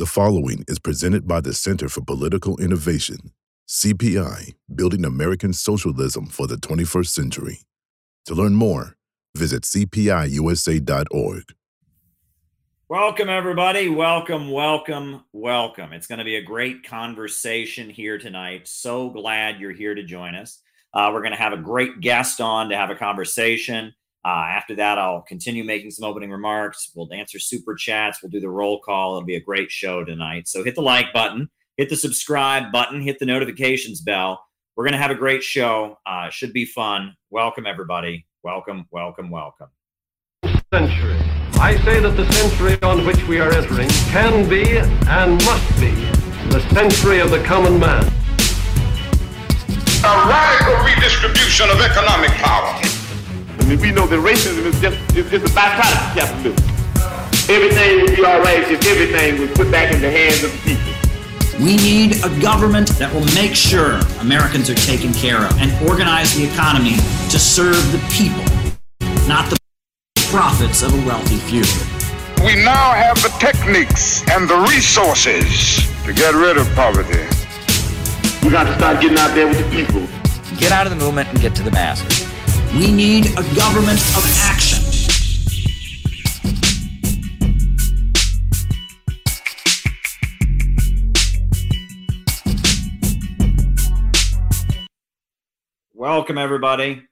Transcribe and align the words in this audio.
The 0.00 0.06
following 0.06 0.64
is 0.66 0.78
presented 0.78 1.28
by 1.28 1.42
the 1.42 1.52
Center 1.52 1.86
for 1.86 2.00
Political 2.00 2.56
Innovation, 2.56 3.34
CPI, 3.68 4.54
Building 4.74 5.04
American 5.04 5.52
Socialism 5.52 6.24
for 6.24 6.46
the 6.46 6.56
21st 6.56 7.08
Century. 7.08 7.58
To 8.24 8.34
learn 8.34 8.54
more, 8.54 8.96
visit 9.36 9.64
cpiusa.org. 9.64 11.42
Welcome, 12.88 13.28
everybody. 13.28 13.90
Welcome, 13.90 14.50
welcome, 14.50 15.24
welcome. 15.34 15.92
It's 15.92 16.06
going 16.06 16.20
to 16.20 16.24
be 16.24 16.36
a 16.36 16.42
great 16.42 16.82
conversation 16.82 17.90
here 17.90 18.16
tonight. 18.16 18.68
So 18.68 19.10
glad 19.10 19.60
you're 19.60 19.70
here 19.70 19.94
to 19.94 20.02
join 20.02 20.34
us. 20.34 20.62
Uh, 20.94 21.10
we're 21.12 21.20
going 21.20 21.32
to 21.32 21.36
have 21.36 21.52
a 21.52 21.58
great 21.58 22.00
guest 22.00 22.40
on 22.40 22.70
to 22.70 22.76
have 22.78 22.88
a 22.88 22.96
conversation. 22.96 23.92
Uh, 24.24 24.46
after 24.48 24.74
that, 24.76 24.98
I'll 24.98 25.22
continue 25.22 25.64
making 25.64 25.90
some 25.90 26.08
opening 26.08 26.30
remarks. 26.30 26.90
We'll 26.94 27.12
answer 27.12 27.38
super 27.38 27.74
chats. 27.74 28.22
We'll 28.22 28.30
do 28.30 28.40
the 28.40 28.50
roll 28.50 28.80
call. 28.80 29.16
It'll 29.16 29.26
be 29.26 29.36
a 29.36 29.40
great 29.40 29.70
show 29.70 30.04
tonight. 30.04 30.46
So 30.46 30.62
hit 30.62 30.74
the 30.74 30.82
like 30.82 31.12
button, 31.12 31.50
hit 31.76 31.88
the 31.88 31.96
subscribe 31.96 32.70
button, 32.70 33.00
hit 33.00 33.18
the 33.18 33.26
notifications 33.26 34.02
bell. 34.02 34.44
We're 34.76 34.84
going 34.84 34.92
to 34.92 34.98
have 34.98 35.10
a 35.10 35.14
great 35.14 35.42
show. 35.42 35.98
Uh, 36.04 36.28
should 36.30 36.52
be 36.52 36.66
fun. 36.66 37.16
Welcome, 37.30 37.66
everybody. 37.66 38.26
Welcome, 38.42 38.86
welcome, 38.90 39.30
welcome. 39.30 39.68
Century. 40.72 41.18
I 41.54 41.78
say 41.84 42.00
that 42.00 42.16
the 42.16 42.30
century 42.32 42.78
on 42.82 43.04
which 43.06 43.26
we 43.26 43.40
are 43.40 43.52
entering 43.52 43.88
can 44.08 44.48
be 44.48 44.78
and 44.78 45.32
must 45.44 45.80
be 45.80 45.90
the 46.50 46.60
century 46.72 47.20
of 47.20 47.30
the 47.30 47.42
common 47.44 47.78
man. 47.78 48.04
A 50.02 50.28
radical 50.28 50.84
redistribution 50.84 51.68
of 51.68 51.80
economic 51.80 52.30
power. 52.30 52.89
I 53.60 53.64
mean, 53.66 53.80
we 53.80 53.92
know 53.92 54.06
that 54.06 54.18
racism 54.20 54.64
is 54.64 54.80
just 54.80 54.96
is, 55.16 55.32
is 55.32 55.42
a 55.42 55.52
byproduct 55.54 56.08
of 56.08 56.16
capitalism. 56.16 56.80
Everything 57.50 58.00
would 58.02 58.16
be 58.16 58.24
all 58.24 58.40
right 58.40 58.62
if 58.62 58.86
everything 58.86 59.40
was 59.40 59.50
put 59.50 59.70
back 59.70 59.92
in 59.92 60.00
the 60.00 60.10
hands 60.10 60.42
of 60.42 60.52
the 60.52 60.74
people. 60.74 60.90
We 61.60 61.76
need 61.76 62.24
a 62.24 62.30
government 62.40 62.88
that 62.96 63.12
will 63.12 63.26
make 63.34 63.54
sure 63.54 64.00
Americans 64.20 64.70
are 64.70 64.80
taken 64.86 65.12
care 65.12 65.44
of 65.44 65.52
and 65.60 65.70
organize 65.86 66.34
the 66.34 66.48
economy 66.48 66.96
to 67.28 67.38
serve 67.38 67.76
the 67.92 68.00
people, 68.08 68.40
not 69.28 69.50
the 69.50 69.58
profits 70.30 70.82
of 70.82 70.94
a 70.94 71.06
wealthy 71.06 71.36
few. 71.36 71.66
We 72.40 72.56
now 72.64 72.92
have 72.96 73.20
the 73.20 73.28
techniques 73.38 74.22
and 74.30 74.48
the 74.48 74.56
resources 74.72 75.84
to 76.06 76.14
get 76.14 76.32
rid 76.34 76.56
of 76.56 76.64
poverty. 76.74 77.28
We 78.42 78.48
got 78.48 78.64
to 78.64 78.74
start 78.76 79.02
getting 79.02 79.18
out 79.18 79.34
there 79.34 79.46
with 79.46 79.58
the 79.58 79.68
people. 79.68 80.08
Get 80.56 80.72
out 80.72 80.86
of 80.86 80.96
the 80.96 81.04
movement 81.04 81.28
and 81.28 81.40
get 81.40 81.54
to 81.56 81.62
the 81.62 81.72
masses. 81.72 82.29
We 82.72 82.92
need 82.92 83.26
a 83.26 83.42
government 83.56 83.98
of 83.98 84.24
action. 84.42 84.78
Welcome, 95.92 96.38
everybody. 96.38 97.02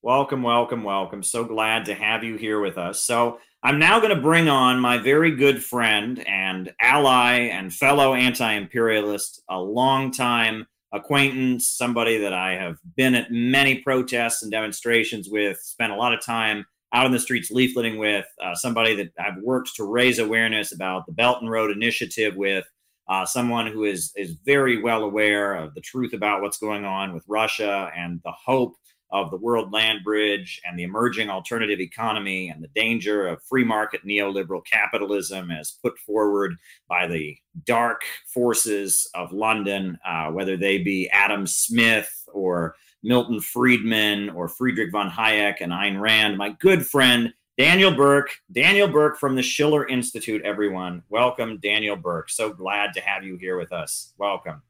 Welcome, 0.00 0.42
welcome, 0.42 0.82
welcome. 0.82 1.22
So 1.22 1.44
glad 1.44 1.84
to 1.84 1.94
have 1.94 2.24
you 2.24 2.36
here 2.36 2.58
with 2.60 2.78
us. 2.78 3.04
So, 3.04 3.40
I'm 3.62 3.78
now 3.78 3.98
going 3.98 4.14
to 4.14 4.20
bring 4.20 4.48
on 4.48 4.78
my 4.78 4.98
very 4.98 5.36
good 5.36 5.62
friend 5.62 6.22
and 6.26 6.72
ally 6.80 7.48
and 7.50 7.72
fellow 7.72 8.14
anti 8.14 8.52
imperialist, 8.52 9.42
a 9.48 9.58
longtime 9.58 10.66
acquaintance, 10.94 11.68
somebody 11.68 12.18
that 12.18 12.32
I 12.32 12.52
have 12.52 12.76
been 12.96 13.14
at 13.14 13.30
many 13.30 13.78
protests 13.82 14.42
and 14.42 14.50
demonstrations 14.50 15.28
with, 15.30 15.58
spent 15.58 15.92
a 15.92 15.96
lot 15.96 16.14
of 16.14 16.24
time 16.24 16.64
out 16.92 17.06
in 17.06 17.12
the 17.12 17.18
streets 17.18 17.50
leafleting 17.50 17.98
with, 17.98 18.24
uh, 18.42 18.54
somebody 18.54 18.94
that 18.96 19.12
I've 19.18 19.42
worked 19.42 19.74
to 19.76 19.84
raise 19.84 20.18
awareness 20.18 20.72
about 20.72 21.06
the 21.06 21.12
Belt 21.12 21.40
and 21.40 21.50
Road 21.50 21.70
Initiative 21.70 22.36
with, 22.36 22.64
uh, 23.08 23.26
someone 23.26 23.66
who 23.66 23.84
is 23.84 24.12
is 24.16 24.36
very 24.46 24.80
well 24.80 25.02
aware 25.02 25.54
of 25.54 25.74
the 25.74 25.80
truth 25.80 26.14
about 26.14 26.40
what's 26.40 26.58
going 26.58 26.84
on 26.84 27.12
with 27.12 27.24
Russia 27.28 27.90
and 27.94 28.20
the 28.24 28.32
hope 28.32 28.76
of 29.14 29.30
the 29.30 29.36
world 29.36 29.72
land 29.72 30.00
bridge 30.02 30.60
and 30.66 30.76
the 30.76 30.82
emerging 30.82 31.30
alternative 31.30 31.78
economy 31.78 32.48
and 32.48 32.62
the 32.62 32.68
danger 32.74 33.28
of 33.28 33.40
free 33.44 33.62
market 33.62 34.04
neoliberal 34.04 34.60
capitalism 34.66 35.52
as 35.52 35.78
put 35.80 35.96
forward 36.00 36.56
by 36.88 37.06
the 37.06 37.36
dark 37.64 38.02
forces 38.26 39.08
of 39.14 39.32
London, 39.32 39.96
uh, 40.04 40.26
whether 40.32 40.56
they 40.56 40.78
be 40.78 41.08
Adam 41.10 41.46
Smith 41.46 42.28
or 42.32 42.74
Milton 43.04 43.40
Friedman 43.40 44.30
or 44.30 44.48
Friedrich 44.48 44.90
von 44.90 45.08
Hayek 45.08 45.60
and 45.60 45.70
Ayn 45.70 46.00
Rand. 46.00 46.36
My 46.36 46.50
good 46.58 46.84
friend, 46.84 47.32
Daniel 47.56 47.94
Burke, 47.94 48.30
Daniel 48.50 48.88
Burke 48.88 49.16
from 49.20 49.36
the 49.36 49.42
Schiller 49.42 49.86
Institute, 49.86 50.42
everyone. 50.42 51.04
Welcome, 51.08 51.60
Daniel 51.62 51.94
Burke. 51.94 52.30
So 52.30 52.52
glad 52.52 52.92
to 52.94 53.00
have 53.00 53.22
you 53.22 53.36
here 53.36 53.56
with 53.56 53.72
us. 53.72 54.12
Welcome 54.18 54.60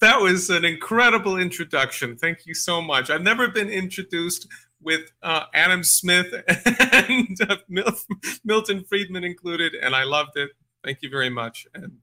that 0.00 0.20
was 0.20 0.50
an 0.50 0.64
incredible 0.64 1.38
introduction. 1.38 2.16
Thank 2.16 2.46
you 2.46 2.54
so 2.54 2.80
much. 2.80 3.10
I've 3.10 3.22
never 3.22 3.48
been 3.48 3.68
introduced 3.68 4.48
with 4.82 5.12
uh, 5.22 5.44
Adam 5.54 5.84
Smith 5.84 6.32
and 6.48 7.36
uh, 7.42 7.56
Mil- 7.68 7.98
Milton 8.44 8.84
Friedman 8.84 9.24
included, 9.24 9.74
and 9.74 9.94
I 9.94 10.04
loved 10.04 10.36
it. 10.36 10.50
Thank 10.82 11.02
you 11.02 11.10
very 11.10 11.30
much, 11.30 11.66
and 11.74 11.98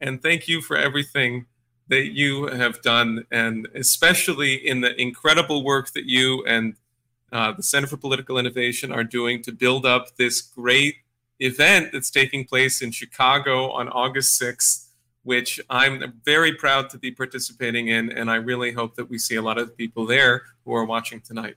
and 0.00 0.22
thank 0.22 0.48
you 0.48 0.60
for 0.60 0.76
everything 0.76 1.46
that 1.88 2.12
you 2.12 2.46
have 2.46 2.80
done, 2.82 3.24
and 3.30 3.68
especially 3.74 4.54
in 4.54 4.80
the 4.80 4.98
incredible 5.00 5.64
work 5.64 5.92
that 5.92 6.04
you 6.04 6.44
and 6.44 6.76
uh, 7.32 7.52
the 7.52 7.62
Center 7.62 7.86
for 7.86 7.96
Political 7.96 8.38
Innovation 8.38 8.92
are 8.92 9.04
doing 9.04 9.42
to 9.42 9.52
build 9.52 9.86
up 9.86 10.16
this 10.16 10.40
great 10.40 10.96
event 11.38 11.90
that's 11.92 12.10
taking 12.10 12.44
place 12.44 12.82
in 12.82 12.90
Chicago 12.90 13.70
on 13.70 13.88
August 13.88 14.36
sixth 14.36 14.89
which 15.30 15.60
I'm 15.70 16.20
very 16.24 16.54
proud 16.54 16.90
to 16.90 16.98
be 16.98 17.12
participating 17.12 17.86
in. 17.86 18.10
And 18.10 18.28
I 18.28 18.34
really 18.34 18.72
hope 18.72 18.96
that 18.96 19.08
we 19.08 19.16
see 19.16 19.36
a 19.36 19.42
lot 19.42 19.58
of 19.58 19.76
people 19.76 20.04
there 20.04 20.42
who 20.64 20.74
are 20.74 20.84
watching 20.84 21.20
tonight. 21.20 21.54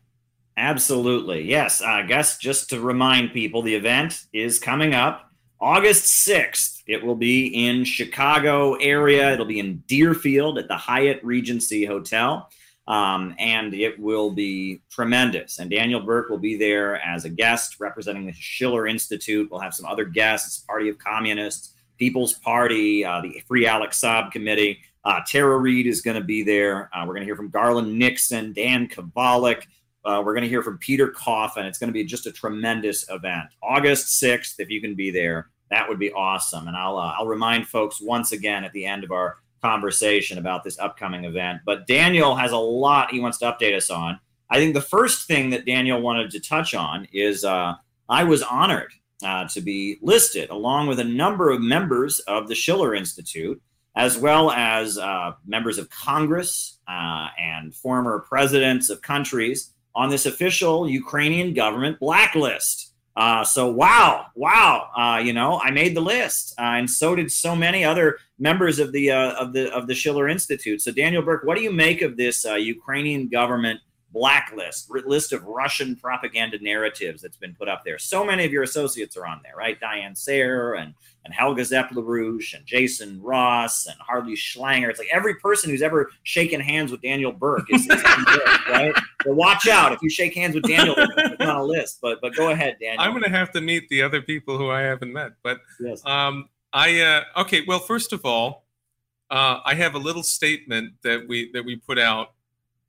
Absolutely. 0.58 1.42
Yes. 1.50 1.82
I 1.82 2.04
guess 2.04 2.38
just 2.38 2.70
to 2.70 2.80
remind 2.80 3.34
people, 3.34 3.64
the 3.64 3.74
event 3.74 4.26
is 4.32 4.60
coming 4.60 4.94
up 4.94 5.32
August 5.60 6.28
6th. 6.28 6.84
It 6.86 7.04
will 7.04 7.16
be 7.16 7.48
in 7.68 7.84
Chicago 7.84 8.76
area. 8.76 9.34
It'll 9.34 9.44
be 9.44 9.58
in 9.58 9.78
Deerfield 9.88 10.60
at 10.60 10.68
the 10.68 10.78
Hyatt 10.78 11.20
Regency 11.24 11.84
Hotel. 11.84 12.48
Um, 12.88 13.34
and 13.40 13.74
it 13.74 14.00
will 14.00 14.30
be 14.30 14.84
tremendous. 14.92 15.58
And 15.58 15.72
Daniel 15.72 16.02
Burke 16.02 16.30
will 16.30 16.38
be 16.38 16.58
there 16.58 17.02
as 17.02 17.26
a 17.26 17.30
guest 17.30 17.80
representing 17.80 18.28
the 18.28 18.34
Schiller 18.34 18.86
Institute. 18.86 19.50
We'll 19.50 19.62
have 19.62 19.74
some 19.74 19.88
other 19.88 20.06
guests, 20.06 20.60
Party 20.60 20.90
of 20.90 21.00
Communists, 21.00 21.73
People's 21.98 22.34
Party, 22.34 23.06
uh, 23.06 23.22
the 23.22 23.42
Free 23.48 23.66
Alex 23.68 24.02
Saab 24.02 24.32
Committee. 24.32 24.80
Uh, 25.06 25.20
Tara 25.28 25.58
Reade 25.58 25.88
is 25.88 26.02
going 26.02 26.16
to 26.16 26.24
be 26.24 26.44
there. 26.44 26.90
Uh, 26.94 27.02
we're 27.02 27.14
going 27.14 27.22
to 27.22 27.26
hear 27.26 27.36
from 27.36 27.50
Garland 27.50 27.98
Nixon, 27.98 28.54
Dan 28.54 28.88
Kovalik. 28.88 29.64
Uh, 30.06 30.22
we're 30.26 30.34
going 30.34 30.44
to 30.44 30.50
hear 30.50 30.64
from 30.64 30.78
Peter 30.78 31.10
Coffin. 31.10 31.66
It's 31.66 31.78
going 31.78 31.90
to 31.90 31.94
be 31.94 32.04
just 32.04 32.26
a 32.26 32.32
tremendous 32.32 33.10
event. 33.10 33.46
August 33.62 34.22
6th, 34.22 34.56
if 34.60 34.70
you 34.70 34.82
can 34.82 34.96
be 34.96 35.12
there, 35.12 35.50
that 35.70 35.88
would 35.88 36.00
be 36.00 36.12
awesome. 36.12 36.68
And 36.68 36.76
I'll, 36.76 36.98
uh, 36.98 37.16
I'll 37.18 37.28
remind 37.28 37.68
folks 37.68 38.02
once 38.02 38.32
again 38.32 38.64
at 38.64 38.74
the 38.74 38.86
end 38.86 39.04
of 39.04 39.12
our 39.12 39.38
conversation 39.62 40.38
about 40.38 40.64
this 40.64 40.78
upcoming 40.78 41.24
event. 41.24 41.62
But 41.66 41.88
Daniel 41.88 42.36
has 42.36 42.52
a 42.52 42.58
lot 42.58 43.12
he 43.12 43.20
wants 43.20 43.38
to 43.40 43.46
update 43.46 43.76
us 43.76 43.90
on. 43.90 44.20
I 44.50 44.58
think 44.58 44.74
the 44.74 44.82
first 44.82 45.26
thing 45.28 45.50
that 45.52 45.66
Daniel 45.66 46.02
wanted 46.02 46.32
to 46.32 46.40
touch 46.40 46.76
on 46.76 47.08
is 47.14 47.46
uh, 47.46 47.76
I 48.10 48.24
was 48.26 48.44
honored 48.44 48.92
uh, 49.24 49.48
to 49.50 49.62
be 49.62 49.98
listed, 50.02 50.50
along 50.50 50.88
with 50.88 51.00
a 51.00 51.04
number 51.04 51.52
of 51.52 51.62
members 51.62 52.20
of 52.22 52.48
the 52.48 52.56
Schiller 52.56 52.94
Institute, 52.94 53.62
as 53.96 54.18
well 54.18 54.52
as 54.52 54.98
uh, 54.98 55.34
members 55.46 55.78
of 55.78 55.90
Congress 55.90 56.80
uh, 56.88 57.28
and 57.40 57.74
former 57.76 58.20
presidents 58.20 58.90
of 58.90 59.02
countries 59.02 59.74
on 59.96 60.10
this 60.10 60.26
official 60.26 60.90
Ukrainian 60.90 61.54
government 61.54 62.00
blacklist. 62.00 62.92
Uh, 63.16 63.44
so 63.44 63.70
wow, 63.72 64.26
wow, 64.34 64.90
uh, 64.98 65.20
you 65.20 65.34
know, 65.34 65.60
I 65.60 65.70
made 65.70 65.96
the 65.96 66.02
list, 66.02 66.56
uh, 66.58 66.64
and 66.64 66.90
so 66.90 67.16
did 67.16 67.32
so 67.32 67.56
many 67.56 67.86
other 67.86 68.18
members 68.40 68.80
of 68.80 68.92
the 68.92 69.12
of 69.12 69.54
the 69.54 69.72
of 69.72 69.86
the 69.86 69.94
Schiller 69.94 70.28
Institute. 70.28 70.82
So 70.82 70.92
Daniel 70.92 71.22
Burke, 71.22 71.44
what 71.44 71.56
do 71.56 71.62
you 71.62 71.72
make 71.72 72.02
of 72.02 72.18
this 72.18 72.44
Ukrainian 72.44 73.28
government? 73.28 73.80
Blacklist, 74.14 74.90
list 74.92 75.34
of 75.34 75.44
Russian 75.44 75.96
propaganda 75.96 76.60
narratives 76.62 77.22
that's 77.22 77.36
been 77.36 77.56
put 77.56 77.68
up 77.68 77.84
there. 77.84 77.98
So 77.98 78.24
many 78.24 78.46
of 78.46 78.52
your 78.52 78.64
associates 78.64 79.18
are 79.18 79.26
on 79.26 79.42
there, 79.44 79.56
right? 79.58 79.80
Diane 79.80 80.16
Sare 80.16 80.76
and, 80.76 80.94
and 81.26 81.34
Helga 81.34 81.66
Zepp-LaRouche 81.66 82.54
and 82.54 82.66
Jason 82.66 83.20
Ross 83.22 83.88
and 83.88 83.96
Harley 84.00 84.36
Schlanger. 84.36 84.90
It's 84.90 85.00
like 85.00 85.10
every 85.12 85.36
person 85.36 85.72
who's 85.72 85.82
ever 85.82 86.12
shaken 86.22 86.62
hands 86.62 86.92
with 86.92 87.02
Daniel 87.02 87.32
Burke 87.32 87.66
is, 87.72 87.82
is 87.82 88.04
right? 88.70 88.94
So 89.24 89.34
watch 89.34 89.68
out 89.68 89.92
if 89.92 90.02
you 90.02 90.10
shake 90.10 90.36
hands 90.36 90.54
with 90.54 90.66
Daniel, 90.66 90.96
it's 90.98 91.42
on 91.42 91.56
a 91.56 91.64
list. 91.64 92.00
But 92.02 92.22
but 92.22 92.36
go 92.36 92.52
ahead, 92.52 92.78
Daniel. 92.80 93.02
I'm 93.02 93.12
going 93.12 93.24
to 93.24 93.30
have 93.30 93.52
to 93.54 93.62
meet 93.62 93.90
the 93.90 94.04
other 94.04 94.22
people 94.22 94.58
who 94.58 94.70
I 94.70 94.82
haven't 94.82 95.12
met. 95.12 95.32
But 95.44 95.60
yes. 95.80 96.06
um, 96.06 96.50
I 96.72 97.02
uh, 97.02 97.42
okay. 97.42 97.64
Well, 97.68 97.80
first 97.80 98.14
of 98.14 98.26
all, 98.26 98.66
uh, 99.32 99.60
I 99.66 99.74
have 99.76 99.96
a 99.96 100.00
little 100.00 100.24
statement 100.24 100.94
that 101.04 101.26
we 101.28 101.52
that 101.54 101.64
we 101.64 101.78
put 101.78 101.98
out 101.98 102.34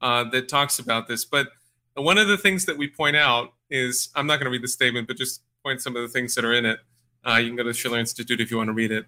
uh, 0.05 0.23
that 0.25 0.49
talks 0.49 0.79
about 0.79 1.09
this. 1.09 1.25
But 1.25 1.49
one 1.95 2.19
of 2.19 2.29
the 2.29 2.37
things 2.37 2.67
that 2.67 2.77
we 2.77 2.89
point 2.89 3.17
out 3.17 3.55
is 3.71 4.11
I'm 4.15 4.27
not 4.27 4.37
going 4.37 4.45
to 4.45 4.51
read 4.51 4.63
the 4.63 4.69
statement, 4.69 5.09
but 5.09 5.17
just 5.17 5.43
point 5.65 5.81
some 5.81 5.97
of 5.97 6.03
the 6.03 6.09
things 6.09 6.35
that 6.35 6.45
are 6.45 6.53
in 6.53 6.67
it. 6.67 6.79
Uh, 7.27 7.37
you 7.37 7.49
can 7.49 7.57
go 7.57 7.63
to 7.63 7.71
the 7.71 7.75
Schiller 7.75 7.99
Institute 7.99 8.39
if 8.39 8.51
you 8.51 8.59
want 8.59 8.69
to 8.69 8.75
read 8.75 8.93
it. 8.93 9.07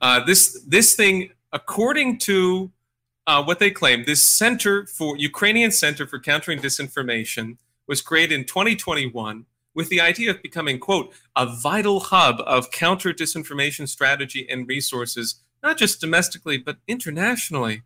Uh, 0.00 0.22
this 0.24 0.60
this 0.66 0.96
thing, 0.96 1.30
according 1.52 2.18
to 2.18 2.72
uh, 3.28 3.40
what 3.44 3.60
they 3.60 3.70
claim, 3.70 4.04
this 4.04 4.20
Center 4.24 4.84
for 4.86 5.16
Ukrainian 5.16 5.70
Center 5.70 6.08
for 6.08 6.18
Countering 6.18 6.58
Disinformation 6.58 7.58
was 7.86 8.02
created 8.02 8.34
in 8.34 8.44
2021 8.44 9.46
with 9.74 9.90
the 9.90 10.00
idea 10.00 10.30
of 10.32 10.42
becoming, 10.42 10.80
quote, 10.80 11.14
a 11.36 11.46
vital 11.46 12.00
hub 12.00 12.40
of 12.44 12.72
counter 12.72 13.12
disinformation 13.12 13.88
strategy 13.88 14.46
and 14.50 14.66
resources, 14.66 15.36
not 15.62 15.78
just 15.78 16.00
domestically, 16.00 16.58
but 16.58 16.78
internationally. 16.88 17.82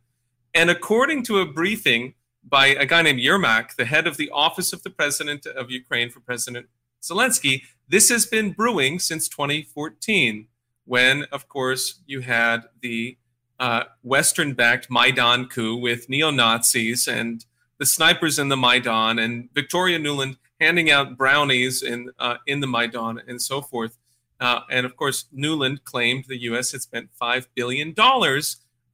And 0.54 0.70
according 0.70 1.22
to 1.24 1.40
a 1.40 1.46
briefing 1.46 2.14
by 2.48 2.68
a 2.68 2.86
guy 2.86 3.02
named 3.02 3.20
Yermak, 3.20 3.76
the 3.76 3.84
head 3.84 4.06
of 4.06 4.16
the 4.16 4.30
Office 4.30 4.72
of 4.72 4.82
the 4.82 4.90
President 4.90 5.46
of 5.46 5.70
Ukraine 5.70 6.10
for 6.10 6.20
President 6.20 6.66
Zelensky, 7.02 7.62
this 7.88 8.08
has 8.08 8.26
been 8.26 8.52
brewing 8.52 8.98
since 8.98 9.28
2014, 9.28 10.48
when, 10.84 11.24
of 11.32 11.48
course, 11.48 12.00
you 12.06 12.20
had 12.20 12.64
the 12.80 13.16
uh, 13.58 13.84
Western 14.02 14.54
backed 14.54 14.90
Maidan 14.90 15.46
coup 15.46 15.76
with 15.76 16.08
neo 16.08 16.30
Nazis 16.30 17.08
and 17.08 17.44
the 17.78 17.86
snipers 17.86 18.38
in 18.38 18.48
the 18.48 18.56
Maidan 18.56 19.18
and 19.18 19.48
Victoria 19.52 19.98
Nuland 19.98 20.36
handing 20.60 20.90
out 20.90 21.16
brownies 21.16 21.82
in, 21.82 22.10
uh, 22.18 22.36
in 22.46 22.60
the 22.60 22.66
Maidan 22.66 23.20
and 23.26 23.40
so 23.40 23.60
forth. 23.60 23.98
Uh, 24.40 24.60
and 24.70 24.86
of 24.86 24.96
course, 24.96 25.26
Nuland 25.34 25.84
claimed 25.84 26.24
the 26.28 26.42
U.S. 26.42 26.72
had 26.72 26.82
spent 26.82 27.10
$5 27.20 27.46
billion 27.54 27.94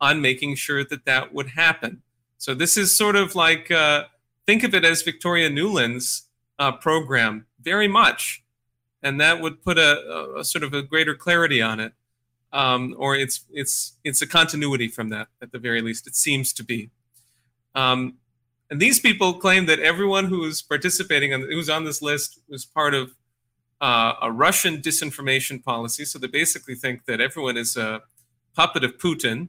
on 0.01 0.21
making 0.21 0.55
sure 0.55 0.85
that 0.85 1.05
that 1.05 1.33
would 1.35 1.51
happen. 1.51 2.03
So 2.43 2.55
this 2.55 2.77
is 2.77 2.97
sort 2.97 3.15
of 3.15 3.37
like, 3.37 3.71
uh, 3.71 4.07
think 4.47 4.65
of 4.65 4.75
it 4.75 4.85
as 4.85 5.03
Victoria 5.03 5.49
Nuland's 5.49 6.25
uh, 6.59 6.73
program 6.73 7.47
very 7.61 7.87
much. 7.87 8.43
And 9.01 9.21
that 9.21 9.41
would 9.41 9.63
put 9.63 9.79
a, 9.79 10.39
a, 10.39 10.45
sort 10.45 10.65
of 10.65 10.75
a 10.75 10.83
greater 10.83 11.15
clarity 11.15 11.63
on 11.63 11.79
it 11.79 11.93
um, 12.53 12.97
or 12.99 13.15
it's 13.15 13.45
it's 13.51 13.97
it's 14.03 14.21
a 14.23 14.27
continuity 14.27 14.89
from 14.89 15.09
that 15.11 15.29
at 15.41 15.53
the 15.53 15.59
very 15.59 15.81
least. 15.81 16.09
It 16.09 16.17
seems 16.17 16.53
to 16.55 16.65
be. 16.65 16.91
Um, 17.77 18.15
and 18.71 18.81
these 18.81 18.99
people 18.99 19.35
claim 19.35 19.67
that 19.67 19.79
everyone 19.79 20.25
who 20.25 20.45
is 20.45 20.63
participating 20.63 21.33
and 21.33 21.45
who's 21.45 21.71
on 21.71 21.85
this 21.85 22.03
list 22.03 22.41
was 22.49 22.65
part 22.65 22.93
of 22.93 23.15
uh, 23.81 24.15
a 24.21 24.33
Russian 24.33 24.79
disinformation 24.79 25.63
policy. 25.63 26.05
So 26.05 26.19
they 26.19 26.27
basically 26.27 26.75
think 26.75 27.05
that 27.07 27.21
everyone 27.21 27.57
is 27.57 27.77
a 27.77 28.03
puppet 28.57 28.83
of 28.83 28.99
Putin. 28.99 29.49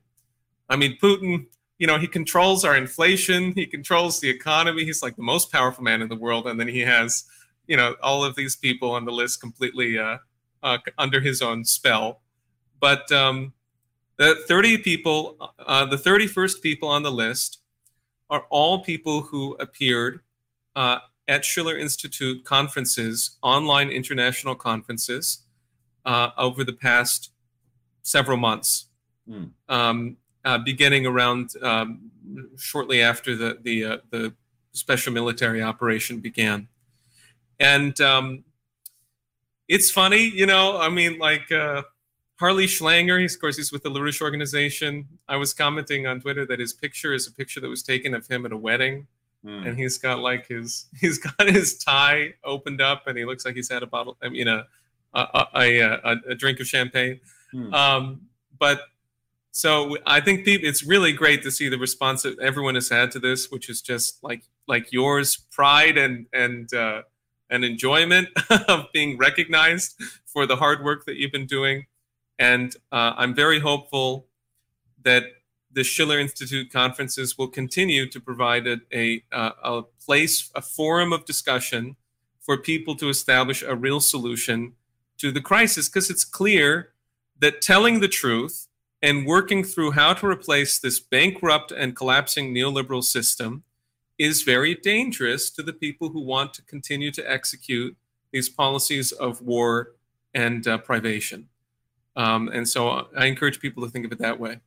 I 0.70 0.76
mean, 0.76 0.98
Putin, 1.02 1.48
you 1.84 1.88
know, 1.88 1.98
he 1.98 2.08
controls 2.08 2.64
our 2.64 2.78
inflation, 2.78 3.52
he 3.52 3.66
controls 3.66 4.22
the 4.22 4.30
economy. 4.30 4.86
He's 4.86 5.04
like 5.04 5.18
the 5.18 5.22
most 5.22 5.52
powerful 5.52 5.84
man 5.84 6.02
in 6.02 6.08
the 6.08 6.16
world, 6.16 6.48
and 6.48 6.58
then 6.58 6.70
he 6.70 6.80
has, 6.80 7.26
you 7.68 7.76
know, 7.76 7.98
all 8.02 8.24
of 8.24 8.38
these 8.38 8.56
people 8.56 8.92
on 8.92 9.04
the 9.04 9.12
list 9.12 9.42
completely 9.42 10.00
uh, 10.00 10.20
uh, 10.64 10.78
under 10.98 11.20
his 11.20 11.42
own 11.42 11.66
spell. 11.66 12.22
But 12.80 13.12
um, 13.12 13.52
the 14.16 14.46
30 14.48 14.78
people, 14.78 15.36
uh, 15.60 15.86
the 15.86 15.98
31st 15.98 16.62
people 16.62 16.88
on 16.88 17.04
the 17.04 17.12
list 17.12 17.60
are 18.30 18.46
all 18.50 18.82
people 18.82 19.20
who 19.20 19.58
appeared 19.60 20.22
uh, 20.78 21.00
at 21.28 21.44
Schiller 21.44 21.78
Institute 21.78 22.46
conferences, 22.46 23.40
online 23.42 23.90
international 23.90 24.56
conferences, 24.56 25.40
uh, 26.06 26.30
over 26.38 26.64
the 26.64 26.72
past 26.72 27.32
several 28.04 28.38
months, 28.38 28.86
mm. 29.30 29.50
um, 29.68 30.16
uh, 30.46 30.58
beginning 30.58 31.06
around 31.06 31.52
um, 31.62 32.12
shortly 32.58 33.02
after 33.02 33.36
the 33.36 33.58
the, 33.62 33.86
uh, 33.86 33.98
the 34.10 34.34
special 34.74 35.14
military 35.14 35.62
operation 35.62 36.20
began, 36.20 36.68
and 37.60 38.00
um, 38.02 38.44
it's 39.68 39.90
funny, 39.90 40.24
you 40.30 40.46
know. 40.46 40.78
I 40.78 40.90
mean, 40.90 41.18
like 41.20 41.52
uh, 41.52 41.84
Harley 42.40 42.66
Schlanger, 42.66 43.22
he's, 43.22 43.36
of 43.36 43.42
course, 43.42 43.58
he's 43.58 43.72
with 43.72 43.84
the 43.84 43.90
LaRouche 43.90 44.22
organization. 44.22 45.08
I 45.28 45.38
was 45.38 45.54
commenting 45.54 46.08
on 46.08 46.20
Twitter 46.20 46.46
that 46.48 46.60
his 46.60 46.74
picture 46.74 47.14
is 47.14 47.28
a 47.28 47.32
picture 47.32 47.60
that 47.62 47.70
was 47.70 47.84
taken 47.84 48.14
of 48.14 48.28
him 48.28 48.46
at 48.46 48.52
a 48.52 48.58
wedding. 48.58 49.08
Mm. 49.46 49.68
And 49.68 49.78
he's 49.78 49.98
got 49.98 50.20
like 50.20 50.48
his, 50.48 50.88
he's 51.00 51.18
got 51.18 51.48
his 51.48 51.78
tie 51.78 52.34
opened 52.44 52.82
up 52.82 53.08
and 53.08 53.18
he 53.18 53.26
looks 53.26 53.46
like 53.46 53.56
he's 53.56 53.70
had 53.70 53.84
a 53.84 53.88
bottle, 53.88 54.18
I 54.22 54.30
mean, 54.30 54.48
a, 54.48 54.66
a, 55.14 55.48
a, 55.56 55.80
a, 55.82 56.16
a 56.30 56.36
drink 56.36 56.60
of 56.60 56.68
champagne. 56.68 57.20
Mm. 57.54 57.74
Um, 57.74 58.22
but 58.58 58.82
so 59.56 59.98
I 60.08 60.20
think 60.20 60.48
it's 60.48 60.84
really 60.84 61.14
great 61.14 61.44
to 61.44 61.52
see 61.52 61.70
the 61.70 61.78
response 61.78 62.24
that 62.24 62.40
everyone 62.40 62.74
has 62.74 62.90
had 62.90 63.12
to 63.12 63.20
this, 63.20 63.52
which 63.52 63.70
is 63.70 63.84
just 63.84 64.24
like, 64.24 64.42
like 64.68 64.92
yours, 64.92 65.38
pride 65.52 65.96
and, 65.96 66.26
and, 66.34 66.74
uh, 66.74 67.04
and 67.52 67.64
enjoyment 67.64 68.30
of 68.68 68.88
being 68.92 69.16
recognized 69.16 69.94
for 70.26 70.48
the 70.48 70.56
hard 70.56 70.84
work 70.84 71.06
that 71.06 71.18
you've 71.18 71.32
been 71.32 71.46
doing. 71.46 71.86
And 72.40 72.76
uh, 72.92 73.14
I'm 73.16 73.36
very 73.36 73.60
hopeful 73.60 74.26
that 75.04 75.26
the 75.72 75.84
Schiller 75.84 76.18
Institute 76.18 76.72
conferences 76.74 77.38
will 77.38 77.48
continue 77.48 78.10
to 78.10 78.20
provide 78.20 78.66
a, 78.66 78.80
a, 78.92 79.24
a 79.32 79.84
place, 80.04 80.50
a 80.56 80.64
forum 80.64 81.14
of 81.14 81.26
discussion 81.26 81.96
for 82.42 82.58
people 82.58 82.96
to 82.96 83.08
establish 83.08 83.62
a 83.62 83.76
real 83.76 84.00
solution 84.00 84.74
to 85.20 85.32
the 85.32 85.42
crisis, 85.42 85.90
because 85.90 86.10
it's 86.10 86.26
clear 86.26 86.90
that 87.40 87.62
telling 87.62 88.00
the 88.00 88.08
truth 88.08 88.68
and 89.04 89.28
working 89.28 89.66
through 89.66 89.92
how 89.92 90.14
to 90.14 90.26
replace 90.26 90.80
this 90.80 91.00
bankrupt 91.02 91.72
and 91.72 91.94
collapsing 91.96 92.56
neoliberal 92.56 93.04
system 93.04 93.64
is 94.18 94.44
very 94.44 94.76
dangerous 94.76 95.52
to 95.52 95.62
the 95.62 95.74
people 95.74 96.10
who 96.10 96.22
want 96.22 96.54
to 96.54 96.64
continue 96.64 97.12
to 97.12 97.32
execute 97.32 97.96
these 98.32 98.48
policies 98.48 99.12
of 99.12 99.42
war 99.42 99.92
and 100.34 100.66
uh, 100.68 100.78
privation. 100.78 101.50
Um, 102.16 102.48
and 102.54 102.68
so 102.68 103.10
I 103.16 103.26
encourage 103.26 103.60
people 103.60 103.84
to 103.84 103.90
think 103.90 104.06
of 104.06 104.12
it 104.14 104.20
that 104.20 104.40
way. 104.40 104.62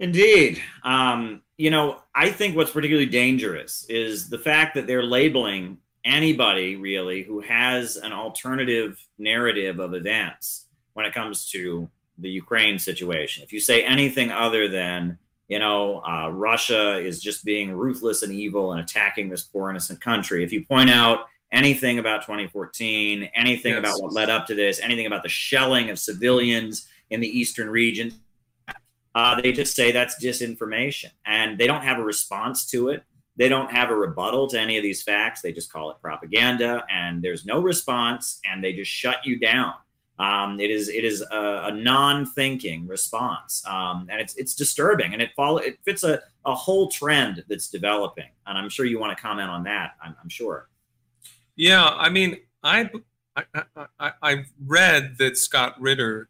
Indeed. 0.00 0.60
Um, 0.82 1.42
you 1.56 1.70
know, 1.70 2.00
I 2.16 2.30
think 2.30 2.56
what's 2.56 2.72
particularly 2.72 3.08
dangerous 3.08 3.86
is 3.88 4.28
the 4.28 4.38
fact 4.38 4.74
that 4.74 4.88
they're 4.88 5.04
labeling 5.04 5.78
anybody 6.04 6.74
really 6.74 7.22
who 7.22 7.40
has 7.40 7.96
an 7.96 8.12
alternative 8.12 8.98
narrative 9.18 9.78
of 9.78 9.94
events 9.94 10.66
when 10.94 11.06
it 11.06 11.14
comes 11.14 11.48
to 11.50 11.88
the 12.18 12.30
Ukraine 12.30 12.78
situation. 12.78 13.42
If 13.42 13.52
you 13.52 13.60
say 13.60 13.84
anything 13.84 14.30
other 14.30 14.68
than, 14.68 15.18
you 15.48 15.58
know, 15.58 16.02
uh, 16.06 16.30
Russia 16.30 16.98
is 16.98 17.20
just 17.20 17.44
being 17.44 17.72
ruthless 17.72 18.22
and 18.22 18.32
evil 18.32 18.72
and 18.72 18.80
attacking 18.80 19.28
this 19.28 19.42
poor 19.42 19.70
innocent 19.70 20.00
country, 20.00 20.44
if 20.44 20.52
you 20.52 20.64
point 20.64 20.90
out 20.90 21.26
anything 21.52 21.98
about 21.98 22.22
2014, 22.22 23.30
anything 23.34 23.72
yes. 23.72 23.78
about 23.78 24.02
what 24.02 24.12
led 24.12 24.30
up 24.30 24.46
to 24.46 24.54
this, 24.54 24.80
anything 24.80 25.06
about 25.06 25.22
the 25.22 25.28
shelling 25.28 25.90
of 25.90 25.98
civilians 25.98 26.88
in 27.10 27.20
the 27.20 27.28
eastern 27.28 27.70
region. 27.70 28.12
Uh, 29.14 29.40
they 29.40 29.52
just 29.52 29.76
say 29.76 29.92
that's 29.92 30.22
disinformation 30.22 31.10
and 31.24 31.56
they 31.56 31.68
don't 31.68 31.82
have 31.82 31.98
a 31.98 32.02
response 32.02 32.66
to 32.66 32.88
it. 32.88 33.04
They 33.36 33.48
don't 33.48 33.70
have 33.70 33.90
a 33.90 33.96
rebuttal 33.96 34.48
to 34.48 34.60
any 34.60 34.76
of 34.76 34.82
these 34.82 35.02
facts. 35.02 35.40
They 35.40 35.52
just 35.52 35.72
call 35.72 35.90
it 35.90 35.96
propaganda 36.02 36.84
and 36.90 37.22
there's 37.22 37.46
no 37.46 37.60
response 37.60 38.40
and 38.44 38.62
they 38.62 38.72
just 38.72 38.90
shut 38.90 39.18
you 39.24 39.38
down. 39.38 39.74
Um, 40.18 40.60
it 40.60 40.70
is 40.70 40.88
it 40.88 41.04
is 41.04 41.22
a, 41.22 41.62
a 41.66 41.72
non-thinking 41.72 42.86
response, 42.86 43.64
um, 43.66 44.06
and 44.10 44.20
it's 44.20 44.36
it's 44.36 44.54
disturbing, 44.54 45.12
and 45.12 45.20
it 45.20 45.30
follow 45.34 45.58
it 45.58 45.78
fits 45.84 46.04
a, 46.04 46.20
a 46.44 46.54
whole 46.54 46.88
trend 46.88 47.42
that's 47.48 47.68
developing, 47.68 48.28
and 48.46 48.56
I'm 48.56 48.68
sure 48.68 48.86
you 48.86 49.00
want 49.00 49.16
to 49.16 49.20
comment 49.20 49.50
on 49.50 49.64
that. 49.64 49.96
I'm, 50.00 50.14
I'm 50.22 50.28
sure. 50.28 50.68
Yeah, 51.56 51.84
I 51.84 52.10
mean, 52.10 52.36
I, 52.62 52.90
I, 53.36 53.44
I, 53.98 54.12
I 54.22 54.44
read 54.64 55.16
that 55.18 55.36
Scott 55.36 55.80
Ritter 55.80 56.28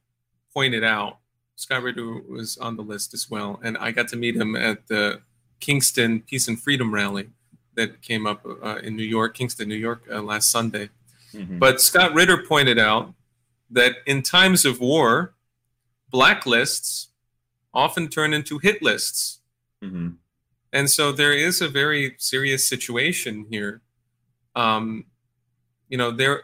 pointed 0.52 0.84
out. 0.84 1.18
Scott 1.56 1.82
Ritter 1.82 2.20
was 2.28 2.56
on 2.58 2.76
the 2.76 2.82
list 2.82 3.14
as 3.14 3.30
well, 3.30 3.60
and 3.62 3.76
I 3.78 3.90
got 3.90 4.08
to 4.08 4.16
meet 4.16 4.34
him 4.34 4.56
at 4.56 4.86
the 4.86 5.20
Kingston 5.60 6.20
Peace 6.22 6.48
and 6.48 6.60
Freedom 6.60 6.92
rally 6.92 7.28
that 7.74 8.00
came 8.02 8.26
up 8.26 8.46
uh, 8.62 8.80
in 8.82 8.96
New 8.96 9.04
York, 9.04 9.34
Kingston, 9.34 9.68
New 9.68 9.76
York, 9.76 10.04
uh, 10.10 10.22
last 10.22 10.50
Sunday. 10.50 10.88
Mm-hmm. 11.32 11.58
But 11.58 11.80
Scott 11.80 12.14
Ritter 12.14 12.44
pointed 12.46 12.78
out 12.78 13.12
that 13.74 13.96
in 14.06 14.22
times 14.22 14.64
of 14.64 14.80
war, 14.80 15.34
blacklists 16.12 17.08
often 17.72 18.08
turn 18.08 18.32
into 18.32 18.58
hit 18.58 18.82
lists. 18.82 19.40
Mm-hmm. 19.82 20.10
And 20.72 20.90
so 20.90 21.12
there 21.12 21.32
is 21.32 21.60
a 21.60 21.68
very 21.68 22.16
serious 22.18 22.68
situation 22.68 23.46
here. 23.50 23.82
Um, 24.56 25.06
you 25.88 25.98
know 25.98 26.10
there 26.10 26.42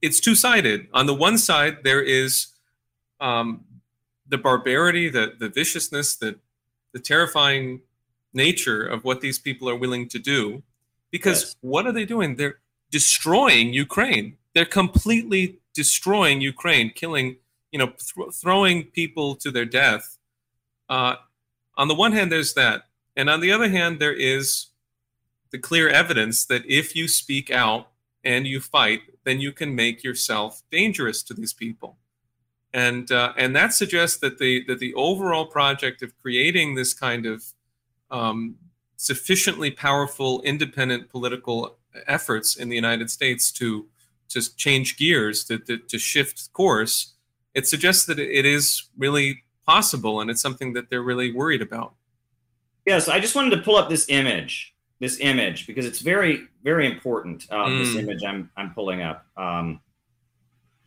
it's 0.00 0.20
two-sided 0.20 0.88
on 0.92 1.06
the 1.06 1.14
one 1.14 1.38
side 1.38 1.84
there 1.84 2.02
is 2.02 2.46
um, 3.20 3.64
the 4.26 4.38
barbarity 4.38 5.08
the 5.08 5.34
the 5.38 5.48
viciousness 5.48 6.16
the 6.16 6.38
the 6.92 6.98
terrifying 6.98 7.80
nature 8.32 8.86
of 8.86 9.04
what 9.04 9.20
these 9.20 9.38
people 9.38 9.68
are 9.68 9.76
willing 9.76 10.08
to 10.08 10.18
do 10.18 10.62
because 11.10 11.42
yes. 11.42 11.56
what 11.60 11.86
are 11.86 11.92
they 11.92 12.06
doing 12.06 12.36
they're 12.36 12.58
destroying 12.90 13.72
ukraine 13.72 14.36
they're 14.54 14.64
completely 14.64 15.58
destroying 15.74 16.40
ukraine 16.40 16.90
killing 16.90 17.36
you 17.70 17.78
know 17.78 17.86
th- 17.86 18.34
throwing 18.34 18.84
people 18.84 19.34
to 19.34 19.50
their 19.50 19.64
death 19.64 20.18
uh, 20.88 21.14
on 21.76 21.88
the 21.88 21.94
one 21.94 22.12
hand 22.12 22.30
there's 22.30 22.54
that 22.54 22.84
and 23.16 23.30
on 23.30 23.40
the 23.40 23.52
other 23.52 23.68
hand 23.68 23.98
there 23.98 24.12
is 24.12 24.66
the 25.52 25.58
clear 25.58 25.88
evidence 25.88 26.44
that 26.46 26.64
if 26.66 26.96
you 26.96 27.06
speak 27.06 27.50
out 27.50 27.88
and 28.24 28.46
you 28.46 28.60
fight, 28.60 29.02
then 29.24 29.40
you 29.40 29.52
can 29.52 29.74
make 29.74 30.02
yourself 30.02 30.62
dangerous 30.70 31.22
to 31.22 31.34
these 31.34 31.52
people. 31.52 31.96
and 32.74 33.12
uh, 33.12 33.34
and 33.36 33.54
that 33.54 33.74
suggests 33.74 34.16
that 34.18 34.38
the 34.38 34.64
that 34.66 34.78
the 34.78 34.94
overall 34.94 35.46
project 35.46 36.02
of 36.02 36.10
creating 36.22 36.74
this 36.74 36.94
kind 36.94 37.26
of 37.26 37.44
um, 38.10 38.56
sufficiently 38.96 39.70
powerful 39.70 40.40
independent 40.42 41.10
political 41.10 41.76
efforts 42.06 42.56
in 42.56 42.70
the 42.70 42.76
United 42.84 43.10
States 43.10 43.52
to 43.52 43.86
to 44.32 44.56
change 44.56 44.96
gears 44.96 45.44
to, 45.44 45.58
to, 45.58 45.78
to 45.78 45.98
shift 45.98 46.52
course 46.52 47.14
it 47.54 47.66
suggests 47.66 48.06
that 48.06 48.18
it 48.18 48.46
is 48.46 48.88
really 48.96 49.42
possible 49.66 50.20
and 50.20 50.30
it's 50.30 50.40
something 50.40 50.72
that 50.72 50.88
they're 50.88 51.02
really 51.02 51.32
worried 51.32 51.62
about. 51.62 51.94
Yes 52.86 53.08
i 53.08 53.20
just 53.20 53.34
wanted 53.34 53.50
to 53.50 53.62
pull 53.62 53.76
up 53.76 53.88
this 53.88 54.06
image 54.08 54.74
this 54.98 55.18
image 55.20 55.66
because 55.66 55.86
it's 55.86 56.00
very 56.00 56.48
very 56.64 56.86
important 56.86 57.46
uh, 57.50 57.66
mm. 57.66 57.78
this 57.78 57.96
image 57.96 58.22
i'm 58.24 58.50
i'm 58.56 58.72
pulling 58.74 59.02
up. 59.02 59.24
Um, 59.36 59.80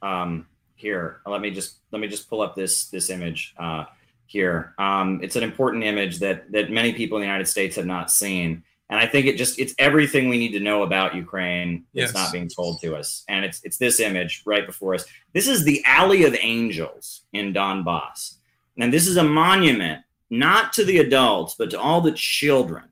um, 0.01 0.47
here 0.75 1.21
let 1.25 1.41
me 1.41 1.51
just 1.51 1.77
let 1.91 1.99
me 1.99 2.07
just 2.07 2.29
pull 2.29 2.41
up 2.41 2.55
this 2.55 2.89
this 2.89 3.09
image 3.09 3.55
uh, 3.57 3.85
here. 4.27 4.73
Um, 4.77 5.19
it's 5.23 5.35
an 5.35 5.43
important 5.43 5.83
image 5.83 6.19
that 6.19 6.51
that 6.51 6.69
many 6.69 6.93
people 6.93 7.17
in 7.17 7.21
the 7.21 7.27
united 7.27 7.47
states 7.47 7.75
have 7.77 7.85
not 7.85 8.11
seen 8.11 8.63
and 8.89 8.99
i 8.99 9.05
think 9.05 9.25
it 9.25 9.37
just 9.37 9.59
it's 9.59 9.73
everything 9.77 10.29
we 10.29 10.37
need 10.37 10.51
to 10.51 10.59
know 10.59 10.83
about 10.83 11.15
ukraine 11.15 11.83
that's 11.93 12.13
yes. 12.13 12.13
not 12.13 12.31
being 12.31 12.49
told 12.49 12.79
to 12.81 12.95
us 12.95 13.23
and 13.27 13.43
it's 13.45 13.61
it's 13.63 13.77
this 13.77 13.99
image 13.99 14.43
right 14.45 14.65
before 14.65 14.93
us 14.93 15.05
this 15.33 15.47
is 15.47 15.63
the 15.63 15.83
alley 15.85 16.23
of 16.23 16.35
angels 16.41 17.21
in 17.33 17.53
donbass 17.53 18.35
and 18.77 18.93
this 18.93 19.07
is 19.07 19.17
a 19.17 19.23
monument 19.23 20.01
not 20.29 20.73
to 20.73 20.83
the 20.83 20.99
adults 20.99 21.55
but 21.57 21.69
to 21.69 21.79
all 21.79 22.01
the 22.01 22.11
children 22.13 22.83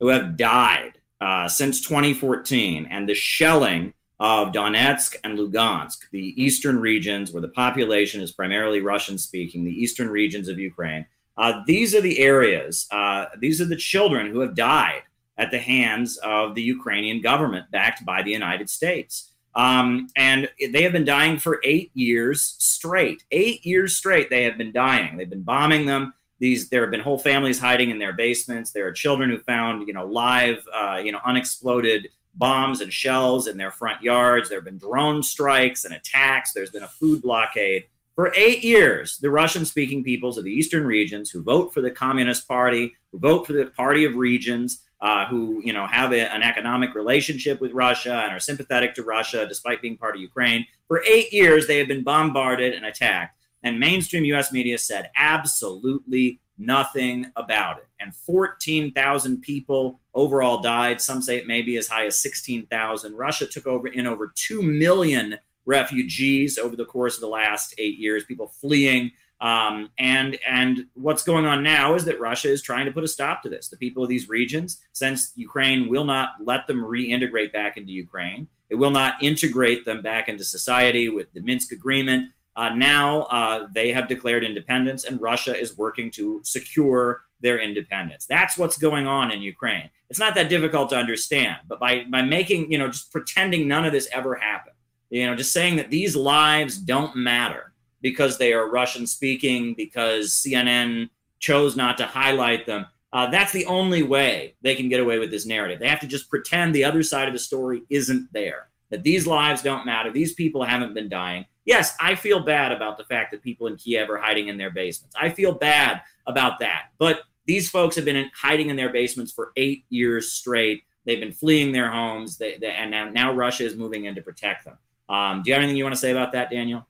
who 0.00 0.08
have 0.08 0.36
died 0.36 0.98
uh, 1.20 1.46
since 1.46 1.80
2014 1.82 2.86
and 2.90 3.08
the 3.08 3.14
shelling 3.14 3.94
of 4.18 4.52
Donetsk 4.52 5.16
and 5.24 5.38
Lugansk, 5.38 5.98
the 6.10 6.42
eastern 6.42 6.78
regions 6.78 7.32
where 7.32 7.40
the 7.40 7.48
population 7.48 8.20
is 8.20 8.32
primarily 8.32 8.80
Russian 8.80 9.18
speaking, 9.18 9.64
the 9.64 9.70
eastern 9.70 10.08
regions 10.08 10.48
of 10.48 10.58
Ukraine. 10.58 11.06
Uh, 11.36 11.60
these 11.66 11.94
are 11.94 12.00
the 12.00 12.18
areas, 12.18 12.86
uh, 12.90 13.26
these 13.38 13.60
are 13.60 13.64
the 13.64 13.76
children 13.76 14.30
who 14.30 14.40
have 14.40 14.54
died 14.54 15.02
at 15.38 15.50
the 15.50 15.58
hands 15.58 16.18
of 16.18 16.54
the 16.54 16.62
Ukrainian 16.62 17.20
government 17.20 17.70
backed 17.70 18.04
by 18.04 18.22
the 18.22 18.30
United 18.30 18.68
States. 18.68 19.32
Um, 19.54 20.08
and 20.16 20.48
they 20.72 20.82
have 20.82 20.92
been 20.92 21.04
dying 21.04 21.38
for 21.38 21.60
eight 21.64 21.90
years 21.94 22.56
straight. 22.58 23.24
Eight 23.30 23.64
years 23.66 23.96
straight, 23.96 24.30
they 24.30 24.44
have 24.44 24.56
been 24.56 24.72
dying. 24.72 25.16
They've 25.16 25.28
been 25.28 25.42
bombing 25.42 25.86
them. 25.86 26.14
These 26.38 26.70
there 26.70 26.82
have 26.82 26.90
been 26.90 27.00
whole 27.00 27.18
families 27.18 27.58
hiding 27.58 27.90
in 27.90 27.98
their 27.98 28.14
basements. 28.14 28.72
There 28.72 28.86
are 28.86 28.92
children 28.92 29.30
who 29.30 29.38
found, 29.38 29.86
you 29.86 29.94
know, 29.94 30.06
live, 30.06 30.58
uh, 30.74 31.00
you 31.04 31.12
know, 31.12 31.20
unexploded 31.24 32.08
bombs 32.34 32.80
and 32.80 32.92
shells 32.92 33.46
in 33.46 33.56
their 33.56 33.70
front 33.70 34.02
yards. 34.02 34.48
There 34.48 34.58
have 34.58 34.64
been 34.64 34.78
drone 34.78 35.22
strikes 35.22 35.84
and 35.84 35.94
attacks. 35.94 36.52
There's 36.52 36.70
been 36.70 36.82
a 36.82 36.88
food 36.88 37.22
blockade. 37.22 37.84
For 38.14 38.32
eight 38.36 38.62
years, 38.62 39.18
the 39.18 39.30
Russian 39.30 39.64
speaking 39.64 40.02
peoples 40.04 40.36
of 40.36 40.44
the 40.44 40.50
eastern 40.50 40.84
regions 40.84 41.30
who 41.30 41.42
vote 41.42 41.72
for 41.72 41.80
the 41.80 41.90
Communist 41.90 42.46
Party, 42.46 42.94
who 43.10 43.18
vote 43.18 43.46
for 43.46 43.52
the 43.52 43.66
Party 43.66 44.04
of 44.04 44.16
Regions, 44.16 44.82
uh, 45.02 45.26
who 45.26 45.60
you 45.64 45.72
know 45.72 45.86
have 45.86 46.12
a, 46.12 46.32
an 46.32 46.42
economic 46.42 46.94
relationship 46.94 47.60
with 47.60 47.72
Russia 47.72 48.22
and 48.24 48.32
are 48.32 48.40
sympathetic 48.40 48.94
to 48.94 49.02
Russia 49.02 49.46
despite 49.46 49.82
being 49.82 49.98
part 49.98 50.14
of 50.14 50.22
Ukraine. 50.22 50.64
For 50.86 51.02
eight 51.04 51.32
years, 51.32 51.66
they 51.66 51.78
have 51.78 51.88
been 51.88 52.04
bombarded 52.04 52.72
and 52.72 52.86
attacked, 52.86 53.36
and 53.64 53.78
mainstream 53.78 54.24
U.S. 54.26 54.52
media 54.52 54.78
said 54.78 55.10
absolutely 55.16 56.40
nothing 56.56 57.26
about 57.34 57.78
it. 57.78 57.88
And 57.98 58.14
14,000 58.14 59.40
people 59.40 60.00
overall 60.14 60.60
died. 60.60 61.00
Some 61.00 61.20
say 61.20 61.36
it 61.36 61.48
may 61.48 61.62
be 61.62 61.76
as 61.76 61.88
high 61.88 62.06
as 62.06 62.16
16,000. 62.20 63.16
Russia 63.16 63.46
took 63.46 63.66
over 63.66 63.88
in 63.88 64.06
over 64.06 64.32
2 64.34 64.62
million 64.62 65.38
refugees 65.64 66.58
over 66.58 66.76
the 66.76 66.84
course 66.84 67.14
of 67.16 67.20
the 67.20 67.28
last 67.28 67.74
eight 67.78 67.98
years, 67.98 68.24
people 68.24 68.48
fleeing. 68.48 69.10
Um, 69.42 69.90
and 69.98 70.38
and 70.48 70.86
what's 70.94 71.24
going 71.24 71.46
on 71.46 71.64
now 71.64 71.96
is 71.96 72.04
that 72.04 72.20
Russia 72.20 72.48
is 72.48 72.62
trying 72.62 72.86
to 72.86 72.92
put 72.92 73.02
a 73.02 73.08
stop 73.08 73.42
to 73.42 73.48
this. 73.48 73.68
The 73.68 73.76
people 73.76 74.04
of 74.04 74.08
these 74.08 74.28
regions, 74.28 74.80
since 74.92 75.32
Ukraine 75.34 75.88
will 75.88 76.04
not 76.04 76.34
let 76.40 76.68
them 76.68 76.80
reintegrate 76.80 77.52
back 77.52 77.76
into 77.76 77.90
Ukraine, 77.90 78.46
it 78.70 78.76
will 78.76 78.92
not 78.92 79.20
integrate 79.20 79.84
them 79.84 80.00
back 80.00 80.28
into 80.28 80.44
society 80.44 81.08
with 81.08 81.32
the 81.32 81.40
Minsk 81.40 81.72
agreement. 81.72 82.30
Uh, 82.54 82.68
now 82.68 83.22
uh, 83.22 83.66
they 83.74 83.90
have 83.90 84.06
declared 84.06 84.44
independence, 84.44 85.04
and 85.04 85.20
Russia 85.20 85.58
is 85.58 85.76
working 85.76 86.08
to 86.12 86.40
secure 86.44 87.22
their 87.40 87.58
independence. 87.58 88.26
That's 88.26 88.56
what's 88.56 88.78
going 88.78 89.08
on 89.08 89.32
in 89.32 89.42
Ukraine. 89.42 89.90
It's 90.08 90.20
not 90.20 90.36
that 90.36 90.50
difficult 90.50 90.88
to 90.90 90.96
understand, 90.96 91.56
but 91.66 91.80
by 91.80 92.04
by 92.04 92.22
making 92.22 92.70
you 92.70 92.78
know 92.78 92.86
just 92.86 93.10
pretending 93.10 93.66
none 93.66 93.84
of 93.84 93.90
this 93.90 94.08
ever 94.12 94.36
happened, 94.36 94.76
you 95.10 95.26
know, 95.26 95.34
just 95.34 95.52
saying 95.52 95.74
that 95.76 95.90
these 95.90 96.14
lives 96.14 96.76
don't 96.76 97.16
matter 97.16 97.71
because 98.02 98.38
they 98.38 98.52
are 98.52 98.70
Russian 98.70 99.06
speaking, 99.06 99.74
because 99.74 100.30
CNN 100.32 101.08
chose 101.38 101.76
not 101.76 101.96
to 101.98 102.06
highlight 102.06 102.66
them. 102.66 102.86
Uh, 103.12 103.30
that's 103.30 103.52
the 103.52 103.66
only 103.66 104.02
way 104.02 104.54
they 104.62 104.74
can 104.74 104.88
get 104.88 105.00
away 105.00 105.18
with 105.18 105.30
this 105.30 105.46
narrative. 105.46 105.78
They 105.78 105.88
have 105.88 106.00
to 106.00 106.06
just 106.06 106.30
pretend 106.30 106.74
the 106.74 106.84
other 106.84 107.02
side 107.02 107.28
of 107.28 107.34
the 107.34 107.40
story 107.40 107.82
isn't 107.90 108.32
there, 108.32 108.68
that 108.90 109.02
these 109.02 109.26
lives 109.26 109.62
don't 109.62 109.86
matter, 109.86 110.10
these 110.10 110.34
people 110.34 110.64
haven't 110.64 110.94
been 110.94 111.08
dying 111.08 111.44
Yes, 111.64 111.94
I 112.00 112.14
feel 112.14 112.40
bad 112.40 112.72
about 112.72 112.98
the 112.98 113.04
fact 113.04 113.30
that 113.30 113.42
people 113.42 113.66
in 113.68 113.76
Kiev 113.76 114.10
are 114.10 114.18
hiding 114.18 114.48
in 114.48 114.56
their 114.56 114.70
basements. 114.70 115.14
I 115.18 115.28
feel 115.28 115.52
bad 115.52 116.02
about 116.26 116.58
that. 116.60 116.86
But 116.98 117.20
these 117.46 117.70
folks 117.70 117.96
have 117.96 118.04
been 118.04 118.30
hiding 118.34 118.70
in 118.70 118.76
their 118.76 118.92
basements 118.92 119.32
for 119.32 119.52
eight 119.56 119.84
years 119.88 120.32
straight. 120.32 120.82
They've 121.04 121.20
been 121.20 121.32
fleeing 121.32 121.72
their 121.72 121.90
homes, 121.90 122.36
they, 122.36 122.58
they, 122.58 122.70
and 122.72 122.90
now, 122.90 123.08
now, 123.08 123.32
Russia 123.32 123.64
is 123.64 123.74
moving 123.74 124.04
in 124.04 124.14
to 124.14 124.22
protect 124.22 124.64
them. 124.64 124.78
Um, 125.08 125.42
do 125.42 125.50
you 125.50 125.54
have 125.54 125.62
anything 125.62 125.76
you 125.76 125.84
want 125.84 125.94
to 125.94 126.00
say 126.00 126.12
about 126.12 126.32
that, 126.32 126.50
Daniel? 126.50 126.86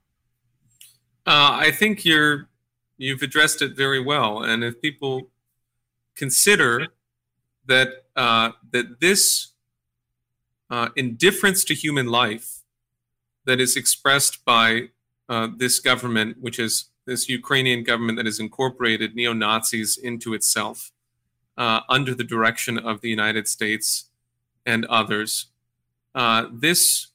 Uh, 1.24 1.50
I 1.52 1.70
think 1.70 2.04
you're 2.04 2.48
you've 2.98 3.22
addressed 3.22 3.62
it 3.62 3.76
very 3.76 4.00
well, 4.00 4.42
and 4.42 4.64
if 4.64 4.80
people 4.80 5.28
consider 6.16 6.88
that 7.66 7.88
uh, 8.16 8.50
that 8.72 9.00
this 9.00 9.52
uh, 10.70 10.88
indifference 10.96 11.64
to 11.64 11.74
human 11.74 12.06
life 12.06 12.62
that 13.44 13.60
is 13.60 13.76
expressed 13.76 14.44
by 14.44 14.88
uh, 15.28 15.48
this 15.56 15.78
government, 15.80 16.38
which 16.40 16.58
is 16.58 16.86
this 17.04 17.28
Ukrainian 17.28 17.82
government 17.82 18.16
that 18.16 18.26
has 18.26 18.38
incorporated 18.38 19.14
neo 19.14 19.32
Nazis 19.32 19.96
into 19.96 20.34
itself 20.34 20.92
uh, 21.56 21.80
under 21.88 22.14
the 22.14 22.24
direction 22.24 22.78
of 22.78 23.00
the 23.00 23.08
United 23.08 23.48
States 23.48 24.10
and 24.64 24.84
others. 24.86 25.46
Uh, 26.14 26.46
this 26.52 27.08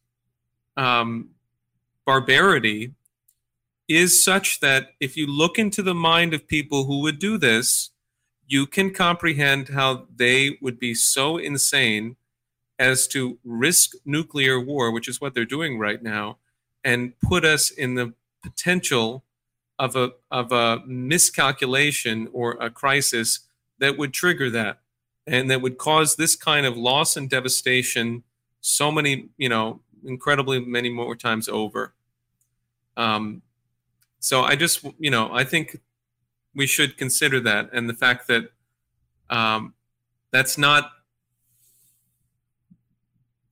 um, 0.76 1.30
barbarity 2.06 2.94
is 3.88 4.24
such 4.24 4.60
that 4.60 4.90
if 5.00 5.16
you 5.16 5.28
look 5.28 5.58
into 5.58 5.82
the 5.82 5.96
mind 5.96 6.34
of 6.34 6.48
people 6.48 6.86
who 6.86 7.02
would 7.02 7.20
do 7.20 7.38
this, 7.38 7.92
you 8.46 8.66
can 8.66 8.94
comprehend 8.94 9.70
how 9.70 10.08
they 10.14 10.58
would 10.62 10.80
be 10.80 10.94
so 10.94 11.38
insane 11.38 12.16
as 12.80 13.08
to 13.08 13.40
risk 13.44 13.94
nuclear 14.06 14.60
war, 14.60 14.92
which 14.92 15.08
is 15.08 15.20
what 15.20 15.34
they're 15.34 15.46
doing 15.46 15.80
right 15.80 16.02
now, 16.02 16.38
and 16.84 17.20
put 17.20 17.44
us 17.44 17.70
in 17.70 17.96
the 17.96 18.14
potential 18.44 19.24
of 19.80 19.96
a 19.96 20.12
of 20.32 20.52
a 20.52 20.82
miscalculation 20.86 22.28
or 22.32 22.52
a 22.60 22.70
crisis 22.70 23.42
that 23.80 23.98
would 23.98 24.14
trigger 24.14 24.50
that 24.50 24.80
and 25.28 25.52
that 25.52 25.62
would 25.62 25.78
cause 25.78 26.16
this 26.16 26.36
kind 26.36 26.66
of 26.66 26.78
loss 26.78 27.16
and 27.16 27.30
devastation 27.30 28.24
so 28.62 28.92
many 28.92 29.30
you 29.38 29.50
know 29.50 29.82
incredibly 30.06 30.60
many 30.60 30.90
more 30.90 31.16
times 31.16 31.48
over. 31.50 31.94
Um, 32.96 33.42
so 34.20 34.44
i 34.44 34.56
just 34.56 34.86
you 35.00 35.12
know 35.12 35.30
i 35.34 35.44
think 35.44 35.80
we 36.56 36.66
should 36.66 36.98
consider 36.98 37.40
that 37.40 37.70
and 37.74 37.90
the 37.90 37.94
fact 37.94 38.28
that 38.28 38.50
um, 39.30 39.74
that's 40.32 40.58
not 40.58 40.92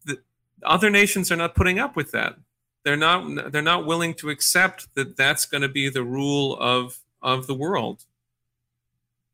the 0.05 0.19
other 0.63 0.89
nations 0.89 1.31
are 1.31 1.35
not 1.35 1.55
putting 1.55 1.79
up 1.79 1.95
with 1.95 2.11
that. 2.11 2.35
They're 2.83 2.97
not 2.97 3.51
they're 3.51 3.61
not 3.61 3.85
willing 3.85 4.13
to 4.15 4.29
accept 4.29 4.93
that 4.95 5.17
that's 5.17 5.45
going 5.45 5.61
to 5.61 5.69
be 5.69 5.89
the 5.89 6.03
rule 6.03 6.57
of 6.59 6.99
of 7.21 7.47
the 7.47 7.55
world. 7.55 8.03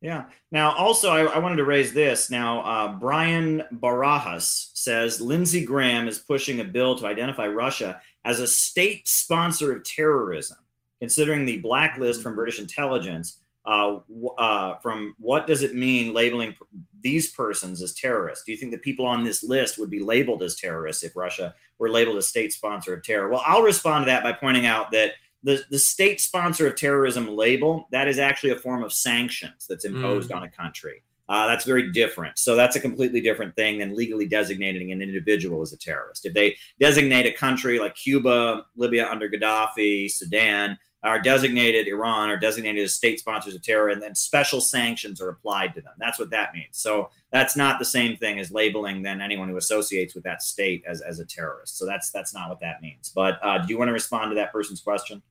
Yeah. 0.02 0.26
Now, 0.52 0.72
also, 0.76 1.12
I, 1.12 1.26
I 1.26 1.38
wanted 1.38 1.58
to 1.58 1.64
raise 1.64 1.94
this. 1.94 2.32
Now, 2.32 2.62
uh, 2.62 2.94
Brian 2.94 3.64
Barajas 3.72 4.72
says 4.74 5.22
Lindsey 5.22 5.64
Graham 5.64 6.08
is 6.08 6.18
pushing 6.18 6.60
a 6.60 6.64
bill 6.64 6.98
to 6.98 7.06
identify 7.06 7.46
Russia 7.46 8.02
as 8.26 8.40
a 8.40 8.48
state 8.48 9.08
sponsor 9.08 9.76
of 9.76 9.84
terrorism, 9.84 10.58
considering 11.02 11.46
the 11.46 11.58
blacklist 11.60 12.22
from 12.22 12.36
British 12.36 12.60
intelligence 12.60 13.40
uh, 13.66 14.00
uh, 14.38 14.76
from 14.80 15.16
what 15.20 15.46
does 15.48 15.62
it 15.62 15.76
mean 15.76 16.14
labeling 16.14 16.56
these 17.02 17.32
persons 17.32 17.82
as 17.82 17.94
terrorists? 17.94 18.46
Do 18.46 18.52
you 18.52 18.58
think 18.58 18.72
that 18.72 18.82
people 18.82 19.06
on 19.06 19.24
this 19.24 19.44
list 19.44 19.78
would 19.78 19.90
be 19.90 20.00
labeled 20.00 20.42
as 20.44 20.56
terrorists 20.56 21.04
if 21.04 21.16
Russia 21.16 21.54
were 21.78 21.90
labeled 21.90 22.18
a 22.18 22.22
state 22.22 22.54
sponsor 22.54 22.94
of 22.94 23.04
terror? 23.04 23.30
Well, 23.30 23.44
I'll 23.46 23.62
respond 23.62 24.06
to 24.06 24.12
that 24.12 24.24
by 24.24 24.34
pointing 24.34 24.66
out 24.66 24.92
that 24.92 25.14
the, 25.44 25.64
the 25.70 25.80
state 25.80 26.22
sponsor 26.22 26.68
of 26.68 26.76
terrorism 26.76 27.28
label 27.28 27.88
that 27.92 28.08
is 28.08 28.20
actually 28.20 28.52
a 28.52 28.56
form 28.58 28.84
of 28.84 28.94
sanctions 28.94 29.66
that's 29.68 29.86
imposed 29.86 30.30
mm. 30.30 30.36
on 30.36 30.44
a 30.44 30.50
country. 30.50 31.04
Uh, 31.30 31.48
that's 31.48 31.64
very 31.64 31.92
different. 31.94 32.38
So 32.38 32.56
that's 32.56 32.76
a 32.76 32.80
completely 32.80 33.22
different 33.22 33.56
thing 33.56 33.80
than 33.80 33.96
legally 33.96 34.28
designating 34.28 34.92
an 34.92 35.02
individual 35.02 35.62
as 35.62 35.72
a 35.72 35.78
terrorist. 35.78 36.26
If 36.26 36.34
they 36.34 36.58
designate 36.80 37.26
a 37.26 37.32
country 37.32 37.80
like 37.80 37.96
Cuba, 37.96 38.66
Libya 38.76 39.08
under 39.08 39.30
Gaddafi, 39.30 40.12
Sudan, 40.12 40.78
are 41.04 41.20
designated 41.20 41.88
Iran 41.88 42.30
are 42.30 42.38
designated 42.38 42.84
as 42.84 42.94
state 42.94 43.20
sponsors 43.20 43.56
of 43.56 43.64
terror, 43.64 43.90
and 43.90 44.02
then 44.02 44.14
special 44.14 44.62
sanctions 44.62 45.20
are 45.20 45.30
applied 45.30 45.74
to 45.74 45.82
them. 45.82 45.94
That's 45.98 46.20
what 46.20 46.30
that 46.30 46.54
means. 46.54 46.78
So 46.78 47.10
that's 47.32 47.56
not 47.56 47.80
the 47.80 47.86
same 47.86 48.18
thing 48.18 48.40
as 48.40 48.52
labeling 48.52 49.02
then 49.02 49.22
anyone 49.22 49.50
who 49.50 49.58
associates 49.58 50.14
with 50.14 50.24
that 50.26 50.44
state 50.44 50.84
as, 50.88 51.02
as 51.02 51.20
a 51.20 51.26
terrorist. 51.26 51.78
So 51.78 51.86
that's 51.86 52.12
that's 52.12 52.34
not 52.34 52.50
what 52.50 52.60
that 52.60 52.82
means. 52.82 53.12
But 53.14 53.40
uh, 53.44 53.60
do 53.60 53.74
you 53.74 53.80
want 53.80 53.90
to 53.90 53.94
respond 53.94 54.32
to 54.32 54.36
that 54.36 54.52
person's 54.52 54.82
question? 54.82 55.22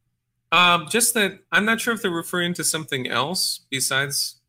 Um, 0.53 0.89
just 0.89 1.15
that 1.15 1.39
I'm 1.53 1.65
not 1.65 1.81
sure 1.81 1.95
if 1.95 2.03
they're 2.03 2.11
referring 2.11 2.55
to 2.55 2.65
something 2.65 3.07
else 3.07 3.61
besides 3.71 4.41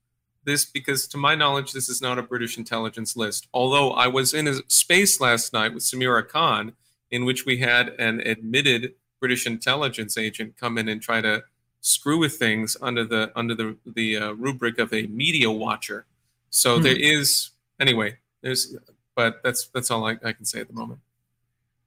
this, 0.44 0.66
because 0.66 1.08
to 1.10 1.18
my 1.18 1.36
knowledge, 1.36 1.72
this 1.72 1.88
is 1.88 2.02
not 2.02 2.18
a 2.18 2.24
British 2.24 2.58
intelligence 2.58 3.16
list. 3.16 3.48
Although 3.54 3.92
I 3.92 4.08
was 4.08 4.34
in 4.34 4.48
a 4.48 4.56
space 4.68 5.22
last 5.22 5.54
night 5.54 5.76
with 5.76 5.84
Samira 5.84 6.28
Khan, 6.28 6.74
in 7.12 7.26
which 7.26 7.46
we 7.46 7.58
had 7.58 7.90
an 8.00 8.22
admitted 8.22 8.96
British 9.22 9.46
intelligence 9.48 10.18
agent 10.18 10.58
come 10.58 10.78
in 10.78 10.90
and 10.90 11.02
try 11.02 11.22
to 11.22 11.44
screw 11.80 12.18
with 12.18 12.36
things 12.38 12.76
under 12.82 13.06
the 13.06 13.32
under 13.36 13.56
the 13.56 13.78
the 13.86 14.18
uh, 14.18 14.32
rubric 14.34 14.78
of 14.80 14.94
a 14.94 15.08
media 15.08 15.50
watcher. 15.50 16.06
So 16.50 16.78
Hmm. 16.78 16.84
there 16.84 16.96
is 16.98 17.52
anyway. 17.80 18.18
There's, 18.42 18.76
but 19.16 19.42
that's 19.44 19.68
that's 19.74 19.90
all 19.92 20.06
I, 20.06 20.18
I 20.26 20.34
can 20.34 20.44
say 20.46 20.60
at 20.60 20.68
the 20.68 20.74
moment. 20.74 21.00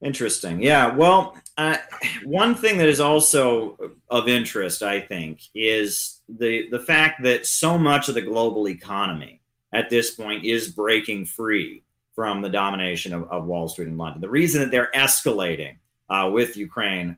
Interesting. 0.03 0.63
Yeah. 0.63 0.95
Well, 0.95 1.37
uh, 1.57 1.79
one 2.25 2.55
thing 2.55 2.77
that 2.79 2.89
is 2.89 3.01
also 3.01 3.79
of 4.11 4.29
interest, 4.29 4.83
I 4.83 5.01
think, 5.01 5.41
is 5.55 6.21
the 6.29 6.69
the 6.71 6.81
fact 6.81 7.23
that 7.25 7.47
so 7.47 7.79
much 7.79 8.09
of 8.09 8.15
the 8.15 8.23
global 8.23 8.69
economy 8.69 9.41
at 9.73 9.91
this 9.91 10.13
point 10.13 10.45
is 10.45 10.69
breaking 10.73 11.27
free 11.27 11.83
from 12.15 12.43
the 12.43 12.49
domination 12.49 13.13
of, 13.13 13.25
of 13.31 13.47
Wall 13.47 13.67
Street 13.69 13.89
and 13.89 13.99
London. 13.99 14.21
The 14.21 14.29
reason 14.29 14.61
that 14.61 14.71
they're 14.71 14.93
escalating 14.95 15.77
uh, 16.09 16.31
with 16.33 16.57
Ukraine 16.57 17.17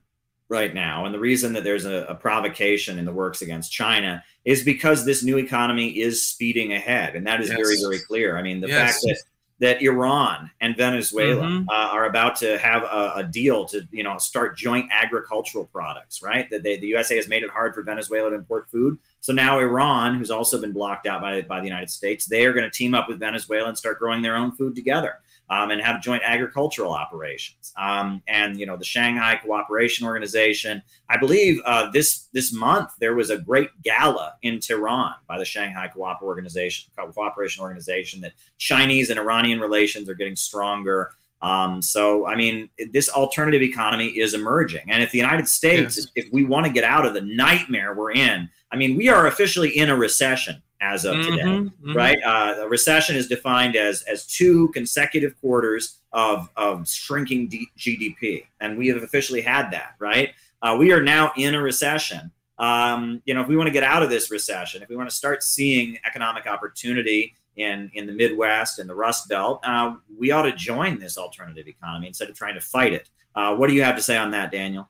right 0.48 0.74
now, 0.74 1.04
and 1.04 1.14
the 1.14 1.18
reason 1.18 1.52
that 1.54 1.64
there's 1.64 1.84
a, 1.86 2.04
a 2.08 2.14
provocation 2.14 2.98
in 2.98 3.04
the 3.04 3.12
works 3.12 3.42
against 3.42 3.72
China 3.72 4.22
is 4.44 4.62
because 4.62 5.04
this 5.04 5.24
new 5.24 5.38
economy 5.38 5.98
is 5.98 6.24
speeding 6.24 6.72
ahead, 6.72 7.16
and 7.16 7.26
that 7.26 7.40
is 7.40 7.48
very, 7.48 7.74
Yes. 7.74 7.82
very 7.82 7.98
clear. 7.98 8.36
I 8.38 8.42
mean, 8.42 8.60
the 8.60 8.68
Yes. 8.68 8.92
fact 8.92 9.04
that 9.06 9.18
that 9.58 9.80
Iran 9.80 10.50
and 10.60 10.76
Venezuela 10.76 11.42
Mhm. 11.46 11.64
uh, 11.70 11.72
are 11.72 12.04
about 12.04 12.36
to 12.36 12.58
have 12.58 12.82
a, 12.82 13.12
a 13.16 13.24
deal 13.24 13.64
to, 13.64 13.88
you 13.90 14.02
know, 14.02 14.18
start 14.18 14.54
joint 14.54 14.86
agricultural 14.92 15.64
products, 15.64 16.22
right? 16.22 16.48
That 16.50 16.62
they, 16.62 16.76
the 16.76 16.88
USA 16.88 17.16
has 17.16 17.26
made 17.26 17.42
it 17.42 17.48
hard 17.48 17.74
for 17.74 17.82
Venezuela 17.82 18.28
to 18.28 18.36
import 18.36 18.68
food. 18.70 18.98
So 19.22 19.32
now 19.32 19.58
Iran, 19.58 20.16
who's 20.18 20.30
also 20.30 20.60
been 20.60 20.72
blocked 20.72 21.06
out 21.06 21.22
by, 21.22 21.40
by 21.40 21.60
the 21.60 21.64
United 21.66 21.88
States, 21.88 22.26
they 22.26 22.44
are 22.44 22.52
going 22.52 22.70
to 22.70 22.76
team 22.76 22.94
up 22.94 23.08
with 23.08 23.18
Venezuela 23.18 23.68
and 23.70 23.78
start 23.78 23.98
growing 23.98 24.20
their 24.20 24.36
own 24.36 24.52
food 24.52 24.76
together 24.76 25.20
um, 25.48 25.70
and 25.70 25.80
have 25.80 26.02
joint 26.02 26.22
agricultural 26.24 26.92
operations. 26.92 27.72
Um, 27.76 28.22
and 28.26 28.58
you 28.58 28.66
know, 28.66 28.76
the 28.76 28.84
Shanghai 28.84 29.38
Cooperation 29.42 30.06
Organization. 30.06 30.82
I 31.08 31.16
believe 31.16 31.60
uh, 31.64 31.90
this 31.90 32.28
this 32.32 32.52
month 32.52 32.90
there 32.98 33.14
was 33.14 33.30
a 33.30 33.38
great 33.38 33.70
gala 33.82 34.34
in 34.42 34.60
Tehran 34.60 35.14
by 35.28 35.38
the 35.38 35.44
Shanghai 35.44 35.88
Coop 35.88 36.22
Organization 36.22 36.90
Cooperation 36.96 37.62
Organization 37.62 38.20
that 38.22 38.32
Chinese 38.58 39.10
and 39.10 39.18
Iranian 39.18 39.60
relations 39.60 40.08
are 40.08 40.14
getting 40.14 40.36
stronger. 40.36 41.12
Um, 41.42 41.82
so, 41.82 42.26
I 42.26 42.34
mean, 42.34 42.70
this 42.92 43.10
alternative 43.10 43.60
economy 43.60 44.06
is 44.06 44.32
emerging, 44.32 44.86
and 44.88 45.02
if 45.02 45.12
the 45.12 45.18
United 45.18 45.46
States, 45.48 45.98
Yes. 45.98 46.06
if 46.16 46.32
we 46.32 46.44
want 46.44 46.66
to 46.66 46.72
get 46.72 46.82
out 46.82 47.04
of 47.04 47.12
the 47.12 47.20
nightmare 47.20 47.94
we're 47.94 48.12
in, 48.12 48.48
I 48.72 48.76
mean, 48.76 48.96
we 48.96 49.10
are 49.10 49.26
officially 49.26 49.68
in 49.76 49.90
a 49.90 49.96
recession 49.96 50.62
as 50.92 51.04
of 51.04 51.14
today 51.16 51.42
Mhm, 51.42 51.72
mhm. 51.82 51.94
right? 51.94 52.18
Uh, 52.24 52.54
a 52.64 52.68
recession 52.68 53.16
is 53.16 53.26
defined 53.28 53.76
as 53.76 54.02
as 54.02 54.26
two 54.26 54.68
consecutive 54.68 55.38
quarters 55.40 55.98
of 56.12 56.48
of 56.56 56.88
shrinking 56.88 57.48
D- 57.48 57.68
GDP, 57.76 58.46
and 58.60 58.78
we 58.78 58.88
have 58.88 59.02
officially 59.02 59.40
had 59.42 59.70
that, 59.72 59.94
right? 59.98 60.34
Uh, 60.62 60.76
we 60.78 60.92
are 60.92 61.02
now 61.02 61.32
in 61.36 61.54
a 61.54 61.62
recession. 61.62 62.30
Um, 62.58 63.20
you 63.26 63.34
know, 63.34 63.42
if 63.42 63.48
we 63.48 63.56
want 63.56 63.66
to 63.66 63.72
get 63.72 63.82
out 63.82 64.02
of 64.02 64.08
this 64.10 64.30
recession, 64.30 64.82
if 64.82 64.88
we 64.88 64.96
want 64.96 65.10
to 65.10 65.14
start 65.16 65.42
seeing 65.42 65.98
economic 66.06 66.46
opportunity 66.46 67.34
in 67.56 67.90
in 67.94 68.06
the 68.06 68.12
Midwest 68.12 68.78
and 68.78 68.88
the 68.88 68.94
Rust 68.94 69.28
Belt, 69.28 69.60
uh, 69.64 69.96
we 70.18 70.30
ought 70.30 70.42
to 70.42 70.52
join 70.52 70.98
this 70.98 71.18
alternative 71.18 71.66
economy 71.68 72.06
instead 72.06 72.30
of 72.30 72.36
trying 72.36 72.54
to 72.54 72.60
fight 72.60 72.92
it. 72.92 73.10
Uh, 73.34 73.54
what 73.56 73.68
do 73.68 73.74
you 73.74 73.82
have 73.82 73.96
to 73.96 74.02
say 74.02 74.16
on 74.16 74.30
that, 74.30 74.50
Daniel? 74.50 74.88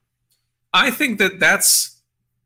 I 0.73 0.91
think 0.91 1.19
that 1.19 1.41
that's 1.41 1.96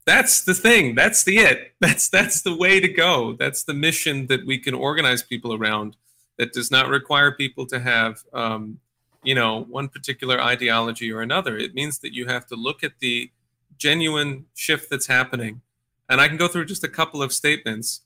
that's 0.07 0.45
the 0.45 0.55
thing. 0.55 0.95
That's 0.95 1.25
the 1.25 1.39
it. 1.39 1.75
That's 1.81 2.09
that's 2.09 2.43
the 2.43 2.57
way 2.57 2.81
to 2.81 2.89
go. 2.89 3.35
That's 3.39 3.65
the 3.65 3.75
mission 3.75 4.27
that 4.27 4.47
we 4.47 4.59
can 4.59 4.75
organize 4.75 5.23
people 5.23 5.55
around. 5.55 5.97
That 6.39 6.53
does 6.53 6.71
not 6.71 6.89
require 6.89 7.33
people 7.33 7.67
to 7.67 7.81
have, 7.81 8.25
um, 8.33 8.81
you 9.23 9.35
know, 9.35 9.65
one 9.65 9.89
particular 9.89 10.41
ideology 10.41 11.13
or 11.13 11.21
another. 11.21 11.59
It 11.59 11.75
means 11.75 11.99
that 11.99 12.15
you 12.15 12.27
have 12.27 12.47
to 12.47 12.57
look 12.57 12.83
at 12.83 12.93
the 13.01 13.31
genuine 13.77 14.47
shift 14.55 14.89
that's 14.91 15.07
happening. 15.07 15.61
And 16.09 16.21
I 16.21 16.29
can 16.29 16.37
go 16.37 16.49
through 16.49 16.65
just 16.65 16.83
a 16.83 16.89
couple 16.89 17.23
of 17.23 17.33
statements. 17.33 18.01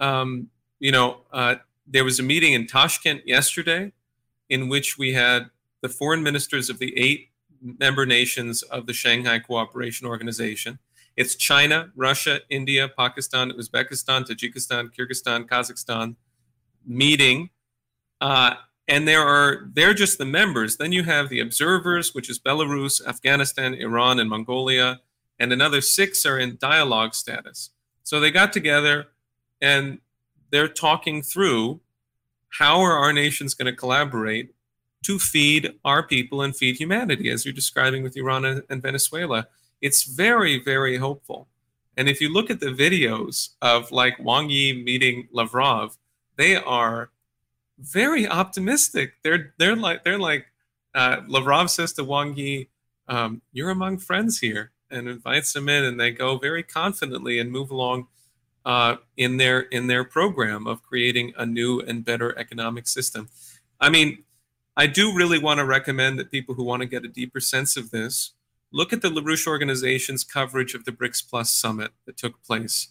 Um, 0.00 0.48
you 0.78 0.90
know, 0.90 1.22
uh, 1.32 1.56
there 1.86 2.04
was 2.04 2.18
a 2.18 2.22
meeting 2.22 2.52
in 2.52 2.66
Tashkent 2.66 3.26
yesterday, 3.26 3.92
in 4.48 4.68
which 4.68 4.98
we 4.98 5.12
had 5.12 5.50
the 5.80 5.88
foreign 5.88 6.22
ministers 6.22 6.68
of 6.68 6.78
the 6.78 6.96
eight 6.98 7.30
member 7.62 8.04
nations 8.04 8.62
of 8.62 8.86
the 8.86 8.92
Shanghai 8.92 9.38
Cooperation 9.38 10.06
Organization. 10.06 10.78
It's 11.16 11.34
China, 11.34 11.90
Russia, 11.96 12.40
India, 12.50 12.88
Pakistan, 12.88 13.50
Uzbekistan, 13.52 14.26
Tajikistan, 14.26 14.90
Kyrgyzstan, 14.94 15.48
Kazakhstan 15.48 16.16
meeting. 16.84 17.50
Uh, 18.20 18.54
and 18.86 19.08
there 19.08 19.22
are 19.22 19.68
they're 19.72 19.94
just 19.94 20.18
the 20.18 20.24
members. 20.24 20.76
Then 20.76 20.92
you 20.92 21.04
have 21.04 21.28
the 21.28 21.40
observers, 21.40 22.14
which 22.14 22.30
is 22.30 22.38
Belarus, 22.38 23.04
Afghanistan, 23.06 23.74
Iran, 23.74 24.20
and 24.20 24.30
Mongolia, 24.30 25.00
and 25.38 25.52
another 25.52 25.80
six 25.80 26.24
are 26.24 26.38
in 26.38 26.58
dialogue 26.60 27.14
status. 27.14 27.70
So 28.02 28.20
they 28.20 28.30
got 28.30 28.52
together 28.52 29.08
and 29.60 29.98
they're 30.50 30.68
talking 30.68 31.22
through 31.22 31.80
how 32.58 32.80
are 32.80 32.96
our 32.96 33.12
nations 33.12 33.54
going 33.54 33.66
to 33.66 33.76
collaborate 33.76 34.54
to 35.04 35.18
feed 35.18 35.74
our 35.84 36.06
people 36.06 36.40
and 36.42 36.56
feed 36.56 36.76
humanity, 36.76 37.30
as 37.30 37.44
you're 37.44 37.52
describing 37.52 38.02
with 38.02 38.16
Iran 38.16 38.44
and 38.44 38.62
and 38.68 38.82
Venezuela. 38.82 39.48
It's 39.80 40.04
very, 40.04 40.62
very 40.62 40.96
hopeful. 40.96 41.48
And 41.96 42.08
if 42.08 42.20
you 42.20 42.32
look 42.32 42.50
at 42.50 42.60
the 42.60 42.66
videos 42.66 43.50
of 43.62 43.90
like 43.90 44.18
Wang 44.22 44.50
Yi 44.50 44.84
meeting 44.84 45.28
Lavrov, 45.32 45.96
they 46.36 46.56
are 46.56 47.10
very 47.78 48.26
optimistic. 48.26 49.14
They're 49.22 49.54
they're 49.58 49.76
like 49.76 50.04
they're 50.04 50.18
like 50.18 50.46
uh, 50.94 51.20
Lavrov 51.26 51.70
says 51.70 51.92
to 51.94 52.04
Wang 52.04 52.36
Yi, 52.36 52.68
um, 53.08 53.42
"You're 53.52 53.70
among 53.70 53.98
friends 53.98 54.40
here," 54.40 54.72
and 54.90 55.08
invites 55.08 55.52
them 55.52 55.68
in, 55.68 55.84
and 55.84 55.98
they 55.98 56.10
go 56.10 56.38
very 56.38 56.62
confidently 56.62 57.38
and 57.38 57.50
move 57.50 57.70
along 57.70 58.08
uh, 58.64 58.96
in 59.16 59.36
their 59.38 59.60
in 59.60 59.86
their 59.86 60.04
program 60.04 60.66
of 60.66 60.82
creating 60.82 61.32
a 61.36 61.46
new 61.46 61.80
and 61.80 62.04
better 62.04 62.36
economic 62.38 62.86
system. 62.86 63.28
I 63.80 63.88
mean, 63.88 64.24
I 64.76 64.86
do 64.86 65.14
really 65.14 65.38
want 65.38 65.58
to 65.58 65.64
recommend 65.64 66.18
that 66.18 66.30
people 66.30 66.54
who 66.54 66.64
want 66.64 66.82
to 66.82 66.88
get 66.88 67.04
a 67.04 67.08
deeper 67.08 67.40
sense 67.40 67.76
of 67.76 67.90
this 67.90 68.32
look 68.72 68.92
at 68.92 69.02
the 69.02 69.08
LaRouche 69.08 69.46
organization's 69.46 70.24
coverage 70.24 70.74
of 70.74 70.84
the 70.84 70.92
BRICS 70.92 71.28
Plus 71.28 71.50
summit 71.50 71.92
that 72.06 72.16
took 72.16 72.42
place. 72.42 72.88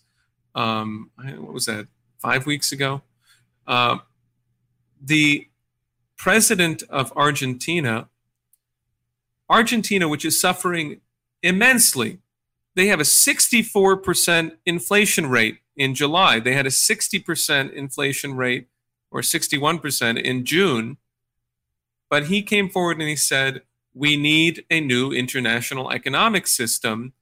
Um, 0.53 1.11
what 1.17 1.53
was 1.53 1.65
that? 1.65 1.87
Five 2.19 2.45
weeks 2.45 2.71
ago. 2.71 3.01
Uh, 3.67 3.97
the 5.01 5.47
president 6.17 6.83
of 6.89 7.11
Argentina, 7.15 8.09
Argentina, 9.49 10.07
which 10.07 10.25
is 10.25 10.39
suffering 10.39 11.01
immensely, 11.43 12.19
they 12.75 12.87
have 12.87 12.99
a 12.99 13.03
64% 13.03 14.51
inflation 14.65 15.29
rate 15.29 15.59
in 15.75 15.95
July. 15.95 16.39
They 16.39 16.53
had 16.53 16.65
a 16.65 16.69
60% 16.69 17.73
inflation 17.73 18.35
rate 18.35 18.67
or 19.11 19.21
61% 19.21 20.21
in 20.21 20.45
June. 20.45 20.97
But 22.09 22.25
he 22.25 22.41
came 22.41 22.69
forward 22.69 22.99
and 22.99 23.07
he 23.09 23.15
said, 23.15 23.61
We 23.95 24.17
need 24.17 24.65
a 24.69 24.81
new 24.81 25.13
international 25.13 25.89
economic 25.89 26.47
system. 26.47 27.13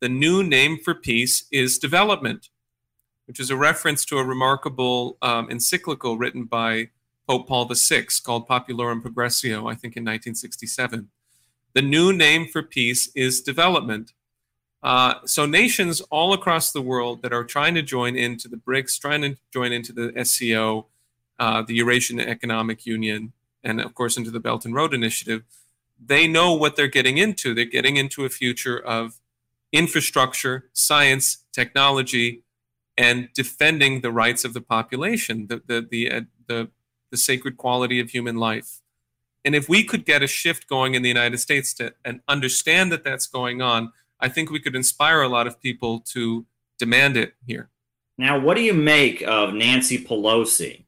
The 0.00 0.08
new 0.08 0.42
name 0.42 0.78
for 0.78 0.94
peace 0.94 1.44
is 1.52 1.78
development, 1.78 2.48
which 3.26 3.38
is 3.38 3.50
a 3.50 3.56
reference 3.56 4.06
to 4.06 4.16
a 4.16 4.24
remarkable 4.24 5.18
um, 5.20 5.50
encyclical 5.50 6.16
written 6.16 6.44
by 6.44 6.88
Pope 7.28 7.46
Paul 7.46 7.66
VI 7.70 8.06
called 8.24 8.48
Populorum 8.48 9.02
Progressio, 9.02 9.70
I 9.70 9.74
think 9.74 9.98
in 9.98 10.02
1967. 10.02 11.10
The 11.74 11.82
new 11.82 12.10
name 12.10 12.46
for 12.46 12.62
peace 12.62 13.10
is 13.14 13.42
development. 13.42 14.14
Uh, 14.82 15.16
so 15.26 15.44
nations 15.44 16.00
all 16.10 16.32
across 16.32 16.72
the 16.72 16.80
world 16.80 17.20
that 17.20 17.34
are 17.34 17.44
trying 17.44 17.74
to 17.74 17.82
join 17.82 18.16
into 18.16 18.48
the 18.48 18.56
BRICS, 18.56 18.98
trying 18.98 19.20
to 19.20 19.36
join 19.52 19.72
into 19.72 19.92
the 19.92 20.24
SCO, 20.24 20.86
uh, 21.38 21.60
the 21.60 21.74
Eurasian 21.74 22.18
Economic 22.18 22.86
Union, 22.86 23.34
and 23.62 23.78
of 23.78 23.94
course 23.94 24.16
into 24.16 24.30
the 24.30 24.40
Belt 24.40 24.64
and 24.64 24.74
Road 24.74 24.94
Initiative, 24.94 25.42
they 26.02 26.26
know 26.26 26.52
what 26.54 26.76
they're 26.76 26.88
getting 26.88 27.18
into. 27.18 27.54
They're 27.54 27.64
getting 27.64 27.96
into 27.96 28.24
a 28.24 28.28
future 28.28 28.78
of 28.78 29.20
infrastructure, 29.72 30.70
science, 30.72 31.44
technology, 31.52 32.42
and 32.96 33.28
defending 33.34 34.00
the 34.00 34.12
rights 34.12 34.44
of 34.44 34.54
the 34.54 34.60
population, 34.60 35.48
the 35.48 35.62
the 35.66 35.86
the 35.90 36.10
uh, 36.10 36.20
the, 36.46 36.68
the 37.10 37.16
sacred 37.16 37.56
quality 37.56 38.00
of 38.00 38.10
human 38.10 38.36
life. 38.36 38.80
And 39.44 39.54
if 39.54 39.68
we 39.68 39.84
could 39.84 40.04
get 40.06 40.22
a 40.22 40.26
shift 40.26 40.68
going 40.68 40.94
in 40.94 41.02
the 41.02 41.08
United 41.08 41.38
States 41.38 41.74
to 41.74 41.94
and 42.04 42.20
understand 42.28 42.92
that 42.92 43.04
that's 43.04 43.26
going 43.26 43.60
on, 43.60 43.92
I 44.20 44.28
think 44.28 44.50
we 44.50 44.60
could 44.60 44.76
inspire 44.76 45.22
a 45.22 45.28
lot 45.28 45.46
of 45.46 45.60
people 45.60 46.00
to 46.12 46.46
demand 46.78 47.16
it 47.16 47.34
here. 47.46 47.70
Now, 48.16 48.38
what 48.38 48.56
do 48.56 48.62
you 48.62 48.74
make 48.74 49.22
of 49.22 49.54
Nancy 49.54 49.98
Pelosi 49.98 50.84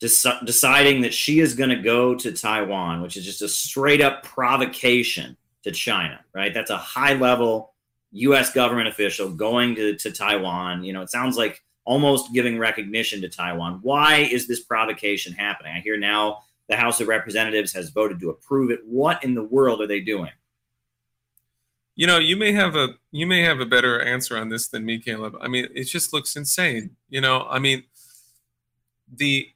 dec- 0.00 0.44
deciding 0.46 1.02
that 1.02 1.14
she 1.14 1.40
is 1.40 1.54
going 1.54 1.70
to 1.70 1.76
go 1.76 2.14
to 2.14 2.32
Taiwan, 2.32 3.02
which 3.02 3.16
is 3.16 3.24
just 3.24 3.42
a 3.42 3.48
straight 3.48 4.00
up 4.00 4.22
provocation 4.22 5.36
to 5.62 5.70
China, 5.70 6.20
right? 6.34 6.52
That's 6.54 6.70
a 6.70 6.76
high 6.76 7.14
level 7.14 7.74
U.S. 8.12 8.52
government 8.52 8.88
official 8.88 9.30
going 9.30 9.74
to, 9.76 9.96
to 9.96 10.10
Taiwan. 10.10 10.82
You 10.82 10.92
know, 10.92 11.02
it 11.02 11.10
sounds 11.10 11.36
like 11.36 11.62
almost 11.84 12.32
giving 12.32 12.58
recognition 12.58 13.20
to 13.20 13.28
Taiwan. 13.28 13.80
Why 13.82 14.28
is 14.30 14.48
this 14.48 14.60
provocation 14.60 15.32
happening? 15.32 15.72
I 15.76 15.80
hear 15.80 15.96
now 15.96 16.42
the 16.68 16.76
House 16.76 17.00
of 17.00 17.08
Representatives 17.08 17.72
has 17.72 17.90
voted 17.90 18.20
to 18.20 18.30
approve 18.30 18.70
it. 18.70 18.80
What 18.84 19.22
in 19.22 19.34
the 19.34 19.42
world 19.42 19.80
are 19.80 19.86
they 19.86 20.00
doing? 20.00 20.30
You 21.96 22.06
know, 22.06 22.18
you 22.18 22.36
may 22.36 22.52
have 22.52 22.76
a 22.76 22.90
you 23.10 23.26
may 23.26 23.42
have 23.42 23.60
a 23.60 23.66
better 23.66 24.00
answer 24.00 24.38
on 24.38 24.48
this 24.48 24.68
than 24.68 24.86
me, 24.86 24.98
Caleb. 24.98 25.36
I 25.40 25.48
mean, 25.48 25.68
it 25.74 25.84
just 25.84 26.14
looks 26.14 26.36
insane. 26.36 26.96
You 27.10 27.20
know, 27.20 27.46
I 27.50 27.58
mean, 27.58 27.84
the 29.12 29.50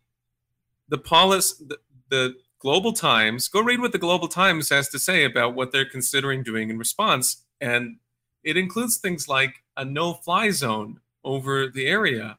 the 0.88 0.98
policy, 0.98 1.64
the, 1.66 1.78
the 2.10 2.34
Global 2.58 2.92
Times. 2.92 3.48
Go 3.48 3.60
read 3.60 3.80
what 3.80 3.92
the 3.92 3.98
Global 3.98 4.28
Times 4.28 4.70
has 4.70 4.88
to 4.88 4.98
say 4.98 5.24
about 5.24 5.54
what 5.54 5.72
they're 5.72 5.88
considering 5.88 6.42
doing 6.42 6.70
in 6.70 6.78
response, 6.78 7.44
and 7.60 7.96
it 8.42 8.56
includes 8.56 8.96
things 8.96 9.28
like 9.28 9.62
a 9.76 9.84
no-fly 9.84 10.50
zone 10.50 11.00
over 11.24 11.68
the 11.68 11.86
area. 11.86 12.38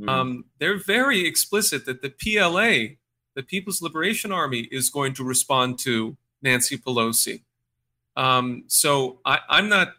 Mm. 0.00 0.08
Um, 0.08 0.44
they're 0.58 0.78
very 0.78 1.26
explicit 1.26 1.86
that 1.86 2.02
the 2.02 2.10
PLA, 2.10 2.96
the 3.34 3.42
People's 3.42 3.80
Liberation 3.80 4.32
Army, 4.32 4.68
is 4.70 4.90
going 4.90 5.14
to 5.14 5.24
respond 5.24 5.78
to 5.80 6.16
Nancy 6.42 6.76
Pelosi. 6.76 7.42
Um, 8.16 8.64
so 8.66 9.20
I, 9.24 9.40
I'm 9.48 9.68
not. 9.68 9.94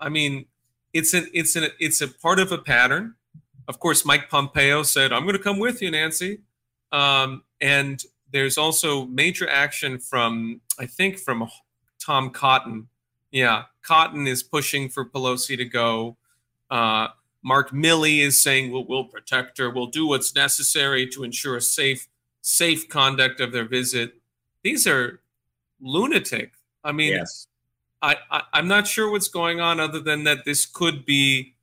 I 0.00 0.08
mean, 0.08 0.46
it's 0.92 1.12
an 1.14 1.28
it's 1.32 1.56
an 1.56 1.68
it's 1.78 2.00
a 2.00 2.08
part 2.08 2.38
of 2.38 2.52
a 2.52 2.58
pattern. 2.58 3.14
Of 3.68 3.80
course, 3.80 4.04
Mike 4.04 4.30
Pompeo 4.30 4.82
said, 4.82 5.12
"I'm 5.12 5.22
going 5.22 5.36
to 5.36 5.42
come 5.42 5.58
with 5.58 5.82
you, 5.82 5.90
Nancy," 5.90 6.40
um, 6.92 7.42
and 7.60 8.02
there's 8.32 8.58
also 8.58 9.06
major 9.06 9.48
action 9.48 9.98
from 9.98 10.60
I 10.78 10.86
think 10.86 11.18
from 11.18 11.48
Tom 11.98 12.30
Cotton. 12.30 12.88
Yeah, 13.30 13.64
Cotton 13.82 14.26
is 14.26 14.42
pushing 14.42 14.88
for 14.88 15.04
Pelosi 15.04 15.56
to 15.56 15.64
go. 15.64 16.16
Uh, 16.70 17.08
Mark 17.42 17.70
Milley 17.70 18.20
is 18.20 18.42
saying, 18.42 18.72
"We'll 18.72 18.86
we'll 18.86 19.04
protect 19.04 19.58
her. 19.58 19.70
We'll 19.70 19.86
do 19.86 20.06
what's 20.06 20.34
necessary 20.34 21.06
to 21.08 21.24
ensure 21.24 21.56
a 21.56 21.60
safe 21.60 22.08
safe 22.42 22.88
conduct 22.88 23.40
of 23.40 23.52
their 23.52 23.66
visit." 23.66 24.14
These 24.62 24.86
are 24.86 25.20
lunatic 25.80 26.52
I 26.86 26.92
mean, 26.92 27.14
yes. 27.14 27.48
I, 28.00 28.16
I 28.30 28.42
I'm 28.52 28.68
not 28.68 28.86
sure 28.86 29.10
what's 29.10 29.28
going 29.28 29.60
on 29.60 29.80
other 29.80 29.98
than 29.98 30.22
that 30.24 30.44
this 30.44 30.64
could 30.64 31.04
be 31.04 31.56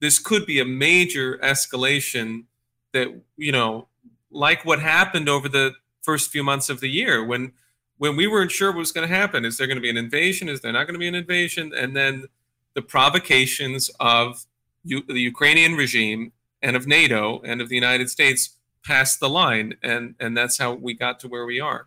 this 0.00 0.18
could 0.18 0.46
be 0.46 0.58
a 0.58 0.64
major 0.64 1.36
escalation 1.38 2.44
that 2.92 3.08
you 3.36 3.52
know 3.52 3.88
like 4.30 4.64
what 4.64 4.80
happened 4.80 5.28
over 5.28 5.48
the 5.48 5.72
first 6.02 6.30
few 6.30 6.42
months 6.42 6.68
of 6.68 6.80
the 6.80 6.88
year 6.88 7.24
when 7.24 7.52
when 7.98 8.16
we 8.16 8.26
weren't 8.26 8.50
sure 8.50 8.70
what 8.70 8.78
was 8.78 8.92
going 8.92 9.06
to 9.06 9.14
happen. 9.14 9.44
Is 9.44 9.58
there 9.58 9.66
going 9.66 9.76
to 9.76 9.82
be 9.82 9.90
an 9.90 9.98
invasion? 9.98 10.48
Is 10.48 10.62
there 10.62 10.72
not 10.72 10.86
going 10.86 10.94
to 10.94 10.98
be 10.98 11.08
an 11.08 11.14
invasion? 11.14 11.72
And 11.76 11.94
then 11.94 12.24
the 12.74 12.80
provocations 12.80 13.90
of 14.00 14.46
U- 14.84 15.04
the 15.06 15.20
ukrainian 15.20 15.74
regime 15.74 16.32
and 16.62 16.74
of 16.76 16.86
nato 16.86 17.40
and 17.44 17.60
of 17.60 17.68
the 17.68 17.74
united 17.74 18.08
states 18.08 18.56
passed 18.82 19.20
the 19.20 19.28
line 19.28 19.74
and 19.82 20.14
and 20.18 20.34
that's 20.34 20.56
how 20.56 20.72
we 20.72 20.94
got 20.94 21.20
to 21.20 21.28
where 21.28 21.44
we 21.44 21.60
are. 21.60 21.86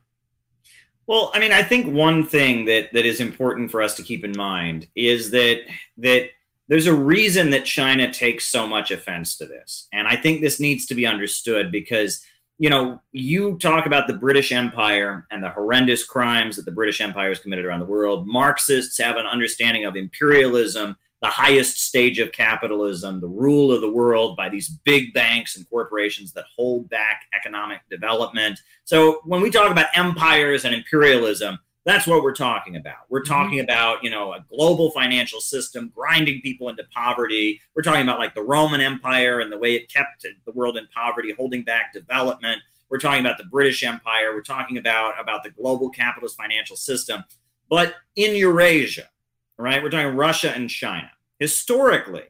Well, 1.08 1.32
I 1.34 1.40
mean, 1.40 1.52
I 1.52 1.64
think 1.64 1.94
one 1.94 2.26
thing 2.26 2.66
that 2.66 2.94
that 2.94 3.06
is 3.06 3.20
important 3.20 3.72
for 3.72 3.82
us 3.82 3.96
to 3.96 4.04
keep 4.04 4.24
in 4.24 4.34
mind 4.38 4.88
is 4.96 5.32
that 5.32 5.62
that 5.98 6.30
there's 6.68 6.88
a 6.88 6.94
reason 6.94 7.50
that 7.50 7.66
China 7.66 8.12
takes 8.12 8.46
so 8.46 8.66
much 8.66 8.90
offense 8.90 9.36
to 9.38 9.46
this. 9.46 9.88
And 9.92 10.08
I 10.08 10.16
think 10.16 10.42
this 10.42 10.60
needs 10.60 10.86
to 10.86 10.96
be 10.96 11.06
understood 11.06 11.72
because 11.72 12.24
you 12.60 12.70
know, 12.70 13.02
you 13.12 13.58
talk 13.58 13.86
about 13.86 14.08
the 14.08 14.14
British 14.14 14.52
Empire 14.52 15.28
and 15.32 15.44
the 15.44 15.50
horrendous 15.50 16.06
crimes 16.06 16.56
that 16.56 16.66
the 16.66 16.72
British 16.72 17.02
Empire 17.02 17.30
has 17.30 17.40
committed 17.40 17.66
around 17.66 17.80
the 17.80 17.86
world. 17.86 18.28
Marxists 18.28 18.98
have 19.00 19.18
an 19.18 19.26
understanding 19.26 19.86
of 19.86 19.96
imperialism 19.96 20.96
the 21.24 21.30
highest 21.30 21.80
stage 21.80 22.20
of 22.20 22.34
capitalism, 22.34 23.22
the 23.22 23.28
rule 23.30 23.72
of 23.72 23.80
the 23.80 23.90
world 23.90 24.36
by 24.36 24.50
these 24.50 24.68
big 24.84 25.14
banks 25.14 25.56
and 25.56 25.68
corporations 25.70 26.34
that 26.34 26.44
hold 26.54 26.90
back 26.90 27.22
economic 27.34 27.80
development. 27.90 28.60
So 28.84 29.22
when 29.24 29.42
we 29.42 29.50
talk 29.50 29.72
about 29.72 29.88
empires 29.96 30.66
and 30.66 30.76
imperialism, 30.76 31.60
that's 31.86 32.08
what 32.08 32.24
we're 32.24 32.34
talking 32.34 32.76
about. 32.76 33.06
We're 33.10 33.22
mm-hmm. 33.22 33.34
talking 33.34 33.58
mm-hmm. 33.60 33.64
about, 33.64 34.04
you 34.04 34.10
know, 34.10 34.34
a 34.34 34.46
global 34.50 34.92
financial 34.92 35.42
system 35.42 35.92
grinding 35.94 36.42
people 36.42 36.70
into 36.70 36.84
poverty. 36.94 37.62
We're 37.76 37.84
talking 37.84 38.02
about 38.02 38.20
like 38.20 38.36
the 38.36 38.44
Roman 38.44 38.82
Empire 38.82 39.40
and 39.40 39.52
the 39.52 39.58
way 39.58 39.76
it 39.76 39.92
kept 39.92 40.26
the 40.46 40.52
world 40.52 40.78
in 40.78 40.88
poverty, 40.94 41.34
holding 41.38 41.64
back 41.64 41.94
development. 41.94 42.62
We're 42.90 43.00
talking 43.00 43.22
about 43.22 43.38
the 43.38 43.46
British 43.46 43.84
Empire. 43.84 44.34
We're 44.34 44.42
talking 44.42 44.78
about 44.78 45.20
about 45.20 45.44
the 45.44 45.50
global 45.50 45.90
capitalist 45.90 46.38
financial 46.38 46.76
system. 46.76 47.24
But 47.70 47.96
in 48.16 48.36
Eurasia, 48.36 49.10
right? 49.58 49.82
We're 49.82 49.90
talking 49.90 50.16
Russia 50.16 50.52
and 50.54 50.70
China. 50.70 51.10
Historically, 51.40 52.24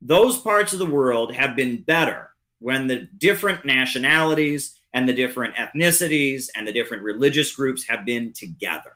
those 0.00 0.38
parts 0.38 0.72
of 0.72 0.78
the 0.78 0.86
world 0.86 1.34
have 1.34 1.54
been 1.54 1.82
better 1.82 2.30
when 2.60 2.86
the 2.86 3.08
different 3.18 3.64
nationalities 3.64 4.75
and 4.96 5.06
the 5.06 5.12
different 5.12 5.54
ethnicities 5.56 6.48
and 6.56 6.66
the 6.66 6.72
different 6.72 7.02
religious 7.02 7.54
groups 7.54 7.86
have 7.86 8.06
been 8.06 8.32
together. 8.32 8.92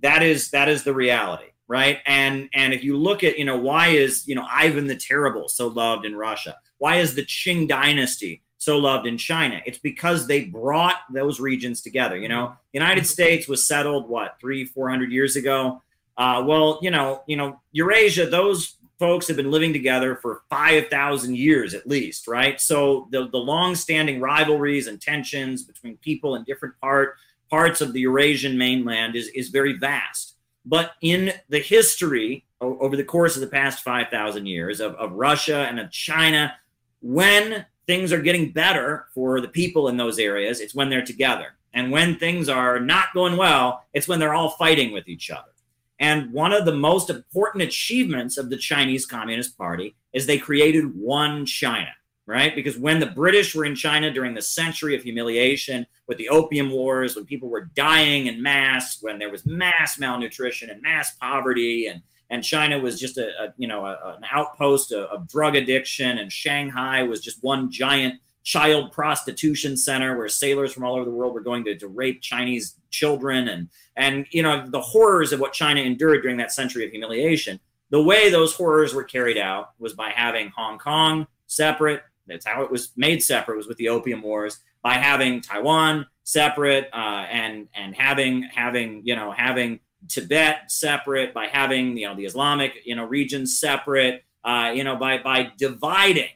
That 0.00 0.20
is 0.20 0.50
that 0.50 0.68
is 0.68 0.82
the 0.82 0.92
reality, 0.92 1.52
right? 1.68 2.00
And 2.06 2.48
and 2.54 2.74
if 2.74 2.82
you 2.82 2.96
look 2.96 3.22
at, 3.22 3.38
you 3.38 3.44
know, 3.44 3.56
why 3.56 3.88
is, 3.88 4.26
you 4.26 4.34
know, 4.34 4.44
Ivan 4.50 4.88
the 4.88 4.96
Terrible 4.96 5.48
so 5.48 5.68
loved 5.68 6.06
in 6.06 6.16
Russia? 6.16 6.56
Why 6.78 6.96
is 6.96 7.14
the 7.14 7.24
Qing 7.24 7.68
dynasty 7.68 8.42
so 8.58 8.78
loved 8.78 9.06
in 9.06 9.16
China? 9.16 9.62
It's 9.64 9.78
because 9.78 10.26
they 10.26 10.46
brought 10.46 10.96
those 11.12 11.38
regions 11.38 11.82
together. 11.82 12.18
You 12.18 12.28
know, 12.28 12.56
United 12.72 13.06
States 13.06 13.46
was 13.46 13.64
settled 13.64 14.08
what 14.08 14.34
three, 14.40 14.64
four 14.64 14.90
hundred 14.90 15.12
years 15.12 15.36
ago. 15.36 15.80
Uh, 16.16 16.42
well, 16.44 16.80
you 16.82 16.90
know, 16.90 17.22
you 17.28 17.36
know, 17.36 17.60
Eurasia, 17.70 18.26
those 18.26 18.76
folks 19.04 19.28
have 19.28 19.36
been 19.36 19.50
living 19.50 19.74
together 19.74 20.16
for 20.16 20.44
5,000 20.48 21.36
years 21.36 21.74
at 21.74 21.86
least, 21.86 22.26
right? 22.26 22.58
So 22.58 23.06
the, 23.10 23.28
the 23.28 23.36
long-standing 23.36 24.18
rivalries 24.18 24.86
and 24.86 24.98
tensions 24.98 25.62
between 25.62 25.98
people 25.98 26.36
in 26.36 26.44
different 26.44 26.80
part 26.80 27.16
parts 27.50 27.82
of 27.82 27.92
the 27.92 28.00
Eurasian 28.00 28.56
mainland 28.56 29.14
is, 29.14 29.28
is 29.28 29.50
very 29.50 29.74
vast. 29.74 30.36
But 30.64 30.92
in 31.02 31.34
the 31.50 31.58
history 31.58 32.46
over 32.62 32.96
the 32.96 33.04
course 33.04 33.34
of 33.36 33.42
the 33.42 33.46
past 33.46 33.84
5,000 33.84 34.46
years 34.46 34.80
of, 34.80 34.94
of 34.94 35.12
Russia 35.12 35.66
and 35.68 35.78
of 35.78 35.90
China, 35.90 36.54
when 37.02 37.66
things 37.86 38.10
are 38.10 38.22
getting 38.22 38.52
better 38.52 39.08
for 39.12 39.42
the 39.42 39.48
people 39.48 39.88
in 39.88 39.98
those 39.98 40.18
areas, 40.18 40.60
it's 40.60 40.74
when 40.74 40.88
they're 40.88 41.04
together. 41.04 41.56
And 41.74 41.90
when 41.90 42.18
things 42.18 42.48
are 42.48 42.80
not 42.80 43.12
going 43.12 43.36
well, 43.36 43.84
it's 43.92 44.08
when 44.08 44.18
they're 44.18 44.32
all 44.32 44.56
fighting 44.56 44.92
with 44.92 45.08
each 45.08 45.30
other. 45.30 45.53
And 46.00 46.32
one 46.32 46.52
of 46.52 46.64
the 46.64 46.74
most 46.74 47.08
important 47.10 47.62
achievements 47.62 48.36
of 48.36 48.50
the 48.50 48.56
Chinese 48.56 49.06
Communist 49.06 49.56
Party 49.56 49.94
is 50.12 50.26
they 50.26 50.38
created 50.38 50.94
one 50.96 51.46
China, 51.46 51.90
right? 52.26 52.54
Because 52.54 52.76
when 52.76 52.98
the 52.98 53.06
British 53.06 53.54
were 53.54 53.64
in 53.64 53.76
China 53.76 54.10
during 54.10 54.34
the 54.34 54.42
century 54.42 54.96
of 54.96 55.02
humiliation 55.02 55.86
with 56.08 56.18
the 56.18 56.28
Opium 56.28 56.70
Wars, 56.70 57.14
when 57.14 57.24
people 57.24 57.48
were 57.48 57.70
dying 57.76 58.26
in 58.26 58.42
mass, 58.42 58.98
when 59.02 59.18
there 59.18 59.30
was 59.30 59.46
mass 59.46 59.98
malnutrition 59.98 60.70
and 60.70 60.82
mass 60.82 61.14
poverty, 61.16 61.86
and 61.86 62.02
and 62.30 62.42
China 62.42 62.78
was 62.78 62.98
just 62.98 63.18
a, 63.18 63.28
a 63.40 63.54
you 63.56 63.68
know 63.68 63.84
a, 63.86 64.16
an 64.16 64.24
outpost 64.32 64.92
of, 64.92 65.04
of 65.10 65.28
drug 65.28 65.54
addiction, 65.54 66.18
and 66.18 66.32
Shanghai 66.32 67.02
was 67.02 67.20
just 67.20 67.42
one 67.42 67.70
giant 67.70 68.14
child 68.44 68.92
prostitution 68.92 69.74
center 69.74 70.16
where 70.16 70.28
sailors 70.28 70.72
from 70.72 70.84
all 70.84 70.94
over 70.94 71.06
the 71.06 71.10
world 71.10 71.32
were 71.32 71.40
going 71.40 71.64
to, 71.64 71.76
to 71.76 71.88
rape 71.88 72.20
Chinese 72.20 72.76
children 72.90 73.48
and 73.48 73.68
and 73.96 74.26
you 74.30 74.42
know 74.42 74.66
the 74.68 74.80
horrors 74.80 75.32
of 75.32 75.40
what 75.40 75.52
China 75.52 75.80
endured 75.80 76.22
during 76.22 76.36
that 76.36 76.52
century 76.52 76.84
of 76.84 76.90
humiliation. 76.90 77.58
The 77.90 78.02
way 78.02 78.30
those 78.30 78.54
horrors 78.54 78.94
were 78.94 79.04
carried 79.04 79.38
out 79.38 79.70
was 79.78 79.94
by 79.94 80.10
having 80.10 80.50
Hong 80.50 80.78
Kong 80.78 81.26
separate. 81.46 82.02
That's 82.26 82.46
how 82.46 82.62
it 82.62 82.70
was 82.70 82.92
made 82.96 83.22
separate. 83.22 83.56
Was 83.56 83.66
with 83.66 83.78
the 83.78 83.88
Opium 83.88 84.22
Wars. 84.22 84.60
By 84.82 84.94
having 84.94 85.40
Taiwan 85.40 86.06
separate 86.24 86.90
uh, 86.92 87.26
and 87.30 87.68
and 87.74 87.94
having 87.94 88.42
having 88.42 89.02
you 89.04 89.16
know 89.16 89.32
having 89.32 89.80
Tibet 90.08 90.70
separate. 90.70 91.32
By 91.32 91.46
having 91.46 91.96
you 91.96 92.08
know 92.08 92.14
the 92.14 92.26
Islamic 92.26 92.74
you 92.84 92.94
know 92.94 93.04
regions 93.04 93.58
separate. 93.58 94.22
Uh, 94.44 94.72
you 94.74 94.84
know 94.84 94.96
by 94.96 95.18
by 95.18 95.50
dividing 95.56 96.28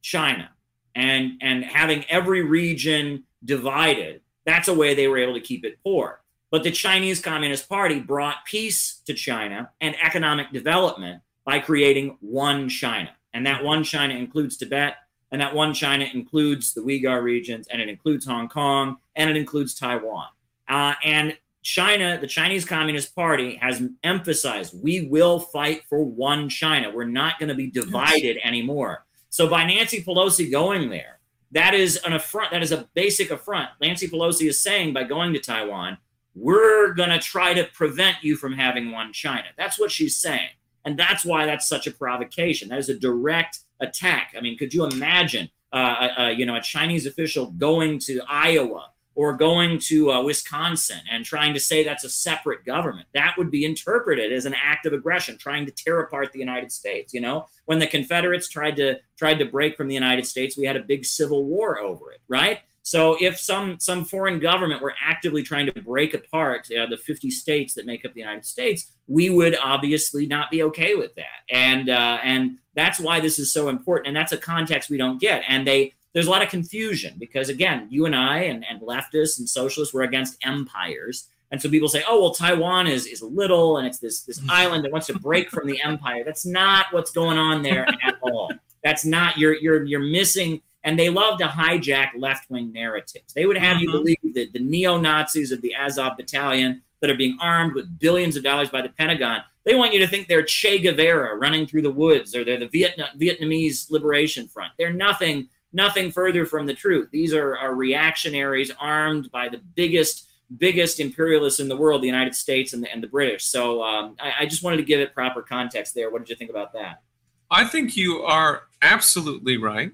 China 0.00 0.50
and 0.96 1.32
and 1.40 1.62
having 1.62 2.04
every 2.08 2.42
region 2.42 3.22
divided 3.44 4.20
that's 4.44 4.66
a 4.66 4.74
way 4.74 4.94
they 4.94 5.06
were 5.06 5.18
able 5.18 5.34
to 5.34 5.40
keep 5.40 5.64
it 5.64 5.78
poor 5.84 6.20
but 6.50 6.64
the 6.64 6.70
chinese 6.70 7.20
communist 7.20 7.68
party 7.68 8.00
brought 8.00 8.44
peace 8.44 9.02
to 9.06 9.14
china 9.14 9.70
and 9.80 9.94
economic 10.02 10.50
development 10.52 11.22
by 11.44 11.60
creating 11.60 12.16
one 12.20 12.68
china 12.68 13.10
and 13.34 13.46
that 13.46 13.62
one 13.62 13.84
china 13.84 14.14
includes 14.14 14.56
tibet 14.56 14.96
and 15.30 15.40
that 15.40 15.54
one 15.54 15.72
china 15.72 16.08
includes 16.12 16.74
the 16.74 16.80
uyghur 16.80 17.22
regions 17.22 17.68
and 17.68 17.80
it 17.80 17.88
includes 17.88 18.26
hong 18.26 18.48
kong 18.48 18.96
and 19.14 19.30
it 19.30 19.36
includes 19.36 19.74
taiwan 19.74 20.26
uh, 20.68 20.94
and 21.04 21.36
China, 21.62 22.16
the 22.20 22.28
Chinese 22.28 22.64
Communist 22.64 23.12
Party, 23.16 23.56
has 23.56 23.82
emphasized 24.04 24.80
we 24.80 25.08
will 25.08 25.40
fight 25.40 25.82
for 25.88 26.04
one 26.04 26.48
China. 26.48 26.92
We're 26.94 27.06
not 27.08 27.40
going 27.40 27.48
to 27.48 27.56
be 27.56 27.68
divided 27.68 28.38
anymore. 28.44 29.04
So 29.36 29.46
by 29.46 29.66
Nancy 29.66 30.02
Pelosi 30.02 30.50
going 30.50 30.88
there, 30.88 31.18
that 31.50 31.74
is 31.74 31.98
an 32.06 32.14
affront. 32.14 32.52
That 32.52 32.62
is 32.62 32.72
a 32.72 32.88
basic 32.94 33.30
affront. 33.30 33.68
Nancy 33.82 34.08
Pelosi 34.08 34.48
is 34.48 34.62
saying 34.62 34.94
by 34.94 35.04
going 35.04 35.34
to 35.34 35.38
Taiwan, 35.38 35.98
we're 36.34 36.94
going 36.94 37.10
to 37.10 37.18
try 37.18 37.52
to 37.52 37.64
prevent 37.64 38.16
you 38.22 38.34
from 38.34 38.54
having 38.54 38.92
one 38.92 39.12
China. 39.12 39.44
That's 39.58 39.78
what 39.78 39.90
she's 39.90 40.16
saying. 40.16 40.48
And 40.86 40.98
that's 40.98 41.22
why 41.22 41.44
that's 41.44 41.68
such 41.68 41.86
a 41.86 41.90
provocation. 41.90 42.70
That 42.70 42.78
is 42.78 42.88
a 42.88 42.98
direct 42.98 43.58
attack. 43.78 44.32
I 44.34 44.40
mean, 44.40 44.56
could 44.56 44.72
you 44.72 44.86
imagine, 44.86 45.50
uh, 45.70 46.08
uh, 46.18 46.28
you 46.28 46.46
know, 46.46 46.56
a 46.56 46.62
Chinese 46.62 47.04
official 47.04 47.50
going 47.50 47.98
to 48.06 48.22
Iowa 48.26 48.88
or 49.16 49.32
going 49.32 49.78
to 49.78 50.12
uh, 50.12 50.22
Wisconsin 50.22 51.00
and 51.10 51.24
trying 51.24 51.54
to 51.54 51.60
say 51.60 51.82
that's 51.82 52.04
a 52.04 52.10
separate 52.10 52.64
government. 52.64 53.08
That 53.14 53.34
would 53.38 53.50
be 53.50 53.64
interpreted 53.64 54.30
as 54.30 54.44
an 54.44 54.54
act 54.54 54.86
of 54.86 54.92
aggression, 54.92 55.38
trying 55.38 55.64
to 55.66 55.72
tear 55.72 56.00
apart 56.00 56.32
the 56.32 56.38
United 56.38 56.70
States. 56.70 57.12
You 57.12 57.22
know, 57.22 57.46
when 57.64 57.80
the 57.80 57.86
Confederates 57.86 58.48
tried 58.48 58.76
to 58.76 59.00
tried 59.16 59.38
to 59.38 59.46
break 59.46 59.76
from 59.76 59.88
the 59.88 59.94
United 59.94 60.26
States, 60.26 60.56
we 60.56 60.66
had 60.66 60.76
a 60.76 60.82
big 60.82 61.04
civil 61.04 61.44
war 61.44 61.80
over 61.80 62.12
it, 62.12 62.20
right? 62.28 62.60
So 62.86 63.16
if 63.20 63.36
some 63.40 63.80
some 63.80 64.04
foreign 64.04 64.38
government 64.38 64.80
were 64.80 64.94
actively 65.04 65.42
trying 65.42 65.66
to 65.66 65.82
break 65.82 66.14
apart 66.14 66.68
uh, 66.70 66.86
the 66.86 66.96
50 66.96 67.32
states 67.32 67.74
that 67.74 67.84
make 67.84 68.04
up 68.04 68.14
the 68.14 68.20
United 68.20 68.46
States, 68.46 68.92
we 69.08 69.28
would 69.28 69.56
obviously 69.60 70.24
not 70.26 70.52
be 70.52 70.62
okay 70.62 70.94
with 70.94 71.16
that. 71.16 71.42
And 71.50 71.88
uh, 71.88 72.18
and 72.22 72.58
that's 72.76 73.00
why 73.00 73.18
this 73.18 73.40
is 73.40 73.52
so 73.52 73.70
important. 73.70 74.06
And 74.06 74.16
that's 74.16 74.30
a 74.30 74.36
context 74.36 74.88
we 74.88 74.98
don't 74.98 75.20
get. 75.20 75.42
And 75.48 75.66
they 75.66 75.94
there's 76.16 76.28
a 76.28 76.30
lot 76.30 76.42
of 76.42 76.48
confusion 76.48 77.12
because 77.18 77.50
again, 77.50 77.86
you 77.90 78.06
and 78.06 78.16
I 78.16 78.38
and, 78.44 78.64
and 78.70 78.80
leftists 78.80 79.38
and 79.38 79.46
socialists 79.46 79.92
were 79.92 80.00
against 80.00 80.38
empires. 80.42 81.28
And 81.50 81.60
so 81.60 81.68
people 81.68 81.90
say, 81.90 82.02
oh, 82.08 82.22
well, 82.22 82.30
Taiwan 82.30 82.86
is, 82.86 83.04
is 83.04 83.20
little 83.20 83.76
and 83.76 83.86
it's 83.86 83.98
this, 83.98 84.22
this 84.22 84.38
mm-hmm. 84.38 84.50
island 84.50 84.84
that 84.86 84.92
wants 84.92 85.08
to 85.08 85.18
break 85.18 85.50
from 85.50 85.66
the 85.66 85.78
empire. 85.84 86.24
That's 86.24 86.46
not 86.46 86.86
what's 86.92 87.10
going 87.10 87.36
on 87.36 87.60
there 87.60 87.86
at 88.02 88.16
all. 88.22 88.50
That's 88.82 89.04
not, 89.04 89.36
you're, 89.36 89.56
you're, 89.56 89.84
you're 89.84 90.00
missing. 90.00 90.62
And 90.84 90.98
they 90.98 91.10
love 91.10 91.38
to 91.40 91.48
hijack 91.48 92.12
left 92.16 92.48
wing 92.50 92.72
narratives. 92.72 93.34
They 93.34 93.44
would 93.44 93.58
have 93.58 93.76
mm-hmm. 93.76 93.84
you 93.84 93.92
believe 93.92 94.34
that 94.36 94.54
the 94.54 94.60
neo 94.60 94.96
Nazis 94.96 95.52
of 95.52 95.60
the 95.60 95.74
Azov 95.74 96.16
battalion 96.16 96.80
that 97.02 97.10
are 97.10 97.14
being 97.16 97.36
armed 97.42 97.74
with 97.74 97.98
billions 97.98 98.36
of 98.36 98.42
dollars 98.42 98.70
by 98.70 98.80
the 98.80 98.88
Pentagon, 98.88 99.42
they 99.64 99.74
want 99.74 99.92
you 99.92 99.98
to 99.98 100.06
think 100.06 100.28
they're 100.28 100.42
Che 100.42 100.78
Guevara 100.78 101.36
running 101.36 101.66
through 101.66 101.82
the 101.82 101.90
woods 101.90 102.34
or 102.34 102.42
they're 102.42 102.58
the 102.58 102.68
Vietnam, 102.68 103.08
Vietnamese 103.18 103.90
Liberation 103.90 104.48
Front. 104.48 104.72
They're 104.78 104.94
nothing 104.94 105.50
nothing 105.76 106.10
further 106.10 106.46
from 106.46 106.66
the 106.66 106.74
truth. 106.74 107.10
These 107.12 107.34
are, 107.34 107.56
are 107.56 107.74
reactionaries 107.74 108.72
armed 108.80 109.30
by 109.30 109.48
the 109.48 109.58
biggest, 109.58 110.26
biggest 110.56 110.98
imperialists 110.98 111.60
in 111.60 111.68
the 111.68 111.76
world, 111.76 112.02
the 112.02 112.06
United 112.06 112.34
States 112.34 112.72
and 112.72 112.82
the, 112.82 112.90
and 112.90 113.02
the 113.02 113.06
British. 113.06 113.44
So 113.44 113.82
um, 113.82 114.16
I, 114.18 114.32
I 114.40 114.46
just 114.46 114.64
wanted 114.64 114.78
to 114.78 114.82
give 114.84 115.00
it 115.00 115.14
proper 115.14 115.42
context 115.42 115.94
there. 115.94 116.10
What 116.10 116.20
did 116.20 116.30
you 116.30 116.36
think 116.36 116.50
about 116.50 116.72
that? 116.72 117.02
I 117.50 117.64
think 117.64 117.96
you 117.96 118.22
are 118.22 118.62
absolutely 118.80 119.58
right. 119.58 119.92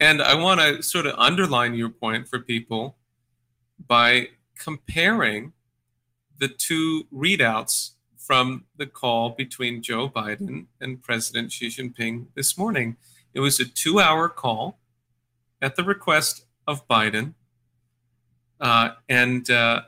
And 0.00 0.22
I 0.22 0.34
want 0.36 0.60
to 0.60 0.82
sort 0.82 1.06
of 1.06 1.14
underline 1.18 1.74
your 1.74 1.90
point 1.90 2.28
for 2.28 2.38
people 2.38 2.96
by 3.84 4.28
comparing 4.56 5.52
the 6.38 6.48
two 6.48 7.08
readouts 7.12 7.90
from 8.16 8.64
the 8.76 8.86
call 8.86 9.30
between 9.30 9.82
Joe 9.82 10.08
Biden 10.08 10.66
and 10.80 11.02
President 11.02 11.50
Xi 11.50 11.66
Jinping 11.66 12.26
this 12.34 12.56
morning. 12.56 12.96
It 13.34 13.40
was 13.40 13.60
a 13.60 13.64
two 13.64 14.00
hour 14.00 14.28
call 14.28 14.78
at 15.60 15.76
the 15.76 15.84
request 15.84 16.46
of 16.66 16.86
Biden. 16.88 17.34
Uh, 18.60 18.90
and 19.08 19.48
uh, 19.50 19.82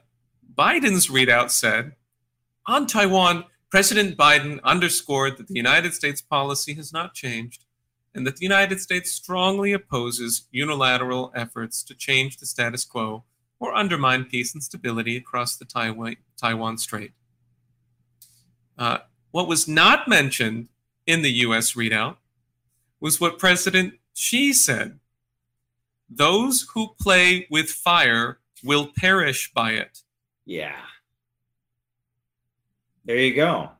Biden's 0.55 1.09
readout 1.09 1.51
said 1.51 1.97
on 2.67 2.87
Taiwan, 2.87 3.45
President 3.71 4.17
Biden 4.17 4.61
underscored 4.63 5.37
that 5.39 5.49
the 5.49 5.55
United 5.55 5.95
States 5.95 6.21
policy 6.21 6.75
has 6.75 6.93
not 6.93 7.15
changed 7.15 7.65
and 8.15 8.27
that 8.27 8.37
the 8.37 8.45
United 8.45 8.81
States 8.81 9.13
strongly 9.13 9.73
opposes 9.73 10.49
unilateral 10.51 11.33
efforts 11.35 11.83
to 11.85 11.95
change 11.95 12.39
the 12.39 12.47
status 12.47 12.85
quo 12.85 13.25
or 13.61 13.75
undermine 13.75 14.25
peace 14.25 14.55
and 14.55 14.63
stability 14.63 15.17
across 15.17 15.57
the 15.57 15.65
Taiwan, 15.65 16.79
Strait. 16.79 17.13
Uh, 18.77 18.99
what 19.31 19.47
was 19.47 19.69
not 19.69 20.09
mentioned 20.09 20.69
in 21.07 21.23
the 21.23 21.31
US 21.45 21.75
readout 21.75 22.17
was 23.01 23.21
what 23.21 23.39
President 23.39 23.95
Xi 24.15 24.53
said 24.53 24.99
those 26.11 26.67
who 26.75 26.95
play 27.01 27.47
with 27.51 27.71
fire 27.71 28.41
will 28.65 28.91
perish 28.97 29.53
by 29.53 29.73
it. 29.73 30.03
Yeah. 30.45 30.77
There 33.05 33.17
you 33.17 33.35
go. 33.35 33.71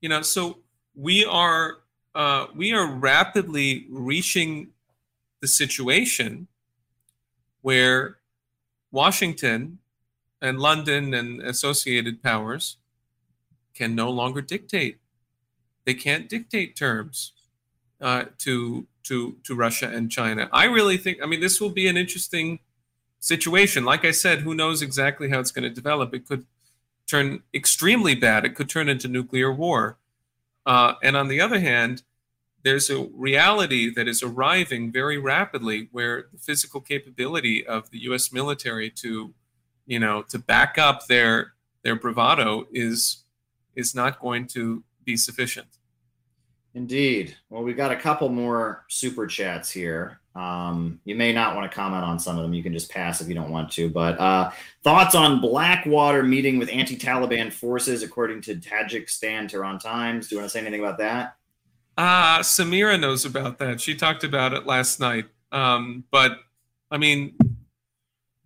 You 0.00 0.08
know, 0.08 0.22
so 0.22 0.58
we 0.94 1.24
are 1.24 1.78
uh, 2.14 2.46
we 2.54 2.72
are 2.72 2.86
rapidly 2.86 3.86
reaching 3.90 4.68
the 5.40 5.48
situation 5.48 6.46
where 7.62 8.18
Washington 8.92 9.78
and 10.40 10.60
London 10.60 11.14
and 11.14 11.40
associated 11.40 12.22
powers 12.22 12.76
can 13.74 13.94
no 13.94 14.10
longer 14.10 14.40
dictate. 14.40 14.98
They 15.84 15.94
can't 15.94 16.28
dictate 16.28 16.76
terms 16.76 17.32
uh, 18.00 18.24
to 18.38 18.86
to 19.04 19.36
to 19.44 19.54
Russia 19.54 19.90
and 19.92 20.10
China. 20.10 20.48
I 20.52 20.64
really 20.64 20.96
think. 20.96 21.18
I 21.22 21.26
mean, 21.26 21.40
this 21.40 21.60
will 21.60 21.70
be 21.70 21.88
an 21.88 21.96
interesting 21.96 22.60
situation. 23.20 23.84
Like 23.84 24.04
I 24.04 24.10
said, 24.10 24.40
who 24.40 24.54
knows 24.54 24.82
exactly 24.82 25.30
how 25.30 25.40
it's 25.40 25.50
going 25.50 25.68
to 25.68 25.74
develop? 25.74 26.14
It 26.14 26.26
could 26.26 26.46
turn 27.06 27.42
extremely 27.52 28.14
bad. 28.14 28.44
It 28.44 28.54
could 28.54 28.68
turn 28.68 28.88
into 28.88 29.08
nuclear 29.08 29.52
war. 29.52 29.98
Uh, 30.66 30.94
and 31.02 31.16
on 31.16 31.28
the 31.28 31.40
other 31.40 31.60
hand, 31.60 32.02
there's 32.64 32.88
a 32.88 33.04
reality 33.14 33.92
that 33.94 34.08
is 34.08 34.22
arriving 34.22 34.90
very 34.90 35.18
rapidly 35.18 35.88
where 35.92 36.26
the 36.32 36.38
physical 36.38 36.80
capability 36.80 37.66
of 37.66 37.90
the 37.90 37.98
U.S. 38.04 38.32
military 38.32 38.88
to, 38.90 39.34
you 39.86 39.98
know, 39.98 40.22
to 40.22 40.38
back 40.38 40.78
up 40.78 41.06
their 41.06 41.52
their 41.82 41.94
bravado 41.94 42.66
is 42.72 43.24
is 43.74 43.94
not 43.94 44.18
going 44.18 44.46
to 44.46 44.82
be 45.04 45.16
sufficient. 45.16 45.78
Indeed. 46.74 47.36
Well, 47.50 47.62
we've 47.62 47.76
got 47.76 47.92
a 47.92 47.96
couple 47.96 48.28
more 48.28 48.84
super 48.88 49.28
chats 49.28 49.70
here. 49.70 50.20
Um, 50.34 51.00
you 51.04 51.14
may 51.14 51.32
not 51.32 51.54
want 51.54 51.70
to 51.70 51.74
comment 51.74 52.02
on 52.02 52.18
some 52.18 52.36
of 52.36 52.42
them. 52.42 52.52
You 52.52 52.64
can 52.64 52.72
just 52.72 52.90
pass 52.90 53.20
if 53.20 53.28
you 53.28 53.34
don't 53.34 53.50
want 53.50 53.70
to. 53.72 53.88
But 53.88 54.18
uh, 54.18 54.50
thoughts 54.82 55.14
on 55.14 55.40
Blackwater 55.40 56.24
meeting 56.24 56.58
with 56.58 56.68
anti-Taliban 56.68 57.52
forces, 57.52 58.02
according 58.02 58.40
to 58.42 58.56
Tajikistan 58.56 59.48
Tehran 59.48 59.78
Times. 59.78 60.28
Do 60.28 60.34
you 60.34 60.40
want 60.40 60.50
to 60.50 60.52
say 60.52 60.60
anything 60.60 60.80
about 60.80 60.98
that? 60.98 61.36
Uh, 61.96 62.40
Samira 62.40 62.98
knows 62.98 63.24
about 63.24 63.58
that. 63.58 63.80
She 63.80 63.94
talked 63.94 64.24
about 64.24 64.52
it 64.52 64.66
last 64.66 64.98
night. 64.98 65.26
Um, 65.52 66.02
but 66.10 66.40
I 66.90 66.98
mean, 66.98 67.36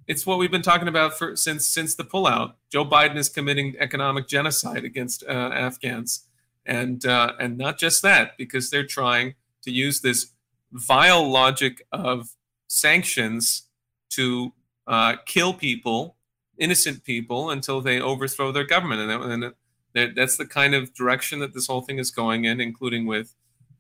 it's 0.07 0.27
what 0.27 0.39
we've 0.39 0.51
been 0.51 0.61
talking 0.61 0.89
about 0.89 1.17
for 1.17 1.35
since 1.35 1.67
since 1.67 1.95
the 1.95 2.05
pullout. 2.05 2.53
Joe 2.71 2.85
Biden 2.85 3.17
is 3.17 3.31
committing 3.31 3.75
economic 3.79 4.29
genocide 4.29 4.85
against 4.85 5.25
uh, 5.25 5.51
Afghans 5.55 6.28
and 6.69 7.05
uh, 7.07 7.33
and 7.41 7.59
not 7.59 7.79
just 7.79 8.03
that, 8.03 8.37
because 8.37 8.71
they're 8.71 8.87
trying 8.87 9.35
to 9.63 9.73
use 9.73 10.01
this 10.01 10.33
vile 10.71 11.29
logic 11.29 11.83
of 11.91 12.37
sanctions 12.69 13.69
to 14.11 14.53
uh, 14.87 15.17
kill 15.27 15.55
people, 15.55 16.17
innocent 16.59 17.03
people, 17.03 17.51
until 17.51 17.81
they 17.81 18.01
overthrow 18.01 18.53
their 18.53 18.67
government, 18.67 19.01
and, 19.11 19.33
and 19.33 19.55
that, 19.95 20.15
that's 20.15 20.37
the 20.37 20.47
kind 20.47 20.75
of 20.75 20.95
direction 20.95 21.41
that 21.41 21.55
this 21.55 21.67
whole 21.67 21.81
thing 21.81 21.99
is 21.99 22.11
going 22.11 22.45
in, 22.45 22.61
including 22.61 23.07
with 23.07 23.35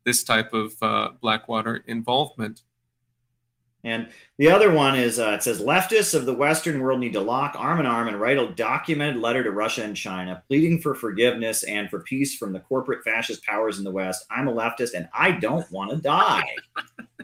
this 0.05 0.24
type 0.24 0.53
of 0.55 0.72
uh, 0.83 1.11
Blackwater 1.20 1.85
involvement. 1.87 2.62
And 3.88 4.09
the 4.38 4.51
other 4.51 4.72
one 4.72 4.94
is 4.94 5.18
uh, 5.18 5.31
it 5.31 5.42
says 5.42 5.61
leftists 5.61 6.14
of 6.14 6.27
the 6.27 6.35
Western 6.35 6.81
world 6.81 7.01
need 7.01 7.14
to 7.14 7.20
lock 7.20 7.55
arm 7.57 7.81
in 7.81 7.87
arm 7.87 8.09
and 8.09 8.20
write 8.20 8.38
a 8.38 8.53
documented 8.53 9.20
letter 9.20 9.42
to 9.42 9.51
Russia 9.51 9.83
and 9.83 9.96
China, 9.96 10.42
pleading 10.48 10.81
for 10.81 10.94
forgiveness 10.94 11.64
and 11.64 11.90
for 11.90 12.01
peace 12.01 12.37
from 12.37 12.53
the 12.53 12.61
corporate 12.61 13.03
fascist 13.05 13.44
powers 13.44 13.79
in 13.79 13.85
the 13.85 13.90
West. 13.90 14.24
I'm 14.31 14.48
a 14.48 14.53
leftist 14.53 14.94
and 14.94 15.09
I 15.12 15.33
don't 15.33 15.70
want 15.72 15.90
to 15.90 15.96
die. 15.96 16.55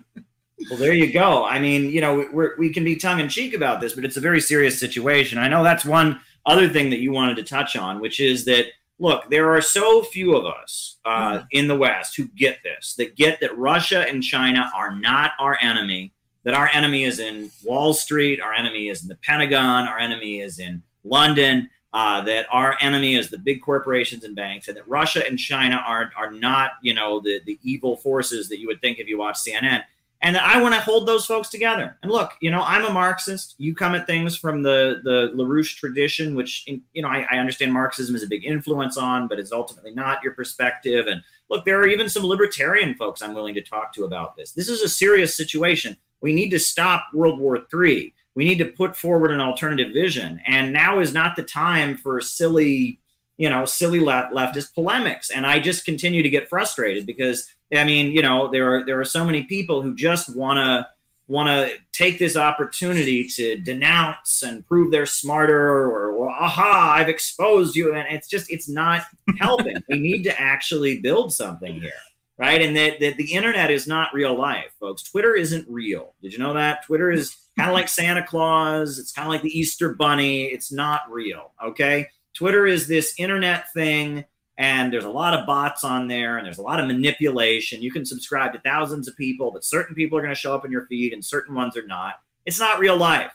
well, 0.70 0.78
there 0.78 0.94
you 0.94 1.12
go. 1.12 1.44
I 1.44 1.58
mean, 1.58 1.90
you 1.90 2.00
know, 2.00 2.28
we're, 2.32 2.56
we 2.58 2.72
can 2.72 2.84
be 2.84 2.96
tongue 2.96 3.20
in 3.20 3.28
cheek 3.28 3.54
about 3.54 3.80
this, 3.80 3.92
but 3.92 4.04
it's 4.04 4.16
a 4.16 4.20
very 4.20 4.40
serious 4.40 4.80
situation. 4.80 5.38
I 5.38 5.48
know 5.48 5.62
that's 5.62 5.84
one 5.84 6.20
other 6.46 6.68
thing 6.68 6.90
that 6.90 7.00
you 7.00 7.12
wanted 7.12 7.36
to 7.36 7.44
touch 7.44 7.76
on, 7.76 8.00
which 8.00 8.20
is 8.20 8.44
that 8.46 8.66
look, 8.98 9.28
there 9.30 9.54
are 9.54 9.60
so 9.60 10.02
few 10.02 10.36
of 10.36 10.46
us 10.46 10.98
uh, 11.04 11.38
mm-hmm. 11.38 11.46
in 11.52 11.68
the 11.68 11.76
West 11.76 12.16
who 12.16 12.26
get 12.28 12.58
this, 12.62 12.94
that 12.96 13.16
get 13.16 13.40
that 13.40 13.56
Russia 13.56 14.06
and 14.08 14.22
China 14.22 14.70
are 14.74 14.94
not 14.94 15.32
our 15.38 15.58
enemy 15.60 16.12
that 16.44 16.54
our 16.54 16.68
enemy 16.72 17.04
is 17.04 17.18
in 17.18 17.50
Wall 17.64 17.92
Street, 17.94 18.40
our 18.40 18.52
enemy 18.52 18.88
is 18.88 19.02
in 19.02 19.08
the 19.08 19.16
Pentagon, 19.16 19.88
our 19.88 19.98
enemy 19.98 20.40
is 20.40 20.58
in 20.58 20.82
London, 21.02 21.68
uh, 21.94 22.20
that 22.22 22.46
our 22.50 22.76
enemy 22.80 23.14
is 23.14 23.30
the 23.30 23.38
big 23.38 23.62
corporations 23.62 24.24
and 24.24 24.34
banks, 24.34 24.68
and 24.68 24.76
that 24.76 24.86
Russia 24.88 25.24
and 25.26 25.38
China 25.38 25.82
are 25.86 26.10
are 26.16 26.30
not, 26.30 26.72
you 26.82 26.92
know, 26.92 27.20
the 27.20 27.40
the 27.46 27.58
evil 27.62 27.96
forces 27.96 28.48
that 28.48 28.58
you 28.58 28.66
would 28.66 28.80
think 28.80 28.98
if 28.98 29.08
you 29.08 29.18
watch 29.18 29.36
CNN. 29.36 29.84
and 30.20 30.34
that 30.34 30.42
I 30.42 30.60
want 30.60 30.74
to 30.74 30.80
hold 30.80 31.06
those 31.06 31.26
folks 31.26 31.50
together. 31.50 31.96
And 32.02 32.10
look, 32.10 32.32
you 32.40 32.50
know, 32.50 32.62
I'm 32.62 32.84
a 32.84 32.90
Marxist. 32.90 33.54
You 33.58 33.74
come 33.74 33.94
at 33.94 34.06
things 34.06 34.36
from 34.36 34.62
the 34.62 35.02
the 35.04 35.30
LaRouche 35.34 35.76
tradition, 35.76 36.34
which 36.34 36.64
you 36.66 37.02
know 37.02 37.08
I, 37.08 37.26
I 37.30 37.38
understand 37.38 37.72
Marxism 37.72 38.16
is 38.16 38.24
a 38.24 38.28
big 38.28 38.44
influence 38.44 38.96
on, 38.96 39.28
but 39.28 39.38
it's 39.38 39.52
ultimately 39.52 39.94
not 39.94 40.22
your 40.22 40.32
perspective. 40.32 41.06
And 41.06 41.22
look, 41.48 41.64
there 41.64 41.78
are 41.80 41.86
even 41.86 42.08
some 42.08 42.24
libertarian 42.24 42.94
folks 42.96 43.22
I'm 43.22 43.34
willing 43.34 43.54
to 43.54 43.62
talk 43.62 43.92
to 43.94 44.04
about 44.04 44.36
this. 44.36 44.50
This 44.50 44.68
is 44.68 44.82
a 44.82 44.88
serious 44.88 45.36
situation. 45.36 45.96
We 46.24 46.32
need 46.32 46.48
to 46.52 46.58
stop 46.58 47.08
World 47.12 47.38
War 47.38 47.66
III. 47.70 48.14
We 48.34 48.46
need 48.46 48.56
to 48.56 48.64
put 48.64 48.96
forward 48.96 49.30
an 49.30 49.42
alternative 49.42 49.92
vision. 49.92 50.40
And 50.46 50.72
now 50.72 51.00
is 51.00 51.12
not 51.12 51.36
the 51.36 51.42
time 51.42 51.98
for 51.98 52.18
silly, 52.22 52.98
you 53.36 53.50
know, 53.50 53.66
silly 53.66 54.00
left, 54.00 54.32
leftist 54.32 54.72
polemics. 54.74 55.28
And 55.28 55.46
I 55.46 55.58
just 55.60 55.84
continue 55.84 56.22
to 56.22 56.30
get 56.30 56.48
frustrated 56.48 57.04
because 57.04 57.46
I 57.74 57.84
mean, 57.84 58.10
you 58.10 58.22
know, 58.22 58.50
there 58.50 58.74
are 58.74 58.86
there 58.86 58.98
are 58.98 59.04
so 59.04 59.22
many 59.22 59.42
people 59.42 59.82
who 59.82 59.94
just 59.94 60.34
want 60.34 60.56
to 60.56 60.88
want 61.26 61.48
to 61.48 61.76
take 61.92 62.18
this 62.18 62.38
opportunity 62.38 63.28
to 63.28 63.58
denounce 63.58 64.42
and 64.42 64.66
prove 64.66 64.90
they're 64.90 65.06
smarter 65.06 65.70
or, 65.70 66.12
or 66.12 66.30
aha 66.30 66.96
i've 66.98 67.08
exposed 67.08 67.74
you 67.74 67.94
and 67.94 68.06
it's 68.14 68.28
just 68.28 68.50
it's 68.50 68.68
not 68.68 69.00
helping 69.38 69.74
we 69.88 69.98
need 69.98 70.22
to 70.22 70.38
actually 70.38 71.00
build 71.00 71.32
something 71.32 71.80
here 71.80 71.92
right? 72.38 72.60
And 72.60 72.76
that, 72.76 73.00
that 73.00 73.16
the 73.16 73.32
internet 73.32 73.70
is 73.70 73.86
not 73.86 74.12
real 74.12 74.36
life 74.36 74.72
folks. 74.80 75.02
Twitter 75.02 75.34
isn't 75.34 75.66
real. 75.68 76.14
Did 76.22 76.32
you 76.32 76.38
know 76.38 76.54
that? 76.54 76.84
Twitter 76.84 77.10
is 77.10 77.36
kind 77.56 77.70
of 77.70 77.74
like 77.74 77.88
santa 77.88 78.24
claus. 78.24 78.98
It's 78.98 79.12
kind 79.12 79.26
of 79.26 79.32
like 79.32 79.42
the 79.42 79.56
easter 79.56 79.94
bunny. 79.94 80.44
It's 80.44 80.72
not 80.72 81.02
real 81.10 81.52
okay? 81.64 82.08
Twitter 82.34 82.66
is 82.66 82.88
this 82.88 83.14
internet 83.18 83.72
thing 83.72 84.24
and 84.56 84.92
there's 84.92 85.04
a 85.04 85.10
lot 85.10 85.34
of 85.34 85.46
bots 85.46 85.84
on 85.84 86.08
there 86.08 86.38
and 86.38 86.46
there's 86.46 86.58
a 86.58 86.62
lot 86.62 86.80
of 86.80 86.86
manipulation. 86.86 87.82
You 87.82 87.92
can 87.92 88.04
subscribe 88.04 88.52
to 88.52 88.60
thousands 88.60 89.08
of 89.08 89.16
people 89.16 89.50
but 89.50 89.64
certain 89.64 89.94
people 89.94 90.18
are 90.18 90.22
going 90.22 90.34
to 90.34 90.40
show 90.40 90.54
up 90.54 90.64
in 90.64 90.72
your 90.72 90.86
feed 90.86 91.12
and 91.12 91.24
certain 91.24 91.54
ones 91.54 91.76
are 91.76 91.86
not. 91.86 92.14
It's 92.46 92.60
not 92.60 92.78
real 92.78 92.96
life. 92.96 93.32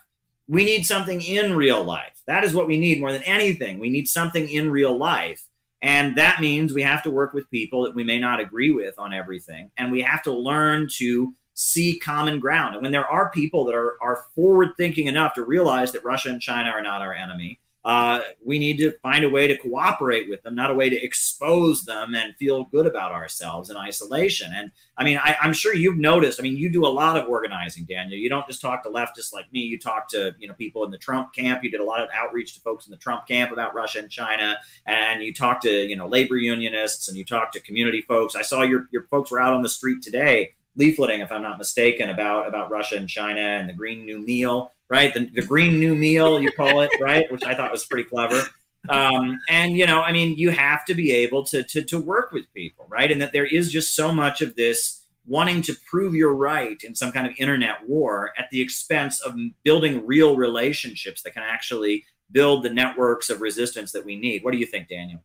We 0.48 0.66
need 0.66 0.86
something 0.86 1.22
in 1.22 1.56
real 1.56 1.84
life. 1.84 2.22
That 2.26 2.44
is 2.44 2.54
what 2.54 2.68
we 2.68 2.80
need 2.80 3.00
more 3.00 3.12
than 3.12 3.24
anything. 3.24 3.80
We 3.80 3.90
need 3.90 4.10
something 4.10 4.50
in 4.50 4.72
real 4.72 4.98
life 4.98 5.44
and 5.82 6.16
that 6.18 6.42
means 6.42 6.74
we 6.74 6.82
have 6.84 7.04
to 7.04 7.12
work 7.12 7.34
with 7.34 7.50
people 7.50 7.84
that 7.84 7.96
we 7.96 8.04
may 8.04 8.20
not 8.20 8.40
agree 8.40 8.72
with 8.72 8.98
on 8.98 9.14
everything. 9.14 9.72
And 9.78 9.92
we 9.92 10.02
have 10.02 10.22
to 10.24 10.32
learn 10.32 10.90
to 10.98 11.34
see 11.54 12.00
common 12.00 12.40
ground. 12.40 12.76
And 12.76 12.84
when 12.84 12.92
there 12.92 13.08
are 13.08 13.32
people 13.32 13.66
that 13.66 13.76
are, 13.76 13.98
are 14.02 14.26
forward 14.36 14.70
thinking 14.78 15.08
enough 15.08 15.34
to 15.34 15.44
realize 15.44 15.92
that 15.92 16.06
russia 16.06 16.30
and 16.30 16.42
china 16.42 16.70
are 16.70 16.82
not 16.82 17.02
our 17.02 17.14
enemy 17.14 17.60
uh, 17.86 18.20
we 18.44 18.60
need 18.60 18.78
to 18.78 18.92
find 19.02 19.24
a 19.24 19.30
way 19.30 19.48
to 19.48 19.58
cooperate 19.58 20.30
with 20.30 20.42
them, 20.44 20.54
not 20.54 20.70
a 20.70 20.74
way 20.74 20.90
to 20.90 21.02
expose 21.02 21.86
them 21.86 22.14
and 22.14 22.36
feel 22.36 22.66
good 22.66 22.86
about 22.86 23.14
ourselves 23.14 23.70
in 23.70 23.78
isolation. 23.78 24.52
And 24.54 24.70
I 24.98 25.06
mean, 25.06 25.18
I, 25.18 25.38
am 25.42 25.54
sure 25.54 25.74
you've 25.74 25.98
noticed. 25.98 26.42
I 26.42 26.44
mean, 26.44 26.58
you 26.58 26.70
do 26.70 26.86
a 26.86 26.88
lot 26.88 27.16
of 27.16 27.30
organizing, 27.30 27.86
Daniel. 27.86 28.20
You 28.20 28.28
don't 28.28 28.46
just 28.48 28.62
talk 28.62 28.84
to 28.84 28.90
leftists 28.90 29.32
like 29.32 29.52
me. 29.54 29.62
You 29.62 29.80
talk 29.80 30.10
to 30.10 30.36
you 30.40 30.48
know 30.48 30.54
people 30.56 30.84
in 30.84 30.92
the 30.92 30.98
Trump 30.98 31.34
camp. 31.34 31.64
You 31.64 31.72
did 31.72 31.80
a 31.80 31.86
lot 31.86 32.02
of 32.02 32.10
outreach 32.14 32.54
to 32.56 32.62
folks 32.62 32.86
in 32.86 32.92
the 32.92 32.98
Trump 32.98 33.28
camp 33.28 33.54
about 33.54 33.74
Russia 33.74 34.00
and 34.00 34.10
China, 34.10 34.58
and 34.86 35.24
you 35.24 35.34
talk 35.34 35.62
to 35.62 35.72
you 35.72 35.96
know 35.96 36.08
labor 36.08 36.36
unionists 36.36 37.08
and 37.08 37.18
you 37.18 37.24
talk 37.24 37.54
to 37.54 37.62
community 37.62 38.02
folks. 38.02 38.36
I 38.36 38.42
saw 38.42 38.64
your 38.64 38.88
your 38.92 39.04
folks 39.04 39.32
were 39.32 39.40
out 39.40 39.54
on 39.54 39.62
the 39.62 39.70
street 39.70 40.02
today 40.02 40.54
leafleting, 40.78 41.22
if 41.22 41.32
I'm 41.32 41.42
not 41.42 41.58
mistaken, 41.58 42.10
about 42.10 42.48
about 42.48 42.70
Russia 42.70 42.96
and 42.96 43.08
China 43.08 43.42
and 43.42 43.70
the 43.70 43.74
Green 43.74 44.06
New 44.06 44.20
Meal 44.20 44.74
right? 44.90 45.14
The, 45.14 45.30
the 45.34 45.42
green 45.42 45.80
new 45.80 45.96
meal, 45.96 46.42
you 46.42 46.52
call 46.52 46.82
it, 46.82 46.92
right? 47.00 47.32
Which 47.32 47.44
I 47.44 47.56
thought 47.56 47.72
was 47.72 47.86
pretty 47.86 48.10
clever. 48.10 48.44
Um, 48.88 49.40
and 49.50 49.78
you 49.78 49.86
know, 49.86 50.02
I 50.02 50.12
mean, 50.12 50.38
you 50.38 50.52
have 50.52 50.86
to 50.86 50.96
be 50.96 51.12
able 51.12 51.44
to, 51.46 51.64
to 51.64 51.84
to 51.84 52.00
work 52.00 52.32
with 52.32 52.52
people, 52.54 52.86
right? 52.90 53.12
And 53.12 53.22
that 53.22 53.34
there 53.34 53.46
is 53.46 53.72
just 53.72 53.96
so 53.96 54.12
much 54.14 54.42
of 54.42 54.56
this 54.56 55.02
wanting 55.28 55.62
to 55.62 55.76
prove 55.86 56.16
you're 56.16 56.34
right 56.34 56.82
in 56.84 56.96
some 56.96 57.12
kind 57.12 57.28
of 57.28 57.34
internet 57.38 57.88
war 57.88 58.32
at 58.38 58.50
the 58.52 58.62
expense 58.62 59.22
of 59.22 59.36
building 59.64 60.06
real 60.06 60.36
relationships 60.36 61.22
that 61.22 61.34
can 61.34 61.44
actually 61.44 62.04
build 62.32 62.64
the 62.64 62.70
networks 62.70 63.30
of 63.30 63.42
resistance 63.42 63.92
that 63.92 64.04
we 64.04 64.16
need. 64.16 64.44
What 64.44 64.52
do 64.52 64.58
you 64.58 64.66
think, 64.66 64.88
Daniel? 64.88 65.22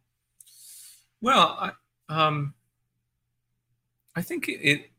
Well, 1.20 1.72
I, 2.08 2.26
um, 2.26 2.54
I 4.14 4.22
think 4.22 4.48
it. 4.48 4.90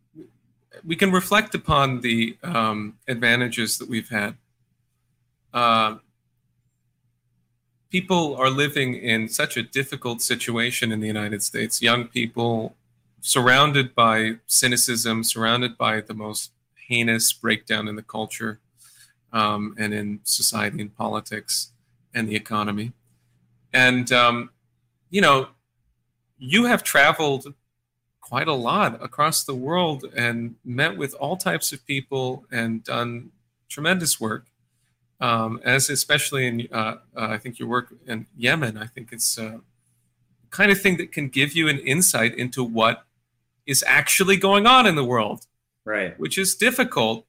We 0.84 0.96
can 0.96 1.12
reflect 1.12 1.56
upon 1.56 2.02
the 2.02 2.38
um, 2.44 2.98
advantages 3.08 3.78
that 3.78 3.88
we've 3.88 4.10
had 4.10 4.36
uh, 5.56 5.96
people 7.90 8.36
are 8.36 8.50
living 8.50 8.94
in 8.94 9.30
such 9.30 9.56
a 9.56 9.64
difficult 9.64 10.22
situation 10.22 10.92
in 10.92 11.00
the 11.00 11.08
United 11.08 11.42
States. 11.42 11.82
Young 11.82 12.08
people 12.10 12.76
surrounded 13.22 13.96
by 13.96 14.36
cynicism, 14.46 15.24
surrounded 15.24 15.78
by 15.78 16.02
the 16.02 16.14
most 16.14 16.52
heinous 16.88 17.32
breakdown 17.32 17.88
in 17.88 17.96
the 17.96 18.04
culture 18.04 18.60
um, 19.32 19.74
and 19.80 19.94
in 19.94 20.20
society 20.24 20.82
and 20.82 20.96
politics 20.96 21.72
and 22.14 22.28
the 22.28 22.36
economy. 22.36 22.92
And, 23.74 24.12
um, 24.12 24.50
you 25.10 25.22
know, 25.22 25.48
you 26.38 26.66
have 26.66 26.84
traveled 26.84 27.54
quite 28.20 28.50
a 28.50 28.54
lot 28.54 29.02
across 29.02 29.46
the 29.46 29.56
world 29.56 30.04
and 30.18 30.56
met 30.66 30.98
with 30.98 31.14
all 31.14 31.38
types 31.38 31.72
of 31.72 31.86
people 31.86 32.46
and 32.52 32.84
done 32.84 33.32
tremendous 33.70 34.20
work 34.20 34.48
um, 35.20 35.60
as 35.64 35.90
especially 35.90 36.48
in 36.48 36.68
uh, 36.72 36.98
uh, 37.16 37.28
I 37.30 37.38
think 37.38 37.60
your 37.60 37.68
work 37.68 37.94
in 38.08 38.28
Yemen. 38.38 38.78
I 38.78 38.86
think 38.86 39.10
it's 39.12 39.38
uh, 39.38 39.60
kind 40.50 40.72
of 40.72 40.82
thing 40.82 40.98
that 40.98 41.12
can 41.12 41.30
give 41.30 41.54
you 41.54 41.68
an 41.68 41.80
insight 41.80 42.36
into 42.36 42.64
what 42.64 43.06
is 43.66 43.84
actually 43.88 44.38
going 44.38 44.68
on 44.68 44.86
in 44.86 44.96
the 44.96 45.06
world, 45.06 45.46
right? 45.86 46.18
Which 46.20 46.38
is 46.38 46.56
difficult. 46.56 47.26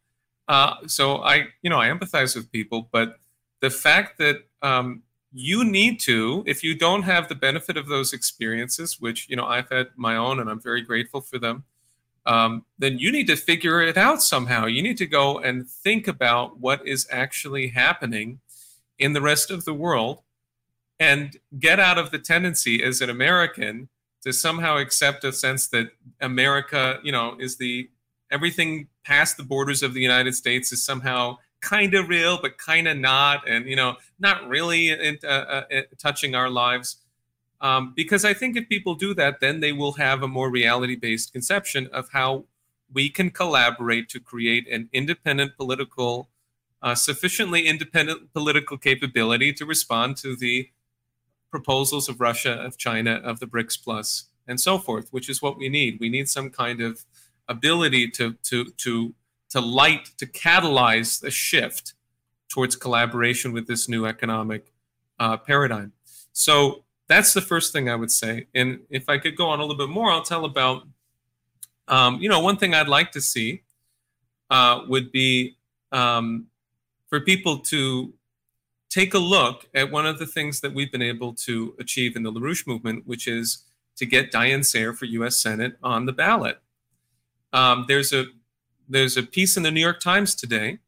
Uh, 0.49 0.75
so 0.87 1.19
I, 1.19 1.49
you 1.63 1.71
know, 1.71 1.79
I 1.79 1.89
empathize 1.89 2.37
with 2.37 2.51
people, 2.53 2.89
but 2.93 3.19
the 3.61 3.71
fact 3.71 4.19
that 4.19 4.45
um, 4.63 5.03
you 5.33 5.65
need 5.65 5.99
to, 6.01 6.45
if 6.47 6.63
you 6.63 6.77
don't 6.77 7.03
have 7.03 7.29
the 7.29 7.35
benefit 7.35 7.77
of 7.77 7.89
those 7.89 8.13
experiences, 8.13 9.01
which 9.01 9.29
you 9.29 9.37
know 9.37 9.47
I've 9.47 9.69
had 9.71 9.89
my 9.97 10.17
own, 10.17 10.41
and 10.41 10.51
I'm 10.51 10.61
very 10.61 10.83
grateful 10.83 11.21
for 11.21 11.39
them 11.39 11.65
um, 12.27 12.65
then 12.79 12.99
you 12.99 13.13
need 13.13 13.29
to 13.29 13.37
figure 13.37 13.81
it 13.81 13.97
out 13.97 14.23
somehow. 14.23 14.67
You 14.67 14.83
need 14.83 14.99
to 14.99 15.07
go 15.07 15.39
and 15.39 15.69
think 15.69 16.09
about 16.09 16.59
what 16.59 16.87
is 16.87 17.07
actually 17.11 17.69
happening 17.69 18.41
in 18.99 19.13
the 19.13 19.21
rest 19.21 19.51
of 19.51 19.65
the 19.65 19.75
world 19.75 20.23
and 20.99 21.39
get 21.59 21.79
out 21.79 21.99
of 21.99 22.11
the 22.11 22.19
tendency 22.19 22.83
as 22.83 23.01
an 23.01 23.11
American 23.11 23.89
to 24.23 24.33
somehow 24.33 24.79
accept 24.79 25.25
a 25.25 25.33
sense 25.33 25.69
that 25.69 25.91
America, 26.21 26.99
you 27.03 27.13
know, 27.13 27.37
is 27.39 27.59
the 27.59 27.89
everything 28.31 28.89
past 29.05 29.37
the 29.37 29.45
borders 29.45 29.83
of 29.83 29.95
the 29.95 30.01
United 30.01 30.35
States 30.35 30.73
is 30.73 30.85
somehow 30.85 31.37
kind 31.61 31.95
of 31.95 32.09
real, 32.09 32.41
but 32.41 32.59
kind 32.59 32.89
of 32.89 32.97
not, 32.97 33.49
and 33.49 33.67
you 33.67 33.77
know, 33.77 33.97
not 34.19 34.49
really 34.49 34.91
in, 34.91 35.19
uh, 35.25 35.63
uh, 35.73 35.83
touching 35.99 36.35
our 36.35 36.51
lives. 36.51 36.97
Um, 37.61 37.95
because 37.97 38.25
I 38.25 38.35
think 38.35 38.57
if 38.57 38.69
people 38.69 38.95
do 38.95 39.15
that, 39.15 39.41
then 39.41 39.61
they 39.61 39.73
will 39.73 39.93
have 39.93 40.23
a 40.23 40.29
more 40.29 40.51
reality 40.51 40.97
based 40.97 41.33
conception 41.33 41.89
of 41.93 42.11
how 42.13 42.45
we 42.93 43.09
can 43.09 43.31
collaborate 43.31 44.09
to 44.11 44.21
create 44.21 44.69
an 44.69 44.89
independent 44.93 45.57
political, 45.57 46.29
uh, 46.83 46.95
sufficiently 46.95 47.67
independent 47.67 48.33
political 48.33 48.77
capability 48.77 49.53
to 49.55 49.65
respond 49.65 50.17
to 50.19 50.37
the 50.37 50.71
proposals 51.51 52.09
of 52.09 52.21
Russia, 52.21 52.53
of 52.53 52.77
China, 52.77 53.15
of 53.25 53.41
the 53.41 53.47
BRICS 53.47 53.83
Plus, 53.83 54.29
and 54.47 54.61
so 54.61 54.79
forth, 54.79 55.09
which 55.11 55.29
is 55.29 55.41
what 55.41 55.57
we 55.57 55.69
need. 55.69 55.99
We 55.99 56.09
need 56.09 56.29
some 56.29 56.51
kind 56.51 56.81
of 56.81 57.05
ability 57.49 58.11
to 58.11 58.35
to 58.45 58.67
to 58.67 59.15
to 59.49 59.61
light 59.61 60.11
to 60.19 60.27
catalyze 60.27 61.21
the 61.21 61.31
shift 61.31 61.95
towards 62.49 62.77
collaboration 62.77 63.53
with 63.53 63.67
this 63.67 63.89
new 63.89 64.07
economic 64.07 64.73
uh, 65.19 65.37
paradigm. 65.37 65.93
So 66.33 66.85
that's 67.09 67.33
the 67.33 67.41
first 67.41 67.73
thing 67.73 67.89
I 67.89 67.95
would 67.95 68.11
say. 68.11 68.47
And 68.55 68.81
if 68.91 69.09
I 69.09 69.19
could 69.19 69.37
go 69.37 69.49
on 69.49 69.61
a 69.61 69.63
little 69.63 69.77
bit 69.77 69.93
more, 69.93 70.11
I'll 70.11 70.23
tell 70.23 70.45
about, 70.45 70.83
um, 71.89 72.21
you 72.21 72.29
know, 72.29 72.41
one 72.41 72.57
thing 72.57 72.75
I'd 72.75 72.89
like 72.89 73.13
to 73.13 73.21
see 73.21 73.63
uh, 74.51 74.83
would 74.89 75.13
be 75.13 75.57
um, 75.93 76.47
for 77.09 77.21
people 77.21 77.59
to 77.59 78.13
take 78.91 79.15
a 79.15 79.19
look 79.19 79.69
at 79.75 79.91
one 79.91 80.07
of 80.07 80.19
the 80.19 80.27
things 80.27 80.61
that 80.61 80.75
we've 80.75 80.91
been 80.91 81.03
able 81.03 81.35
to 81.35 81.75
achieve 81.79 82.17
in 82.17 82.23
the 82.23 82.33
LaRouche 82.33 82.67
movement, 82.67 83.07
which 83.07 83.29
is 83.29 83.65
to 83.97 84.07
get 84.07 84.31
Diane 84.31 84.63
Sare 84.63 84.93
for 84.93 85.05
U.S. 85.07 85.41
Senate 85.41 85.77
on 85.83 86.07
the 86.07 86.13
ballot. 86.13 86.59
Um, 87.53 87.85
there's 87.89 88.13
a 88.13 88.27
there's 88.89 89.17
a 89.17 89.23
piece 89.23 89.57
in 89.57 89.63
the 89.63 89.71
New 89.71 89.81
York 89.81 90.01
Times 90.01 90.35
today. 90.35 90.79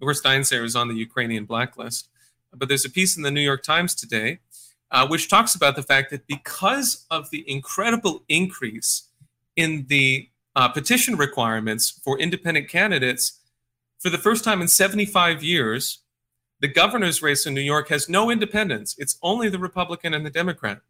course, 0.00 0.20
Diane 0.20 0.44
Sare 0.44 0.64
is 0.64 0.76
on 0.76 0.88
the 0.88 0.94
Ukrainian 0.94 1.44
blacklist, 1.44 2.08
but 2.54 2.68
there's 2.68 2.84
a 2.84 2.90
piece 2.90 3.16
in 3.16 3.22
the 3.22 3.30
New 3.30 3.40
York 3.40 3.62
Times 3.62 3.94
today 3.94 4.38
uh, 4.90 5.06
which 5.06 5.28
talks 5.28 5.54
about 5.54 5.76
the 5.76 5.82
fact 5.82 6.10
that 6.10 6.26
because 6.26 7.06
of 7.10 7.30
the 7.30 7.44
incredible 7.50 8.24
increase 8.28 9.08
in 9.56 9.86
the 9.88 10.28
uh, 10.56 10.68
petition 10.68 11.16
requirements 11.16 12.00
for 12.04 12.18
independent 12.18 12.68
candidates, 12.68 13.40
for 13.98 14.10
the 14.10 14.18
first 14.18 14.44
time 14.44 14.60
in 14.60 14.68
75 14.68 15.42
years, 15.42 15.98
the 16.60 16.68
governor's 16.68 17.22
race 17.22 17.46
in 17.46 17.54
New 17.54 17.60
York 17.60 17.88
has 17.88 18.08
no 18.08 18.30
independents. 18.30 18.94
It's 18.98 19.18
only 19.22 19.48
the 19.48 19.58
Republican 19.58 20.14
and 20.14 20.24
the 20.24 20.30
Democrat. 20.30 20.80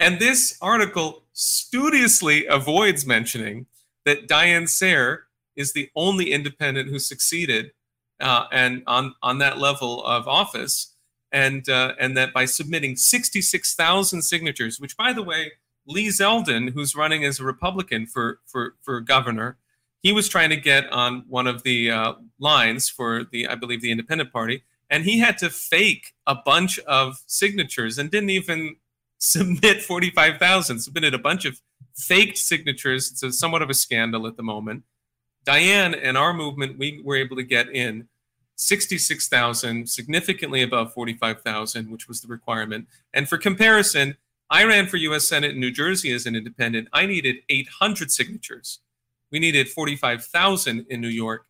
And 0.00 0.18
this 0.18 0.58
article 0.60 1.22
studiously 1.32 2.46
avoids 2.46 3.06
mentioning 3.06 3.66
that 4.04 4.26
Diane 4.26 4.66
Sare 4.66 5.24
is 5.54 5.72
the 5.72 5.90
only 5.94 6.32
independent 6.32 6.88
who 6.88 6.98
succeeded 6.98 7.72
uh, 8.20 8.46
and 8.52 8.82
on 8.86 9.14
on 9.22 9.38
that 9.38 9.58
level 9.58 10.04
of 10.04 10.26
office, 10.28 10.91
and 11.32 11.68
uh, 11.68 11.94
and 11.98 12.16
that 12.16 12.32
by 12.32 12.44
submitting 12.44 12.96
66,000 12.96 14.22
signatures, 14.22 14.78
which 14.78 14.96
by 14.96 15.12
the 15.12 15.22
way, 15.22 15.52
Lee 15.86 16.08
Zeldin, 16.08 16.72
who's 16.72 16.94
running 16.94 17.24
as 17.24 17.40
a 17.40 17.44
Republican 17.44 18.06
for 18.06 18.40
for 18.46 18.74
for 18.82 19.00
governor, 19.00 19.58
he 20.02 20.12
was 20.12 20.28
trying 20.28 20.50
to 20.50 20.56
get 20.56 20.92
on 20.92 21.24
one 21.28 21.46
of 21.46 21.62
the 21.62 21.90
uh, 21.90 22.14
lines 22.38 22.88
for 22.88 23.24
the 23.24 23.48
I 23.48 23.54
believe 23.54 23.80
the 23.80 23.90
Independent 23.90 24.32
Party, 24.32 24.62
and 24.90 25.04
he 25.04 25.18
had 25.18 25.38
to 25.38 25.50
fake 25.50 26.12
a 26.26 26.34
bunch 26.34 26.78
of 26.80 27.22
signatures 27.26 27.98
and 27.98 28.10
didn't 28.10 28.30
even 28.30 28.76
submit 29.18 29.82
45,000. 29.82 30.80
Submitted 30.80 31.14
a 31.14 31.18
bunch 31.18 31.44
of 31.44 31.60
faked 31.96 32.38
signatures. 32.38 33.10
It's 33.10 33.22
a, 33.22 33.32
somewhat 33.32 33.62
of 33.62 33.70
a 33.70 33.74
scandal 33.74 34.26
at 34.26 34.36
the 34.36 34.42
moment. 34.42 34.82
Diane 35.44 35.94
and 35.94 36.16
our 36.16 36.32
movement, 36.32 36.78
we 36.78 37.00
were 37.04 37.16
able 37.16 37.36
to 37.36 37.42
get 37.42 37.68
in 37.68 38.08
66,000, 38.56 39.88
significantly 39.88 40.62
above 40.62 40.92
45,000, 40.92 41.90
which 41.90 42.08
was 42.08 42.20
the 42.20 42.28
requirement. 42.28 42.86
And 43.12 43.28
for 43.28 43.38
comparison, 43.38 44.16
I 44.50 44.64
ran 44.64 44.86
for 44.86 44.98
US 44.98 45.28
Senate 45.28 45.52
in 45.52 45.60
New 45.60 45.70
Jersey 45.70 46.12
as 46.12 46.26
an 46.26 46.36
independent. 46.36 46.88
I 46.92 47.06
needed 47.06 47.36
800 47.48 48.10
signatures. 48.10 48.80
We 49.30 49.38
needed 49.38 49.68
45,000 49.68 50.86
in 50.88 51.00
New 51.00 51.08
York. 51.08 51.46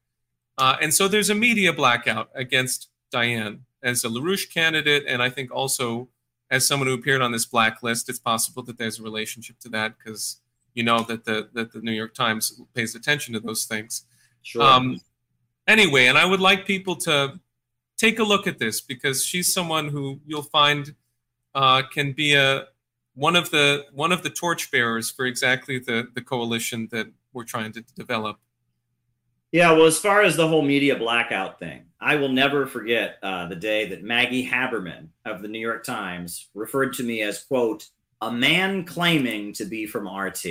Uh, 0.57 0.77
and 0.81 0.95
so 0.95 1.09
there's 1.09 1.31
a 1.31 1.35
media 1.35 1.73
blackout 1.73 2.31
against 2.35 2.89
Diane 3.11 3.65
as 3.83 4.05
a 4.05 4.09
LaRouche 4.09 4.53
candidate, 4.53 5.05
and 5.09 5.23
I 5.23 5.31
think 5.31 5.51
also 5.51 6.09
as 6.53 6.67
someone 6.67 6.87
who 6.87 6.95
appeared 6.95 7.23
on 7.23 7.33
this 7.33 7.47
blacklist. 7.47 8.09
It's 8.09 8.19
possible 8.19 8.63
that 8.65 8.79
there's 8.79 9.01
a 9.01 9.03
relationship 9.03 9.59
to 9.61 9.69
that 9.71 9.95
because 9.99 10.41
you 10.75 10.85
know 10.85 11.03
that 11.05 11.25
the 11.25 11.49
that 11.55 11.73
the 11.73 11.81
New 11.81 11.93
York 11.93 12.15
Times 12.15 12.61
pays 12.75 12.95
attention 12.95 13.35
to 13.35 13.41
those 13.41 13.65
things. 13.65 14.05
Sure. 14.43 14.63
Um, 14.63 15.01
anyway, 15.67 16.07
and 16.07 16.19
I 16.19 16.25
would 16.25 16.41
like 16.41 16.67
people 16.67 16.97
to 16.97 17.41
take 17.97 18.19
a 18.19 18.25
look 18.25 18.47
at 18.47 18.59
this 18.59 18.81
because 18.81 19.25
she's 19.25 19.53
someone 19.53 19.89
who 19.89 20.21
you'll 20.27 20.43
find 20.43 20.95
uh, 21.55 21.83
can 21.93 22.13
be 22.13 22.35
a 22.35 22.67
one 23.15 23.37
of 23.37 23.51
the 23.51 23.85
one 23.93 24.13
of 24.13 24.23
the 24.23 24.31
torchbearers 24.31 25.11
for 25.11 25.27
exactly 25.27 25.79
the 25.79 26.09
the 26.15 26.23
coalition 26.23 26.89
that 26.93 27.07
we're 27.33 27.45
trying 27.45 27.73
to 27.73 27.83
develop. 27.97 28.39
Yeah, 29.53 29.73
well, 29.73 29.85
as 29.85 29.99
far 29.99 30.23
as 30.23 30.35
the 30.35 30.49
whole 30.49 30.63
media 30.63 30.97
blackout 30.97 31.59
thing, 31.59 31.85
I 32.01 32.17
will 32.17 32.31
never 32.31 32.67
forget 32.67 33.19
uh, 33.23 33.47
the 33.49 33.57
day 33.57 33.87
that 33.89 34.03
Maggie 34.03 34.49
Haberman 34.49 35.09
of 35.27 35.43
the 35.43 35.49
New 35.49 35.59
York 35.59 35.85
Times 35.85 36.49
referred 36.55 36.95
to 36.95 37.03
me 37.03 37.21
as 37.21 37.45
quote 37.45 37.87
a 38.23 38.33
man 38.33 38.85
claiming 38.85 39.53
to 39.55 39.67
be 39.67 39.85
from 39.85 40.09
RT. 40.09 40.47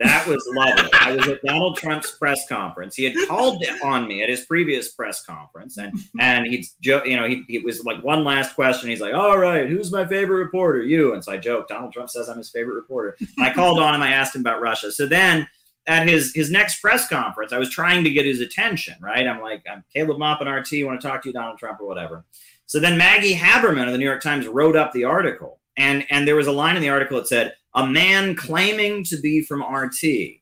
That 0.00 0.26
was 0.26 0.46
lovely. 0.54 0.90
I 0.92 1.16
was 1.16 1.26
at 1.26 1.42
Donald 1.42 1.78
Trump's 1.78 2.10
press 2.10 2.46
conference. 2.48 2.96
He 2.96 3.04
had 3.04 3.28
called 3.28 3.64
on 3.82 4.06
me 4.06 4.22
at 4.22 4.28
his 4.28 4.44
previous 4.44 4.92
press 4.92 5.24
conference, 5.24 5.78
and 5.78 5.92
mm-hmm. 5.92 6.20
and 6.20 6.46
he'd 6.46 6.66
jo- 6.82 7.04
you 7.04 7.16
know 7.16 7.26
he, 7.26 7.44
he 7.48 7.60
was 7.60 7.82
like 7.82 8.04
one 8.04 8.22
last 8.22 8.54
question. 8.54 8.90
He's 8.90 9.00
like, 9.00 9.14
"All 9.14 9.38
right, 9.38 9.66
who's 9.66 9.90
my 9.90 10.06
favorite 10.06 10.36
reporter? 10.36 10.82
You." 10.82 11.14
And 11.14 11.24
so 11.24 11.32
I 11.32 11.38
joked, 11.38 11.70
Donald 11.70 11.94
Trump 11.94 12.10
says 12.10 12.28
I'm 12.28 12.36
his 12.36 12.50
favorite 12.50 12.74
reporter. 12.74 13.16
And 13.20 13.46
I 13.46 13.54
called 13.54 13.78
on 13.78 13.94
him. 13.94 14.02
I 14.02 14.10
asked 14.10 14.34
him 14.34 14.42
about 14.42 14.60
Russia. 14.60 14.92
So 14.92 15.06
then 15.06 15.48
at 15.86 16.06
his 16.06 16.34
his 16.34 16.50
next 16.50 16.80
press 16.82 17.08
conference, 17.08 17.54
I 17.54 17.58
was 17.58 17.70
trying 17.70 18.04
to 18.04 18.10
get 18.10 18.26
his 18.26 18.40
attention. 18.40 18.96
Right? 19.00 19.26
I'm 19.26 19.40
like, 19.40 19.62
I'm 19.70 19.82
Caleb 19.94 20.18
Maupin, 20.18 20.46
RT. 20.46 20.84
Want 20.84 21.00
to 21.00 21.08
talk 21.08 21.22
to 21.22 21.30
you, 21.30 21.32
Donald 21.32 21.58
Trump, 21.58 21.80
or 21.80 21.86
whatever. 21.86 22.26
So 22.66 22.80
then 22.80 22.98
Maggie 22.98 23.34
Haberman 23.34 23.86
of 23.86 23.92
the 23.92 23.98
New 23.98 24.04
York 24.04 24.22
Times 24.22 24.46
wrote 24.46 24.76
up 24.76 24.92
the 24.92 25.04
article, 25.04 25.60
and 25.78 26.04
and 26.10 26.28
there 26.28 26.36
was 26.36 26.48
a 26.48 26.52
line 26.52 26.76
in 26.76 26.82
the 26.82 26.90
article 26.90 27.16
that 27.16 27.28
said 27.28 27.54
a 27.76 27.86
man 27.86 28.34
claiming 28.34 29.04
to 29.04 29.16
be 29.18 29.42
from 29.42 29.62
RT. 29.62 30.40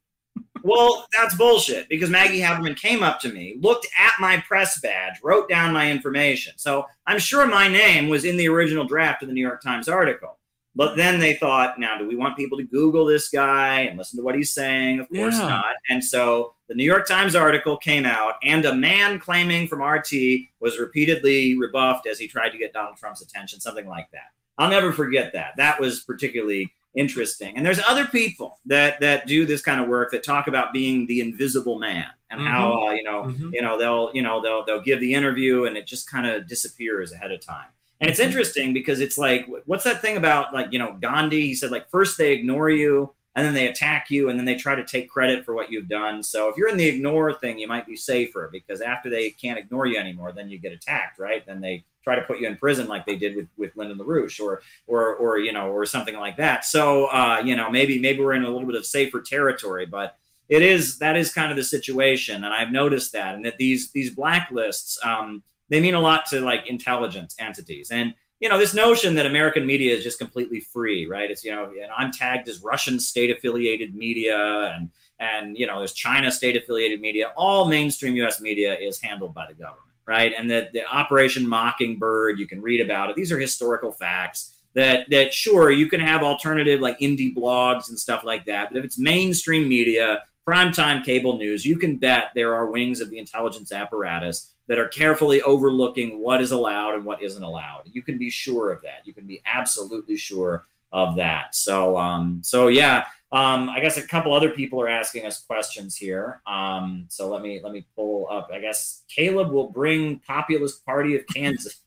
Well, 0.62 1.06
that's 1.16 1.36
bullshit 1.36 1.88
because 1.90 2.08
Maggie 2.08 2.40
Haberman 2.40 2.76
came 2.76 3.02
up 3.02 3.20
to 3.20 3.28
me, 3.28 3.56
looked 3.60 3.86
at 3.98 4.14
my 4.18 4.38
press 4.48 4.80
badge, 4.80 5.20
wrote 5.22 5.46
down 5.48 5.74
my 5.74 5.90
information. 5.90 6.54
So 6.56 6.86
I'm 7.06 7.18
sure 7.18 7.46
my 7.46 7.68
name 7.68 8.08
was 8.08 8.24
in 8.24 8.38
the 8.38 8.48
original 8.48 8.86
draft 8.86 9.22
of 9.22 9.28
the 9.28 9.34
New 9.34 9.42
York 9.42 9.62
Times 9.62 9.88
article. 9.88 10.38
But 10.76 10.96
then 10.96 11.20
they 11.20 11.34
thought, 11.34 11.78
now, 11.78 11.98
do 11.98 12.08
we 12.08 12.16
want 12.16 12.36
people 12.36 12.58
to 12.58 12.64
Google 12.64 13.04
this 13.04 13.28
guy 13.28 13.80
and 13.80 13.96
listen 13.98 14.18
to 14.18 14.24
what 14.24 14.34
he's 14.34 14.52
saying? 14.52 14.98
Of 15.00 15.08
course 15.08 15.38
Yeah. 15.38 15.46
not. 15.48 15.74
And 15.88 16.02
so 16.02 16.54
the 16.68 16.74
New 16.74 16.82
York 16.84 17.06
Times 17.06 17.36
article 17.36 17.76
came 17.76 18.04
out, 18.06 18.34
and 18.42 18.64
a 18.64 18.74
man 18.74 19.20
claiming 19.20 19.68
from 19.68 19.82
RT 19.82 20.48
was 20.60 20.78
repeatedly 20.78 21.56
rebuffed 21.56 22.08
as 22.08 22.18
he 22.18 22.26
tried 22.26 22.48
to 22.50 22.58
get 22.58 22.72
Donald 22.72 22.96
Trump's 22.96 23.22
attention, 23.22 23.60
something 23.60 23.86
like 23.86 24.08
that. 24.12 24.32
I'll 24.58 24.70
never 24.70 24.92
forget 24.92 25.32
that. 25.34 25.52
That 25.58 25.78
was 25.78 26.00
particularly 26.00 26.72
interesting. 26.94 27.56
And 27.56 27.64
there's 27.66 27.80
other 27.88 28.06
people 28.06 28.60
that 28.66 29.00
that 29.00 29.26
do 29.26 29.46
this 29.46 29.62
kind 29.62 29.80
of 29.80 29.88
work 29.88 30.10
that 30.12 30.22
talk 30.24 30.46
about 30.46 30.72
being 30.72 31.06
the 31.06 31.20
invisible 31.20 31.78
man 31.78 32.06
and 32.30 32.40
how 32.40 32.88
uh, 32.88 32.92
you 32.92 33.02
know 33.02 33.24
Mhm. 33.24 33.52
you 33.52 33.62
know 33.62 33.78
they'll 33.78 34.10
you 34.14 34.22
know 34.22 34.40
they'll 34.42 34.64
they'll 34.64 34.80
give 34.82 35.00
the 35.00 35.14
interview 35.14 35.64
and 35.64 35.76
it 35.76 35.86
just 35.86 36.10
kind 36.10 36.26
of 36.26 36.46
disappears 36.48 37.12
ahead 37.12 37.32
of 37.32 37.40
time. 37.40 37.66
And 38.00 38.10
it's 38.10 38.20
interesting 38.20 38.72
because 38.72 39.00
it's 39.00 39.16
like 39.18 39.46
what's 39.66 39.84
that 39.84 40.02
thing 40.02 40.16
about 40.16 40.52
like 40.54 40.72
you 40.72 40.78
know 40.78 40.96
Gandhi? 41.00 41.42
He 41.42 41.54
said 41.54 41.70
like 41.70 41.88
first 41.90 42.18
they 42.18 42.32
ignore 42.32 42.70
you 42.70 43.14
and 43.36 43.44
then 43.44 43.54
they 43.54 43.66
attack 43.66 44.10
you 44.10 44.28
and 44.28 44.38
then 44.38 44.46
they 44.46 44.54
try 44.54 44.74
to 44.76 44.84
take 44.84 45.08
credit 45.10 45.44
for 45.44 45.54
what 45.54 45.70
you've 45.70 45.88
done. 45.88 46.22
So 46.22 46.48
if 46.48 46.56
you're 46.56 46.68
in 46.68 46.76
the 46.76 46.86
ignore 46.86 47.32
thing, 47.32 47.58
you 47.58 47.66
might 47.66 47.86
be 47.86 47.96
safer 47.96 48.48
because 48.52 48.80
after 48.80 49.10
they 49.10 49.30
can't 49.30 49.58
ignore 49.58 49.86
you 49.86 49.96
anymore, 49.98 50.32
then 50.32 50.48
you 50.48 50.58
get 50.58 50.72
attacked, 50.72 51.18
right? 51.18 51.44
Then 51.44 51.60
they 51.60 51.84
try 52.04 52.14
to 52.14 52.22
put 52.22 52.38
you 52.38 52.46
in 52.46 52.56
prison 52.56 52.86
like 52.86 53.06
they 53.06 53.16
did 53.16 53.34
with 53.34 53.48
with 53.56 53.74
Lyndon 53.76 53.98
LaRouche 53.98 54.38
or 54.38 54.62
or 54.86 55.16
or 55.16 55.38
you 55.38 55.52
know 55.52 55.70
or 55.70 55.84
something 55.86 56.16
like 56.16 56.36
that. 56.36 56.64
So 56.64 57.06
uh, 57.06 57.42
you 57.44 57.56
know 57.56 57.70
maybe 57.70 57.98
maybe 57.98 58.20
we're 58.20 58.34
in 58.34 58.44
a 58.44 58.50
little 58.50 58.66
bit 58.66 58.76
of 58.76 58.86
safer 58.86 59.20
territory, 59.20 59.86
but 59.86 60.16
it 60.48 60.62
is 60.62 60.98
that 60.98 61.16
is 61.16 61.32
kind 61.32 61.50
of 61.50 61.56
the 61.56 61.64
situation, 61.64 62.44
and 62.44 62.52
I've 62.52 62.70
noticed 62.70 63.12
that, 63.12 63.34
and 63.34 63.44
that 63.44 63.56
these 63.56 63.90
these 63.92 64.14
blacklists 64.14 65.04
um, 65.04 65.42
they 65.70 65.80
mean 65.80 65.94
a 65.94 66.00
lot 66.00 66.26
to 66.26 66.40
like 66.40 66.66
intelligence 66.66 67.34
entities, 67.38 67.90
and 67.90 68.14
you 68.40 68.48
know 68.48 68.58
this 68.58 68.74
notion 68.74 69.14
that 69.14 69.24
American 69.24 69.64
media 69.64 69.96
is 69.96 70.04
just 70.04 70.18
completely 70.18 70.60
free, 70.60 71.06
right? 71.06 71.30
It's 71.30 71.44
you 71.44 71.50
know 71.50 71.70
and 71.70 71.90
I'm 71.96 72.12
tagged 72.12 72.48
as 72.48 72.62
Russian 72.62 73.00
state 73.00 73.30
affiliated 73.30 73.94
media, 73.94 74.74
and 74.76 74.90
and 75.18 75.56
you 75.56 75.66
know 75.66 75.78
there's 75.78 75.94
China 75.94 76.30
state 76.30 76.56
affiliated 76.56 77.00
media. 77.00 77.32
All 77.36 77.66
mainstream 77.66 78.14
U.S. 78.16 78.40
media 78.40 78.74
is 78.74 79.00
handled 79.00 79.32
by 79.32 79.46
the 79.46 79.54
government, 79.54 79.93
right? 80.06 80.32
And 80.36 80.50
that 80.50 80.72
the 80.72 80.84
Operation 80.86 81.48
Mockingbird, 81.48 82.38
you 82.38 82.46
can 82.46 82.60
read 82.60 82.80
about 82.80 83.10
it. 83.10 83.16
These 83.16 83.32
are 83.32 83.38
historical 83.38 83.92
facts 83.92 84.54
that 84.74 85.08
that 85.10 85.32
sure 85.32 85.70
you 85.70 85.88
can 85.88 86.00
have 86.00 86.22
alternative 86.22 86.80
like 86.80 86.98
indie 86.98 87.34
blogs 87.34 87.88
and 87.88 87.98
stuff 87.98 88.24
like 88.24 88.44
that, 88.46 88.70
but 88.70 88.78
if 88.78 88.84
it's 88.84 88.98
mainstream 88.98 89.68
media, 89.68 90.22
primetime 90.46 91.04
cable 91.04 91.38
news, 91.38 91.64
you 91.64 91.76
can 91.76 91.96
bet 91.96 92.30
there 92.34 92.54
are 92.54 92.70
wings 92.70 93.00
of 93.00 93.08
the 93.08 93.18
intelligence 93.18 93.72
apparatus 93.72 94.50
that 94.66 94.78
are 94.78 94.88
carefully 94.88 95.42
overlooking 95.42 96.20
what 96.20 96.40
is 96.40 96.52
allowed 96.52 96.94
and 96.94 97.04
what 97.04 97.22
isn't 97.22 97.42
allowed. 97.42 97.82
You 97.84 98.02
can 98.02 98.18
be 98.18 98.30
sure 98.30 98.72
of 98.72 98.82
that. 98.82 99.02
You 99.04 99.14
can 99.14 99.26
be 99.26 99.42
absolutely 99.46 100.16
sure 100.16 100.66
of 100.92 101.16
that. 101.16 101.54
So 101.54 101.96
um 101.96 102.40
so 102.42 102.68
yeah, 102.68 103.04
um, 103.34 103.68
I 103.68 103.80
guess 103.80 103.96
a 103.96 104.06
couple 104.06 104.32
other 104.32 104.50
people 104.50 104.80
are 104.80 104.88
asking 104.88 105.26
us 105.26 105.42
questions 105.42 105.96
here. 105.96 106.40
Um, 106.46 107.06
so 107.08 107.28
let 107.28 107.42
me 107.42 107.60
let 107.62 107.72
me 107.72 107.84
pull 107.96 108.28
up. 108.30 108.48
I 108.54 108.60
guess 108.60 109.02
Caleb 109.08 109.50
will 109.50 109.70
bring 109.70 110.20
Populist 110.20 110.86
Party 110.86 111.16
of 111.16 111.26
Kansas. 111.26 111.80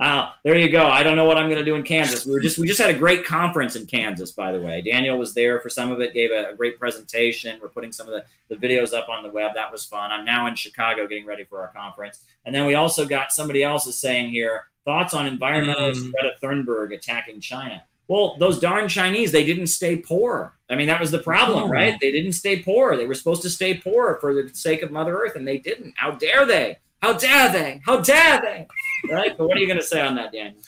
Uh, 0.00 0.32
there 0.42 0.58
you 0.58 0.68
go. 0.68 0.84
I 0.84 1.04
don't 1.04 1.14
know 1.14 1.26
what 1.26 1.38
I'm 1.38 1.46
going 1.48 1.60
to 1.60 1.64
do 1.64 1.76
in 1.76 1.84
Kansas. 1.84 2.26
We 2.26 2.32
were 2.32 2.40
just 2.40 2.58
we 2.58 2.66
just 2.66 2.80
had 2.80 2.90
a 2.90 2.98
great 2.98 3.24
conference 3.24 3.76
in 3.76 3.86
Kansas, 3.86 4.32
by 4.32 4.50
the 4.50 4.60
way. 4.60 4.82
Daniel 4.82 5.16
was 5.16 5.32
there 5.32 5.60
for 5.60 5.68
some 5.68 5.92
of 5.92 6.00
it, 6.00 6.12
gave 6.12 6.32
a, 6.32 6.50
a 6.50 6.56
great 6.56 6.76
presentation. 6.76 7.56
We're 7.62 7.68
putting 7.68 7.92
some 7.92 8.08
of 8.08 8.12
the, 8.12 8.24
the 8.52 8.56
videos 8.56 8.92
up 8.92 9.08
on 9.08 9.22
the 9.22 9.28
web. 9.28 9.52
That 9.54 9.70
was 9.70 9.84
fun. 9.84 10.10
I'm 10.10 10.24
now 10.24 10.48
in 10.48 10.56
Chicago 10.56 11.06
getting 11.06 11.24
ready 11.24 11.44
for 11.44 11.60
our 11.60 11.68
conference. 11.68 12.18
And 12.44 12.52
then 12.52 12.66
we 12.66 12.74
also 12.74 13.06
got 13.06 13.30
somebody 13.30 13.62
else 13.62 13.86
is 13.86 13.96
saying 13.96 14.30
here 14.30 14.64
thoughts 14.84 15.14
on 15.14 15.24
environmentalist 15.24 16.02
Mm. 16.02 16.12
Greta 16.12 16.34
Thunberg 16.42 16.92
attacking 16.92 17.40
China. 17.40 17.84
Well, 18.08 18.36
those 18.38 18.60
darn 18.60 18.88
Chinese, 18.88 19.32
they 19.32 19.44
didn't 19.44 19.66
stay 19.66 19.96
poor. 19.96 20.56
I 20.70 20.76
mean, 20.76 20.86
that 20.86 21.00
was 21.00 21.10
the 21.10 21.18
problem, 21.18 21.64
No. 21.64 21.68
right? 21.68 21.98
They 22.00 22.12
didn't 22.12 22.32
stay 22.32 22.60
poor. 22.62 22.96
They 22.96 23.06
were 23.06 23.14
supposed 23.14 23.42
to 23.42 23.50
stay 23.50 23.74
poor 23.74 24.18
for 24.20 24.32
the 24.34 24.48
sake 24.54 24.82
of 24.82 24.90
Mother 24.92 25.16
Earth, 25.16 25.34
and 25.36 25.46
they 25.46 25.58
didn't. 25.58 25.94
How 25.96 26.12
dare 26.12 26.46
they? 26.46 26.78
How 27.02 27.12
dare 27.14 27.52
they? 27.52 27.80
How 27.84 28.00
dare 28.00 28.40
they? 28.40 28.66
Right? 29.12 29.36
But 29.36 29.48
what 29.48 29.56
are 29.56 29.60
you 29.60 29.66
going 29.66 29.78
to 29.80 29.84
say 29.86 30.00
on 30.00 30.14
that, 30.16 30.32
Daniel? 30.32 30.60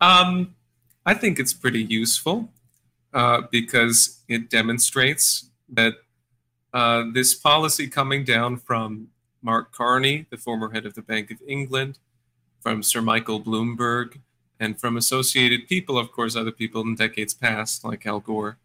Um, 0.00 0.54
I 1.04 1.14
think 1.14 1.38
it's 1.38 1.52
pretty 1.52 1.82
useful 1.82 2.50
uh, 3.12 3.42
because 3.50 4.22
it 4.28 4.50
demonstrates 4.50 5.50
that 5.70 5.94
uh, 6.72 7.04
this 7.12 7.34
policy 7.34 7.88
coming 7.88 8.24
down 8.24 8.58
from 8.58 9.08
Mark 9.42 9.72
Carney, 9.72 10.26
the 10.30 10.36
former 10.36 10.70
head 10.70 10.86
of 10.86 10.94
the 10.94 11.02
Bank 11.02 11.30
of 11.30 11.38
England, 11.46 11.98
from 12.60 12.82
Sir 12.82 13.00
Michael 13.00 13.40
Bloomberg, 13.40 14.20
and 14.60 14.78
from 14.78 14.96
associated 14.96 15.68
people, 15.68 15.98
of 15.98 16.10
course, 16.12 16.36
other 16.36 16.50
people 16.50 16.82
in 16.82 16.94
decades 16.94 17.34
past, 17.34 17.84
like 17.84 18.06
Al 18.06 18.20
Gore. 18.20 18.58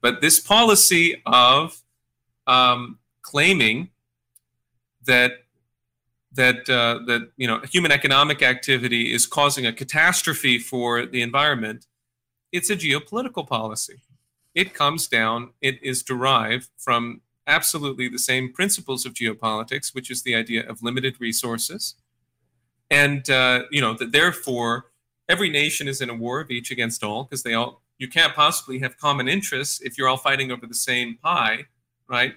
But 0.00 0.20
this 0.20 0.40
policy 0.40 1.22
of 1.26 1.82
um, 2.46 2.98
claiming 3.22 3.90
that 5.04 5.32
that 6.32 6.68
uh, 6.68 7.00
that 7.06 7.30
you 7.36 7.46
know 7.46 7.60
human 7.70 7.92
economic 7.92 8.42
activity 8.42 9.12
is 9.12 9.26
causing 9.26 9.66
a 9.66 9.72
catastrophe 9.72 10.58
for 10.58 11.04
the 11.04 11.22
environment 11.22 11.86
it's 12.52 12.70
a 12.70 12.76
geopolitical 12.76 13.44
policy 13.44 13.96
it 14.54 14.72
comes 14.72 15.08
down 15.08 15.50
it 15.60 15.82
is 15.82 16.04
derived 16.04 16.68
from 16.76 17.20
absolutely 17.50 18.08
the 18.08 18.18
same 18.18 18.52
principles 18.52 19.04
of 19.04 19.12
geopolitics, 19.12 19.94
which 19.94 20.10
is 20.10 20.22
the 20.22 20.34
idea 20.34 20.66
of 20.68 20.82
limited 20.82 21.20
resources, 21.20 21.96
and 22.90 23.28
uh, 23.28 23.64
you 23.70 23.80
know 23.80 23.94
that 23.94 24.12
therefore 24.12 24.86
every 25.30 25.48
nation 25.48 25.86
is 25.86 26.00
in 26.00 26.10
a 26.10 26.14
war 26.14 26.40
of 26.40 26.50
each 26.50 26.70
against 26.72 27.04
all 27.04 27.24
because 27.24 27.44
they 27.44 27.54
all 27.54 27.82
you 27.98 28.08
can't 28.08 28.34
possibly 28.34 28.80
have 28.80 28.96
common 28.96 29.28
interests 29.28 29.80
if 29.80 29.96
you're 29.96 30.08
all 30.08 30.16
fighting 30.16 30.50
over 30.50 30.66
the 30.66 30.74
same 30.74 31.18
pie, 31.22 31.66
right? 32.08 32.34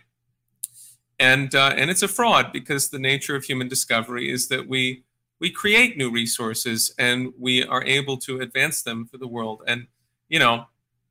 And 1.19 1.55
uh, 1.55 1.73
and 1.75 1.89
it's 1.89 2.03
a 2.03 2.07
fraud 2.07 2.51
because 2.53 2.89
the 2.89 2.99
nature 2.99 3.35
of 3.35 3.45
human 3.45 3.67
discovery 3.67 4.29
is 4.29 4.47
that 4.49 4.67
we 4.67 5.03
we 5.39 5.49
create 5.49 5.97
new 5.97 6.11
resources 6.11 6.93
and 6.99 7.33
we 7.39 7.63
are 7.63 7.83
able 7.83 8.17
to 8.17 8.41
advance 8.41 8.83
them 8.83 9.05
for 9.05 9.17
the 9.17 9.27
world. 9.27 9.63
And 9.65 9.87
you 10.29 10.39
know 10.39 10.65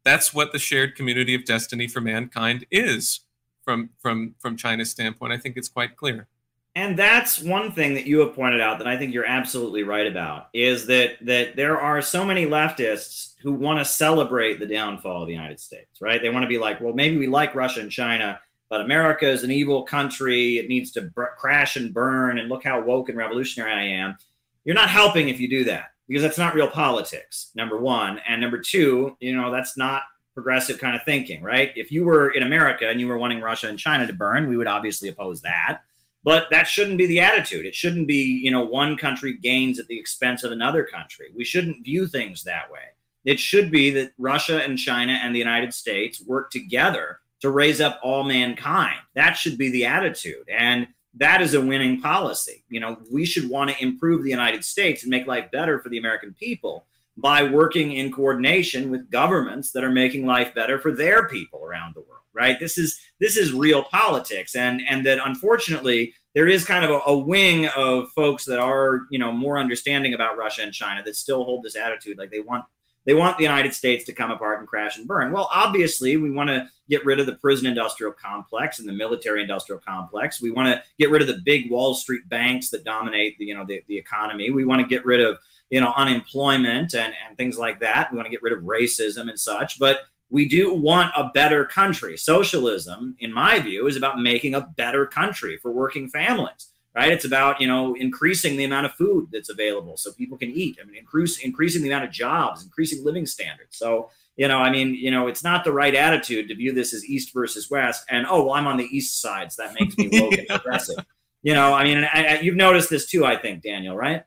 that's 0.04 0.32
what 0.32 0.52
the 0.52 0.58
shared 0.58 0.94
community 0.94 1.34
of 1.34 1.44
destiny 1.44 1.88
for 1.88 2.00
mankind 2.00 2.66
is 2.70 3.20
from 3.64 3.90
from 4.00 4.34
from 4.38 4.56
China's 4.56 4.90
standpoint. 4.90 5.32
I 5.32 5.38
think 5.38 5.56
it's 5.56 5.68
quite 5.68 5.96
clear. 5.96 6.28
And 6.74 6.98
that's 6.98 7.38
one 7.38 7.72
thing 7.72 7.94
that 7.94 8.06
you 8.06 8.20
have 8.20 8.34
pointed 8.34 8.62
out 8.62 8.78
that 8.78 8.86
I 8.86 8.96
think 8.96 9.12
you're 9.12 9.26
absolutely 9.26 9.82
right 9.82 10.06
about 10.06 10.48
is 10.54 10.86
that 10.86 11.16
that 11.20 11.54
there 11.54 11.78
are 11.78 12.00
so 12.00 12.24
many 12.24 12.46
leftists 12.46 13.34
who 13.42 13.52
want 13.52 13.78
to 13.78 13.84
celebrate 13.84 14.58
the 14.58 14.66
downfall 14.66 15.22
of 15.22 15.26
the 15.26 15.34
United 15.34 15.60
States, 15.60 16.00
right? 16.00 16.22
They 16.22 16.30
want 16.30 16.44
to 16.44 16.48
be 16.48 16.58
like, 16.58 16.80
well, 16.80 16.94
maybe 16.94 17.18
we 17.18 17.26
like 17.26 17.54
Russia 17.54 17.80
and 17.80 17.90
China, 17.90 18.40
but 18.70 18.80
America 18.80 19.28
is 19.28 19.42
an 19.42 19.50
evil 19.50 19.82
country. 19.82 20.56
It 20.56 20.68
needs 20.68 20.92
to 20.92 21.02
br- 21.02 21.24
crash 21.36 21.76
and 21.76 21.92
burn. 21.92 22.38
And 22.38 22.48
look 22.48 22.64
how 22.64 22.80
woke 22.80 23.10
and 23.10 23.18
revolutionary 23.18 23.72
I 23.72 23.82
am. 24.02 24.16
You're 24.64 24.74
not 24.74 24.88
helping 24.88 25.28
if 25.28 25.40
you 25.40 25.50
do 25.50 25.64
that 25.64 25.90
because 26.08 26.22
that's 26.22 26.38
not 26.38 26.54
real 26.54 26.68
politics. 26.68 27.50
Number 27.54 27.78
one, 27.78 28.18
and 28.26 28.40
number 28.40 28.58
two, 28.58 29.14
you 29.20 29.36
know, 29.36 29.50
that's 29.50 29.76
not 29.76 30.04
progressive 30.32 30.78
kind 30.78 30.96
of 30.96 31.02
thinking, 31.04 31.42
right? 31.42 31.72
If 31.76 31.92
you 31.92 32.06
were 32.06 32.30
in 32.30 32.44
America 32.44 32.88
and 32.88 32.98
you 32.98 33.08
were 33.08 33.18
wanting 33.18 33.42
Russia 33.42 33.68
and 33.68 33.78
China 33.78 34.06
to 34.06 34.12
burn, 34.14 34.48
we 34.48 34.56
would 34.56 34.66
obviously 34.66 35.10
oppose 35.10 35.42
that 35.42 35.82
but 36.24 36.48
that 36.50 36.66
shouldn't 36.66 36.98
be 36.98 37.06
the 37.06 37.20
attitude. 37.20 37.66
It 37.66 37.74
shouldn't 37.74 38.06
be 38.06 38.40
you 38.42 38.50
know 38.50 38.64
one 38.64 38.96
country 38.96 39.36
gains 39.36 39.78
at 39.78 39.86
the 39.88 39.98
expense 39.98 40.44
of 40.44 40.52
another 40.52 40.84
country. 40.84 41.26
We 41.34 41.44
shouldn't 41.44 41.84
view 41.84 42.06
things 42.06 42.42
that 42.44 42.70
way. 42.70 42.80
It 43.24 43.38
should 43.38 43.70
be 43.70 43.90
that 43.90 44.12
russia 44.18 44.62
and 44.62 44.78
china 44.78 45.12
and 45.22 45.34
the 45.34 45.38
united 45.38 45.72
states 45.74 46.24
work 46.26 46.50
together 46.50 47.20
to 47.40 47.50
raise 47.50 47.80
up 47.80 48.00
all 48.02 48.24
mankind. 48.24 48.98
That 49.14 49.32
should 49.32 49.58
be 49.58 49.70
the 49.70 49.86
attitude. 49.86 50.48
And 50.48 50.88
that 51.14 51.42
is 51.42 51.54
a 51.54 51.60
winning 51.60 52.00
policy. 52.00 52.64
You 52.68 52.80
know 52.80 52.98
we 53.10 53.24
should 53.24 53.48
want 53.48 53.70
to 53.70 53.82
improve 53.82 54.22
the 54.22 54.30
united 54.30 54.64
states 54.64 55.02
and 55.02 55.10
make 55.10 55.26
life 55.26 55.50
better 55.50 55.80
for 55.80 55.88
the 55.88 55.98
american 55.98 56.34
people 56.34 56.86
by 57.16 57.42
working 57.42 57.92
in 57.92 58.10
coordination 58.10 58.90
with 58.90 59.10
governments 59.10 59.70
that 59.72 59.84
are 59.84 59.90
making 59.90 60.24
life 60.26 60.54
better 60.54 60.78
for 60.78 60.92
their 60.92 61.28
people 61.28 61.62
around 61.62 61.94
the 61.94 62.00
world 62.00 62.21
right? 62.34 62.58
This 62.58 62.78
is 62.78 62.98
this 63.20 63.36
is 63.36 63.52
real 63.52 63.82
politics. 63.82 64.54
And 64.54 64.82
and 64.88 65.04
that 65.06 65.18
unfortunately 65.24 66.14
there 66.34 66.48
is 66.48 66.64
kind 66.64 66.84
of 66.84 66.90
a, 66.90 67.00
a, 67.06 67.18
wing 67.18 67.66
of 67.76 68.10
folks 68.12 68.44
that 68.46 68.58
are 68.58 69.02
you 69.10 69.18
know 69.18 69.32
more 69.32 69.58
understanding 69.58 70.14
about 70.14 70.36
russia 70.36 70.62
and 70.62 70.72
china 70.72 71.02
that 71.04 71.16
still 71.16 71.44
hold 71.44 71.62
this 71.62 71.76
attitude 71.76 72.18
like 72.18 72.30
they 72.30 72.40
want 72.40 72.64
they 73.04 73.14
want 73.14 73.36
the 73.36 73.44
united 73.44 73.74
states 73.74 74.04
to 74.04 74.12
come 74.12 74.30
apart 74.30 74.60
and 74.60 74.68
crash 74.68 74.96
and 74.96 75.06
burn. 75.08 75.32
Well 75.32 75.48
obviously 75.52 76.16
we 76.16 76.30
want 76.30 76.48
to 76.50 76.68
get 76.88 77.04
rid 77.04 77.20
of 77.20 77.26
the 77.26 77.36
prison 77.36 77.66
industrial 77.66 78.12
complex 78.12 78.78
and 78.78 78.88
the 78.88 78.92
military 78.92 79.42
industrial 79.42 79.80
complex. 79.80 80.40
We 80.40 80.50
want 80.50 80.68
to 80.68 80.82
get 80.98 81.10
rid 81.10 81.22
of 81.22 81.28
the 81.28 81.40
big 81.44 81.70
wall 81.70 81.94
street 81.94 82.28
banks 82.28 82.70
that 82.70 82.84
dominate 82.84 83.38
the 83.38 83.46
you 83.46 83.54
know 83.54 83.64
the, 83.64 83.82
the 83.88 83.96
economy. 83.96 84.50
We 84.50 84.64
want 84.64 84.80
to 84.80 84.86
get 84.86 85.04
rid 85.04 85.20
of 85.20 85.38
you 85.70 85.80
know 85.80 85.92
unemployment 85.96 86.94
and, 86.94 87.12
and 87.26 87.36
things 87.36 87.58
like 87.58 87.80
that. 87.80 88.12
We 88.12 88.16
want 88.16 88.26
to 88.26 88.30
get 88.30 88.42
rid 88.42 88.52
of 88.52 88.60
racism 88.60 89.28
and 89.28 89.38
such. 89.38 89.78
But 89.78 90.00
we 90.32 90.48
do 90.48 90.72
want 90.72 91.12
a 91.14 91.30
better 91.34 91.66
country. 91.66 92.16
Socialism, 92.16 93.14
in 93.20 93.30
my 93.30 93.58
view, 93.60 93.86
is 93.86 93.98
about 93.98 94.18
making 94.18 94.54
a 94.54 94.62
better 94.62 95.06
country 95.06 95.58
for 95.58 95.70
working 95.70 96.08
families, 96.08 96.70
right? 96.96 97.12
It's 97.12 97.26
about, 97.26 97.60
you 97.60 97.66
know, 97.66 97.94
increasing 97.94 98.56
the 98.56 98.64
amount 98.64 98.86
of 98.86 98.94
food 98.94 99.28
that's 99.30 99.50
available 99.50 99.98
so 99.98 100.10
people 100.12 100.38
can 100.38 100.50
eat. 100.50 100.78
I 100.80 100.86
mean, 100.86 100.96
increase, 100.96 101.38
increasing 101.40 101.82
the 101.82 101.90
amount 101.90 102.04
of 102.06 102.12
jobs, 102.12 102.64
increasing 102.64 103.04
living 103.04 103.26
standards. 103.26 103.76
So, 103.76 104.08
you 104.36 104.48
know, 104.48 104.56
I 104.56 104.70
mean, 104.70 104.94
you 104.94 105.10
know, 105.10 105.26
it's 105.26 105.44
not 105.44 105.64
the 105.64 105.72
right 105.72 105.94
attitude 105.94 106.48
to 106.48 106.54
view 106.54 106.72
this 106.72 106.94
as 106.94 107.04
East 107.04 107.34
versus 107.34 107.70
West. 107.70 108.06
And, 108.08 108.26
oh, 108.26 108.44
well, 108.44 108.54
I'm 108.54 108.66
on 108.66 108.78
the 108.78 108.88
East 108.90 109.20
side, 109.20 109.52
so 109.52 109.62
that 109.62 109.74
makes 109.78 109.98
me 109.98 110.08
woke 110.18 110.32
and 110.32 110.48
progressive. 110.48 111.04
You 111.42 111.52
know, 111.52 111.74
I 111.74 111.84
mean, 111.84 112.04
I, 112.10 112.24
I, 112.24 112.40
you've 112.40 112.56
noticed 112.56 112.88
this 112.88 113.04
too, 113.06 113.26
I 113.26 113.36
think, 113.36 113.62
Daniel, 113.62 113.94
right? 113.94 114.24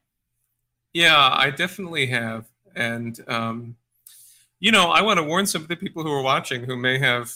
Yeah, 0.94 1.32
I 1.34 1.50
definitely 1.50 2.06
have. 2.08 2.46
And, 2.76 3.20
um, 3.28 3.76
you 4.66 4.72
know, 4.72 4.90
I 4.90 5.04
want 5.04 5.20
to 5.20 5.24
warn 5.24 5.46
some 5.46 5.62
of 5.62 5.68
the 5.68 5.76
people 5.76 6.02
who 6.02 6.12
are 6.12 6.24
watching 6.24 6.64
who 6.64 6.76
may 6.76 6.98
have, 6.98 7.36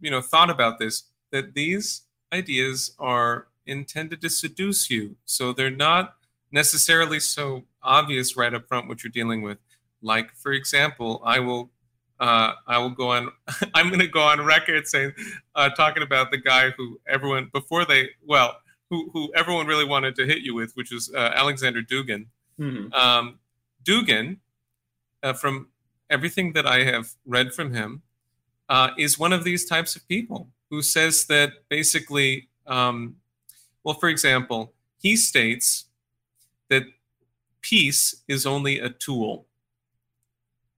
you 0.00 0.08
know, 0.08 0.20
thought 0.20 0.50
about 0.50 0.78
this 0.78 1.02
that 1.32 1.54
these 1.54 2.02
ideas 2.32 2.94
are 2.96 3.48
intended 3.66 4.20
to 4.20 4.30
seduce 4.30 4.88
you. 4.88 5.16
So 5.24 5.52
they're 5.52 5.68
not 5.68 6.14
necessarily 6.52 7.18
so 7.18 7.64
obvious 7.82 8.36
right 8.36 8.54
up 8.54 8.68
front 8.68 8.86
what 8.86 9.02
you're 9.02 9.10
dealing 9.10 9.42
with. 9.42 9.58
Like, 10.00 10.32
for 10.36 10.52
example, 10.52 11.20
I 11.24 11.40
will. 11.40 11.70
Uh, 12.20 12.52
I 12.68 12.78
will 12.78 12.90
go 12.90 13.10
on. 13.10 13.32
I'm 13.74 13.88
going 13.88 13.98
to 13.98 14.06
go 14.06 14.22
on 14.22 14.40
record 14.44 14.86
saying, 14.86 15.14
uh, 15.56 15.70
talking 15.70 16.04
about 16.04 16.30
the 16.30 16.38
guy 16.38 16.70
who 16.70 17.00
everyone 17.08 17.50
before 17.52 17.84
they, 17.84 18.10
well, 18.24 18.58
who 18.90 19.10
who 19.12 19.32
everyone 19.34 19.66
really 19.66 19.84
wanted 19.84 20.14
to 20.16 20.24
hit 20.24 20.42
you 20.42 20.54
with, 20.54 20.70
which 20.74 20.92
was 20.92 21.12
uh, 21.12 21.32
Alexander 21.34 21.82
Dugin. 21.82 22.26
Mm-hmm. 22.60 22.92
Um, 22.92 23.40
Dugin, 23.84 24.36
uh, 25.24 25.32
from 25.32 25.68
everything 26.10 26.52
that 26.52 26.66
I 26.66 26.84
have 26.84 27.14
read 27.26 27.52
from 27.52 27.72
him 27.72 28.02
uh, 28.68 28.90
is 28.98 29.18
one 29.18 29.32
of 29.32 29.44
these 29.44 29.64
types 29.64 29.96
of 29.96 30.06
people 30.08 30.48
who 30.70 30.82
says 30.82 31.26
that 31.26 31.68
basically, 31.68 32.48
um, 32.66 33.16
well, 33.84 33.94
for 33.94 34.08
example, 34.08 34.74
he 34.98 35.16
states 35.16 35.86
that 36.68 36.84
peace 37.62 38.22
is 38.28 38.44
only 38.46 38.78
a 38.78 38.90
tool, 38.90 39.46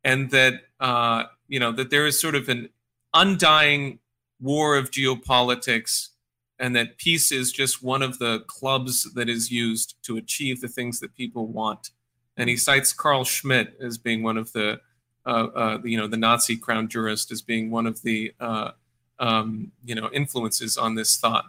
and 0.04 0.30
that 0.30 0.54
uh, 0.78 1.24
you 1.48 1.58
know 1.58 1.72
that 1.72 1.90
there 1.90 2.06
is 2.06 2.20
sort 2.20 2.34
of 2.34 2.48
an 2.48 2.68
undying 3.12 3.98
war 4.40 4.76
of 4.76 4.90
geopolitics 4.90 6.10
and 6.60 6.76
that 6.76 6.98
peace 6.98 7.32
is 7.32 7.50
just 7.50 7.82
one 7.82 8.02
of 8.02 8.18
the 8.18 8.40
clubs 8.46 9.12
that 9.14 9.28
is 9.28 9.50
used 9.50 9.96
to 10.02 10.16
achieve 10.18 10.60
the 10.60 10.68
things 10.68 11.00
that 11.00 11.14
people 11.16 11.46
want. 11.46 11.90
And 12.36 12.48
he 12.50 12.56
cites 12.56 12.92
Carl 12.92 13.24
Schmitt 13.24 13.76
as 13.80 13.96
being 13.96 14.22
one 14.22 14.36
of 14.36 14.52
the 14.52 14.80
you 15.26 15.96
know 15.96 16.06
the 16.06 16.16
Nazi 16.16 16.56
crown 16.56 16.88
jurist 16.88 17.30
as 17.30 17.42
being 17.42 17.70
one 17.70 17.86
of 17.86 18.02
the 18.02 18.32
uh, 18.40 18.72
um, 19.18 19.72
you 19.84 19.94
know 19.94 20.10
influences 20.12 20.76
on 20.76 20.94
this 20.94 21.16
thought. 21.16 21.46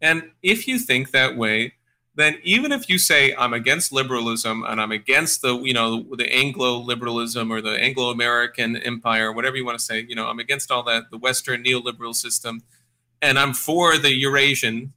And 0.00 0.30
if 0.42 0.66
you 0.66 0.78
think 0.78 1.12
that 1.12 1.36
way, 1.36 1.74
then 2.14 2.38
even 2.42 2.72
if 2.72 2.88
you 2.88 2.98
say 2.98 3.34
I'm 3.38 3.54
against 3.54 3.92
liberalism 3.92 4.64
and 4.66 4.80
I'm 4.80 4.92
against 4.92 5.42
the 5.42 5.58
you 5.58 5.72
know 5.72 6.04
the 6.14 6.30
Anglo 6.32 6.76
liberalism 6.78 7.50
or 7.50 7.60
the 7.60 7.78
Anglo 7.78 8.10
American 8.10 8.76
empire, 8.76 9.32
whatever 9.32 9.56
you 9.56 9.64
want 9.64 9.78
to 9.78 9.84
say, 9.84 10.04
you 10.08 10.14
know 10.14 10.26
I'm 10.26 10.38
against 10.38 10.70
all 10.70 10.82
that 10.84 11.10
the 11.10 11.18
Western 11.18 11.64
neoliberal 11.64 12.14
system, 12.14 12.62
and 13.20 13.38
I'm 13.38 13.54
for 13.54 13.96
the 13.96 14.12
Eurasian. 14.12 14.92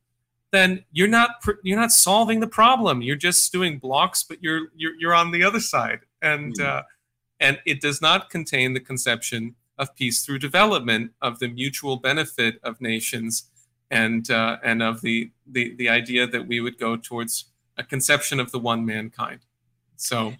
Then 0.51 0.85
you're 0.91 1.07
not 1.07 1.43
you're 1.63 1.79
not 1.79 1.91
solving 1.91 2.39
the 2.39 2.47
problem. 2.47 3.01
You're 3.01 3.15
just 3.15 3.51
doing 3.51 3.77
blocks, 3.77 4.23
but 4.23 4.41
you're 4.41 4.67
you're, 4.75 4.95
you're 4.99 5.13
on 5.13 5.31
the 5.31 5.43
other 5.43 5.59
side. 5.59 5.99
And 6.21 6.53
mm-hmm. 6.57 6.77
uh, 6.79 6.81
and 7.39 7.59
it 7.65 7.81
does 7.81 8.01
not 8.01 8.29
contain 8.29 8.73
the 8.73 8.79
conception 8.79 9.55
of 9.77 9.93
peace 9.95 10.23
through 10.23 10.39
development, 10.39 11.11
of 11.21 11.39
the 11.39 11.47
mutual 11.47 11.97
benefit 11.97 12.59
of 12.63 12.79
nations, 12.79 13.49
and 13.91 14.29
uh, 14.31 14.57
and 14.63 14.81
of 14.81 15.01
the, 15.01 15.31
the 15.45 15.75
the 15.75 15.89
idea 15.89 16.27
that 16.27 16.47
we 16.47 16.61
would 16.61 16.77
go 16.77 16.95
towards 16.95 17.45
a 17.77 17.83
conception 17.83 18.39
of 18.39 18.51
the 18.51 18.59
one 18.59 18.85
mankind. 18.85 19.39
So. 19.95 20.33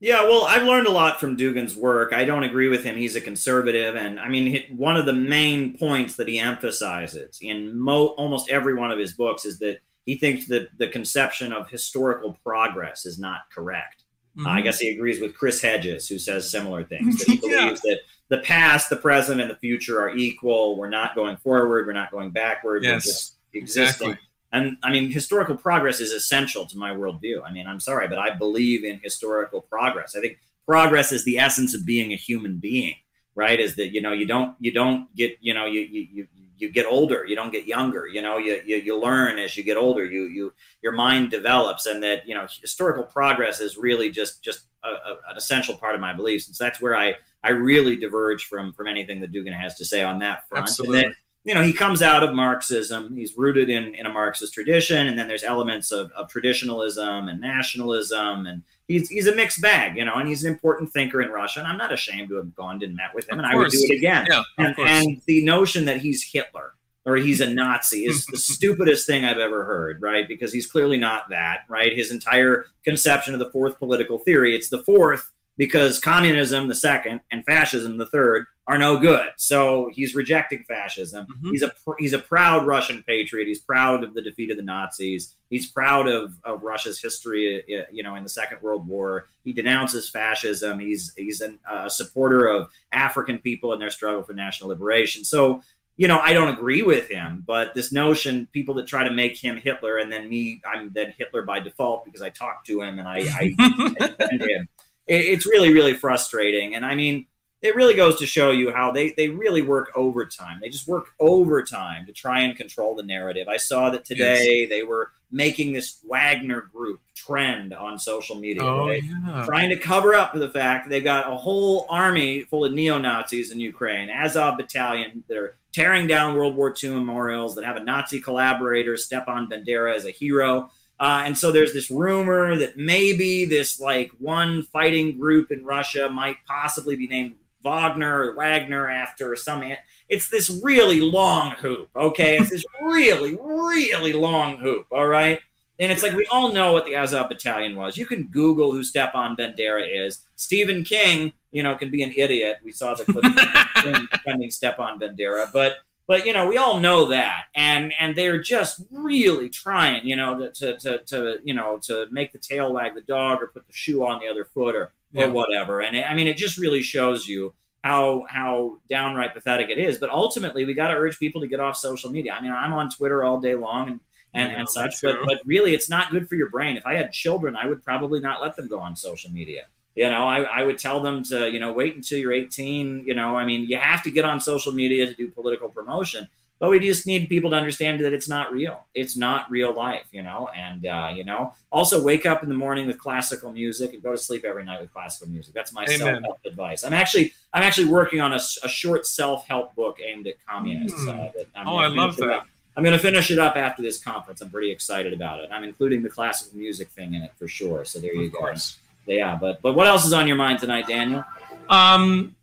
Yeah, 0.00 0.22
well, 0.24 0.44
I've 0.44 0.64
learned 0.64 0.86
a 0.86 0.90
lot 0.90 1.18
from 1.18 1.34
Dugin's 1.34 1.74
work. 1.74 2.12
I 2.12 2.26
don't 2.26 2.42
agree 2.42 2.68
with 2.68 2.84
him. 2.84 2.94
He's 2.94 3.16
a 3.16 3.22
conservative. 3.22 3.94
And 3.94 4.20
I 4.20 4.28
mean, 4.28 4.62
one 4.76 4.98
of 4.98 5.06
the 5.06 5.14
main 5.14 5.78
points 5.78 6.16
that 6.16 6.28
he 6.28 6.38
emphasizes 6.38 7.38
in 7.40 7.78
mo- 7.78 8.08
almost 8.18 8.50
every 8.50 8.74
one 8.74 8.90
of 8.90 8.98
his 8.98 9.14
books 9.14 9.46
is 9.46 9.58
that 9.60 9.78
he 10.04 10.16
thinks 10.16 10.46
that 10.48 10.76
the 10.76 10.88
conception 10.88 11.54
of 11.54 11.70
historical 11.70 12.38
progress 12.44 13.06
is 13.06 13.18
not 13.18 13.42
correct. 13.50 14.03
Mm-hmm. 14.36 14.46
Uh, 14.46 14.50
I 14.50 14.60
guess 14.60 14.78
he 14.78 14.90
agrees 14.90 15.20
with 15.20 15.34
Chris 15.34 15.60
Hedges, 15.60 16.08
who 16.08 16.18
says 16.18 16.50
similar 16.50 16.84
things. 16.84 17.18
That 17.18 17.28
he 17.28 17.36
believes 17.40 17.82
yeah. 17.84 17.94
that 17.94 17.98
the 18.28 18.38
past, 18.38 18.90
the 18.90 18.96
present, 18.96 19.40
and 19.40 19.50
the 19.50 19.56
future 19.56 20.00
are 20.00 20.14
equal. 20.16 20.76
We're 20.76 20.88
not 20.88 21.14
going 21.14 21.36
forward. 21.36 21.86
We're 21.86 21.92
not 21.92 22.10
going 22.10 22.30
backward. 22.30 22.82
Yes, 22.82 22.92
we're 22.92 23.12
just 23.12 23.34
existing. 23.52 24.10
Exactly. 24.10 24.28
And 24.52 24.76
I 24.84 24.92
mean, 24.92 25.10
historical 25.10 25.56
progress 25.56 26.00
is 26.00 26.12
essential 26.12 26.64
to 26.66 26.78
my 26.78 26.92
worldview. 26.92 27.42
I 27.44 27.52
mean, 27.52 27.66
I'm 27.66 27.80
sorry, 27.80 28.06
but 28.06 28.18
I 28.18 28.30
believe 28.30 28.84
in 28.84 29.00
historical 29.02 29.60
progress. 29.60 30.14
I 30.16 30.20
think 30.20 30.38
progress 30.64 31.10
is 31.10 31.24
the 31.24 31.38
essence 31.38 31.74
of 31.74 31.84
being 31.84 32.12
a 32.12 32.16
human 32.16 32.58
being, 32.58 32.94
right? 33.34 33.58
Is 33.58 33.74
that 33.76 33.88
you 33.88 34.00
know 34.00 34.12
you 34.12 34.26
don't 34.26 34.54
you 34.60 34.72
don't 34.72 35.14
get 35.16 35.36
you 35.40 35.54
know 35.54 35.66
you 35.66 35.80
you 35.80 36.26
you 36.58 36.70
get 36.70 36.86
older 36.86 37.24
you 37.26 37.36
don't 37.36 37.52
get 37.52 37.66
younger 37.66 38.06
you 38.06 38.22
know 38.22 38.38
you, 38.38 38.60
you 38.64 38.76
you 38.76 38.98
learn 38.98 39.38
as 39.38 39.56
you 39.56 39.62
get 39.62 39.76
older 39.76 40.04
you 40.04 40.24
you 40.24 40.52
your 40.82 40.92
mind 40.92 41.30
develops 41.30 41.86
and 41.86 42.02
that 42.02 42.26
you 42.26 42.34
know 42.34 42.46
historical 42.60 43.04
progress 43.04 43.60
is 43.60 43.76
really 43.76 44.10
just 44.10 44.42
just 44.42 44.60
a, 44.84 44.88
a, 44.88 45.18
an 45.30 45.36
essential 45.36 45.76
part 45.76 45.94
of 45.94 46.00
my 46.00 46.12
beliefs 46.12 46.46
and 46.46 46.54
so 46.56 46.64
that's 46.64 46.80
where 46.80 46.96
i 46.96 47.14
i 47.42 47.50
really 47.50 47.96
diverge 47.96 48.44
from 48.46 48.72
from 48.72 48.86
anything 48.86 49.20
that 49.20 49.32
Dugin 49.32 49.58
has 49.58 49.74
to 49.76 49.84
say 49.84 50.02
on 50.02 50.18
that 50.20 50.48
front 50.48 50.64
Absolutely. 50.64 51.02
then 51.02 51.14
you 51.44 51.52
know, 51.52 51.62
he 51.62 51.74
comes 51.74 52.00
out 52.00 52.22
of 52.22 52.34
Marxism. 52.34 53.14
He's 53.14 53.36
rooted 53.36 53.68
in, 53.68 53.94
in 53.94 54.06
a 54.06 54.08
Marxist 54.08 54.54
tradition, 54.54 55.08
and 55.08 55.18
then 55.18 55.28
there's 55.28 55.44
elements 55.44 55.92
of, 55.92 56.10
of 56.12 56.30
traditionalism 56.30 57.28
and 57.28 57.38
nationalism, 57.38 58.46
and 58.46 58.62
he's 58.88 59.08
he's 59.08 59.26
a 59.26 59.34
mixed 59.34 59.60
bag, 59.60 59.96
you 59.96 60.04
know, 60.04 60.14
and 60.14 60.28
he's 60.28 60.44
an 60.44 60.52
important 60.52 60.92
thinker 60.92 61.22
in 61.22 61.30
Russia. 61.30 61.60
And 61.60 61.68
I'm 61.68 61.78
not 61.78 61.92
ashamed 61.92 62.28
to 62.30 62.36
have 62.36 62.54
gone 62.54 62.82
and 62.82 62.94
met 62.94 63.14
with 63.14 63.28
him, 63.28 63.38
Of 63.38 63.44
and 63.44 63.52
I 63.52 63.56
would 63.56 63.70
do 63.70 63.78
it 63.78 63.90
again. 63.90 64.26
Yeah, 64.28 64.42
and, 64.58 64.74
and 64.78 65.22
the 65.26 65.44
notion 65.44 65.84
that 65.86 65.98
he's 65.98 66.22
Hitler 66.22 66.74
or 67.06 67.16
he's 67.16 67.40
a 67.40 67.48
Nazi 67.48 68.06
is 68.06 68.24
the 68.26 68.36
stupidest 68.38 69.06
thing 69.06 69.24
I've 69.24 69.38
ever 69.38 69.64
heard, 69.64 70.00
right? 70.00 70.26
Because 70.26 70.52
he's 70.52 70.66
clearly 70.66 70.96
not 70.96 71.28
that, 71.28 71.60
right? 71.68 71.94
His 71.94 72.10
entire 72.10 72.66
conception 72.82 73.34
of 73.34 73.40
the 73.40 73.50
fourth 73.50 73.78
political 73.78 74.18
theory, 74.18 74.54
it's 74.54 74.68
the 74.68 74.82
fourth 74.82 75.30
because 75.56 75.98
communism, 76.00 76.68
the 76.68 76.74
second, 76.74 77.20
and 77.30 77.44
fascism, 77.44 77.96
the 77.96 78.06
third, 78.06 78.46
are 78.66 78.78
no 78.78 78.98
good. 78.98 79.28
So 79.36 79.90
he's 79.92 80.14
rejecting 80.14 80.64
fascism. 80.66 81.26
Mhm. 81.26 81.50
He's 81.50 81.62
a 81.62 81.72
he's 81.98 82.12
a 82.14 82.18
proud 82.18 82.66
Russian 82.66 83.02
patriot. 83.02 83.46
He's 83.46 83.60
proud 83.60 84.02
of 84.02 84.14
the 84.14 84.22
defeat 84.22 84.50
of 84.50 84.56
the 84.56 84.62
Nazis. 84.62 85.34
He's 85.50 85.70
proud 85.70 86.08
of, 86.08 86.32
of 86.44 86.62
Russia's 86.62 87.00
history, 87.00 87.62
uh, 87.78 87.84
you 87.92 88.02
know, 88.02 88.14
in 88.16 88.22
the 88.22 88.28
Second 88.28 88.62
World 88.62 88.88
War. 88.88 89.28
He 89.44 89.52
denounces 89.52 90.08
fascism. 90.08 90.78
He's 90.78 91.12
he's 91.16 91.42
a 91.42 91.90
supporter 91.90 92.46
of 92.46 92.68
African 92.92 93.38
people 93.38 93.72
and 93.72 93.82
their 93.82 93.90
struggle 93.90 94.22
for 94.22 94.32
national 94.32 94.70
liberation. 94.70 95.24
So 95.24 95.62
you 95.96 96.08
know, 96.08 96.18
I 96.18 96.32
don't 96.32 96.48
agree 96.48 96.82
with 96.82 97.08
him, 97.08 97.44
but 97.46 97.72
this 97.74 97.92
notion, 97.92 98.48
people 98.52 98.74
that 98.74 98.86
try 98.88 99.04
to 99.04 99.12
make 99.12 99.36
him 99.36 99.56
Hitler 99.56 99.98
and 99.98 100.10
then 100.10 100.28
me, 100.28 100.60
I'm 100.66 100.90
then 100.92 101.14
Hitler 101.16 101.42
by 101.42 101.60
default 101.60 102.04
because 102.04 102.20
I 102.20 102.30
talk 102.30 102.64
to 102.64 102.80
him 102.82 102.98
and 102.98 103.06
I, 103.06 103.18
I, 103.18 103.54
I 103.58 103.88
defend 103.98 104.42
him. 104.42 104.68
It, 105.06 105.20
it's 105.20 105.46
really, 105.46 105.72
really 105.72 105.94
frustrating. 105.94 106.74
And 106.74 106.84
I 106.84 106.94
mean, 106.94 107.26
it 107.64 107.74
really 107.74 107.94
goes 107.94 108.18
to 108.18 108.26
show 108.26 108.50
you 108.50 108.70
how 108.70 108.92
they, 108.92 109.12
they 109.12 109.30
really 109.30 109.62
work 109.62 109.90
overtime. 109.96 110.58
They 110.60 110.68
just 110.68 110.86
work 110.86 111.14
overtime 111.18 112.04
to 112.04 112.12
try 112.12 112.40
and 112.40 112.54
control 112.54 112.94
the 112.94 113.02
narrative. 113.02 113.48
I 113.48 113.56
saw 113.56 113.88
that 113.88 114.04
today 114.04 114.66
they 114.66 114.82
were 114.82 115.12
making 115.30 115.72
this 115.72 115.98
Wagner 116.04 116.60
group 116.60 117.00
trend 117.14 117.72
on 117.72 117.98
social 117.98 118.36
media. 118.36 118.62
Oh 118.62 118.88
right? 118.88 119.02
yeah. 119.02 119.44
trying 119.46 119.70
to 119.70 119.76
cover 119.76 120.14
up 120.14 120.32
for 120.32 120.40
the 120.40 120.50
fact 120.50 120.90
they've 120.90 121.02
got 121.02 121.32
a 121.32 121.34
whole 121.34 121.86
army 121.88 122.42
full 122.42 122.66
of 122.66 122.72
neo 122.72 122.98
Nazis 122.98 123.50
in 123.50 123.58
Ukraine, 123.58 124.10
Azov 124.10 124.58
Battalion. 124.58 125.24
They're 125.26 125.56
tearing 125.72 126.06
down 126.06 126.36
World 126.36 126.54
War 126.54 126.74
II 126.82 126.90
memorials 126.90 127.54
that 127.54 127.64
have 127.64 127.76
a 127.76 127.82
Nazi 127.82 128.20
collaborator, 128.20 128.96
Stepan 128.98 129.48
Bandera, 129.48 129.96
as 129.96 130.04
a 130.04 130.10
hero. 130.10 130.70
Uh, 131.00 131.22
and 131.26 131.36
so 131.36 131.50
there's 131.50 131.72
this 131.72 131.90
rumor 131.90 132.56
that 132.56 132.76
maybe 132.76 133.44
this 133.44 133.80
like 133.80 134.10
one 134.18 134.62
fighting 134.62 135.18
group 135.18 135.50
in 135.50 135.64
Russia 135.64 136.08
might 136.08 136.36
possibly 136.46 136.96
be 136.96 137.08
named 137.08 137.34
Wagner 137.64 138.30
or 138.30 138.34
Wagner 138.34 138.88
after 138.88 139.34
some. 139.34 139.64
It's 140.08 140.28
this 140.28 140.60
really 140.62 141.00
long 141.00 141.52
hoop, 141.52 141.88
okay? 141.96 142.38
It's 142.38 142.50
this 142.50 142.64
really, 142.80 143.36
really 143.36 144.12
long 144.12 144.58
hoop, 144.58 144.86
all 144.92 145.06
right? 145.06 145.40
And 145.80 145.90
it's 145.90 146.04
like 146.04 146.14
we 146.14 146.26
all 146.26 146.52
know 146.52 146.72
what 146.72 146.86
the 146.86 146.94
Azov 146.94 147.28
Battalion 147.28 147.74
was. 147.74 147.96
You 147.96 148.06
can 148.06 148.28
Google 148.28 148.70
who 148.70 148.84
Stepan 148.84 149.34
Bandera 149.34 149.84
is. 150.06 150.20
Stephen 150.36 150.84
King, 150.84 151.32
you 151.50 151.64
know, 151.64 151.74
can 151.74 151.90
be 151.90 152.02
an 152.02 152.12
idiot. 152.16 152.58
We 152.62 152.70
saw 152.70 152.94
the 152.94 153.04
clip 153.04 153.24
defending 154.12 154.52
Stepan 154.52 155.00
Bandera, 155.00 155.52
but 155.52 155.78
but 156.06 156.26
you 156.26 156.32
know 156.32 156.46
we 156.46 156.56
all 156.58 156.80
know 156.80 157.06
that, 157.06 157.44
and 157.54 157.92
and 157.98 158.14
they're 158.14 158.40
just 158.40 158.82
really 158.90 159.48
trying, 159.48 160.06
you 160.06 160.16
know, 160.16 160.50
to 160.54 160.78
to 160.78 160.98
to 161.04 161.38
you 161.44 161.54
know 161.54 161.78
to 161.84 162.06
make 162.10 162.32
the 162.32 162.38
tail 162.38 162.72
wag 162.72 162.94
the 162.94 163.00
dog 163.02 163.42
or 163.42 163.48
put 163.48 163.66
the 163.66 163.72
shoe 163.72 164.04
on 164.04 164.20
the 164.20 164.28
other 164.28 164.44
foot 164.44 164.74
or 164.74 164.92
or 165.14 165.30
whatever. 165.30 165.80
And 165.80 165.96
it, 165.96 166.04
I 166.08 166.14
mean, 166.14 166.26
it 166.26 166.36
just 166.36 166.58
really 166.58 166.82
shows 166.82 167.26
you 167.26 167.54
how 167.82 168.24
how 168.28 168.78
downright 168.88 169.34
pathetic 169.34 169.70
it 169.70 169.78
is. 169.78 169.98
But 169.98 170.10
ultimately, 170.10 170.64
we 170.64 170.74
got 170.74 170.88
to 170.88 170.94
urge 170.94 171.18
people 171.18 171.40
to 171.40 171.46
get 171.46 171.60
off 171.60 171.76
social 171.76 172.10
media. 172.10 172.32
I 172.32 172.40
mean, 172.40 172.52
I'm 172.52 172.72
on 172.72 172.90
Twitter 172.90 173.24
all 173.24 173.40
day 173.40 173.54
long 173.54 173.88
and 173.88 174.00
and, 174.34 174.50
Yeah, 174.50 174.58
and 174.58 174.68
such, 174.68 175.00
but 175.00 175.18
but 175.24 175.40
really, 175.46 175.74
it's 175.74 175.88
not 175.88 176.10
good 176.10 176.28
for 176.28 176.34
your 176.34 176.50
brain. 176.50 176.76
If 176.76 176.86
I 176.86 176.94
had 176.94 177.12
children, 177.12 177.54
I 177.56 177.66
would 177.66 177.84
probably 177.84 178.20
not 178.20 178.42
let 178.42 178.56
them 178.56 178.66
go 178.68 178.80
on 178.80 178.96
social 178.96 179.30
media. 179.30 179.66
You 179.94 180.10
know, 180.10 180.26
I, 180.26 180.42
I 180.42 180.62
would 180.64 180.78
tell 180.78 181.00
them 181.00 181.22
to, 181.24 181.48
you 181.50 181.60
know, 181.60 181.72
wait 181.72 181.94
until 181.94 182.18
you're 182.18 182.32
18. 182.32 183.04
You 183.06 183.14
know, 183.14 183.36
I 183.36 183.44
mean, 183.44 183.68
you 183.68 183.76
have 183.78 184.02
to 184.04 184.10
get 184.10 184.24
on 184.24 184.40
social 184.40 184.72
media 184.72 185.06
to 185.06 185.14
do 185.14 185.28
political 185.28 185.68
promotion, 185.68 186.26
but 186.58 186.68
we 186.70 186.80
just 186.80 187.06
need 187.06 187.28
people 187.28 187.50
to 187.50 187.56
understand 187.56 188.00
that 188.04 188.12
it's 188.12 188.28
not 188.28 188.52
real. 188.52 188.86
It's 188.94 189.16
not 189.16 189.48
real 189.50 189.72
life, 189.72 190.06
you 190.10 190.22
know, 190.22 190.48
and, 190.56 190.84
uh, 190.86 191.12
you 191.14 191.22
know, 191.24 191.54
also 191.70 192.02
wake 192.02 192.26
up 192.26 192.42
in 192.42 192.48
the 192.48 192.54
morning 192.56 192.86
with 192.86 192.98
classical 192.98 193.52
music 193.52 193.92
and 193.92 194.02
go 194.02 194.12
to 194.12 194.18
sleep 194.18 194.44
every 194.44 194.64
night 194.64 194.80
with 194.80 194.92
classical 194.92 195.28
music. 195.28 195.54
That's 195.54 195.72
my 195.72 195.84
Amen. 195.84 195.98
self-help 195.98 196.40
advice. 196.44 196.82
I'm 196.84 196.92
actually, 196.92 197.32
I'm 197.52 197.62
actually 197.62 197.88
working 197.88 198.20
on 198.20 198.32
a, 198.32 198.40
a 198.64 198.68
short 198.68 199.06
self-help 199.06 199.76
book 199.76 199.98
aimed 200.04 200.26
at 200.26 200.34
communists. 200.48 201.00
Hmm. 201.02 201.08
Uh, 201.10 201.12
that 201.36 201.46
I'm 201.54 201.68
Oh, 201.68 201.76
I 201.76 201.86
love 201.86 202.16
that. 202.16 202.30
up. 202.30 202.46
I'm 202.76 202.82
going 202.82 202.96
to 202.96 203.02
finish 203.02 203.30
it 203.30 203.38
up 203.38 203.54
after 203.56 203.82
this 203.82 204.02
conference. 204.02 204.40
I'm 204.40 204.50
pretty 204.50 204.72
excited 204.72 205.12
about 205.12 205.38
it. 205.38 205.48
I'm 205.52 205.62
including 205.62 206.02
the 206.02 206.08
classical 206.08 206.58
music 206.58 206.88
thing 206.88 207.14
in 207.14 207.22
it 207.22 207.30
for 207.38 207.46
sure. 207.46 207.84
So 207.84 208.00
there 208.00 208.12
you 208.12 208.26
Of 208.26 208.32
go. 208.32 208.38
course. 208.40 208.78
Yeah, 209.06 209.36
but 209.40 209.60
but 209.62 209.74
what 209.74 209.86
else 209.86 210.04
is 210.06 210.12
on 210.12 210.26
your 210.26 210.36
mind 210.36 210.58
tonight, 210.60 210.86
Daniel? 210.86 211.24
Um, 211.68 212.34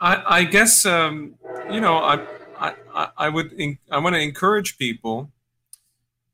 I, 0.00 0.38
I 0.40 0.44
guess 0.44 0.84
um, 0.86 1.34
you 1.70 1.80
know 1.80 1.96
I 1.98 2.20
I, 2.58 3.08
I- 3.16 3.28
would 3.28 3.54
en- 3.58 3.78
I 3.90 3.98
want 3.98 4.14
to 4.14 4.20
encourage 4.20 4.78
people 4.78 5.30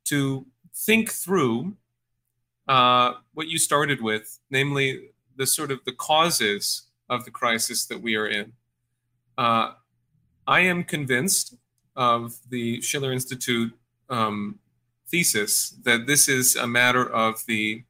to 0.07 0.47
think 0.75 1.11
through 1.11 1.75
uh, 2.69 3.15
what 3.35 3.49
you 3.49 3.59
started 3.59 4.01
with, 4.01 4.39
namely 4.51 5.11
the 5.37 5.47
sort 5.47 5.71
of 5.71 5.81
the 5.85 5.93
causes 5.93 6.83
of 7.11 7.25
the 7.25 7.31
crisis 7.31 7.87
that 7.87 8.01
we 8.01 8.17
are 8.17 8.27
in. 8.27 8.53
Uh, 9.37 9.73
I 10.47 10.61
am 10.61 10.85
convinced 10.85 11.57
of 11.97 12.37
the 12.49 12.81
Schiller 12.81 13.13
Institute 13.13 13.73
um, 14.09 14.59
thesis 15.09 15.71
that 15.85 16.07
this 16.07 16.29
is 16.29 16.57
a 16.57 16.67
matter 16.67 17.05
of 17.09 17.45
the 17.47 17.85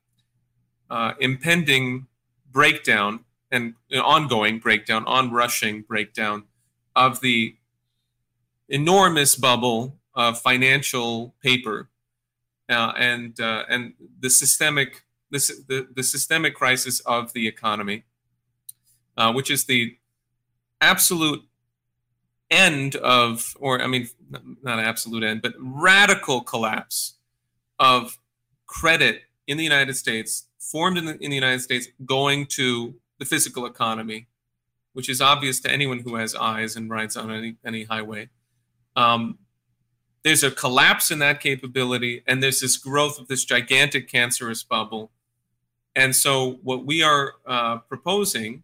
uh, 0.91 1.13
impending 1.21 2.07
breakdown 2.51 3.25
and 3.51 3.75
an 3.91 4.01
ongoing 4.01 4.59
breakdown, 4.59 5.05
onrushing 5.07 5.83
breakdown 5.83 6.45
of 6.97 7.21
the 7.21 7.57
enormous 8.69 9.37
bubble 9.37 9.97
of 10.15 10.41
financial 10.41 11.35
paper. 11.43 11.89
Uh, 12.69 12.93
and 12.97 13.41
uh, 13.41 13.65
and 13.69 13.93
the 14.21 14.31
systemic 14.31 15.05
the, 15.35 15.89
the 15.95 16.03
systemic 16.03 16.55
crisis 16.55 17.01
of 17.01 17.33
the 17.33 17.49
economy, 17.49 18.05
uh, 19.17 19.33
which 19.33 19.51
is 19.51 19.65
the 19.65 19.97
absolute 20.81 21.43
end 22.51 22.97
of, 22.97 23.57
or 23.59 23.81
I 23.81 23.87
mean, 23.87 24.09
not 24.63 24.79
absolute 24.79 25.25
end, 25.25 25.43
but 25.43 25.55
radical 25.59 26.41
collapse 26.43 27.17
of 27.79 28.19
credit 28.67 29.23
in 29.47 29.57
the 29.57 29.65
United 29.65 29.97
States, 29.97 30.47
formed 30.65 30.99
in 30.99 31.05
the, 31.05 31.13
in 31.23 31.31
the 31.31 31.37
United 31.37 31.61
States, 31.61 31.89
going 32.05 32.47
to 32.47 32.95
the 33.19 33.25
physical 33.25 33.67
economy, 33.67 34.27
which 34.93 35.09
is 35.09 35.21
obvious 35.21 35.61
to 35.61 35.71
anyone 35.71 36.01
who 36.01 36.17
has 36.17 36.35
eyes 36.35 36.77
and 36.77 36.91
rides 36.91 37.17
on 37.17 37.31
any, 37.31 37.57
any 37.65 37.85
highway. 37.85 38.29
Um, 38.97 39.39
there's 40.23 40.43
a 40.43 40.51
collapse 40.51 41.11
in 41.11 41.19
that 41.19 41.41
capability, 41.41 42.23
and 42.27 42.43
there's 42.43 42.61
this 42.61 42.79
growth 42.79 43.21
of 43.21 43.29
this 43.29 43.45
gigantic 43.45 44.11
cancerous 44.11 44.63
bubble. 44.63 45.11
And 45.95 46.17
so, 46.17 46.59
what 46.63 46.87
we 46.87 47.03
are 47.03 47.35
uh, 47.47 47.79
proposing 47.79 48.63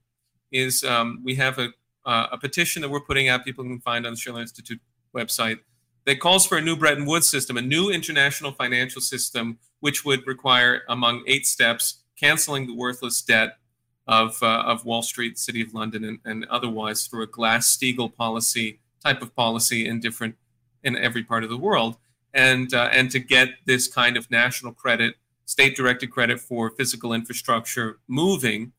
is 0.51 0.83
um, 0.83 1.21
we 1.23 1.35
have 1.35 1.59
a, 1.59 1.69
uh, 2.07 2.29
a 2.33 2.39
petition 2.39 2.83
that 2.83 2.89
we're 2.89 3.01
putting 3.01 3.29
out, 3.29 3.45
people 3.45 3.63
can 3.63 3.81
find 3.81 4.07
on 4.07 4.15
the 4.15 4.17
Schiller 4.17 4.41
Institute 4.41 4.81
website, 5.15 5.59
that 6.07 6.19
calls 6.19 6.47
for 6.47 6.57
a 6.57 6.63
new 6.63 6.77
Bretton 6.77 7.05
Woods 7.05 7.29
system, 7.29 7.57
a 7.57 7.63
new 7.63 7.91
international 7.91 8.53
financial 8.53 9.03
system, 9.03 9.59
which 9.81 10.05
would 10.05 10.27
require, 10.27 10.83
among 10.89 11.25
eight 11.27 11.47
steps, 11.47 12.03
canceling 12.19 12.67
the 12.67 12.75
worthless 12.75 13.21
debt 13.23 13.59
of, 14.07 14.43
uh, 14.43 14.63
of 14.67 14.85
Wall 14.85 15.03
Street, 15.03 15.39
City 15.39 15.63
of 15.63 15.75
London, 15.75 16.05
and, 16.05 16.19
and 16.25 16.47
otherwise 16.47 17.07
through 17.07 17.23
a 17.23 17.27
Glass-Steagall 17.27 18.15
policy 18.17 18.81
type 19.03 19.23
of 19.23 19.35
policy 19.35 19.87
in 19.87 20.01
different 20.01 20.37
in 20.83 20.97
every 20.97 21.23
part 21.23 21.45
of 21.45 21.51
the 21.51 21.59
world, 21.59 21.97
and 22.33 22.73
uh, 22.73 22.89
and 22.93 23.11
to 23.11 23.19
get 23.19 23.49
this 23.67 23.87
kind 23.87 24.17
of 24.17 24.31
national 24.31 24.73
credit, 24.73 25.15
state-directed 25.45 26.11
credit 26.11 26.41
for 26.41 26.71
physical 26.71 27.13
infrastructure 27.13 27.99
moving. 28.09 28.73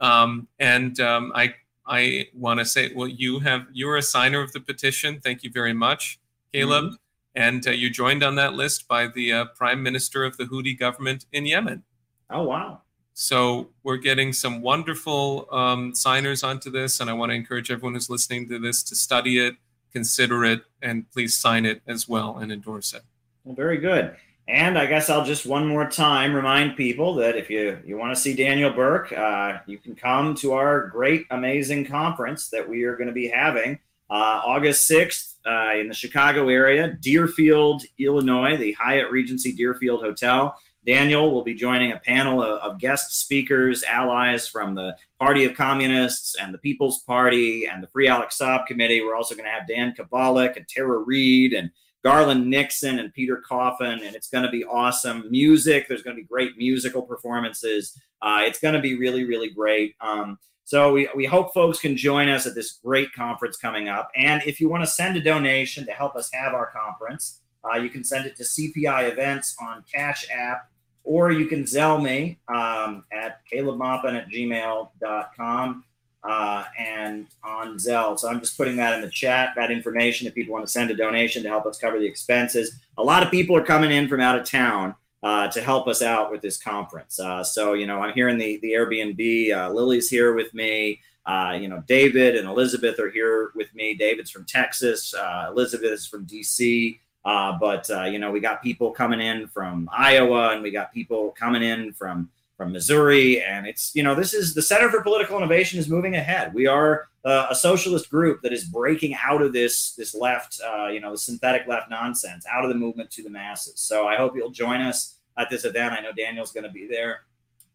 Um, 0.00 0.48
and 0.58 1.00
um, 1.00 1.32
I 1.34 1.54
I 1.86 2.28
want 2.34 2.60
to 2.60 2.66
say, 2.66 2.92
well, 2.94 3.08
you 3.08 3.40
have 3.40 3.66
you're 3.72 3.96
a 3.96 4.02
signer 4.02 4.42
of 4.42 4.52
the 4.52 4.60
petition. 4.60 5.20
Thank 5.20 5.42
you 5.42 5.50
very 5.50 5.72
much, 5.72 6.18
Caleb. 6.52 6.94
And 7.34 7.66
uh, 7.66 7.70
you're 7.70 7.90
joined 7.90 8.22
on 8.22 8.34
that 8.36 8.54
list 8.54 8.88
by 8.88 9.06
the 9.06 9.32
uh, 9.32 9.44
prime 9.56 9.82
minister 9.82 10.24
of 10.24 10.36
the 10.36 10.44
Houthi 10.44 10.78
government 10.78 11.26
in 11.32 11.46
Yemen. 11.46 11.82
Oh 12.30 12.42
wow. 12.42 12.82
So 13.14 13.70
we're 13.82 13.96
getting 13.96 14.32
some 14.32 14.62
wonderful 14.62 15.48
um, 15.50 15.92
signers 15.94 16.44
onto 16.44 16.70
this, 16.70 17.00
and 17.00 17.10
I 17.10 17.14
want 17.14 17.30
to 17.30 17.34
encourage 17.34 17.68
everyone 17.70 17.94
who's 17.94 18.08
listening 18.08 18.48
to 18.48 18.60
this 18.60 18.82
to 18.84 18.94
study 18.94 19.44
it, 19.44 19.56
consider 19.92 20.44
it, 20.44 20.62
and 20.82 21.10
please 21.10 21.36
sign 21.36 21.66
it 21.66 21.82
as 21.88 22.08
well 22.08 22.38
and 22.38 22.52
endorse 22.52 22.94
it. 22.94 23.02
Well, 23.42 23.56
very 23.56 23.78
good. 23.78 24.14
And 24.46 24.78
I 24.78 24.86
guess 24.86 25.10
I'll 25.10 25.24
just 25.24 25.46
one 25.46 25.66
more 25.66 25.90
time 25.90 26.32
remind 26.32 26.76
people 26.76 27.14
that 27.16 27.36
if 27.36 27.50
you 27.50 27.78
you 27.84 27.98
want 27.98 28.14
to 28.14 28.20
see 28.20 28.34
Daniel 28.34 28.70
Burke, 28.70 29.12
uh, 29.12 29.58
you 29.66 29.78
can 29.78 29.94
come 29.94 30.34
to 30.36 30.52
our 30.52 30.86
great, 30.86 31.26
amazing 31.30 31.84
conference 31.84 32.48
that 32.50 32.66
we 32.66 32.84
are 32.84 32.96
going 32.96 33.08
to 33.08 33.12
be 33.12 33.28
having 33.28 33.78
Uh, 34.10 34.40
August 34.44 34.90
6th 34.90 35.34
uh, 35.46 35.78
in 35.78 35.88
the 35.88 35.94
Chicago 35.94 36.48
area, 36.48 36.96
Deerfield, 37.00 37.82
Illinois, 37.98 38.56
the 38.56 38.72
Hyatt 38.72 39.10
Regency 39.10 39.52
Deerfield 39.52 40.00
Hotel. 40.00 40.56
Daniel 40.86 41.30
will 41.30 41.42
be 41.44 41.54
joining 41.54 41.92
a 41.92 41.98
panel 41.98 42.42
of, 42.42 42.60
of, 42.60 42.78
guest 42.78 43.20
speakers, 43.20 43.82
allies 43.82 44.48
from 44.48 44.74
the 44.74 44.96
Party 45.20 45.44
of 45.44 45.54
Communists 45.54 46.36
and 46.40 46.54
the 46.54 46.58
People's 46.58 47.00
Party 47.00 47.66
and 47.66 47.82
the 47.82 47.88
Free 47.88 48.08
Alex 48.08 48.38
Saab 48.38 48.66
Committee. 48.66 49.02
We're 49.02 49.14
also 49.14 49.34
going 49.34 49.44
to 49.44 49.50
have 49.50 49.68
Dan 49.68 49.94
Kovalik 49.98 50.56
and 50.56 50.66
Tara 50.66 50.98
Reade 50.98 51.52
and 51.52 51.70
Garland 52.02 52.48
Nixon 52.48 53.00
and 53.00 53.12
Peter 53.12 53.36
Coffin, 53.36 54.00
and 54.02 54.14
it's 54.16 54.30
going 54.30 54.44
to 54.44 54.50
be 54.50 54.64
awesome. 54.64 55.30
Music, 55.30 55.88
there's 55.88 56.02
going 56.02 56.16
to 56.16 56.22
be 56.22 56.26
great 56.26 56.56
musical 56.56 57.02
performances. 57.02 58.00
Uh, 58.22 58.40
it's 58.42 58.60
going 58.60 58.74
to 58.74 58.80
be 58.80 58.96
really, 58.96 59.24
really 59.24 59.50
great. 59.50 59.94
Um, 60.00 60.38
so 60.68 60.92
we, 60.92 61.08
we 61.16 61.24
hope 61.24 61.54
folks 61.54 61.78
can 61.78 61.96
join 61.96 62.28
us 62.28 62.44
at 62.44 62.54
this 62.54 62.72
great 62.84 63.10
conference 63.14 63.56
coming 63.56 63.88
up. 63.88 64.10
And 64.14 64.42
if 64.44 64.60
you 64.60 64.68
want 64.68 64.84
to 64.84 64.86
send 64.86 65.16
a 65.16 65.20
donation 65.22 65.86
to 65.86 65.92
help 65.92 66.14
us 66.14 66.28
have 66.34 66.52
our 66.52 66.66
conference, 66.66 67.40
uh, 67.64 67.78
you 67.78 67.88
can 67.88 68.04
send 68.04 68.26
it 68.26 68.36
to 68.36 68.42
CPI 68.42 69.10
Events 69.10 69.56
on 69.62 69.82
Cash 69.90 70.26
App, 70.30 70.68
or 71.04 71.32
you 71.32 71.46
can 71.46 71.62
Zelle 71.62 72.02
me 72.02 72.38
um, 72.48 73.04
at 73.10 73.40
calebmaupin 73.50 74.14
at 74.14 74.28
gmail.com 74.28 75.84
uh, 76.24 76.64
and 76.78 77.28
on 77.42 77.76
Zelle. 77.78 78.18
So 78.18 78.28
I'm 78.28 78.38
just 78.38 78.58
putting 78.58 78.76
that 78.76 78.92
in 78.92 79.00
the 79.00 79.08
chat, 79.08 79.54
that 79.56 79.70
information 79.70 80.26
if 80.26 80.34
people 80.34 80.52
want 80.52 80.66
to 80.66 80.70
send 80.70 80.90
a 80.90 80.94
donation 80.94 81.42
to 81.44 81.48
help 81.48 81.64
us 81.64 81.78
cover 81.78 81.98
the 81.98 82.04
expenses. 82.04 82.78
A 82.98 83.02
lot 83.02 83.22
of 83.22 83.30
people 83.30 83.56
are 83.56 83.64
coming 83.64 83.90
in 83.90 84.06
from 84.06 84.20
out 84.20 84.38
of 84.38 84.44
town 84.44 84.94
uh, 85.22 85.48
to 85.48 85.60
help 85.60 85.88
us 85.88 86.02
out 86.02 86.30
with 86.30 86.40
this 86.40 86.56
conference. 86.56 87.18
Uh, 87.18 87.42
so, 87.42 87.72
you 87.72 87.86
know, 87.86 88.00
I'm 88.00 88.14
here 88.14 88.28
in 88.28 88.38
the, 88.38 88.58
the 88.58 88.72
Airbnb. 88.72 89.56
Uh, 89.56 89.70
Lily's 89.72 90.08
here 90.08 90.34
with 90.34 90.52
me. 90.54 91.00
Uh, 91.26 91.58
you 91.60 91.68
know, 91.68 91.82
David 91.86 92.36
and 92.36 92.48
Elizabeth 92.48 92.98
are 92.98 93.10
here 93.10 93.50
with 93.54 93.74
me. 93.74 93.94
David's 93.94 94.30
from 94.30 94.44
Texas. 94.44 95.12
Uh, 95.12 95.48
Elizabeth 95.50 95.92
is 95.92 96.06
from 96.06 96.26
DC. 96.26 96.98
but, 97.24 97.88
you 98.10 98.18
know, 98.18 98.30
we 98.30 98.40
got 98.40 98.62
people 98.62 98.90
coming 98.90 99.20
in 99.20 99.48
from 99.48 99.90
Iowa 99.92 100.50
and 100.50 100.62
we 100.62 100.70
got 100.70 100.92
people 100.92 101.34
coming 101.38 101.62
in 101.62 101.92
from 101.92 102.30
from 102.58 102.72
Missouri. 102.72 103.40
And 103.40 103.66
it's, 103.66 103.92
you 103.94 104.02
know, 104.02 104.14
this 104.14 104.34
is 104.34 104.52
the 104.52 104.60
Center 104.60 104.90
for 104.90 105.00
Political 105.00 105.38
Innovation 105.38 105.78
is 105.78 105.88
moving 105.88 106.16
ahead. 106.16 106.52
We 106.52 106.66
are 106.66 107.08
uh, 107.24 107.46
a 107.48 107.54
socialist 107.54 108.10
group 108.10 108.42
that 108.42 108.52
is 108.52 108.64
breaking 108.64 109.14
out 109.14 109.40
of 109.40 109.52
this, 109.52 109.92
this 109.92 110.14
left, 110.14 110.60
uh, 110.66 110.88
you 110.88 111.00
know, 111.00 111.12
the 111.12 111.18
synthetic 111.18 111.66
left 111.68 111.88
nonsense, 111.88 112.44
out 112.52 112.64
of 112.64 112.68
the 112.68 112.74
movement 112.74 113.10
to 113.12 113.22
the 113.22 113.30
masses. 113.30 113.80
So 113.80 114.08
I 114.08 114.16
hope 114.16 114.34
you'll 114.36 114.50
join 114.50 114.80
us 114.80 115.18
at 115.38 115.48
this 115.48 115.64
event. 115.64 115.94
I 115.94 116.00
know 116.00 116.12
Daniel's 116.12 116.52
going 116.52 116.64
to 116.64 116.70
be 116.70 116.88
there. 116.88 117.20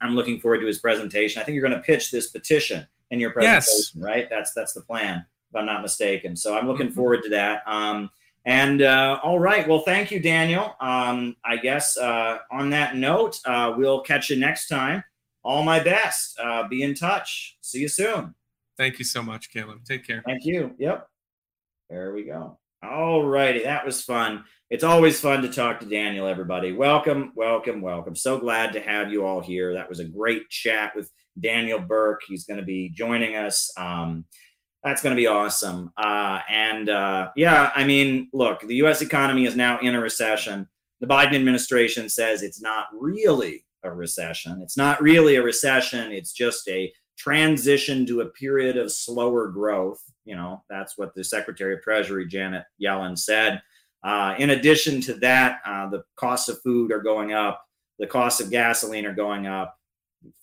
I'm 0.01 0.15
looking 0.15 0.39
forward 0.39 0.59
to 0.59 0.67
his 0.67 0.79
presentation. 0.79 1.41
I 1.41 1.45
think 1.45 1.55
you're 1.55 1.67
going 1.67 1.79
to 1.79 1.85
pitch 1.85 2.11
this 2.11 2.27
petition 2.27 2.85
in 3.09 3.21
your 3.21 3.31
presentation, 3.31 4.01
yes. 4.01 4.05
right? 4.05 4.29
That's 4.29 4.53
that's 4.53 4.73
the 4.73 4.81
plan, 4.81 5.25
if 5.49 5.55
I'm 5.55 5.65
not 5.65 5.81
mistaken. 5.81 6.35
So 6.35 6.57
I'm 6.57 6.67
looking 6.67 6.87
mm-hmm. 6.87 6.95
forward 6.95 7.23
to 7.23 7.29
that. 7.29 7.61
Um, 7.65 8.09
and 8.45 8.81
uh, 8.81 9.19
all 9.23 9.39
right, 9.39 9.67
well, 9.67 9.79
thank 9.79 10.11
you, 10.11 10.19
Daniel. 10.19 10.75
Um, 10.81 11.35
I 11.45 11.57
guess 11.57 11.97
uh, 11.97 12.39
on 12.51 12.69
that 12.71 12.95
note, 12.95 13.39
uh, 13.45 13.73
we'll 13.77 14.01
catch 14.01 14.29
you 14.29 14.35
next 14.37 14.67
time. 14.67 15.03
All 15.43 15.63
my 15.63 15.79
best. 15.81 16.39
Uh, 16.39 16.67
be 16.67 16.83
in 16.83 16.95
touch. 16.95 17.57
See 17.61 17.79
you 17.79 17.87
soon. 17.87 18.33
Thank 18.77 18.99
you 18.99 19.05
so 19.05 19.21
much, 19.21 19.51
Caleb. 19.51 19.83
Take 19.85 20.05
care. 20.05 20.23
Thank 20.25 20.45
you. 20.45 20.73
Yep. 20.77 21.07
There 21.89 22.13
we 22.13 22.23
go. 22.23 22.57
All 22.83 23.23
righty, 23.25 23.63
that 23.63 23.85
was 23.85 24.01
fun. 24.01 24.43
It's 24.69 24.83
always 24.83 25.19
fun 25.19 25.41
to 25.43 25.49
talk 25.49 25.79
to 25.79 25.85
Daniel. 25.85 26.27
Everybody, 26.27 26.73
welcome, 26.73 27.31
welcome, 27.35 27.81
welcome. 27.81 28.15
So 28.15 28.37
glad 28.37 28.73
to 28.73 28.81
have 28.81 29.11
you 29.11 29.25
all 29.25 29.39
here. 29.39 29.73
That 29.73 29.87
was 29.87 29.99
a 29.99 30.05
great 30.05 30.49
chat 30.49 30.93
with 30.95 31.09
Daniel 31.39 31.79
Burke. 31.79 32.21
He's 32.27 32.45
going 32.45 32.59
to 32.59 32.65
be 32.65 32.89
joining 32.89 33.35
us. 33.35 33.71
Um, 33.77 34.25
that's 34.83 35.01
going 35.01 35.15
to 35.15 35.19
be 35.19 35.27
awesome. 35.27 35.91
Uh, 35.97 36.39
and 36.49 36.89
uh, 36.89 37.29
yeah, 37.35 37.71
I 37.75 37.83
mean, 37.85 38.29
look, 38.33 38.61
the 38.61 38.75
U.S. 38.75 39.01
economy 39.01 39.45
is 39.45 39.55
now 39.55 39.79
in 39.79 39.95
a 39.95 39.99
recession. 39.99 40.67
The 40.99 41.07
Biden 41.07 41.35
administration 41.35 42.09
says 42.09 42.43
it's 42.43 42.61
not 42.61 42.87
really 42.93 43.65
a 43.83 43.91
recession. 43.91 44.61
It's 44.61 44.77
not 44.77 45.01
really 45.01 45.35
a 45.35 45.43
recession. 45.43 46.11
It's 46.11 46.33
just 46.33 46.67
a 46.67 46.91
transition 47.17 48.05
to 48.07 48.21
a 48.21 48.29
period 48.29 48.77
of 48.77 48.91
slower 48.91 49.47
growth. 49.47 50.01
You 50.25 50.35
know, 50.35 50.63
that's 50.69 50.97
what 50.97 51.13
the 51.15 51.23
Secretary 51.23 51.75
of 51.75 51.81
Treasury, 51.81 52.27
Janet 52.27 52.63
Yellen, 52.81 53.17
said. 53.17 53.61
Uh, 54.03 54.35
in 54.37 54.49
addition 54.49 54.99
to 55.01 55.13
that, 55.15 55.59
uh, 55.65 55.89
the 55.89 56.03
costs 56.15 56.49
of 56.49 56.61
food 56.61 56.91
are 56.91 57.01
going 57.01 57.33
up, 57.33 57.65
the 57.99 58.07
costs 58.07 58.41
of 58.41 58.49
gasoline 58.49 59.05
are 59.05 59.13
going 59.13 59.47
up, 59.47 59.77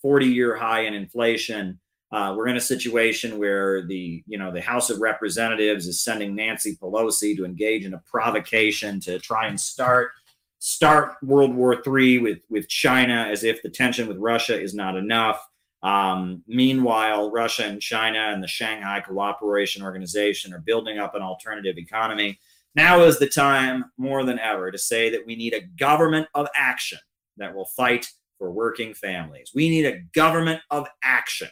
40 0.01 0.25
year 0.25 0.55
high 0.55 0.81
in 0.81 0.93
inflation. 0.93 1.79
Uh, 2.11 2.33
we're 2.35 2.47
in 2.47 2.57
a 2.57 2.61
situation 2.61 3.37
where 3.37 3.85
the 3.85 4.21
you 4.27 4.37
know 4.37 4.51
the 4.51 4.61
House 4.61 4.89
of 4.89 4.99
Representatives 4.99 5.87
is 5.87 6.01
sending 6.01 6.35
Nancy 6.35 6.75
Pelosi 6.75 7.35
to 7.37 7.45
engage 7.45 7.85
in 7.85 7.93
a 7.93 7.99
provocation 7.99 8.99
to 9.01 9.17
try 9.19 9.47
and 9.47 9.59
start 9.59 10.11
start 10.59 11.15
World 11.23 11.55
War 11.55 11.81
III 11.85 12.19
with 12.19 12.39
with 12.49 12.67
China, 12.67 13.27
as 13.29 13.43
if 13.43 13.61
the 13.61 13.69
tension 13.69 14.07
with 14.07 14.17
Russia 14.17 14.59
is 14.59 14.73
not 14.73 14.97
enough. 14.97 15.47
Um, 15.83 16.43
meanwhile, 16.47 17.31
Russia 17.31 17.63
and 17.63 17.81
China 17.81 18.19
and 18.19 18.43
the 18.43 18.47
Shanghai 18.47 18.99
Cooperation 18.99 19.81
Organization 19.81 20.53
are 20.53 20.59
building 20.59 20.99
up 20.99 21.15
an 21.15 21.21
alternative 21.21 21.77
economy. 21.77 22.39
Now 22.75 23.01
is 23.01 23.19
the 23.19 23.27
time 23.27 23.85
more 23.97 24.23
than 24.23 24.37
ever 24.37 24.69
to 24.69 24.77
say 24.77 25.09
that 25.09 25.25
we 25.25 25.35
need 25.35 25.53
a 25.53 25.61
government 25.61 26.27
of 26.33 26.47
action 26.55 26.99
that 27.37 27.55
will 27.55 27.65
fight 27.65 28.09
for 28.37 28.51
working 28.51 28.93
families. 28.93 29.51
We 29.55 29.69
need 29.69 29.85
a 29.85 29.99
government 30.13 30.61
of 30.69 30.87
action 31.03 31.49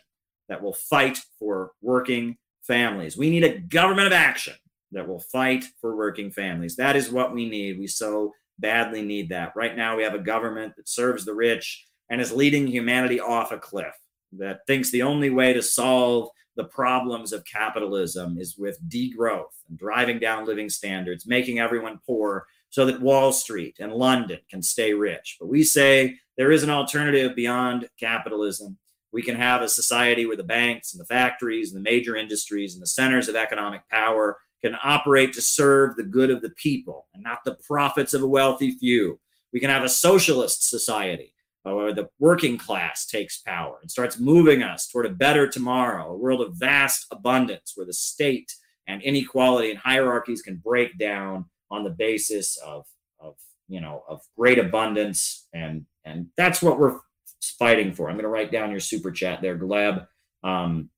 that 0.50 0.62
will 0.62 0.74
fight 0.74 1.20
for 1.38 1.72
working 1.82 2.38
families. 2.64 3.18
We 3.18 3.30
need 3.30 3.44
a 3.44 3.60
government 3.60 4.08
of 4.08 4.14
action 4.14 4.56
that 4.92 5.08
will 5.08 5.20
fight 5.20 5.64
for 5.80 5.96
working 5.96 6.32
families. 6.32 6.76
That 6.76 6.96
is 6.96 7.12
what 7.12 7.34
we 7.34 7.48
need. 7.48 7.80
We 7.80 7.88
so 7.88 8.34
badly 8.58 9.02
need 9.02 9.30
that. 9.30 9.54
Right 9.56 9.78
now, 9.78 9.96
we 9.96 10.04
have 10.04 10.16
a 10.16 10.20
government 10.20 10.76
that 10.76 10.90
serves 10.90 11.24
the 11.24 11.34
rich 11.34 11.86
and 12.10 12.20
is 12.20 12.32
leading 12.32 12.68
humanity 12.68 13.20
off 13.20 13.52
a 13.52 13.58
cliff, 13.58 13.94
that 14.34 14.66
thinks 14.68 14.92
the 14.92 15.04
only 15.04 15.30
way 15.30 15.54
to 15.54 15.62
solve 15.62 16.30
the 16.56 16.64
problems 16.66 17.32
of 17.32 17.46
capitalism 17.46 18.38
is 18.38 18.58
with 18.58 18.78
degrowth 18.90 19.64
and 19.70 19.78
driving 19.78 20.20
down 20.20 20.46
living 20.46 20.70
standards, 20.70 21.26
making 21.26 21.60
everyone 21.60 22.00
poor 22.06 22.46
so 22.70 22.86
that 22.86 23.02
Wall 23.02 23.32
Street 23.32 23.78
and 23.80 23.94
London 23.94 24.40
can 24.50 24.62
stay 24.62 24.94
rich. 24.94 25.38
But 25.40 25.48
we 25.48 25.64
say 25.64 26.18
there 26.38 26.52
is 26.52 26.64
an 26.64 26.70
alternative 26.70 27.36
beyond 27.36 27.88
capitalism 28.00 28.78
we 29.12 29.22
can 29.22 29.36
have 29.36 29.62
a 29.62 29.70
society 29.70 30.26
where 30.26 30.38
the 30.38 30.44
banks 30.44 30.94
and 30.94 31.02
the 31.02 31.06
factories 31.06 31.74
and 31.74 31.78
the 31.78 31.90
major 31.90 32.16
industries 32.16 32.74
and 32.74 32.82
the 32.82 32.88
centers 32.88 33.28
of 33.28 33.36
economic 33.36 33.82
power 33.90 34.38
can 34.62 34.76
operate 34.84 35.34
to 35.34 35.42
serve 35.42 35.96
the 35.96 36.04
good 36.04 36.30
of 36.30 36.42
the 36.42 36.50
people 36.52 37.08
and 37.14 37.24
not 37.24 37.40
the 37.46 37.58
profits 37.68 38.14
of 38.14 38.22
a 38.22 38.28
wealthy 38.28 38.72
few. 38.72 39.20
We 39.54 39.60
can 39.60 39.70
have 39.70 39.84
a 39.84 39.90
socialist 39.90 40.70
society 40.70 41.34
where 41.64 41.94
the 41.94 42.10
working 42.20 42.58
class 42.58 43.06
takes 43.06 43.40
power 43.40 43.78
and 43.82 43.92
starts 43.92 44.20
moving 44.20 44.64
us 44.64 44.88
toward 44.88 45.06
a 45.06 45.12
better 45.12 45.48
tomorrow, 45.48 46.12
a 46.12 46.18
world 46.18 46.42
of 46.42 46.56
vast 46.56 47.06
abundance 47.12 47.74
where 47.76 47.86
the 47.86 47.94
state 47.94 48.52
and 48.88 49.02
inequality 49.02 49.70
and 49.70 49.80
hierarchies 49.80 50.42
can 50.42 50.56
break 50.58 50.98
down 50.98 51.46
on 51.70 51.84
the 51.84 51.90
basis 51.90 52.58
of, 52.58 52.86
of 53.20 53.36
you 53.68 53.80
know 53.80 54.04
of 54.10 54.22
great 54.38 54.58
abundance 54.58 55.48
and 55.54 55.86
and 56.04 56.28
that's 56.36 56.62
what 56.62 56.80
we're 56.80 57.00
fighting 57.42 57.94
for. 57.94 58.10
I'm 58.10 58.16
going 58.16 58.24
to 58.24 58.30
write 58.30 58.52
down 58.52 58.72
your 58.72 58.80
super 58.80 59.12
chat 59.12 59.42
there, 59.42 59.58
Gleb. 59.58 60.06
Um, 60.44 60.90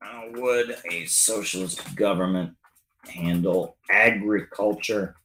how 0.00 0.28
would 0.32 0.76
a 0.90 1.04
socialist 1.06 1.94
government 1.94 2.54
handle 3.06 3.76
agriculture? 3.90 5.16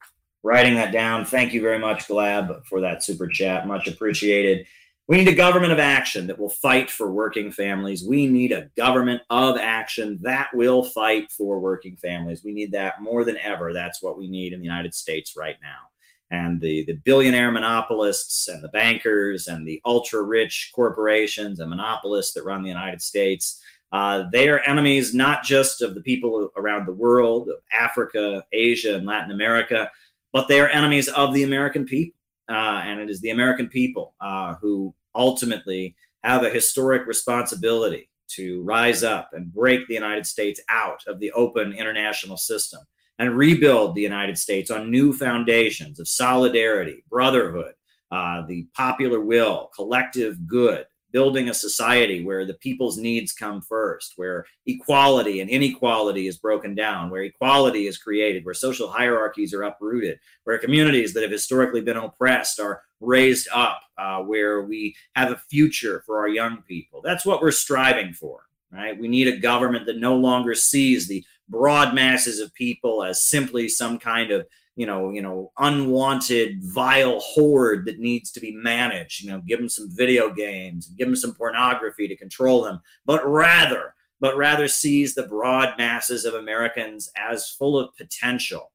Writing 0.43 0.75
that 0.75 0.91
down. 0.91 1.25
Thank 1.25 1.53
you 1.53 1.61
very 1.61 1.79
much, 1.79 2.07
Glab, 2.07 2.65
for 2.65 2.81
that 2.81 3.03
super 3.03 3.27
chat. 3.27 3.67
Much 3.67 3.87
appreciated. 3.87 4.67
We 5.07 5.17
need 5.17 5.27
a 5.27 5.35
government 5.35 5.71
of 5.71 5.79
action 5.79 6.27
that 6.27 6.37
will 6.37 6.49
fight 6.49 6.89
for 6.89 7.11
working 7.11 7.51
families. 7.51 8.03
We 8.03 8.27
need 8.27 8.51
a 8.51 8.69
government 8.75 9.21
of 9.29 9.57
action 9.57 10.19
that 10.23 10.53
will 10.53 10.83
fight 10.83 11.31
for 11.31 11.59
working 11.59 11.95
families. 11.95 12.43
We 12.43 12.53
need 12.53 12.71
that 12.71 13.01
more 13.01 13.23
than 13.23 13.37
ever. 13.37 13.71
That's 13.71 14.01
what 14.01 14.17
we 14.17 14.27
need 14.27 14.53
in 14.53 14.59
the 14.59 14.65
United 14.65 14.95
States 14.95 15.35
right 15.37 15.57
now 15.61 15.89
and 16.31 16.59
the, 16.59 16.83
the 16.85 16.93
billionaire 16.93 17.51
monopolists 17.51 18.47
and 18.47 18.63
the 18.63 18.69
bankers 18.69 19.47
and 19.47 19.67
the 19.67 19.81
ultra 19.85 20.21
rich 20.21 20.71
corporations 20.73 21.59
and 21.59 21.69
monopolists 21.69 22.33
that 22.33 22.43
run 22.43 22.63
the 22.63 22.69
United 22.69 23.01
States. 23.01 23.61
Uh, 23.91 24.23
they 24.31 24.49
are 24.49 24.59
enemies 24.61 25.13
not 25.13 25.43
just 25.43 25.81
of 25.81 25.93
the 25.93 26.01
people 26.01 26.51
around 26.57 26.85
the 26.85 26.93
world, 26.93 27.49
of 27.49 27.55
Africa, 27.71 28.43
Asia, 28.51 28.95
and 28.95 29.05
Latin 29.05 29.31
America, 29.31 29.89
but 30.33 30.47
they 30.47 30.59
are 30.59 30.69
enemies 30.69 31.07
of 31.09 31.33
the 31.33 31.43
American 31.43 31.85
people. 31.85 32.19
Uh, 32.49 32.81
and 32.83 32.99
it 32.99 33.09
is 33.09 33.21
the 33.21 33.29
American 33.29 33.67
people 33.67 34.13
uh, 34.19 34.55
who 34.55 34.93
ultimately 35.15 35.95
have 36.23 36.43
a 36.43 36.49
historic 36.49 37.07
responsibility 37.07 38.09
to 38.27 38.63
rise 38.63 39.03
up 39.03 39.29
and 39.33 39.53
break 39.53 39.87
the 39.87 39.93
United 39.93 40.25
States 40.25 40.59
out 40.69 41.03
of 41.07 41.19
the 41.19 41.31
open 41.31 41.73
international 41.73 42.37
system 42.37 42.81
and 43.19 43.37
rebuild 43.37 43.95
the 43.95 44.01
United 44.01 44.37
States 44.37 44.71
on 44.71 44.91
new 44.91 45.13
foundations 45.13 45.99
of 45.99 46.07
solidarity, 46.07 47.03
brotherhood, 47.09 47.73
uh, 48.11 48.45
the 48.47 48.67
popular 48.75 49.19
will, 49.21 49.71
collective 49.75 50.45
good, 50.47 50.85
building 51.15 51.47
a 51.47 51.53
society 51.53 52.25
where 52.25 52.45
the 52.45 52.55
people's 52.55 52.97
needs 52.97 53.31
come 53.31 53.61
first, 53.61 54.13
where 54.17 54.45
equality 54.65 55.39
and 55.39 55.49
inequality 55.49 56.27
is 56.27 56.37
broken 56.37 56.75
down, 56.75 57.09
where 57.09 57.23
equality 57.23 57.87
is 57.87 57.97
created, 57.97 58.43
where 58.43 58.53
social 58.53 58.89
hierarchies 58.89 59.53
are 59.53 59.63
uprooted, 59.63 60.19
where 60.43 60.57
communities 60.57 61.13
that 61.13 61.23
have 61.23 61.31
historically 61.31 61.79
been 61.79 61.95
oppressed 61.95 62.59
are 62.59 62.81
raised 62.99 63.47
up, 63.53 63.79
uh, 63.97 64.19
where 64.19 64.63
we 64.63 64.93
have 65.15 65.31
a 65.31 65.41
future 65.49 66.03
for 66.05 66.19
our 66.19 66.27
young 66.27 66.61
people. 66.63 67.01
That's 67.01 67.25
what 67.25 67.41
we're 67.41 67.51
striving 67.51 68.11
for, 68.11 68.41
right? 68.69 68.99
We 68.99 69.07
need 69.07 69.29
a 69.29 69.37
government 69.37 69.85
that 69.85 69.99
no 69.99 70.17
longer 70.17 70.53
sees 70.53 71.07
the 71.07 71.23
broad 71.49 71.93
masses 71.93 72.39
of 72.39 72.53
people 72.53 73.03
as 73.03 73.23
simply 73.23 73.69
some 73.69 73.99
kind 73.99 74.31
of 74.31 74.45
you 74.75 74.85
know, 74.85 75.09
you 75.11 75.21
know, 75.21 75.51
unwanted, 75.57 76.61
vile 76.61 77.19
horde 77.19 77.85
that 77.85 77.99
needs 77.99 78.31
to 78.31 78.39
be 78.39 78.51
managed. 78.51 79.23
You 79.23 79.31
know, 79.31 79.41
give 79.47 79.59
them 79.59 79.69
some 79.69 79.89
video 79.89 80.29
games, 80.29 80.87
give 80.87 81.07
them 81.07 81.15
some 81.15 81.33
pornography 81.33 82.07
to 82.07 82.15
control 82.15 82.63
them, 82.63 82.81
but 83.05 83.25
rather, 83.25 83.95
but 84.19 84.35
rather 84.37 84.67
sees 84.67 85.15
the 85.15 85.27
broad 85.27 85.77
masses 85.77 86.25
of 86.25 86.33
Americans 86.33 87.09
as 87.15 87.49
full 87.49 87.79
of 87.79 87.95
potential 87.95 88.71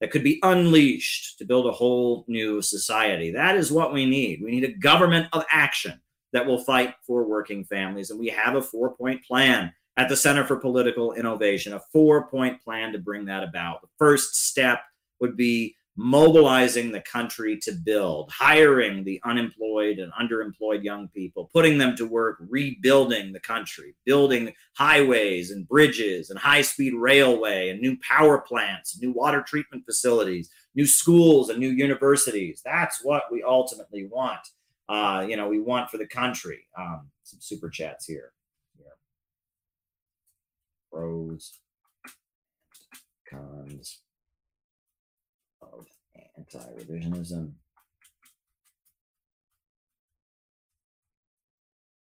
that 0.00 0.10
could 0.10 0.24
be 0.24 0.40
unleashed 0.42 1.38
to 1.38 1.44
build 1.44 1.66
a 1.66 1.72
whole 1.72 2.24
new 2.26 2.60
society. 2.60 3.30
That 3.30 3.56
is 3.56 3.70
what 3.70 3.92
we 3.92 4.06
need. 4.06 4.42
We 4.42 4.50
need 4.50 4.64
a 4.64 4.72
government 4.72 5.28
of 5.32 5.44
action 5.50 6.00
that 6.32 6.44
will 6.44 6.64
fight 6.64 6.94
for 7.06 7.28
working 7.28 7.64
families, 7.64 8.10
and 8.10 8.18
we 8.18 8.26
have 8.28 8.56
a 8.56 8.62
four-point 8.62 9.24
plan 9.24 9.72
at 9.96 10.08
the 10.08 10.16
Center 10.16 10.44
for 10.44 10.56
Political 10.56 11.12
Innovation, 11.14 11.74
a 11.74 11.80
four-point 11.92 12.62
plan 12.62 12.92
to 12.92 12.98
bring 12.98 13.24
that 13.26 13.44
about. 13.44 13.82
The 13.82 13.88
first 13.98 14.34
step 14.48 14.80
would 15.20 15.36
be 15.36 15.76
mobilizing 15.96 16.90
the 16.90 17.00
country 17.02 17.56
to 17.56 17.70
build, 17.70 18.30
hiring 18.32 19.04
the 19.04 19.20
unemployed 19.24 19.98
and 19.98 20.12
underemployed 20.14 20.82
young 20.82 21.06
people, 21.08 21.48
putting 21.52 21.78
them 21.78 21.94
to 21.96 22.04
work 22.04 22.38
rebuilding 22.48 23.32
the 23.32 23.40
country, 23.40 23.94
building 24.04 24.52
highways 24.76 25.52
and 25.52 25.68
bridges 25.68 26.30
and 26.30 26.38
high 26.38 26.62
speed 26.62 26.94
railway 26.94 27.68
and 27.68 27.80
new 27.80 27.96
power 28.00 28.40
plants, 28.40 29.00
new 29.00 29.12
water 29.12 29.42
treatment 29.46 29.84
facilities, 29.84 30.50
new 30.74 30.86
schools 30.86 31.48
and 31.48 31.60
new 31.60 31.70
universities. 31.70 32.60
That's 32.64 33.04
what 33.04 33.24
we 33.30 33.44
ultimately 33.44 34.06
want. 34.06 34.40
Uh, 34.88 35.24
you 35.28 35.36
know, 35.36 35.48
we 35.48 35.60
want 35.60 35.90
for 35.90 35.98
the 35.98 36.08
country. 36.08 36.66
Um, 36.76 37.08
some 37.22 37.40
super 37.40 37.70
chats 37.70 38.04
here. 38.04 38.32
Pros, 40.94 41.58
cons 43.28 44.02
of 45.60 45.86
anti-revisionism. 46.38 47.52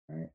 All 0.07 0.15
right. 0.15 0.29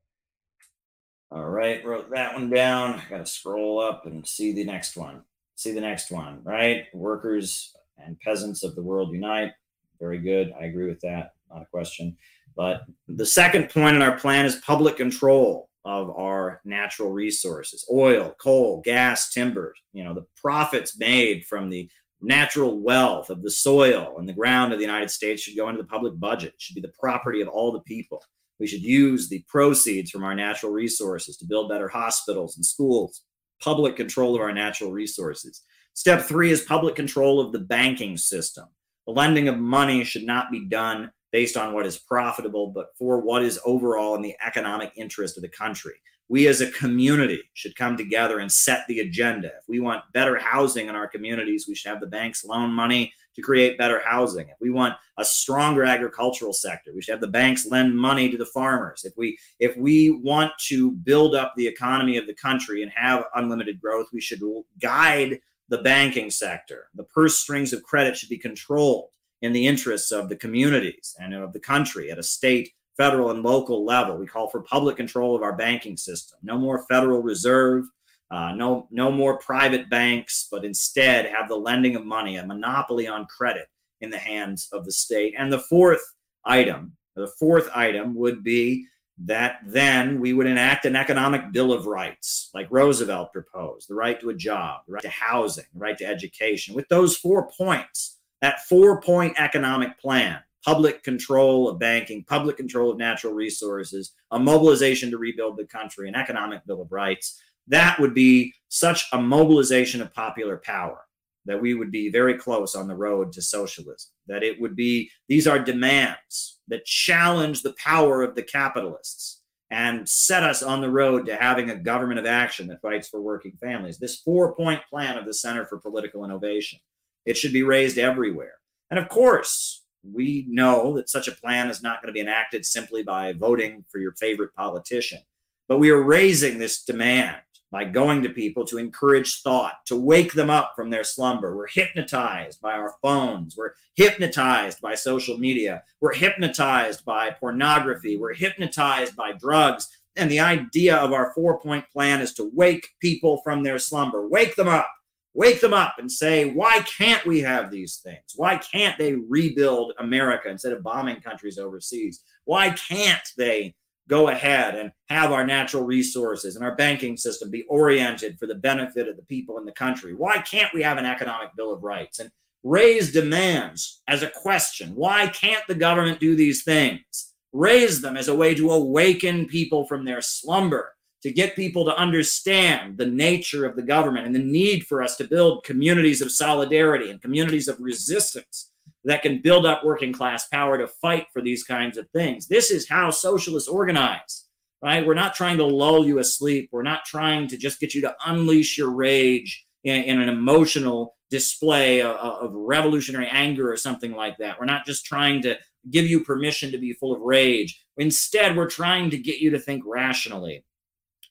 All 1.31 1.45
right, 1.45 1.85
wrote 1.85 2.11
that 2.11 2.33
one 2.33 2.49
down. 2.49 2.95
I 2.95 3.03
got 3.09 3.19
to 3.19 3.25
scroll 3.25 3.79
up 3.79 4.05
and 4.05 4.27
see 4.27 4.51
the 4.51 4.65
next 4.65 4.97
one. 4.97 5.21
See 5.55 5.71
the 5.71 5.79
next 5.79 6.11
one, 6.11 6.41
right? 6.43 6.87
Workers 6.93 7.73
and 7.97 8.19
peasants 8.19 8.63
of 8.63 8.75
the 8.75 8.83
world 8.83 9.13
unite. 9.13 9.53
Very 9.97 10.19
good. 10.19 10.53
I 10.59 10.65
agree 10.65 10.87
with 10.87 10.99
that. 11.01 11.35
Not 11.49 11.61
a 11.61 11.67
question. 11.67 12.17
But 12.57 12.81
the 13.07 13.25
second 13.25 13.69
point 13.69 13.95
in 13.95 14.01
our 14.01 14.19
plan 14.19 14.45
is 14.45 14.57
public 14.57 14.97
control 14.97 15.69
of 15.85 16.09
our 16.11 16.61
natural 16.63 17.11
resources 17.11 17.85
oil, 17.91 18.35
coal, 18.41 18.81
gas, 18.83 19.31
timber. 19.31 19.73
You 19.93 20.03
know, 20.03 20.13
the 20.13 20.25
profits 20.35 20.97
made 20.97 21.45
from 21.45 21.69
the 21.69 21.89
natural 22.21 22.79
wealth 22.79 23.29
of 23.29 23.41
the 23.41 23.49
soil 23.49 24.15
and 24.17 24.29
the 24.29 24.33
ground 24.33 24.73
of 24.73 24.79
the 24.79 24.85
United 24.85 25.09
States 25.09 25.41
should 25.41 25.57
go 25.57 25.69
into 25.69 25.81
the 25.81 25.87
public 25.87 26.19
budget, 26.19 26.53
should 26.59 26.75
be 26.75 26.81
the 26.81 26.93
property 26.99 27.41
of 27.41 27.47
all 27.47 27.71
the 27.71 27.81
people. 27.81 28.21
We 28.59 28.67
should 28.67 28.83
use 28.83 29.27
the 29.27 29.43
proceeds 29.47 30.11
from 30.11 30.23
our 30.23 30.35
natural 30.35 30.71
resources 30.71 31.35
to 31.37 31.45
build 31.45 31.69
better 31.69 31.87
hospitals 31.87 32.57
and 32.57 32.65
schools, 32.65 33.23
public 33.59 33.95
control 33.95 34.35
of 34.35 34.41
our 34.41 34.53
natural 34.53 34.91
resources. 34.91 35.63
Step 35.93 36.21
three 36.21 36.51
is 36.51 36.61
public 36.61 36.95
control 36.95 37.41
of 37.41 37.51
the 37.51 37.59
banking 37.59 38.17
system. 38.17 38.65
The 39.07 39.13
lending 39.13 39.47
of 39.47 39.57
money 39.57 40.03
should 40.03 40.23
not 40.23 40.51
be 40.51 40.65
done 40.67 41.11
based 41.31 41.57
on 41.57 41.73
what 41.73 41.85
is 41.85 41.97
profitable, 41.97 42.67
but 42.67 42.87
for 42.97 43.21
what 43.21 43.43
is 43.43 43.59
overall 43.65 44.15
in 44.15 44.21
the 44.21 44.35
economic 44.45 44.91
interest 44.95 45.37
of 45.37 45.43
the 45.43 45.49
country 45.49 45.93
we 46.31 46.47
as 46.47 46.61
a 46.61 46.71
community 46.71 47.43
should 47.55 47.75
come 47.75 47.97
together 47.97 48.39
and 48.39 48.49
set 48.49 48.87
the 48.87 49.01
agenda. 49.01 49.47
If 49.47 49.67
we 49.67 49.81
want 49.81 50.05
better 50.13 50.39
housing 50.39 50.87
in 50.87 50.95
our 50.95 51.05
communities, 51.05 51.65
we 51.67 51.75
should 51.75 51.89
have 51.89 51.99
the 51.99 52.07
banks 52.07 52.45
loan 52.45 52.71
money 52.71 53.11
to 53.35 53.41
create 53.41 53.77
better 53.77 54.01
housing. 54.05 54.47
If 54.47 54.55
we 54.61 54.69
want 54.69 54.93
a 55.17 55.25
stronger 55.25 55.83
agricultural 55.83 56.53
sector, 56.53 56.91
we 56.95 57.01
should 57.01 57.11
have 57.11 57.19
the 57.19 57.27
banks 57.27 57.65
lend 57.65 57.97
money 57.97 58.31
to 58.31 58.37
the 58.37 58.45
farmers. 58.45 59.03
If 59.03 59.11
we 59.17 59.37
if 59.59 59.75
we 59.75 60.11
want 60.11 60.53
to 60.67 60.91
build 60.91 61.35
up 61.35 61.51
the 61.57 61.67
economy 61.67 62.15
of 62.15 62.27
the 62.27 62.33
country 62.33 62.81
and 62.81 62.93
have 62.95 63.25
unlimited 63.35 63.81
growth, 63.81 64.07
we 64.13 64.21
should 64.21 64.41
guide 64.81 65.37
the 65.67 65.79
banking 65.79 66.31
sector. 66.31 66.87
The 66.95 67.03
purse 67.03 67.39
strings 67.39 67.73
of 67.73 67.83
credit 67.83 68.15
should 68.15 68.29
be 68.29 68.37
controlled 68.37 69.09
in 69.41 69.53
the 69.53 69.67
interests 69.67 70.11
of 70.11 70.29
the 70.29 70.35
communities 70.35 71.15
and 71.19 71.33
of 71.33 71.53
the 71.53 71.59
country 71.59 72.11
at 72.11 72.19
a 72.19 72.23
state 72.23 72.71
federal 72.97 73.31
and 73.31 73.41
local 73.41 73.83
level. 73.85 74.17
We 74.17 74.27
call 74.27 74.49
for 74.49 74.61
public 74.61 74.97
control 74.97 75.35
of 75.35 75.41
our 75.41 75.55
banking 75.55 75.97
system. 75.97 76.37
No 76.43 76.57
more 76.57 76.85
Federal 76.87 77.21
Reserve, 77.21 77.85
uh, 78.29 78.53
no, 78.53 78.87
no 78.91 79.11
more 79.11 79.39
private 79.39 79.89
banks, 79.89 80.47
but 80.51 80.63
instead 80.63 81.25
have 81.25 81.49
the 81.49 81.55
lending 81.55 81.95
of 81.95 82.05
money, 82.05 82.37
a 82.37 82.45
monopoly 82.45 83.07
on 83.07 83.25
credit 83.25 83.67
in 84.01 84.09
the 84.09 84.17
hands 84.17 84.69
of 84.71 84.85
the 84.85 84.91
state. 84.91 85.33
And 85.37 85.51
the 85.51 85.59
fourth 85.59 86.03
item, 86.45 86.93
the 87.15 87.31
fourth 87.39 87.69
item 87.73 88.15
would 88.15 88.43
be 88.43 88.85
that 89.23 89.59
then 89.65 90.19
we 90.19 90.33
would 90.33 90.47
enact 90.47 90.85
an 90.85 90.95
economic 90.95 91.51
bill 91.51 91.71
of 91.71 91.85
rights, 91.85 92.49
like 92.53 92.67
Roosevelt 92.71 93.31
proposed 93.33 93.87
the 93.87 93.95
right 93.95 94.19
to 94.19 94.29
a 94.29 94.33
job, 94.33 94.81
the 94.87 94.93
right 94.93 95.03
to 95.03 95.09
housing, 95.09 95.65
the 95.73 95.79
right 95.79 95.97
to 95.97 96.05
education. 96.05 96.73
With 96.73 96.87
those 96.87 97.17
four 97.17 97.51
points, 97.51 98.17
that 98.41 98.61
four 98.65 99.01
point 99.01 99.39
economic 99.39 99.99
plan 99.99 100.39
public 100.63 101.03
control 101.03 101.67
of 101.67 101.79
banking, 101.79 102.23
public 102.23 102.57
control 102.57 102.91
of 102.91 102.97
natural 102.97 103.33
resources, 103.33 104.13
a 104.31 104.39
mobilization 104.39 105.09
to 105.09 105.17
rebuild 105.17 105.57
the 105.57 105.65
country, 105.65 106.07
an 106.07 106.15
economic 106.15 106.65
bill 106.65 106.81
of 106.81 106.91
rights. 106.91 107.41
That 107.67 107.99
would 107.99 108.13
be 108.13 108.53
such 108.69 109.05
a 109.11 109.21
mobilization 109.21 110.01
of 110.01 110.13
popular 110.13 110.57
power 110.57 110.99
that 111.45 111.59
we 111.59 111.73
would 111.73 111.91
be 111.91 112.09
very 112.09 112.37
close 112.37 112.75
on 112.75 112.87
the 112.87 112.95
road 112.95 113.31
to 113.33 113.41
socialism. 113.41 114.11
That 114.27 114.43
it 114.43 114.61
would 114.61 114.75
be, 114.75 115.09
these 115.27 115.47
are 115.47 115.57
demands 115.57 116.59
that 116.67 116.85
challenge 116.85 117.63
the 117.63 117.73
power 117.83 118.21
of 118.21 118.35
the 118.35 118.43
capitalists 118.43 119.41
and 119.71 120.07
set 120.07 120.43
us 120.43 120.61
on 120.61 120.81
the 120.81 120.89
road 120.89 121.25
to 121.25 121.35
having 121.35 121.69
a 121.69 121.75
government 121.75 122.19
of 122.19 122.25
action 122.25 122.67
that 122.67 122.81
fights 122.81 123.07
for 123.07 123.21
working 123.21 123.53
families. 123.59 123.97
This 123.97 124.19
four 124.19 124.53
point 124.53 124.81
plan 124.89 125.17
of 125.17 125.25
the 125.25 125.33
Center 125.33 125.65
for 125.65 125.79
Political 125.79 126.25
Innovation, 126.25 126.79
it 127.25 127.37
should 127.37 127.53
be 127.53 127.63
raised 127.63 127.97
everywhere. 127.97 128.55
And 128.89 128.99
of 128.99 129.09
course, 129.09 129.83
we 130.03 130.45
know 130.49 130.95
that 130.95 131.09
such 131.09 131.27
a 131.27 131.33
plan 131.33 131.69
is 131.69 131.83
not 131.83 132.01
going 132.01 132.07
to 132.07 132.13
be 132.13 132.21
enacted 132.21 132.65
simply 132.65 133.03
by 133.03 133.33
voting 133.33 133.85
for 133.89 133.99
your 133.99 134.13
favorite 134.13 134.53
politician. 134.55 135.19
But 135.67 135.79
we 135.79 135.91
are 135.91 136.01
raising 136.01 136.57
this 136.57 136.83
demand 136.83 137.37
by 137.71 137.85
going 137.85 138.21
to 138.21 138.29
people 138.29 138.65
to 138.65 138.77
encourage 138.77 139.41
thought, 139.41 139.85
to 139.85 139.95
wake 139.95 140.33
them 140.33 140.49
up 140.49 140.73
from 140.75 140.89
their 140.89 141.05
slumber. 141.05 141.55
We're 141.55 141.67
hypnotized 141.67 142.59
by 142.59 142.73
our 142.73 142.95
phones. 143.01 143.55
We're 143.55 143.71
hypnotized 143.95 144.81
by 144.81 144.95
social 144.95 145.37
media. 145.37 145.83
We're 146.01 146.13
hypnotized 146.13 147.05
by 147.05 147.31
pornography. 147.31 148.17
We're 148.17 148.33
hypnotized 148.33 149.15
by 149.15 149.33
drugs. 149.33 149.87
And 150.17 150.29
the 150.29 150.41
idea 150.41 150.97
of 150.97 151.13
our 151.13 151.31
four 151.33 151.61
point 151.61 151.85
plan 151.93 152.19
is 152.19 152.33
to 152.33 152.51
wake 152.53 152.89
people 152.99 153.41
from 153.41 153.63
their 153.63 153.79
slumber, 153.79 154.27
wake 154.27 154.55
them 154.55 154.67
up 154.67 154.91
wake 155.33 155.61
them 155.61 155.73
up 155.73 155.95
and 155.97 156.11
say, 156.11 156.51
why 156.51 156.79
can't 156.81 157.25
we 157.25 157.39
have 157.39 157.71
these 157.71 157.97
things? 157.97 158.33
Why 158.35 158.57
can't 158.57 158.97
they 158.97 159.13
rebuild 159.13 159.93
America 159.99 160.49
instead 160.49 160.73
of 160.73 160.83
bombing 160.83 161.21
countries 161.21 161.57
overseas? 161.57 162.23
Why 162.45 162.71
can't 162.71 163.27
they 163.37 163.75
go 164.09 164.27
ahead 164.27 164.75
and 164.75 164.91
have 165.09 165.31
our 165.31 165.45
natural 165.45 165.83
resources 165.83 166.55
and 166.55 166.65
our 166.65 166.75
banking 166.75 167.15
system 167.15 167.49
be 167.49 167.63
oriented 167.63 168.37
for 168.37 168.45
the 168.45 168.55
benefit 168.55 169.07
of 169.07 169.15
the 169.15 169.23
people 169.23 169.57
in 169.57 169.65
the 169.65 169.71
country? 169.71 170.13
Why 170.13 170.39
can't 170.39 170.73
we 170.73 170.83
have 170.83 170.97
an 170.97 171.05
economic 171.05 171.55
bill 171.55 171.71
of 171.71 171.83
rights 171.83 172.19
and 172.19 172.29
raise 172.63 173.13
demands 173.13 174.01
as 174.07 174.23
a 174.23 174.29
question? 174.29 174.93
Why 174.95 175.27
can't 175.27 175.65
the 175.67 175.75
government 175.75 176.19
do 176.19 176.35
these 176.35 176.63
things? 176.63 177.33
Raise 177.53 178.01
them 178.01 178.17
as 178.17 178.27
a 178.27 178.35
way 178.35 178.53
to 178.55 178.71
awaken 178.71 179.45
people 179.45 179.85
from 179.85 180.03
their 180.03 180.21
slumber 180.21 180.93
to 181.23 181.31
get 181.31 181.55
people 181.55 181.85
to 181.85 181.95
understand 181.95 182.97
the 182.97 183.05
nature 183.05 183.65
of 183.65 183.75
the 183.75 183.81
government 183.81 184.25
and 184.25 184.35
the 184.35 184.39
need 184.39 184.85
for 184.87 185.03
us 185.03 185.15
to 185.17 185.23
build 185.23 185.63
communities 185.63 186.21
of 186.21 186.31
solidarity 186.31 187.11
and 187.11 187.21
communities 187.21 187.67
of 187.67 187.79
resistance 187.79 188.71
that 189.03 189.21
can 189.21 189.41
build 189.41 189.65
up 189.65 189.83
working 189.83 190.13
class 190.13 190.47
power 190.47 190.77
to 190.77 190.87
fight 190.87 191.27
for 191.33 191.41
these 191.41 191.63
kinds 191.63 191.97
of 191.97 192.09
things. 192.09 192.47
This 192.47 192.71
is 192.71 192.87
how 192.87 193.09
socialists 193.09 193.69
organize, 193.69 194.45
right? 194.83 195.05
We're 195.05 195.13
not 195.13 195.35
trying 195.35 195.57
to 195.57 195.65
lull 195.65 196.05
you 196.05 196.19
asleep. 196.19 196.69
We're 196.71 196.83
not 196.83 197.05
trying 197.05 197.47
to 197.49 197.57
just 197.57 197.79
get 197.79 197.95
you 197.95 198.01
to 198.01 198.15
unleash 198.25 198.77
your 198.77 198.91
rage 198.91 199.65
in, 199.83 200.03
in 200.03 200.21
an 200.21 200.29
emotional 200.29 201.15
display 201.29 202.01
of, 202.01 202.15
of, 202.15 202.51
revolutionary 202.53 203.27
anger 203.31 203.71
or 203.71 203.77
something 203.77 204.11
like 204.11 204.37
that. 204.37 204.59
We're 204.59 204.65
not 204.65 204.85
just 204.85 205.05
trying 205.05 205.41
to 205.43 205.57
give 205.89 206.05
you 206.05 206.23
permission 206.23 206.71
to 206.71 206.77
be 206.77 206.93
full 206.93 207.13
of 207.13 207.21
rage. 207.21 207.83
Instead, 207.97 208.55
we're 208.55 208.69
trying 208.69 209.09
to 209.11 209.17
get 209.17 209.39
you 209.39 209.49
to 209.51 209.59
think 209.59 209.83
rationally. 209.85 210.63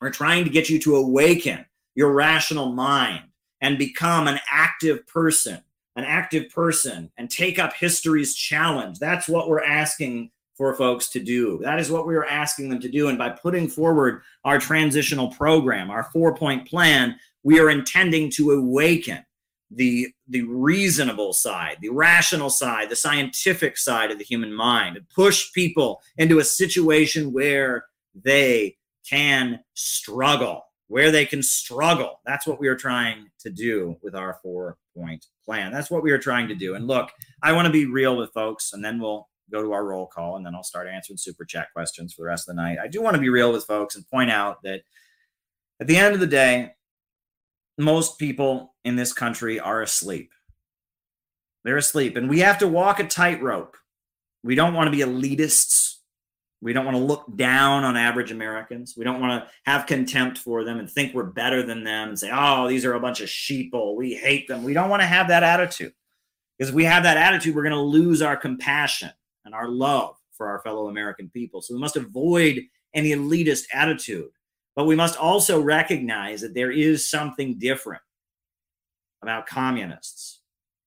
We're 0.00 0.10
trying 0.10 0.44
to 0.44 0.50
get 0.50 0.68
you 0.68 0.78
to 0.80 0.96
awaken 0.96 1.64
your 1.94 2.12
rational 2.12 2.72
mind 2.72 3.24
and 3.60 3.76
become 3.76 4.26
an 4.26 4.40
active 4.50 5.06
person, 5.06 5.62
an 5.96 6.04
active 6.04 6.48
person, 6.50 7.10
and 7.18 7.30
take 7.30 7.58
up 7.58 7.74
history's 7.74 8.34
challenge. 8.34 8.98
That's 8.98 9.28
what 9.28 9.48
we're 9.48 9.62
asking 9.62 10.30
for 10.56 10.74
folks 10.74 11.08
to 11.10 11.20
do. 11.20 11.58
That 11.62 11.80
is 11.80 11.90
what 11.90 12.06
we 12.06 12.14
are 12.16 12.24
asking 12.24 12.70
them 12.70 12.80
to 12.80 12.88
do. 12.88 13.08
And 13.08 13.18
by 13.18 13.30
putting 13.30 13.68
forward 13.68 14.22
our 14.44 14.58
transitional 14.58 15.28
program, 15.28 15.90
our 15.90 16.04
four 16.12 16.34
point 16.36 16.68
plan, 16.68 17.16
we 17.42 17.60
are 17.60 17.70
intending 17.70 18.30
to 18.32 18.52
awaken 18.52 19.24
the 19.70 20.08
the 20.28 20.42
reasonable 20.42 21.32
side 21.32 21.76
the 21.80 21.88
rational 21.88 22.50
side 22.50 22.90
the 22.90 22.96
scientific 22.96 23.78
side 23.78 24.10
of 24.10 24.18
the 24.18 24.24
human 24.24 24.52
mind 24.52 24.96
and 24.96 25.08
push 25.10 25.52
people 25.52 26.02
into 26.16 26.40
a 26.40 26.44
situation 26.44 27.32
where 27.32 27.84
they 28.20 28.76
can 29.10 29.58
struggle 29.74 30.62
where 30.88 31.10
they 31.10 31.26
can 31.26 31.42
struggle 31.42 32.20
that's 32.24 32.46
what 32.46 32.60
we 32.60 32.68
are 32.68 32.76
trying 32.76 33.26
to 33.38 33.50
do 33.50 33.96
with 34.02 34.14
our 34.14 34.38
four 34.42 34.76
point 34.96 35.26
plan 35.44 35.72
that's 35.72 35.90
what 35.90 36.02
we 36.02 36.12
are 36.12 36.18
trying 36.18 36.46
to 36.48 36.54
do 36.54 36.74
and 36.74 36.86
look 36.86 37.10
i 37.42 37.52
want 37.52 37.66
to 37.66 37.72
be 37.72 37.86
real 37.86 38.16
with 38.16 38.32
folks 38.32 38.72
and 38.72 38.84
then 38.84 39.00
we'll 39.00 39.28
go 39.50 39.62
to 39.62 39.72
our 39.72 39.84
roll 39.84 40.06
call 40.06 40.36
and 40.36 40.46
then 40.46 40.54
i'll 40.54 40.62
start 40.62 40.86
answering 40.88 41.16
super 41.16 41.44
chat 41.44 41.68
questions 41.72 42.14
for 42.14 42.22
the 42.22 42.28
rest 42.28 42.48
of 42.48 42.54
the 42.54 42.62
night 42.62 42.78
i 42.82 42.86
do 42.86 43.02
want 43.02 43.14
to 43.14 43.20
be 43.20 43.28
real 43.28 43.52
with 43.52 43.64
folks 43.64 43.96
and 43.96 44.08
point 44.08 44.30
out 44.30 44.62
that 44.62 44.82
at 45.80 45.86
the 45.86 45.96
end 45.96 46.14
of 46.14 46.20
the 46.20 46.26
day 46.26 46.72
most 47.80 48.18
people 48.18 48.74
in 48.84 48.96
this 48.96 49.12
country 49.12 49.58
are 49.58 49.82
asleep. 49.82 50.32
They're 51.64 51.78
asleep, 51.78 52.16
and 52.16 52.28
we 52.28 52.40
have 52.40 52.58
to 52.58 52.68
walk 52.68 53.00
a 53.00 53.06
tightrope. 53.06 53.76
We 54.42 54.54
don't 54.54 54.74
want 54.74 54.86
to 54.86 54.96
be 54.96 55.02
elitists. 55.02 55.96
We 56.62 56.72
don't 56.74 56.84
want 56.84 56.96
to 56.96 57.02
look 57.02 57.24
down 57.36 57.84
on 57.84 57.96
average 57.96 58.30
Americans. 58.30 58.94
We 58.96 59.04
don't 59.04 59.20
want 59.20 59.42
to 59.42 59.50
have 59.64 59.86
contempt 59.86 60.38
for 60.38 60.62
them 60.62 60.78
and 60.78 60.90
think 60.90 61.14
we're 61.14 61.24
better 61.24 61.62
than 61.62 61.84
them 61.84 62.10
and 62.10 62.18
say, 62.18 62.30
oh, 62.32 62.68
these 62.68 62.84
are 62.84 62.94
a 62.94 63.00
bunch 63.00 63.20
of 63.20 63.28
sheeple. 63.28 63.96
We 63.96 64.14
hate 64.14 64.46
them. 64.46 64.62
We 64.62 64.74
don't 64.74 64.90
want 64.90 65.00
to 65.00 65.06
have 65.06 65.28
that 65.28 65.42
attitude. 65.42 65.94
Because 66.58 66.68
if 66.68 66.74
we 66.74 66.84
have 66.84 67.04
that 67.04 67.16
attitude, 67.16 67.54
we're 67.54 67.62
going 67.62 67.72
to 67.72 67.80
lose 67.80 68.20
our 68.20 68.36
compassion 68.36 69.10
and 69.46 69.54
our 69.54 69.68
love 69.68 70.16
for 70.36 70.48
our 70.48 70.60
fellow 70.60 70.88
American 70.88 71.30
people. 71.30 71.62
So 71.62 71.74
we 71.74 71.80
must 71.80 71.96
avoid 71.96 72.60
any 72.94 73.10
elitist 73.10 73.64
attitude. 73.72 74.28
But 74.76 74.84
we 74.84 74.96
must 74.96 75.18
also 75.18 75.60
recognize 75.60 76.42
that 76.42 76.54
there 76.54 76.70
is 76.70 77.10
something 77.10 77.58
different 77.58 78.02
about 79.22 79.46
communists. 79.46 80.42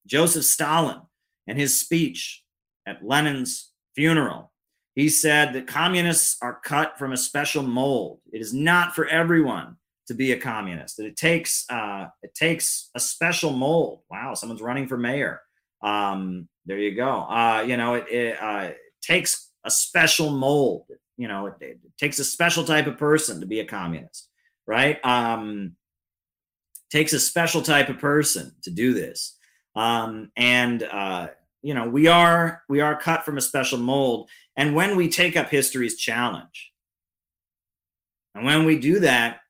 Joseph 0.06 0.44
Stalin, 0.44 1.02
in 1.46 1.56
his 1.56 1.78
speech 1.78 2.44
at 2.86 3.04
Lenin's 3.04 3.72
funeral, 3.94 4.52
he 4.94 5.08
said 5.08 5.52
that 5.52 5.66
communists 5.66 6.36
are 6.40 6.60
cut 6.62 6.98
from 6.98 7.12
a 7.12 7.16
special 7.16 7.62
mold. 7.62 8.20
It 8.32 8.40
is 8.40 8.52
not 8.54 8.94
for 8.94 9.06
everyone 9.06 9.76
to 10.06 10.14
be 10.14 10.32
a 10.32 10.38
communist. 10.38 10.96
That 10.96 11.06
it 11.06 11.16
takes 11.16 11.64
uh, 11.70 12.08
it 12.22 12.34
takes 12.34 12.90
a 12.94 13.00
special 13.00 13.52
mold. 13.52 14.00
Wow, 14.10 14.34
someone's 14.34 14.62
running 14.62 14.86
for 14.86 14.96
mayor. 14.96 15.40
Um, 15.82 16.48
there 16.66 16.78
you 16.78 16.94
go. 16.94 17.10
Uh, 17.10 17.64
you 17.66 17.76
know, 17.76 17.94
it, 17.94 18.08
it 18.08 18.42
uh, 18.42 18.70
takes 19.02 19.50
a 19.64 19.70
special 19.70 20.30
mold 20.30 20.86
you 21.16 21.28
know 21.28 21.46
it, 21.46 21.54
it, 21.60 21.78
takes 21.98 22.18
a 22.18 22.24
special 22.24 22.64
type 22.64 22.86
of 22.86 22.98
person 22.98 23.40
to 23.40 23.46
be 23.46 23.60
a 23.60 23.64
communist 23.64 24.28
right 24.66 25.04
um 25.04 25.72
takes 26.90 27.12
a 27.12 27.20
special 27.20 27.62
type 27.62 27.88
of 27.88 27.98
person 27.98 28.52
to 28.62 28.70
do 28.70 28.94
this 28.94 29.36
um 29.76 30.30
and 30.36 30.82
uh 30.82 31.28
you 31.62 31.74
know 31.74 31.88
we 31.88 32.06
are 32.06 32.62
we 32.68 32.80
are 32.80 32.98
cut 32.98 33.24
from 33.24 33.38
a 33.38 33.42
special 33.42 33.78
mold 33.78 34.28
and 34.56 34.74
when 34.74 34.96
we 34.96 35.08
take 35.08 35.36
up 35.36 35.48
history's 35.48 35.96
challenge 35.96 36.72
and 38.34 38.44
when 38.44 38.64
we 38.64 38.78
do 38.78 39.00
that 39.00 39.40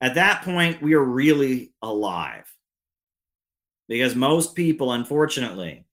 at 0.00 0.14
that 0.14 0.42
point 0.42 0.82
we 0.82 0.94
are 0.94 1.04
really 1.04 1.72
alive 1.82 2.50
because 3.88 4.14
most 4.14 4.54
people 4.54 4.92
unfortunately 4.92 5.84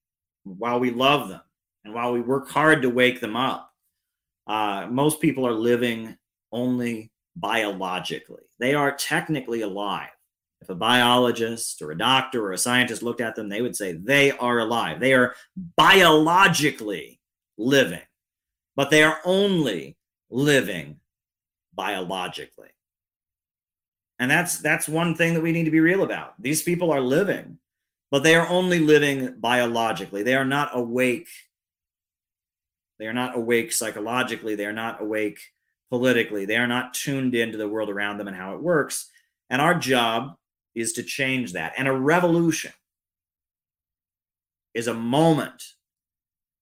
while 0.43 0.80
we 0.80 0.91
love 0.91 1.30
them 1.30 1.41
and 1.84 1.93
while 1.93 2.11
we 2.11 2.22
work 2.22 2.49
hard 2.49 2.82
to 2.82 2.89
wake 2.89 3.22
them 3.22 3.36
up 3.36 3.72
uh, 4.47 4.88
most 4.89 5.20
people 5.22 5.45
are 5.47 5.53
living 5.53 6.16
only 6.51 7.11
biologically. 7.36 8.43
They 8.59 8.74
are 8.74 8.91
technically 8.91 9.61
alive. 9.61 10.09
If 10.61 10.70
a 10.70 10.76
biologist 10.76 11.82
or 11.82 11.91
a 11.91 11.97
doctor 11.97 12.45
or 12.45 12.53
a 12.53 12.57
scientist 12.57 13.03
looked 13.03 13.22
at 13.22 13.36
them, 13.36 13.49
they 13.49 13.61
would 13.61 13.76
say 13.76 13.93
they 13.93 14.32
are 14.32 14.59
alive. 14.59 14.99
They 14.99 15.13
are 15.13 15.36
biologically 15.76 17.20
living, 17.57 18.01
but 18.76 18.89
they 18.89 19.03
are 19.03 19.19
only 19.26 19.97
living 20.30 20.99
biologically. 21.73 22.69
And 24.19 24.32
that's 24.32 24.59
that's 24.59 24.88
one 24.88 25.15
thing 25.15 25.34
that 25.34 25.43
we 25.43 25.51
need 25.51 25.65
to 25.65 25.71
be 25.71 25.82
real 25.82 26.03
about. 26.03 26.41
These 26.41 26.63
people 26.63 26.91
are 26.91 27.01
living, 27.01 27.57
but 28.11 28.23
they 28.23 28.36
are 28.36 28.47
only 28.47 28.80
living 28.80 29.36
biologically. 29.39 30.23
They 30.23 30.36
are 30.36 30.45
not 30.45 30.69
awake 30.73 31.28
they 32.97 33.07
are 33.07 33.13
not 33.13 33.36
awake 33.36 33.71
psychologically. 33.71 34.55
They 34.55 34.65
are 34.65 34.73
not 34.73 35.01
awake 35.01 35.39
politically. 35.89 36.45
They 36.45 36.57
are 36.57 36.67
not 36.67 36.93
tuned 36.93 37.36
into 37.36 37.57
the 37.57 37.67
world 37.67 37.89
around 37.89 38.17
them 38.17 38.28
and 38.28 38.38
how 38.38 38.53
it 38.53 38.61
works. 38.61 39.09
And 39.49 39.61
our 39.61 39.76
job 39.76 40.36
is 40.73 40.93
to 40.93 41.03
change 41.03 41.53
that. 41.53 41.73
And 41.78 41.88
a 41.88 41.93
revolution 41.93 42.71
is 44.73 44.88
a 44.88 44.93
moment 44.93 45.63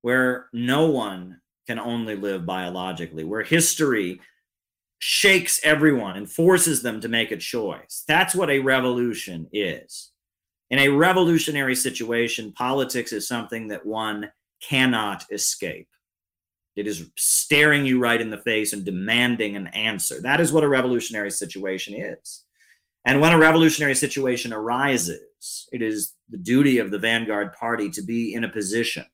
where 0.01 0.47
no 0.53 0.89
one 0.89 1.39
can 1.67 1.79
only 1.79 2.15
live 2.15 2.45
biologically, 2.45 3.23
where 3.23 3.43
history 3.43 4.19
shakes 4.99 5.59
everyone 5.63 6.15
and 6.15 6.29
forces 6.29 6.81
them 6.81 7.01
to 7.01 7.09
make 7.09 7.31
a 7.31 7.37
choice. 7.37 8.03
That's 8.07 8.33
what 8.33 8.49
a 8.49 8.59
revolution 8.59 9.47
is. 9.51 10.11
In 10.69 10.79
a 10.79 10.87
revolutionary 10.87 11.75
situation, 11.75 12.53
politics 12.53 13.11
is 13.11 13.27
something 13.27 13.67
that 13.67 13.85
one 13.85 14.31
cannot 14.67 15.25
escape. 15.31 15.87
It 16.75 16.87
is 16.87 17.11
staring 17.17 17.85
you 17.85 17.99
right 17.99 18.19
in 18.19 18.29
the 18.29 18.37
face 18.39 18.73
and 18.73 18.83
demanding 18.83 19.55
an 19.55 19.67
answer. 19.67 20.21
That 20.21 20.39
is 20.39 20.51
what 20.51 20.63
a 20.63 20.69
revolutionary 20.69 21.31
situation 21.31 21.93
is. 21.95 22.45
And 23.05 23.19
when 23.19 23.33
a 23.33 23.37
revolutionary 23.37 23.95
situation 23.95 24.53
arises, 24.53 25.67
it 25.71 25.81
is 25.81 26.13
the 26.29 26.37
duty 26.37 26.77
of 26.77 26.89
the 26.89 26.97
vanguard 26.97 27.53
party 27.53 27.89
to 27.91 28.01
be 28.01 28.33
in 28.33 28.45
a 28.45 28.49
position 28.49 29.05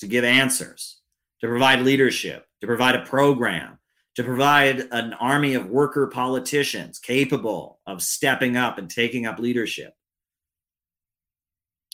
to 0.00 0.06
give 0.06 0.24
answers, 0.24 1.00
to 1.40 1.48
provide 1.48 1.82
leadership, 1.82 2.46
to 2.60 2.66
provide 2.66 2.94
a 2.94 3.04
program, 3.04 3.78
to 4.16 4.24
provide 4.24 4.88
an 4.90 5.12
army 5.14 5.54
of 5.54 5.66
worker 5.66 6.08
politicians 6.08 6.98
capable 6.98 7.80
of 7.86 8.02
stepping 8.02 8.56
up 8.56 8.78
and 8.78 8.90
taking 8.90 9.26
up 9.26 9.38
leadership. 9.38 9.94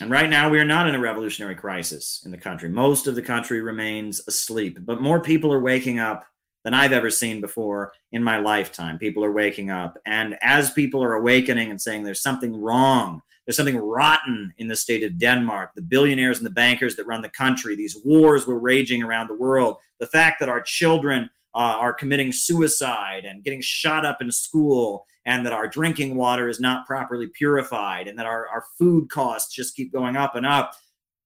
And 0.00 0.10
right 0.10 0.28
now, 0.28 0.50
we 0.50 0.58
are 0.58 0.64
not 0.64 0.88
in 0.88 0.94
a 0.94 1.00
revolutionary 1.00 1.54
crisis 1.54 2.22
in 2.24 2.32
the 2.32 2.38
country. 2.38 2.68
Most 2.68 3.06
of 3.06 3.14
the 3.14 3.22
country 3.22 3.60
remains 3.60 4.20
asleep, 4.26 4.78
but 4.82 5.00
more 5.00 5.20
people 5.20 5.52
are 5.52 5.60
waking 5.60 6.00
up 6.00 6.24
than 6.64 6.74
I've 6.74 6.92
ever 6.92 7.10
seen 7.10 7.40
before 7.40 7.92
in 8.10 8.24
my 8.24 8.38
lifetime. 8.38 8.98
People 8.98 9.24
are 9.24 9.32
waking 9.32 9.70
up. 9.70 9.98
And 10.06 10.36
as 10.40 10.72
people 10.72 11.04
are 11.04 11.14
awakening 11.14 11.70
and 11.70 11.80
saying 11.80 12.02
there's 12.02 12.22
something 12.22 12.60
wrong, 12.60 13.20
there's 13.44 13.56
something 13.56 13.76
rotten 13.76 14.52
in 14.58 14.68
the 14.68 14.76
state 14.76 15.02
of 15.02 15.18
Denmark, 15.18 15.72
the 15.74 15.82
billionaires 15.82 16.38
and 16.38 16.46
the 16.46 16.50
bankers 16.50 16.96
that 16.96 17.06
run 17.06 17.22
the 17.22 17.28
country, 17.28 17.76
these 17.76 17.96
wars 18.04 18.46
were 18.46 18.58
raging 18.58 19.02
around 19.02 19.28
the 19.28 19.34
world, 19.34 19.76
the 20.00 20.06
fact 20.06 20.40
that 20.40 20.48
our 20.48 20.62
children 20.62 21.28
uh, 21.54 21.76
are 21.78 21.92
committing 21.92 22.32
suicide 22.32 23.24
and 23.24 23.44
getting 23.44 23.60
shot 23.60 24.04
up 24.04 24.20
in 24.20 24.30
school 24.30 25.06
and 25.26 25.44
that 25.46 25.52
our 25.52 25.68
drinking 25.68 26.16
water 26.16 26.48
is 26.48 26.60
not 26.60 26.86
properly 26.86 27.28
purified 27.28 28.08
and 28.08 28.18
that 28.18 28.26
our, 28.26 28.48
our 28.48 28.64
food 28.78 29.08
costs 29.08 29.54
just 29.54 29.76
keep 29.76 29.92
going 29.92 30.16
up 30.16 30.34
and 30.36 30.46
up. 30.46 30.74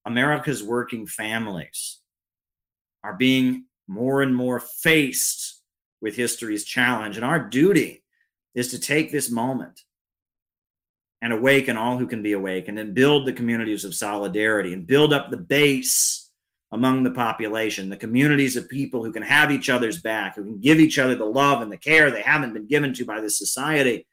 America's 0.05 0.63
working 0.63 1.07
families 1.07 1.99
are 3.03 3.15
being 3.15 3.65
more 3.87 4.23
and 4.23 4.35
more 4.35 4.61
faced 4.61 5.63
with 6.01 6.15
history's 6.15 6.65
challenge. 6.65 7.17
And 7.17 7.25
our 7.25 7.41
duty 7.41 8.05
is 8.55 8.71
to 8.71 8.79
take 8.79 9.11
this 9.11 9.31
moment 9.31 9.83
and 11.21 11.33
awaken 11.33 11.77
all 11.77 11.99
who 11.99 12.07
can 12.07 12.23
be 12.23 12.33
awakened 12.33 12.79
and 12.79 12.89
then 12.89 12.95
build 12.95 13.27
the 13.27 13.33
communities 13.33 13.85
of 13.85 13.95
solidarity 13.95 14.73
and 14.73 14.87
build 14.87 15.13
up 15.13 15.31
the 15.31 15.37
base 15.37 16.31
among 16.71 17.03
the 17.03 17.11
population, 17.11 17.89
the 17.89 17.97
communities 17.97 18.57
of 18.57 18.69
people 18.69 19.05
who 19.05 19.13
can 19.13 19.23
have 19.23 19.51
each 19.51 19.71
other's 19.71 20.01
back, 20.01 20.37
who 20.37 20.45
can 20.45 20.61
give 20.61 20.79
each 20.79 20.99
other 20.99 21.15
the 21.15 21.25
love 21.25 21.63
and 21.63 21.73
the 21.73 21.79
care 21.79 22.11
they 22.11 22.23
haven't 22.23 22.53
been 22.53 22.67
given 22.67 22.93
to 22.95 23.05
by 23.05 23.21
this 23.21 23.39
society, 23.39 24.07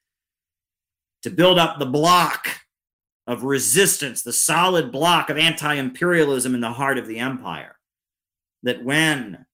to 1.22 1.30
build 1.30 1.60
up 1.60 1.78
the 1.78 1.86
block 1.86 2.48
of 3.28 3.44
resistance, 3.44 4.22
the 4.22 4.34
solid 4.34 4.92
block 4.92 5.30
of 5.30 5.38
anti 5.38 5.74
imperialism 5.74 6.56
in 6.56 6.62
the 6.62 6.72
heart 6.72 6.98
of 6.98 7.08
the 7.08 7.20
empire. 7.20 7.76
That 8.64 8.84
when 8.84 9.46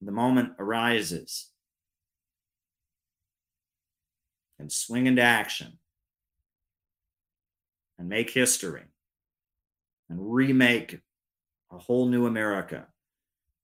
the 0.00 0.12
moment 0.12 0.52
arises, 0.58 1.50
and 4.58 4.72
swing 4.72 5.06
into 5.06 5.22
action 5.22 5.78
and 7.98 8.08
make 8.08 8.30
history 8.30 8.82
and 10.08 10.18
remake 10.20 11.00
a 11.72 11.78
whole 11.78 12.08
new 12.08 12.26
America 12.26 12.86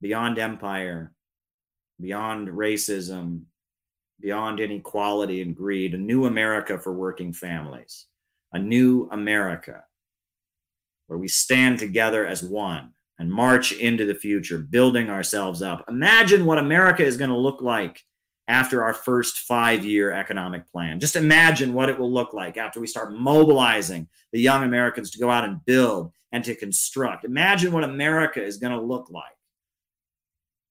beyond 0.01 0.39
empire, 0.39 1.13
beyond 2.01 2.49
racism, 2.49 3.43
beyond 4.21 4.61
inequality 4.61 5.43
and 5.43 5.57
greed, 5.57 5.95
a 5.95 5.99
new 5.99 6.27
America 6.27 6.79
for 6.79 6.93
working 6.93 7.33
families, 7.33 8.07
a 8.53 8.59
new 8.59 9.09
America 9.13 9.85
where 11.07 11.19
we 11.19 11.29
stand 11.29 11.79
together 11.79 12.27
as 12.27 12.43
one 12.43 12.91
and 13.19 13.31
march 13.31 13.73
into 13.73 14.07
the 14.07 14.15
future, 14.15 14.59
building 14.59 15.11
ourselves 15.11 15.63
up. 15.63 15.85
Imagine 15.89 16.47
what 16.47 16.59
America 16.59 17.05
is 17.05 17.17
going 17.17 17.31
to 17.31 17.37
look 17.37 17.61
like 17.61 18.03
after 18.49 18.83
our 18.83 18.93
first 18.93 19.39
five 19.41 19.85
year 19.85 20.11
economic 20.11 20.71
plan. 20.71 21.01
Just 21.01 21.17
imagine 21.17 21.75
what 21.75 21.89
it 21.89 21.99
will 21.99 22.13
look 22.13 22.33
like 22.33 22.57
after 22.57 22.81
we 22.81 22.87
start 22.87 23.13
mobilizing 23.13 24.09
the 24.33 24.41
young 24.41 24.65
Americans 24.65 25.11
to 25.13 25.19
go 25.19 25.31
out 25.31 25.45
and 25.45 25.65
build 25.65 26.13
and 26.33 26.43
to 26.45 26.55
construct. 26.55 27.25
Imagine 27.25 27.73
what 27.73 27.85
America 27.85 28.43
is 28.43 28.57
going 28.57 28.73
to 28.73 28.81
look 28.81 29.11
like 29.11 29.25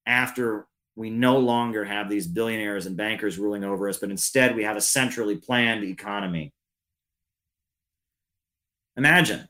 after 0.06 0.68
we 0.96 1.10
no 1.10 1.38
longer 1.38 1.86
have 1.86 2.10
these 2.10 2.28
billionaires 2.28 2.86
and 2.86 2.98
bankers 2.98 3.38
ruling 3.38 3.64
over 3.64 3.88
us, 3.88 3.98
but 3.98 4.12
instead 4.12 4.56
we 4.56 4.64
have 4.64 4.76
a 4.76 4.82
centrally 4.82 5.38
planned 5.38 5.84
economy. 5.84 6.54
Imagine. 8.98 9.48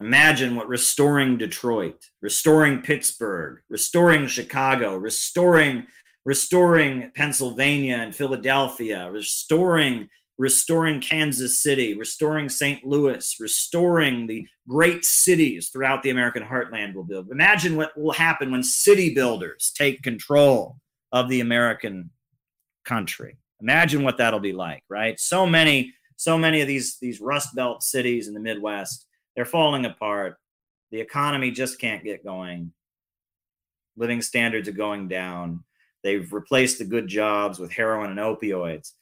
Imagine 0.00 0.56
what 0.56 0.68
restoring 0.68 1.38
Detroit, 1.38 2.10
restoring 2.20 2.82
Pittsburgh, 2.82 3.60
restoring 3.70 4.26
Chicago, 4.26 4.96
restoring 4.96 5.86
restoring 6.24 7.10
Pennsylvania 7.14 7.96
and 7.96 8.14
Philadelphia, 8.14 9.10
restoring 9.10 10.08
restoring 10.36 11.00
Kansas 11.00 11.62
City, 11.62 11.94
restoring 11.94 12.48
St. 12.48 12.84
Louis, 12.84 13.36
restoring 13.38 14.26
the 14.26 14.46
great 14.68 15.04
cities 15.04 15.68
throughout 15.68 16.02
the 16.02 16.10
American 16.10 16.42
heartland 16.42 16.94
will 16.94 17.04
build. 17.04 17.30
Imagine 17.30 17.76
what 17.76 17.96
will 17.96 18.12
happen 18.12 18.50
when 18.50 18.62
city 18.62 19.14
builders 19.14 19.72
take 19.76 20.02
control 20.02 20.78
of 21.12 21.28
the 21.28 21.40
American 21.40 22.10
country. 22.84 23.36
Imagine 23.60 24.02
what 24.02 24.18
that'll 24.18 24.40
be 24.40 24.52
like, 24.52 24.82
right? 24.88 25.18
So 25.20 25.46
many, 25.46 25.94
so 26.16 26.36
many 26.36 26.60
of 26.60 26.68
these 26.68 26.98
these 27.00 27.20
Rust 27.20 27.54
Belt 27.54 27.82
cities 27.82 28.26
in 28.28 28.34
the 28.34 28.40
Midwest, 28.40 29.06
they're 29.36 29.44
falling 29.44 29.86
apart. 29.86 30.36
The 30.90 31.00
economy 31.00 31.50
just 31.50 31.80
can't 31.80 32.04
get 32.04 32.24
going. 32.24 32.72
Living 33.96 34.20
standards 34.20 34.68
are 34.68 34.72
going 34.72 35.06
down. 35.06 35.62
They've 36.04 36.32
replaced 36.32 36.78
the 36.78 36.84
good 36.84 37.08
jobs 37.08 37.58
with 37.58 37.72
heroin 37.72 38.10
and 38.10 38.20
opioids 38.20 38.92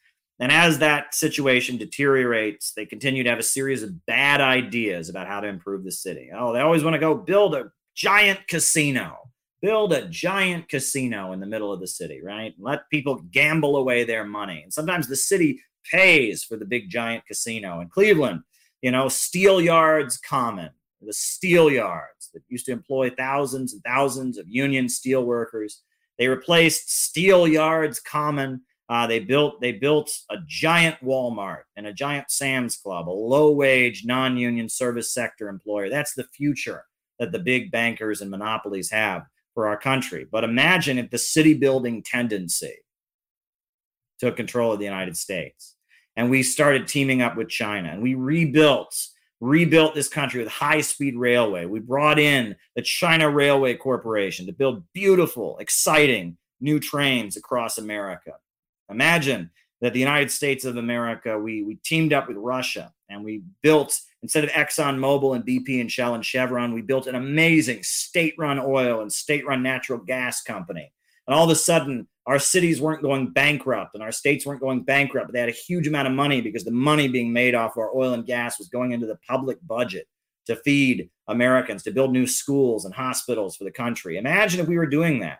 and 0.42 0.50
as 0.50 0.78
that 0.78 1.14
situation 1.14 1.76
deteriorates, 1.76 2.72
they 2.72 2.84
continue 2.84 3.22
to 3.22 3.30
have 3.30 3.38
a 3.38 3.44
series 3.44 3.84
of 3.84 4.04
bad 4.06 4.40
ideas 4.40 5.08
about 5.08 5.28
how 5.28 5.38
to 5.38 5.46
improve 5.46 5.84
the 5.84 5.92
city. 5.92 6.30
Oh, 6.36 6.52
they 6.52 6.58
always 6.58 6.82
want 6.82 6.94
to 6.94 7.00
go 7.00 7.14
build 7.14 7.54
a 7.54 7.70
giant 7.94 8.48
casino, 8.48 9.30
build 9.60 9.92
a 9.92 10.08
giant 10.08 10.68
casino 10.68 11.30
in 11.30 11.38
the 11.38 11.46
middle 11.46 11.72
of 11.72 11.78
the 11.78 11.86
city, 11.86 12.20
right? 12.20 12.54
Let 12.58 12.90
people 12.90 13.22
gamble 13.30 13.76
away 13.76 14.02
their 14.02 14.24
money. 14.24 14.62
And 14.64 14.72
sometimes 14.72 15.06
the 15.06 15.14
city 15.14 15.60
pays 15.88 16.42
for 16.42 16.56
the 16.56 16.64
big 16.64 16.90
giant 16.90 17.24
casino. 17.24 17.78
In 17.78 17.88
Cleveland, 17.88 18.40
you 18.80 18.90
know, 18.90 19.08
Steel 19.08 19.60
Yards 19.60 20.16
Common, 20.16 20.70
the 21.00 21.12
steel 21.12 21.70
yards 21.70 22.30
that 22.34 22.42
used 22.48 22.66
to 22.66 22.72
employ 22.72 23.10
thousands 23.10 23.74
and 23.74 23.82
thousands 23.84 24.38
of 24.38 24.48
union 24.48 24.88
steel 24.88 25.24
workers. 25.24 25.82
They 26.22 26.28
replaced 26.28 26.88
Steel 26.88 27.48
Yards 27.48 27.98
Common 27.98 28.60
uh, 28.88 29.08
they 29.08 29.18
built 29.18 29.60
they 29.60 29.72
built 29.72 30.08
a 30.30 30.36
giant 30.46 30.96
Walmart 31.02 31.62
and 31.76 31.84
a 31.88 31.92
giant 31.92 32.30
Sam's 32.30 32.76
Club, 32.76 33.08
a 33.08 33.10
low 33.10 33.50
wage, 33.50 34.04
non 34.04 34.36
union 34.36 34.68
service 34.68 35.12
sector 35.12 35.48
employer. 35.48 35.88
That's 35.88 36.14
the 36.14 36.28
future 36.32 36.84
that 37.18 37.32
the 37.32 37.40
big 37.40 37.72
bankers 37.72 38.20
and 38.20 38.30
monopolies 38.30 38.88
have 38.92 39.24
for 39.52 39.66
our 39.66 39.76
country. 39.76 40.24
But 40.30 40.44
imagine 40.44 40.96
if 40.96 41.10
the 41.10 41.18
city 41.18 41.54
building 41.54 42.04
tendency 42.04 42.76
took 44.20 44.36
control 44.36 44.72
of 44.72 44.78
the 44.78 44.84
United 44.84 45.16
States 45.16 45.74
and 46.14 46.30
we 46.30 46.44
started 46.44 46.86
teaming 46.86 47.20
up 47.20 47.36
with 47.36 47.48
China 47.48 47.88
and 47.88 48.00
we 48.00 48.14
rebuilt 48.14 48.94
rebuilt 49.42 49.92
this 49.92 50.08
country 50.08 50.40
with 50.40 50.52
high 50.52 50.80
speed 50.80 51.16
railway. 51.16 51.66
We 51.66 51.80
brought 51.80 52.20
in 52.20 52.54
the 52.76 52.82
China 52.82 53.28
Railway 53.28 53.74
Corporation 53.74 54.46
to 54.46 54.52
build 54.52 54.84
beautiful, 54.92 55.58
exciting 55.58 56.36
new 56.60 56.78
trains 56.78 57.36
across 57.36 57.76
America. 57.76 58.34
Imagine 58.88 59.50
that 59.80 59.94
the 59.94 59.98
United 59.98 60.30
States 60.30 60.64
of 60.64 60.76
America, 60.76 61.36
we, 61.36 61.64
we 61.64 61.74
teamed 61.74 62.12
up 62.12 62.28
with 62.28 62.36
Russia 62.36 62.92
and 63.10 63.24
we 63.24 63.42
built, 63.64 63.98
instead 64.22 64.44
of 64.44 64.50
Exxon 64.50 64.96
Mobil 64.96 65.34
and 65.34 65.44
BP 65.44 65.80
and 65.80 65.90
Shell 65.90 66.14
and 66.14 66.24
Chevron, 66.24 66.72
we 66.72 66.80
built 66.80 67.08
an 67.08 67.16
amazing 67.16 67.82
state 67.82 68.34
run 68.38 68.60
oil 68.60 69.00
and 69.00 69.12
state 69.12 69.44
run 69.44 69.60
natural 69.60 69.98
gas 69.98 70.40
company. 70.40 70.92
And 71.26 71.34
all 71.34 71.44
of 71.44 71.50
a 71.50 71.56
sudden, 71.56 72.06
our 72.26 72.38
cities 72.38 72.80
weren't 72.80 73.02
going 73.02 73.30
bankrupt 73.30 73.94
and 73.94 74.02
our 74.02 74.12
states 74.12 74.46
weren't 74.46 74.60
going 74.60 74.82
bankrupt. 74.82 75.32
They 75.32 75.40
had 75.40 75.48
a 75.48 75.52
huge 75.52 75.88
amount 75.88 76.06
of 76.06 76.14
money 76.14 76.40
because 76.40 76.64
the 76.64 76.70
money 76.70 77.08
being 77.08 77.32
made 77.32 77.54
off 77.54 77.76
our 77.76 77.94
oil 77.96 78.14
and 78.14 78.26
gas 78.26 78.58
was 78.58 78.68
going 78.68 78.92
into 78.92 79.06
the 79.06 79.18
public 79.28 79.58
budget 79.66 80.06
to 80.46 80.56
feed 80.56 81.10
Americans, 81.28 81.82
to 81.84 81.90
build 81.90 82.12
new 82.12 82.26
schools 82.26 82.84
and 82.84 82.94
hospitals 82.94 83.56
for 83.56 83.64
the 83.64 83.70
country. 83.70 84.18
Imagine 84.18 84.60
if 84.60 84.68
we 84.68 84.78
were 84.78 84.86
doing 84.86 85.20
that. 85.20 85.38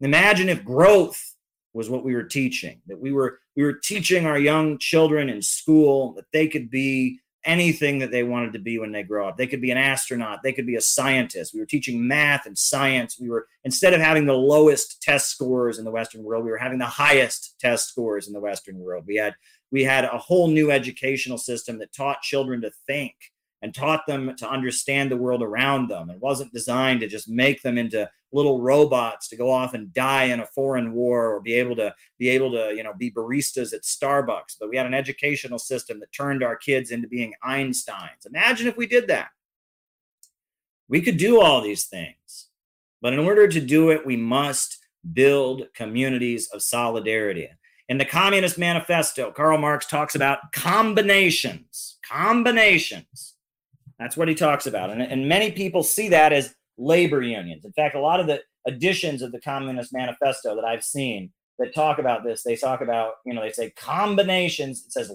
Imagine 0.00 0.48
if 0.48 0.64
growth 0.64 1.34
was 1.74 1.90
what 1.90 2.04
we 2.04 2.14
were 2.14 2.22
teaching 2.22 2.80
that 2.86 2.98
we 2.98 3.12
were 3.12 3.40
we 3.56 3.64
were 3.64 3.72
teaching 3.72 4.26
our 4.26 4.38
young 4.38 4.78
children 4.78 5.28
in 5.28 5.42
school 5.42 6.14
that 6.14 6.24
they 6.32 6.46
could 6.46 6.70
be 6.70 7.18
anything 7.44 7.98
that 7.98 8.10
they 8.10 8.22
wanted 8.22 8.52
to 8.52 8.58
be 8.58 8.78
when 8.78 8.92
they 8.92 9.02
grow 9.02 9.28
up. 9.28 9.36
They 9.36 9.46
could 9.46 9.60
be 9.60 9.70
an 9.70 9.78
astronaut. 9.78 10.42
They 10.42 10.52
could 10.52 10.66
be 10.66 10.76
a 10.76 10.80
scientist. 10.80 11.54
We 11.54 11.60
were 11.60 11.66
teaching 11.66 12.06
math 12.06 12.46
and 12.46 12.56
science. 12.56 13.18
We 13.20 13.28
were 13.28 13.46
instead 13.64 13.94
of 13.94 14.00
having 14.00 14.26
the 14.26 14.32
lowest 14.32 15.02
test 15.02 15.30
scores 15.30 15.78
in 15.78 15.84
the 15.84 15.90
western 15.90 16.22
world 16.22 16.44
we 16.44 16.50
were 16.50 16.58
having 16.58 16.78
the 16.78 16.86
highest 16.86 17.58
test 17.60 17.88
scores 17.88 18.26
in 18.26 18.32
the 18.32 18.40
western 18.40 18.78
world. 18.78 19.04
We 19.06 19.16
had 19.16 19.34
we 19.70 19.84
had 19.84 20.04
a 20.04 20.18
whole 20.18 20.48
new 20.48 20.70
educational 20.70 21.38
system 21.38 21.78
that 21.78 21.92
taught 21.92 22.22
children 22.22 22.60
to 22.62 22.70
think 22.86 23.14
and 23.62 23.74
taught 23.74 24.06
them 24.06 24.34
to 24.36 24.48
understand 24.48 25.10
the 25.10 25.16
world 25.16 25.42
around 25.42 25.88
them. 25.88 26.10
It 26.10 26.20
wasn't 26.20 26.52
designed 26.52 27.00
to 27.00 27.08
just 27.08 27.28
make 27.28 27.62
them 27.62 27.78
into 27.78 28.08
little 28.34 28.60
robots 28.60 29.28
to 29.28 29.36
go 29.36 29.50
off 29.50 29.74
and 29.74 29.92
die 29.94 30.24
in 30.24 30.40
a 30.40 30.46
foreign 30.46 30.92
war 30.92 31.34
or 31.34 31.40
be 31.40 31.54
able 31.54 31.76
to 31.76 31.94
be 32.18 32.28
able 32.28 32.50
to, 32.52 32.74
you 32.76 32.82
know, 32.82 32.92
be 32.92 33.10
baristas 33.10 33.72
at 33.72 33.82
Starbucks. 33.82 34.56
But 34.60 34.68
we 34.68 34.76
had 34.76 34.86
an 34.86 34.94
educational 34.94 35.58
system 35.58 36.00
that 36.00 36.12
turned 36.12 36.42
our 36.42 36.56
kids 36.56 36.90
into 36.90 37.08
being 37.08 37.32
Einsteins. 37.44 38.26
Imagine 38.26 38.66
if 38.66 38.76
we 38.76 38.86
did 38.86 39.08
that. 39.08 39.28
We 40.88 41.00
could 41.00 41.16
do 41.16 41.40
all 41.40 41.62
these 41.62 41.86
things. 41.86 42.48
But 43.00 43.12
in 43.12 43.18
order 43.18 43.48
to 43.48 43.60
do 43.60 43.90
it, 43.90 44.04
we 44.04 44.16
must 44.16 44.78
build 45.12 45.64
communities 45.74 46.48
of 46.52 46.62
solidarity. 46.62 47.48
In 47.88 47.98
the 47.98 48.04
Communist 48.04 48.58
Manifesto, 48.58 49.30
Karl 49.30 49.58
Marx 49.58 49.86
talks 49.86 50.14
about 50.14 50.52
combinations, 50.52 51.98
combinations 52.06 53.34
that's 53.98 54.16
what 54.16 54.28
he 54.28 54.34
talks 54.34 54.66
about. 54.66 54.90
And, 54.90 55.02
and 55.02 55.28
many 55.28 55.50
people 55.52 55.82
see 55.82 56.08
that 56.10 56.32
as 56.32 56.54
labor 56.76 57.22
unions. 57.22 57.64
In 57.64 57.72
fact, 57.72 57.94
a 57.94 58.00
lot 58.00 58.20
of 58.20 58.26
the 58.26 58.40
editions 58.66 59.22
of 59.22 59.32
the 59.32 59.40
Communist 59.40 59.92
Manifesto 59.92 60.54
that 60.56 60.64
I've 60.64 60.84
seen 60.84 61.32
that 61.58 61.74
talk 61.74 61.98
about 61.98 62.24
this, 62.24 62.42
they 62.42 62.56
talk 62.56 62.80
about, 62.80 63.14
you 63.24 63.32
know, 63.32 63.40
they 63.40 63.52
say 63.52 63.70
combinations. 63.70 64.84
It 64.86 64.92
says 64.92 65.10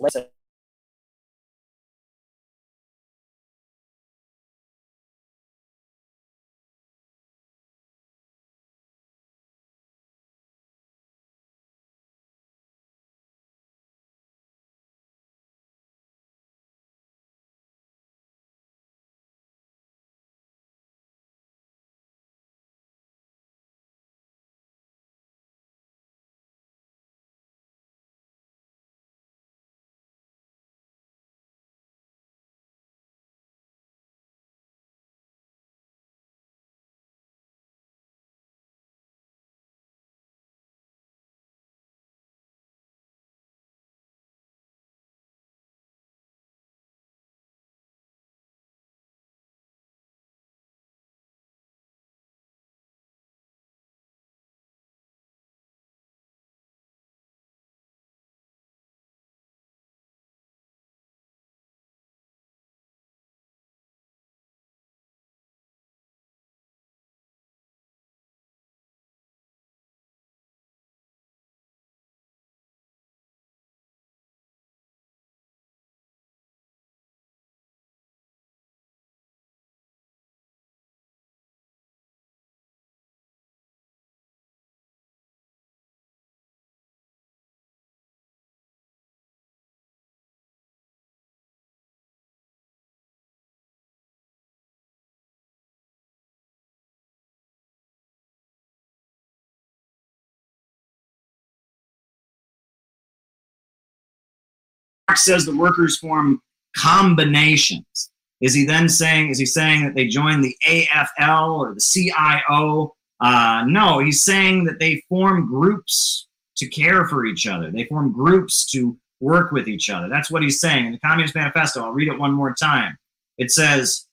says 105.17 105.45
the 105.45 105.55
workers 105.55 105.97
form 105.97 106.41
combinations. 106.75 108.11
Is 108.41 108.53
he 108.53 108.65
then 108.65 108.87
saying, 108.87 109.29
is 109.29 109.39
he 109.39 109.45
saying 109.45 109.83
that 109.83 109.95
they 109.95 110.07
join 110.07 110.41
the 110.41 110.55
AFL 110.65 111.59
or 111.59 111.73
the 111.73 111.81
CIO? 111.81 112.95
Uh, 113.19 113.65
no, 113.67 113.99
he's 113.99 114.23
saying 114.23 114.63
that 114.63 114.79
they 114.79 115.03
form 115.09 115.47
groups 115.47 116.27
to 116.57 116.67
care 116.67 117.05
for 117.07 117.25
each 117.25 117.47
other. 117.47 117.69
They 117.71 117.85
form 117.85 118.13
groups 118.13 118.65
to 118.71 118.97
work 119.19 119.51
with 119.51 119.67
each 119.67 119.89
other. 119.89 120.07
That's 120.07 120.31
what 120.31 120.41
he's 120.41 120.61
saying 120.61 120.85
in 120.85 120.91
the 120.93 120.99
Communist 120.99 121.35
Manifesto. 121.35 121.83
I'll 121.83 121.91
read 121.91 122.07
it 122.07 122.17
one 122.17 122.31
more 122.31 122.53
time. 122.53 122.97
It 123.37 123.51
says, 123.51 124.07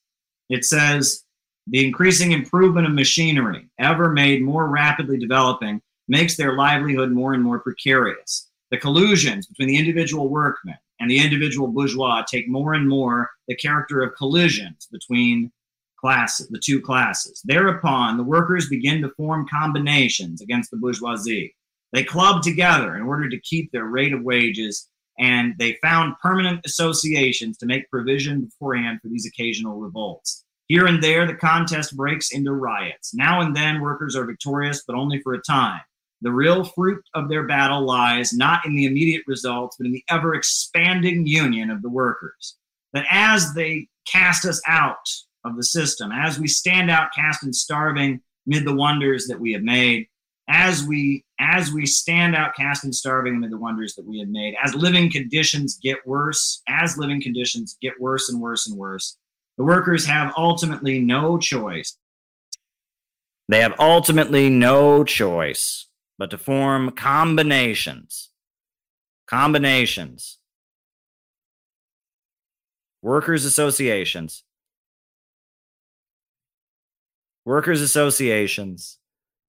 it 0.49 0.65
says, 0.65 1.25
the 1.69 1.85
increasing 1.85 2.33
improvement 2.33 2.87
of 2.87 2.93
machinery, 2.93 3.69
ever 3.79 4.13
made 4.13 4.43
more 4.43 4.69
rapidly 4.69 5.19
developing, 5.19 5.81
makes 6.09 6.37
their 6.37 6.57
livelihood 6.57 7.11
more 7.11 7.35
and 7.35 7.43
more 7.43 7.59
precarious. 7.59 8.49
The 8.71 8.79
collusions 8.79 9.47
between 9.47 9.69
the 9.69 9.77
individual 9.77 10.29
workmen 10.29 10.77
and 11.01 11.11
the 11.11 11.23
individual 11.23 11.69
bourgeois 11.69 12.23
take 12.23 12.49
more 12.49 12.75
and 12.75 12.89
more 12.89 13.31
the 13.49 13.57
character 13.57 14.03
of 14.03 14.15
collisions 14.17 14.89
between 14.91 15.51
classes, 15.99 16.49
the 16.49 16.61
two 16.63 16.81
classes. 16.81 17.43
Thereupon, 17.45 18.17
the 18.17 18.25
workers 18.25 18.69
begin 18.69 19.03
to 19.03 19.13
form 19.17 19.47
combinations 19.49 20.41
against 20.41 20.71
the 20.71 20.77
bourgeoisie. 20.77 21.55
They 21.93 22.05
club 22.05 22.43
together 22.43 22.97
in 22.97 23.03
order 23.03 23.29
to 23.29 23.41
keep 23.41 23.73
their 23.73 23.87
rate 23.87 24.13
of 24.13 24.23
wages, 24.23 24.89
and 25.19 25.55
they 25.59 25.79
found 25.83 26.19
permanent 26.23 26.61
associations 26.67 27.57
to 27.59 27.67
make 27.67 27.91
provision 27.91 28.43
beforehand 28.43 29.01
for 29.03 29.09
these 29.09 29.27
occasional 29.27 29.79
revolts. 29.79 30.45
Here 30.69 30.87
and 30.87 31.03
there, 31.03 31.27
the 31.27 31.35
contest 31.35 31.97
breaks 31.97 32.33
into 32.33 32.53
riots. 32.53 33.15
Now 33.15 33.41
and 33.41 33.55
then, 33.55 33.81
workers 33.81 34.17
are 34.17 34.27
victorious, 34.27 34.83
but 34.87 34.97
only 34.97 35.21
for 35.23 35.35
a 35.35 35.43
time. 35.43 35.81
The 36.23 36.33
real 36.33 36.65
fruit 36.65 37.05
of 37.15 37.29
their 37.29 37.47
battle 37.47 37.85
lies 37.85 38.33
not 38.33 38.65
in 38.65 38.75
the 38.75 38.87
immediate 38.87 39.23
results, 39.27 39.77
but 39.77 39.87
in 39.87 39.93
the 39.93 40.05
ever 40.09 40.35
expanding 40.35 41.27
union 41.27 41.71
of 41.71 41.83
the 41.83 41.91
workers. 41.91 42.57
That 42.95 43.05
as 43.11 43.53
they 43.53 43.89
cast 44.07 44.47
us 44.47 44.61
out 44.67 45.09
of 45.45 45.57
the 45.57 45.63
system, 45.63 46.11
as 46.13 46.39
we 46.39 46.49
stand 46.49 46.91
outcast 46.91 47.43
and 47.43 47.55
starving 47.55 48.21
amid 48.47 48.65
the 48.65 48.75
wonders 48.75 49.27
that 49.27 49.39
we 49.39 49.53
have 49.53 49.63
made, 49.63 50.07
as 50.49 50.85
we 50.85 51.25
as 51.39 51.73
we 51.73 51.85
stand 51.85 52.35
outcast 52.35 52.85
and 52.85 52.95
starving 52.95 53.37
amid 53.37 53.51
the 53.51 53.59
wonders 53.59 53.95
that 53.97 54.07
we 54.07 54.19
have 54.21 54.29
made, 54.29 54.55
as 54.65 54.75
living 54.75 55.11
conditions 55.11 55.79
get 55.83 55.99
worse, 56.07 56.63
as 56.67 56.97
living 56.97 57.21
conditions 57.21 57.77
get 57.83 58.01
worse 58.01 58.31
and 58.31 58.41
worse 58.41 58.67
and 58.67 58.79
worse, 58.79 59.19
the 59.59 59.65
workers 59.65 60.07
have 60.07 60.33
ultimately 60.37 60.99
no 60.99 61.37
choice. 61.37 61.99
They 63.49 63.61
have 63.61 63.75
ultimately 63.79 64.49
no 64.49 65.05
choice 65.05 65.87
but 66.19 66.31
to 66.31 66.39
form 66.39 66.91
combinations. 66.91 68.31
Combinations. 69.27 70.39
Workers' 73.03 73.45
associations. 73.45 74.43
Workers' 77.45 77.81
associations 77.81 78.99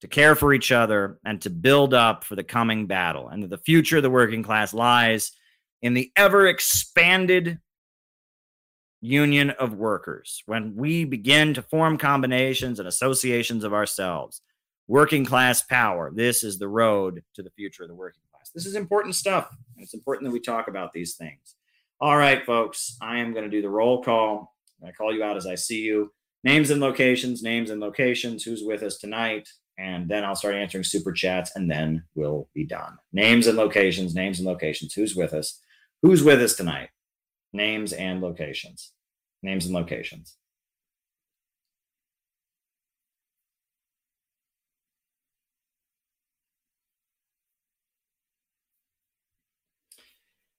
to 0.01 0.07
care 0.07 0.35
for 0.35 0.53
each 0.53 0.71
other 0.71 1.17
and 1.25 1.41
to 1.41 1.49
build 1.49 1.93
up 1.93 2.23
for 2.23 2.35
the 2.35 2.43
coming 2.43 2.85
battle. 2.85 3.29
And 3.29 3.41
that 3.43 3.49
the 3.49 3.57
future 3.57 3.97
of 3.97 4.03
the 4.03 4.09
working 4.09 4.43
class 4.43 4.73
lies 4.73 5.31
in 5.81 5.93
the 5.93 6.11
ever 6.15 6.47
expanded 6.47 7.59
union 9.01 9.51
of 9.51 9.73
workers. 9.73 10.43
When 10.45 10.75
we 10.75 11.05
begin 11.05 11.53
to 11.55 11.61
form 11.61 11.97
combinations 11.97 12.79
and 12.79 12.87
associations 12.87 13.63
of 13.63 13.73
ourselves, 13.73 14.41
working 14.87 15.25
class 15.25 15.61
power. 15.61 16.11
This 16.13 16.43
is 16.43 16.57
the 16.57 16.67
road 16.67 17.23
to 17.35 17.43
the 17.43 17.51
future 17.51 17.83
of 17.83 17.89
the 17.89 17.95
working 17.95 18.21
class. 18.31 18.49
This 18.49 18.65
is 18.65 18.75
important 18.75 19.15
stuff. 19.15 19.49
It's 19.77 19.93
important 19.93 20.27
that 20.27 20.33
we 20.33 20.39
talk 20.39 20.67
about 20.67 20.93
these 20.93 21.15
things. 21.15 21.55
All 21.99 22.17
right, 22.17 22.45
folks, 22.45 22.97
I 23.01 23.17
am 23.17 23.33
going 23.33 23.45
to 23.45 23.49
do 23.49 23.61
the 23.61 23.69
roll 23.69 24.03
call. 24.03 24.55
I 24.85 24.91
call 24.91 25.13
you 25.13 25.23
out 25.23 25.37
as 25.37 25.47
I 25.47 25.55
see 25.55 25.81
you. 25.81 26.11
Names 26.43 26.69
and 26.69 26.79
locations, 26.79 27.41
names 27.41 27.71
and 27.71 27.81
locations, 27.81 28.43
who's 28.43 28.63
with 28.63 28.83
us 28.83 28.97
tonight, 28.97 29.49
and 29.77 30.07
then 30.07 30.23
I'll 30.23 30.35
start 30.35 30.55
answering 30.55 30.83
super 30.83 31.11
chats, 31.11 31.55
and 31.55 31.69
then 31.69 32.03
we'll 32.15 32.47
be 32.53 32.63
done. 32.63 32.97
Names 33.11 33.47
and 33.47 33.57
locations, 33.57 34.15
names 34.15 34.39
and 34.39 34.47
locations, 34.47 34.93
who's 34.93 35.15
with 35.15 35.33
us? 35.33 35.59
Who's 36.03 36.23
with 36.23 36.41
us 36.41 36.55
tonight? 36.55 36.89
Names 37.53 37.91
and 37.91 38.21
locations, 38.21 38.93
names 39.41 39.65
and 39.65 39.73
locations. 39.73 40.37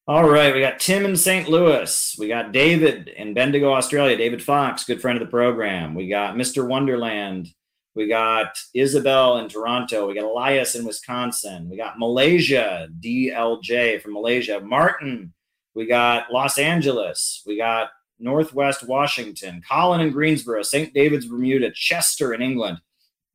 All 0.08 0.26
right, 0.26 0.54
we 0.54 0.60
got 0.60 0.80
Tim 0.80 1.04
in 1.04 1.14
St. 1.14 1.50
Louis. 1.50 2.16
We 2.18 2.28
got 2.28 2.50
David 2.50 3.08
in 3.08 3.34
Bendigo, 3.34 3.74
Australia. 3.74 4.16
David 4.16 4.42
Fox, 4.42 4.84
good 4.84 5.02
friend 5.02 5.20
of 5.20 5.26
the 5.26 5.30
program. 5.30 5.94
We 5.94 6.08
got 6.08 6.34
Mr. 6.34 6.66
Wonderland. 6.66 7.48
We 7.94 8.08
got 8.08 8.56
Isabel 8.72 9.36
in 9.36 9.50
Toronto. 9.50 10.08
We 10.08 10.14
got 10.14 10.24
Elias 10.24 10.74
in 10.76 10.86
Wisconsin. 10.86 11.68
We 11.68 11.76
got 11.76 11.98
Malaysia, 11.98 12.88
DLJ 13.04 14.00
from 14.00 14.14
Malaysia. 14.14 14.60
Martin. 14.60 15.34
We 15.74 15.84
got 15.84 16.32
Los 16.32 16.56
Angeles. 16.56 17.42
We 17.46 17.58
got 17.58 17.90
Northwest 18.18 18.88
Washington. 18.88 19.60
Colin 19.70 20.00
in 20.00 20.10
Greensboro. 20.10 20.62
St. 20.62 20.94
David's, 20.94 21.26
Bermuda. 21.26 21.70
Chester 21.74 22.32
in 22.32 22.40
England. 22.40 22.78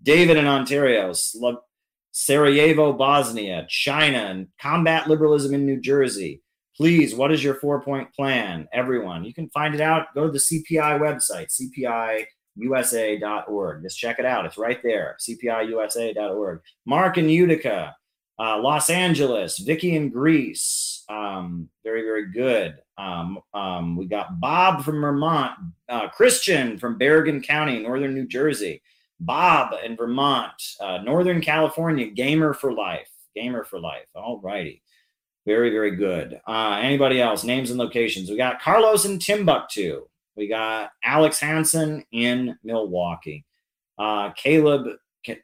David 0.02 0.38
in 0.38 0.48
Ontario. 0.48 1.14
Sarajevo, 2.14 2.94
Bosnia. 2.94 3.68
China. 3.70 4.18
And 4.18 4.48
combat 4.60 5.08
liberalism 5.08 5.54
in 5.54 5.68
New 5.68 5.80
Jersey 5.80 6.43
please, 6.76 7.16
what 7.16 7.32
is 7.32 7.44
your 7.44 7.56
four 7.56 7.82
point 7.82 8.14
plan? 8.14 8.68
Everyone, 8.74 9.24
you 9.24 9.34
can 9.34 9.50
find 9.50 9.74
it 9.76 9.82
out. 9.82 10.14
Go 10.16 10.26
to 10.28 10.32
the 10.32 10.40
CPI 10.40 11.00
website, 11.00 11.50
cpiusa.org. 12.60 13.84
Just 13.84 14.00
check 14.00 14.20
it 14.20 14.26
out. 14.26 14.46
It's 14.46 14.58
right 14.58 14.82
there, 14.84 15.18
cpiusa.org. 15.20 16.62
Mark 16.86 17.18
in 17.18 17.30
Utica, 17.30 17.96
uh, 18.40 18.60
Los 18.60 18.90
Angeles, 18.90 19.60
Vicky 19.60 19.96
in 19.96 20.10
Greece. 20.10 21.04
Um, 21.10 21.70
very, 21.84 22.02
very 22.02 22.32
good. 22.32 22.78
Um, 22.98 23.40
um, 23.54 23.96
we 23.96 24.06
got 24.06 24.40
Bob 24.40 24.84
from 24.84 25.02
Vermont, 25.02 25.52
uh, 25.90 26.10
Christian 26.10 26.78
from 26.78 26.98
Bergen 26.98 27.42
County, 27.42 27.80
Northern 27.80 28.14
New 28.14 28.28
Jersey. 28.28 28.82
Bob 29.20 29.74
in 29.86 29.96
Vermont, 29.96 30.62
uh, 30.82 30.98
Northern 30.98 31.40
California, 31.40 32.08
Gamer 32.08 32.54
for 32.54 32.74
Life. 32.74 33.08
Gamer 33.36 33.64
for 33.64 33.80
Life. 33.80 34.06
All 34.16 34.40
righty. 34.42 34.82
Very, 35.46 35.72
very 35.72 35.96
good. 35.96 36.40
Uh, 36.48 36.80
anybody 36.82 37.22
else? 37.22 37.44
Names 37.44 37.70
and 37.70 37.80
locations. 37.80 38.30
We 38.30 38.38
got 38.38 38.62
Carlos 38.62 39.06
in 39.06 39.20
Timbuktu. 39.20 40.04
We 40.36 40.48
got 40.48 40.92
Alex 41.04 41.40
Hansen 41.40 42.04
in 42.12 42.58
Milwaukee. 42.64 43.46
Uh, 44.00 44.32
Caleb, 44.32 44.88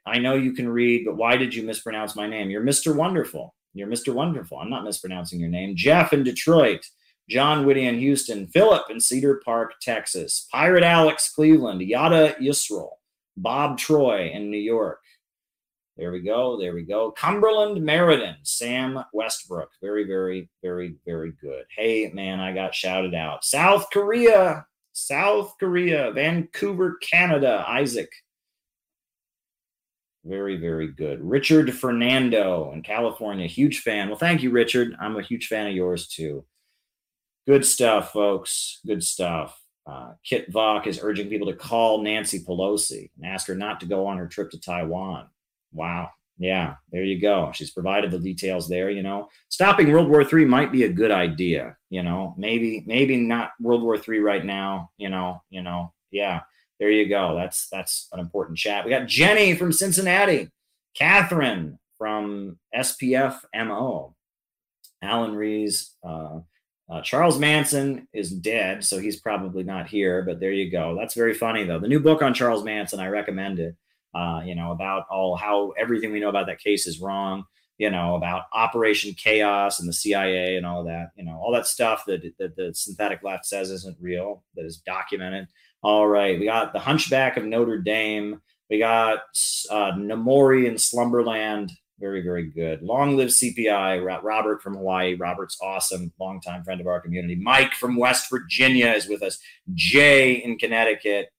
I 0.06 0.20
know 0.20 0.36
you 0.36 0.54
can 0.54 0.70
read, 0.70 1.06
but 1.06 1.18
why 1.18 1.38
did 1.38 1.54
you 1.54 1.64
mispronounce 1.64 2.16
my 2.16 2.28
name? 2.28 2.50
You're 2.50 2.64
Mr. 2.64 2.96
Wonderful. 2.96 3.54
You're 3.74 3.88
Mr. 3.88 4.14
Wonderful. 4.14 4.58
I'm 4.58 4.70
not 4.70 4.84
mispronouncing 4.84 5.40
your 5.40 5.50
name. 5.50 5.76
Jeff 5.76 6.14
in 6.14 6.24
Detroit. 6.24 6.86
John 7.30 7.66
Whitty 7.66 7.86
in 7.86 8.00
Houston. 8.00 8.48
Philip 8.48 8.90
in 8.90 9.00
Cedar 9.00 9.42
Park, 9.46 9.74
Texas. 9.82 10.48
Pirate 10.52 10.84
Alex, 10.84 11.32
Cleveland. 11.34 11.82
Yada 11.82 12.36
Yisrael. 12.42 12.90
Bob 13.38 13.78
Troy 13.78 14.32
in 14.34 14.50
New 14.50 14.58
York. 14.58 15.00
There 16.00 16.14
we 16.14 16.22
go. 16.22 16.58
There 16.58 16.74
we 16.74 16.84
go. 16.84 17.12
Cumberland 17.12 17.84
Meriden, 17.84 18.38
Sam 18.44 19.04
Westbrook. 19.12 19.70
Very, 19.82 20.06
very, 20.06 20.50
very, 20.64 20.96
very 21.06 21.34
good. 21.42 21.66
Hey, 21.76 22.10
man, 22.14 22.40
I 22.40 22.54
got 22.54 22.74
shouted 22.74 23.14
out. 23.14 23.44
South 23.44 23.90
Korea, 23.92 24.66
South 24.94 25.56
Korea, 25.60 26.12
Vancouver, 26.14 26.98
Canada, 27.02 27.66
Isaac. 27.68 28.10
Very, 30.24 30.56
very 30.56 30.88
good. 30.88 31.20
Richard 31.22 31.74
Fernando 31.74 32.72
in 32.72 32.82
California, 32.82 33.46
huge 33.46 33.82
fan. 33.82 34.08
Well, 34.08 34.18
thank 34.18 34.42
you, 34.42 34.52
Richard. 34.52 34.96
I'm 35.02 35.18
a 35.18 35.22
huge 35.22 35.48
fan 35.48 35.68
of 35.68 35.74
yours 35.74 36.08
too. 36.08 36.46
Good 37.46 37.66
stuff, 37.66 38.14
folks. 38.14 38.80
Good 38.88 39.04
stuff. 39.04 39.62
Uh, 39.86 40.14
Kit 40.24 40.50
Vok 40.50 40.88
is 40.88 41.02
urging 41.04 41.28
people 41.28 41.48
to 41.48 41.58
call 41.58 42.02
Nancy 42.02 42.40
Pelosi 42.40 43.12
and 43.18 43.26
ask 43.26 43.48
her 43.48 43.56
not 43.56 43.82
to 43.82 43.86
go 43.86 44.06
on 44.06 44.18
her 44.18 44.28
trip 44.28 44.50
to 44.52 44.60
Taiwan. 44.62 45.28
Wow. 45.72 46.10
Yeah, 46.40 46.76
there 46.94 47.04
you 47.04 47.20
go. 47.20 47.52
She's 47.54 47.72
provided 47.72 48.12
the 48.12 48.20
details 48.20 48.70
there. 48.70 48.90
You 48.90 49.04
know, 49.04 49.28
stopping 49.50 49.92
World 49.92 50.08
War 50.08 50.22
III 50.22 50.46
might 50.46 50.72
be 50.72 50.86
a 50.86 50.92
good 50.92 51.12
idea. 51.12 51.76
You 51.90 52.02
know, 52.02 52.34
maybe 52.38 52.82
maybe 52.88 53.18
not 53.18 53.52
World 53.60 53.84
War 53.84 53.98
III 53.98 54.20
right 54.20 54.46
now. 54.46 54.90
You 54.98 55.10
know, 55.10 55.44
you 55.50 55.62
know, 55.62 55.94
yeah. 56.12 56.42
There 56.80 56.90
you 56.90 57.10
go. 57.10 57.36
That's 57.36 57.68
that's 57.70 58.08
an 58.14 58.22
important 58.22 58.58
chat. 58.58 58.86
We 58.86 58.92
got 58.92 59.06
Jenny 59.06 59.54
from 59.54 59.74
Cincinnati, 59.74 60.50
Catherine 60.96 61.78
from 61.98 62.58
SPF 62.74 63.42
MO, 63.54 64.16
Alan 65.02 65.36
Rees. 65.36 65.92
Uh, 66.02 66.40
uh, 66.90 67.02
Charles 67.02 67.38
Manson 67.38 68.08
is 68.14 68.32
dead, 68.32 68.86
so 68.86 68.98
he's 68.98 69.20
probably 69.20 69.64
not 69.64 69.90
here. 69.90 70.24
But 70.24 70.40
there 70.40 70.54
you 70.54 70.72
go. 70.72 70.96
That's 70.98 71.16
very 71.16 71.34
funny 71.34 71.66
though. 71.66 71.80
The 71.80 71.90
new 71.90 72.00
book 72.00 72.22
on 72.22 72.34
Charles 72.34 72.64
Manson, 72.64 73.02
I 73.02 73.08
recommend 73.08 73.60
it 73.60 73.76
uh, 74.14 74.42
you 74.46 74.56
know, 74.56 74.72
about 74.72 75.06
all 75.10 75.36
how 75.36 75.72
everything 75.78 76.12
we 76.12 76.20
know 76.20 76.30
about 76.30 76.48
that 76.48 76.60
case 76.60 76.88
is 76.88 77.00
wrong. 77.00 77.46
you 77.80 77.90
know, 77.90 78.16
about 78.16 78.44
Operation 78.54 79.14
Chaos 79.14 79.80
and 79.80 79.88
the 79.88 79.94
CIA 79.94 80.58
and 80.58 80.66
all 80.66 80.84
that, 80.84 81.12
you 81.16 81.24
know, 81.24 81.40
all 81.42 81.54
that 81.54 81.66
stuff 81.66 82.04
that, 82.08 82.22
that 82.38 82.56
the 82.58 82.74
synthetic 82.76 83.24
left 83.24 83.46
says 83.46 83.72
isn't 83.72 83.98
real, 84.02 84.44
that 84.56 84.66
is 84.66 84.78
documented. 84.78 85.48
All 85.82 86.06
right, 86.06 86.38
we 86.38 86.46
got 86.46 86.74
the 86.74 86.80
Hunchback 86.80 87.38
of 87.38 87.46
Notre 87.46 87.78
Dame. 87.80 88.42
We 88.70 88.80
got 88.80 89.20
uh, 89.72 89.94
Namori 89.94 90.68
in 90.68 90.78
Slumberland. 90.78 91.72
Very, 92.00 92.22
very 92.22 92.50
good. 92.50 92.82
Long 92.82 93.16
live 93.18 93.30
CPI. 93.30 94.22
Robert 94.22 94.62
from 94.62 94.76
Hawaii. 94.76 95.16
Robert's 95.16 95.58
awesome. 95.62 96.12
Longtime 96.20 96.64
friend 96.64 96.82
of 96.82 96.88
our 96.88 97.02
community. 97.02 97.36
Mike 97.36 97.74
from 97.74 97.96
West 97.96 98.30
Virginia 98.30 98.92
is 98.92 99.08
with 99.08 99.24
us. 99.24 99.40
Jay 99.74 100.34
in 100.34 100.58
Connecticut. 100.58 101.30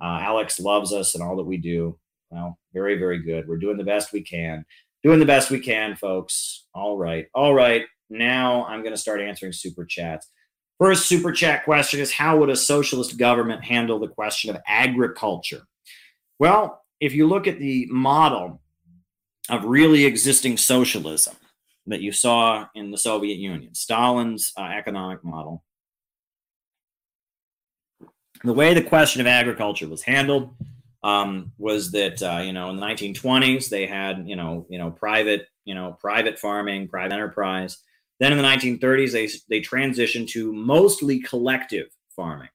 Uh, 0.00 0.18
Alex 0.22 0.58
loves 0.58 0.92
us 0.92 1.14
and 1.14 1.22
all 1.22 1.36
that 1.36 1.44
we 1.44 1.56
do. 1.56 1.98
Well, 2.32 2.58
very, 2.72 2.98
very 2.98 3.22
good. 3.22 3.46
We're 3.46 3.58
doing 3.58 3.76
the 3.76 3.84
best 3.84 4.12
we 4.12 4.22
can. 4.22 4.64
Doing 5.02 5.20
the 5.20 5.26
best 5.26 5.50
we 5.50 5.60
can, 5.60 5.94
folks. 5.96 6.64
All 6.74 6.96
right. 6.96 7.26
All 7.34 7.52
right. 7.52 7.84
Now 8.08 8.64
I'm 8.64 8.80
going 8.80 8.94
to 8.94 9.00
start 9.00 9.20
answering 9.20 9.52
super 9.52 9.84
chats. 9.84 10.28
First 10.78 11.06
super 11.06 11.30
chat 11.30 11.64
question 11.64 12.00
is 12.00 12.10
How 12.10 12.38
would 12.38 12.48
a 12.48 12.56
socialist 12.56 13.18
government 13.18 13.62
handle 13.62 13.98
the 13.98 14.08
question 14.08 14.50
of 14.50 14.62
agriculture? 14.66 15.62
Well, 16.38 16.82
if 17.00 17.12
you 17.12 17.26
look 17.26 17.46
at 17.46 17.58
the 17.58 17.86
model 17.90 18.62
of 19.50 19.64
really 19.64 20.06
existing 20.06 20.56
socialism 20.56 21.36
that 21.86 22.00
you 22.00 22.12
saw 22.12 22.66
in 22.74 22.90
the 22.90 22.98
Soviet 22.98 23.38
Union, 23.38 23.74
Stalin's 23.74 24.52
uh, 24.56 24.62
economic 24.62 25.22
model, 25.22 25.64
the 28.42 28.54
way 28.54 28.72
the 28.72 28.82
question 28.82 29.20
of 29.20 29.26
agriculture 29.26 29.88
was 29.88 30.02
handled 30.02 30.54
um, 31.02 31.52
was 31.58 31.90
that 31.92 32.22
uh, 32.22 32.42
you 32.42 32.52
know 32.52 32.70
in 32.70 32.76
the 32.76 32.86
1920s 32.86 33.68
they 33.68 33.86
had 33.86 34.26
you 34.26 34.36
know 34.36 34.66
you 34.68 34.78
know 34.78 34.90
private 34.90 35.46
you 35.64 35.74
know 35.74 35.96
private 36.00 36.38
farming, 36.38 36.88
private 36.88 37.12
enterprise. 37.12 37.78
Then 38.20 38.32
in 38.32 38.38
the 38.38 38.44
1930s 38.44 39.12
they 39.12 39.28
they 39.48 39.60
transitioned 39.60 40.28
to 40.28 40.52
mostly 40.52 41.20
collective 41.20 41.88
farming, 42.14 42.50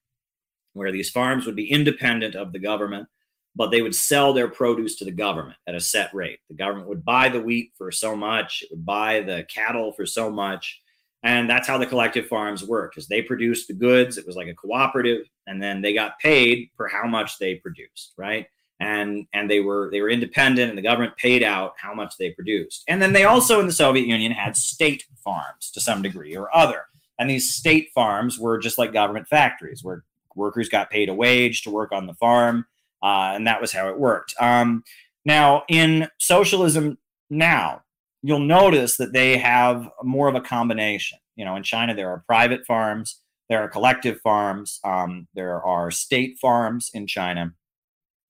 where 0.73 0.91
these 0.91 1.09
farms 1.09 1.45
would 1.45 1.55
be 1.55 1.71
independent 1.71 2.35
of 2.35 2.53
the 2.53 2.59
government, 2.59 3.07
but 3.55 3.71
they 3.71 3.81
would 3.81 3.95
sell 3.95 4.33
their 4.33 4.47
produce 4.47 4.95
to 4.97 5.05
the 5.05 5.11
government 5.11 5.57
at 5.67 5.75
a 5.75 5.81
set 5.81 6.13
rate. 6.13 6.39
The 6.49 6.55
government 6.55 6.87
would 6.87 7.03
buy 7.03 7.29
the 7.29 7.41
wheat 7.41 7.73
for 7.77 7.91
so 7.91 8.15
much, 8.15 8.63
it 8.63 8.69
would 8.71 8.85
buy 8.85 9.21
the 9.21 9.45
cattle 9.53 9.91
for 9.91 10.05
so 10.05 10.31
much, 10.31 10.81
and 11.23 11.49
that's 11.49 11.67
how 11.67 11.77
the 11.77 11.85
collective 11.85 12.27
farms 12.27 12.63
worked 12.63 12.95
because 12.95 13.07
they 13.07 13.21
produced 13.21 13.67
the 13.67 13.73
goods 13.73 14.17
it 14.17 14.25
was 14.27 14.35
like 14.35 14.47
a 14.47 14.53
cooperative 14.53 15.27
and 15.47 15.61
then 15.61 15.81
they 15.81 15.93
got 15.93 16.19
paid 16.19 16.69
for 16.75 16.87
how 16.87 17.07
much 17.07 17.39
they 17.39 17.55
produced 17.55 18.13
right? 18.17 18.47
And 18.79 19.25
and 19.33 19.49
they 19.49 19.59
were 19.59 19.89
they 19.91 20.01
were 20.01 20.09
independent 20.09 20.69
and 20.69 20.77
the 20.77 20.83
government 20.83 21.17
paid 21.17 21.41
out 21.41 21.73
how 21.77 21.93
much 21.93 22.17
they 22.17 22.31
produced. 22.31 22.83
And 22.87 23.01
then 23.01 23.13
they 23.13 23.23
also 23.23 23.59
in 23.59 23.65
the 23.65 23.71
soviet 23.71 24.05
union 24.05 24.31
had 24.31 24.55
state 24.55 25.05
farms 25.23 25.71
to 25.71 25.81
some 25.81 26.01
degree 26.01 26.35
or 26.35 26.55
other. 26.55 26.83
And 27.17 27.29
these 27.29 27.53
state 27.53 27.89
farms 27.95 28.37
were 28.37 28.59
just 28.59 28.77
like 28.77 28.93
government 28.93 29.27
factories 29.27 29.83
where 29.83 30.03
workers 30.35 30.69
got 30.69 30.91
paid 30.91 31.09
a 31.09 31.13
wage 31.13 31.63
to 31.63 31.71
work 31.71 31.91
on 31.91 32.05
the 32.05 32.13
farm 32.13 32.67
uh, 33.01 33.31
and 33.33 33.47
that 33.47 33.61
was 33.61 33.71
how 33.71 33.89
it 33.89 33.97
worked. 33.97 34.35
Um, 34.39 34.83
now 35.25 35.63
in 35.67 36.07
socialism 36.19 36.99
now 37.29 37.81
you'll 38.23 38.39
notice 38.39 38.97
that 38.97 39.13
they 39.13 39.37
have 39.37 39.87
more 40.03 40.27
of 40.27 40.35
a 40.35 40.41
combination. 40.41 41.19
You 41.35 41.45
know, 41.45 41.55
in 41.55 41.63
China, 41.63 41.93
there 41.93 42.09
are 42.09 42.23
private 42.27 42.65
farms, 42.65 43.21
there 43.49 43.61
are 43.61 43.69
collective 43.69 44.19
farms, 44.21 44.79
um, 44.83 45.27
there 45.33 45.63
are 45.63 45.91
state 45.91 46.37
farms 46.41 46.89
in 46.93 47.07
China. 47.07 47.53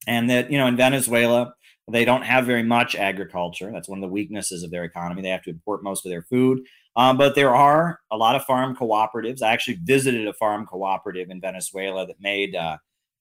And 0.05 0.29
that, 0.29 0.51
you 0.51 0.57
know, 0.57 0.67
in 0.67 0.77
Venezuela, 0.77 1.53
they 1.89 2.05
don't 2.05 2.23
have 2.23 2.45
very 2.45 2.63
much 2.63 2.95
agriculture. 2.95 3.71
That's 3.71 3.87
one 3.87 3.99
of 3.99 4.01
the 4.01 4.13
weaknesses 4.13 4.63
of 4.63 4.71
their 4.71 4.83
economy. 4.83 5.21
They 5.21 5.29
have 5.29 5.43
to 5.43 5.49
import 5.49 5.83
most 5.83 6.05
of 6.05 6.09
their 6.09 6.23
food. 6.23 6.59
Um, 6.95 7.17
but 7.17 7.35
there 7.35 7.55
are 7.55 7.99
a 8.11 8.17
lot 8.17 8.35
of 8.35 8.43
farm 8.43 8.75
cooperatives. 8.75 9.41
I 9.41 9.53
actually 9.53 9.79
visited 9.83 10.27
a 10.27 10.33
farm 10.33 10.65
cooperative 10.65 11.29
in 11.29 11.39
Venezuela 11.39 12.05
that 12.07 12.19
made 12.19 12.55
uh, 12.55 12.77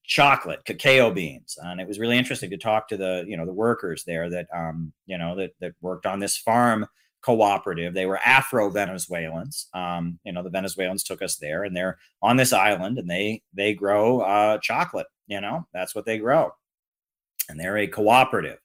chocolate, 0.07 0.63
cacao 0.65 1.11
beans, 1.11 1.57
and 1.61 1.79
it 1.79 1.87
was 1.87 1.99
really 1.99 2.17
interesting 2.17 2.49
to 2.49 2.57
talk 2.57 2.87
to 2.87 2.97
the 2.97 3.23
you 3.27 3.37
know 3.37 3.45
the 3.45 3.53
workers 3.53 4.03
there 4.05 4.29
that 4.29 4.47
um, 4.55 4.91
you 5.05 5.17
know 5.17 5.35
that 5.35 5.51
that 5.59 5.73
worked 5.81 6.05
on 6.05 6.19
this 6.19 6.37
farm 6.37 6.87
cooperative. 7.21 7.93
They 7.93 8.05
were 8.05 8.19
Afro 8.25 8.69
Venezuelans. 8.69 9.67
Um, 9.73 10.17
you 10.23 10.31
know 10.31 10.41
the 10.41 10.49
Venezuelans 10.49 11.03
took 11.03 11.21
us 11.21 11.35
there, 11.35 11.65
and 11.65 11.75
they're 11.75 11.99
on 12.21 12.37
this 12.37 12.53
island, 12.53 12.97
and 12.97 13.09
they 13.09 13.43
they 13.53 13.73
grow 13.73 14.21
uh, 14.21 14.57
chocolate. 14.59 15.07
You 15.27 15.41
know 15.41 15.67
that's 15.73 15.93
what 15.93 16.05
they 16.05 16.17
grow, 16.17 16.51
and 17.49 17.59
they're 17.59 17.77
a 17.77 17.87
cooperative 17.87 18.59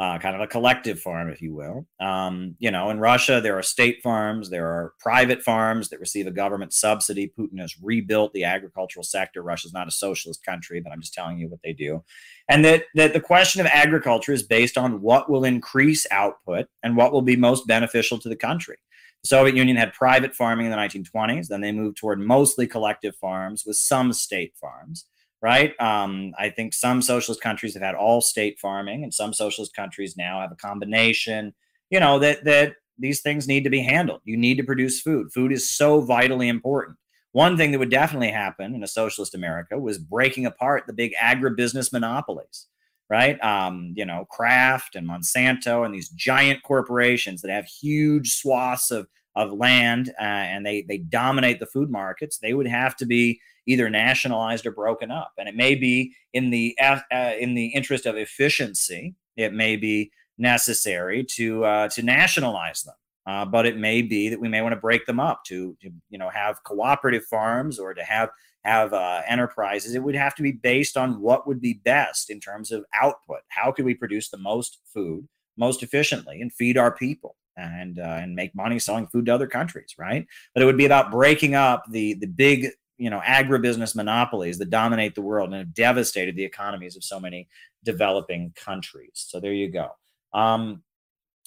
uh, 0.00 0.16
kind 0.18 0.36
of 0.36 0.40
a 0.40 0.46
collective 0.46 1.00
farm, 1.00 1.28
if 1.28 1.42
you 1.42 1.52
will. 1.52 1.84
Um, 1.98 2.54
you 2.60 2.70
know, 2.70 2.90
in 2.90 3.00
Russia, 3.00 3.40
there 3.40 3.58
are 3.58 3.62
state 3.62 4.00
farms, 4.00 4.48
there 4.48 4.66
are 4.66 4.92
private 5.00 5.42
farms 5.42 5.88
that 5.88 5.98
receive 5.98 6.28
a 6.28 6.30
government 6.30 6.72
subsidy. 6.72 7.32
Putin 7.36 7.58
has 7.58 7.74
rebuilt 7.82 8.32
the 8.32 8.44
agricultural 8.44 9.02
sector. 9.02 9.42
Russia's 9.42 9.72
not 9.72 9.88
a 9.88 9.92
socialist 9.92 10.44
country, 10.44 10.80
but 10.80 10.92
I'm 10.92 11.00
just 11.00 11.14
telling 11.14 11.38
you 11.38 11.48
what 11.48 11.60
they 11.64 11.72
do. 11.72 12.04
And 12.48 12.64
that, 12.64 12.84
that 12.94 13.12
the 13.12 13.20
question 13.20 13.60
of 13.60 13.66
agriculture 13.66 14.32
is 14.32 14.44
based 14.44 14.78
on 14.78 15.00
what 15.00 15.28
will 15.28 15.44
increase 15.44 16.06
output 16.12 16.66
and 16.84 16.96
what 16.96 17.12
will 17.12 17.22
be 17.22 17.36
most 17.36 17.66
beneficial 17.66 18.18
to 18.20 18.28
the 18.28 18.36
country. 18.36 18.76
The 19.24 19.28
Soviet 19.28 19.56
Union 19.56 19.76
had 19.76 19.92
private 19.94 20.32
farming 20.32 20.66
in 20.66 20.70
the 20.70 20.78
1920s. 20.78 21.48
Then 21.48 21.60
they 21.60 21.72
moved 21.72 21.96
toward 21.96 22.20
mostly 22.20 22.68
collective 22.68 23.16
farms 23.16 23.64
with 23.66 23.76
some 23.76 24.12
state 24.12 24.54
farms 24.60 25.06
right? 25.40 25.78
Um, 25.80 26.32
I 26.38 26.50
think 26.50 26.74
some 26.74 27.02
socialist 27.02 27.40
countries 27.40 27.74
have 27.74 27.82
had 27.82 27.94
all 27.94 28.20
state 28.20 28.58
farming, 28.58 29.02
and 29.02 29.12
some 29.12 29.32
socialist 29.32 29.74
countries 29.74 30.16
now 30.16 30.40
have 30.40 30.52
a 30.52 30.56
combination. 30.56 31.54
You 31.90 32.00
know 32.00 32.18
that 32.18 32.44
that 32.44 32.74
these 32.98 33.20
things 33.20 33.46
need 33.46 33.64
to 33.64 33.70
be 33.70 33.82
handled. 33.82 34.20
You 34.24 34.36
need 34.36 34.56
to 34.56 34.64
produce 34.64 35.00
food. 35.00 35.32
Food 35.32 35.52
is 35.52 35.70
so 35.70 36.00
vitally 36.00 36.48
important. 36.48 36.98
One 37.32 37.56
thing 37.56 37.70
that 37.70 37.78
would 37.78 37.90
definitely 37.90 38.30
happen 38.30 38.74
in 38.74 38.82
a 38.82 38.88
socialist 38.88 39.34
America 39.34 39.78
was 39.78 39.98
breaking 39.98 40.46
apart 40.46 40.84
the 40.86 40.92
big 40.92 41.12
agribusiness 41.14 41.92
monopolies, 41.92 42.66
right? 43.08 43.42
Um, 43.44 43.92
you 43.94 44.04
know, 44.04 44.26
Kraft 44.30 44.96
and 44.96 45.08
Monsanto 45.08 45.84
and 45.84 45.94
these 45.94 46.08
giant 46.08 46.62
corporations 46.62 47.42
that 47.42 47.50
have 47.50 47.66
huge 47.66 48.32
swaths 48.34 48.90
of 48.90 49.06
of 49.36 49.52
land 49.52 50.12
uh, 50.20 50.24
and 50.24 50.66
they 50.66 50.82
they 50.82 50.98
dominate 50.98 51.60
the 51.60 51.66
food 51.66 51.90
markets. 51.90 52.38
They 52.38 52.54
would 52.54 52.66
have 52.66 52.96
to 52.96 53.06
be 53.06 53.40
either 53.68 53.90
nationalized 53.90 54.66
or 54.66 54.72
broken 54.72 55.10
up. 55.10 55.32
And 55.38 55.48
it 55.48 55.54
may 55.54 55.74
be 55.74 56.14
in 56.32 56.50
the 56.50 56.76
uh, 56.80 57.32
in 57.38 57.54
the 57.54 57.66
interest 57.68 58.06
of 58.06 58.16
efficiency, 58.16 59.14
it 59.36 59.52
may 59.52 59.76
be 59.76 60.10
necessary 60.38 61.24
to 61.36 61.64
uh, 61.64 61.88
to 61.90 62.02
nationalize 62.02 62.82
them. 62.82 62.94
Uh, 63.26 63.44
but 63.44 63.66
it 63.66 63.76
may 63.76 64.00
be 64.00 64.30
that 64.30 64.40
we 64.40 64.48
may 64.48 64.62
want 64.62 64.72
to 64.72 64.80
break 64.80 65.04
them 65.04 65.20
up 65.20 65.42
to, 65.44 65.76
to 65.82 65.90
you 66.08 66.18
know 66.18 66.30
have 66.30 66.64
cooperative 66.64 67.24
farms 67.26 67.78
or 67.78 67.92
to 67.94 68.02
have 68.02 68.30
have 68.64 68.92
uh, 68.92 69.22
enterprises. 69.28 69.94
It 69.94 70.02
would 70.02 70.16
have 70.16 70.34
to 70.36 70.42
be 70.42 70.52
based 70.52 70.96
on 70.96 71.20
what 71.20 71.46
would 71.46 71.60
be 71.60 71.74
best 71.84 72.30
in 72.30 72.40
terms 72.40 72.72
of 72.72 72.84
output. 72.94 73.40
How 73.48 73.70
could 73.70 73.84
we 73.84 73.94
produce 73.94 74.30
the 74.30 74.38
most 74.38 74.78
food 74.92 75.28
most 75.58 75.82
efficiently 75.82 76.40
and 76.40 76.52
feed 76.52 76.78
our 76.78 76.90
people? 76.90 77.36
and 77.58 77.98
uh, 77.98 78.18
and 78.22 78.34
make 78.34 78.54
money 78.54 78.78
selling 78.78 79.08
food 79.08 79.26
to 79.26 79.34
other 79.34 79.46
countries, 79.46 79.94
right? 79.98 80.26
But 80.54 80.62
it 80.62 80.66
would 80.66 80.76
be 80.76 80.86
about 80.86 81.10
breaking 81.10 81.54
up 81.54 81.82
the 81.90 82.14
the 82.14 82.26
big 82.26 82.68
you 82.98 83.10
know 83.10 83.20
agribusiness 83.20 83.96
monopolies 83.96 84.58
that 84.58 84.70
dominate 84.70 85.14
the 85.14 85.22
world 85.22 85.48
and 85.48 85.58
have 85.58 85.74
devastated 85.74 86.36
the 86.36 86.44
economies 86.44 86.96
of 86.96 87.04
so 87.04 87.18
many 87.18 87.48
developing 87.84 88.52
countries. 88.54 89.12
So 89.14 89.40
there 89.40 89.52
you 89.52 89.70
go. 89.70 89.90
Um, 90.34 90.82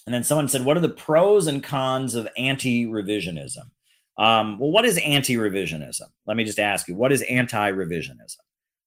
and 0.08 0.14
then 0.16 0.24
someone 0.24 0.48
said, 0.48 0.66
"What 0.66 0.78
are 0.78 0.82
the 0.82 0.90
pros 0.90 1.48
and 1.48 1.64
cons 1.64 2.16
of 2.16 2.28
anti-revisionism?" 2.38 3.70
Um, 4.18 4.60
well, 4.60 4.72
what 4.72 4.86
is 4.86 4.98
anti-revisionism? 4.98 6.08
Let 6.26 6.38
me 6.38 6.44
just 6.44 6.60
ask 6.60 6.88
you, 6.88 6.96
what 6.96 7.12
is 7.12 7.22
anti-revisionism? 7.24 8.38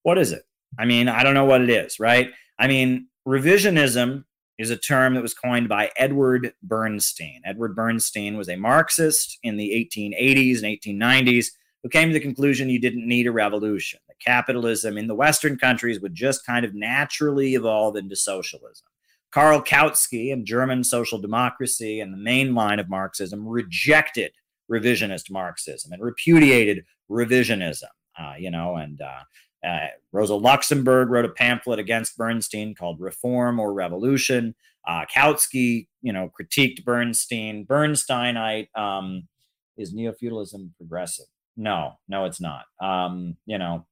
What 0.03 0.19
is 0.19 0.33
it? 0.33 0.45
I 0.79 0.85
mean, 0.85 1.09
I 1.09 1.23
don't 1.23 1.35
know 1.35 1.45
what 1.45 1.61
it 1.61 1.71
is, 1.71 1.99
right? 1.99 2.31
I 2.59 2.69
mean, 2.69 3.09
revisionism 3.27 4.25
is 4.59 4.71
a 4.71 4.77
term 4.77 5.15
that 5.15 5.23
was 5.23 5.35
coined 5.35 5.69
by 5.69 5.91
Edward 5.97 6.53
Bernstein. 6.63 7.43
Edward 7.45 7.75
Bernstein 7.75 8.37
was 8.37 8.49
a 8.49 8.57
Marxist 8.57 9.39
in 9.43 9.57
the 9.57 9.71
1880s 9.71 10.63
and 10.63 11.01
1890s 11.01 11.47
who 11.85 11.91
came 11.91 12.09
to 12.09 12.15
the 12.15 12.21
conclusion 12.21 12.71
you 12.71 12.81
didn't 12.81 13.07
need 13.07 13.27
a 13.27 13.33
revolution, 13.33 14.01
that 14.09 14.19
capitalism 14.19 14.97
in 14.97 15.07
the 15.07 15.15
Western 15.15 15.59
countries 15.59 16.01
would 16.01 16.15
just 16.15 16.45
kind 16.47 16.65
of 16.65 16.75
naturally 16.75 17.55
evolve 17.55 17.95
into 17.95 18.17
socialism. 18.17 18.87
Karl 19.31 19.61
Kautsky 19.61 20.33
and 20.33 20.47
German 20.47 20.83
social 20.83 21.19
democracy 21.19 22.01
and 22.01 22.11
the 22.11 22.17
main 22.19 22.55
line 22.55 22.79
of 22.79 22.89
Marxism 22.89 23.47
rejected 23.47 24.33
revisionist 24.73 25.31
Marxism 25.31 25.93
and 25.93 26.03
repudiated 26.03 26.87
revisionism. 27.11 27.91
Uh, 28.19 28.33
you 28.39 28.51
know, 28.51 28.77
and 28.77 29.03
uh, 29.03 29.67
uh, 29.67 29.89
Rosa 30.11 30.37
Luxemburg 30.37 31.11
wrote 31.11 31.27
a 31.27 31.31
pamphlet 31.31 31.79
against 31.79 32.17
Bernstein 32.17 32.75
called 32.75 32.99
"Reform 32.99 33.61
or 33.61 33.75
Revolution." 33.75 34.55
Uh, 34.89 35.05
Kautsky, 35.15 35.89
you 36.01 36.13
know, 36.15 36.31
critiqued 36.41 36.85
Bernstein. 36.85 37.67
Bernsteinite 37.67 38.69
um, 38.75 39.29
is 39.77 39.93
neo 39.93 40.13
feudalism 40.13 40.73
progressive? 40.79 41.27
No, 41.57 41.95
no, 42.09 42.25
it's 42.25 42.41
not. 42.41 42.65
Um, 42.81 43.37
you 43.47 43.59
know, 43.59 43.87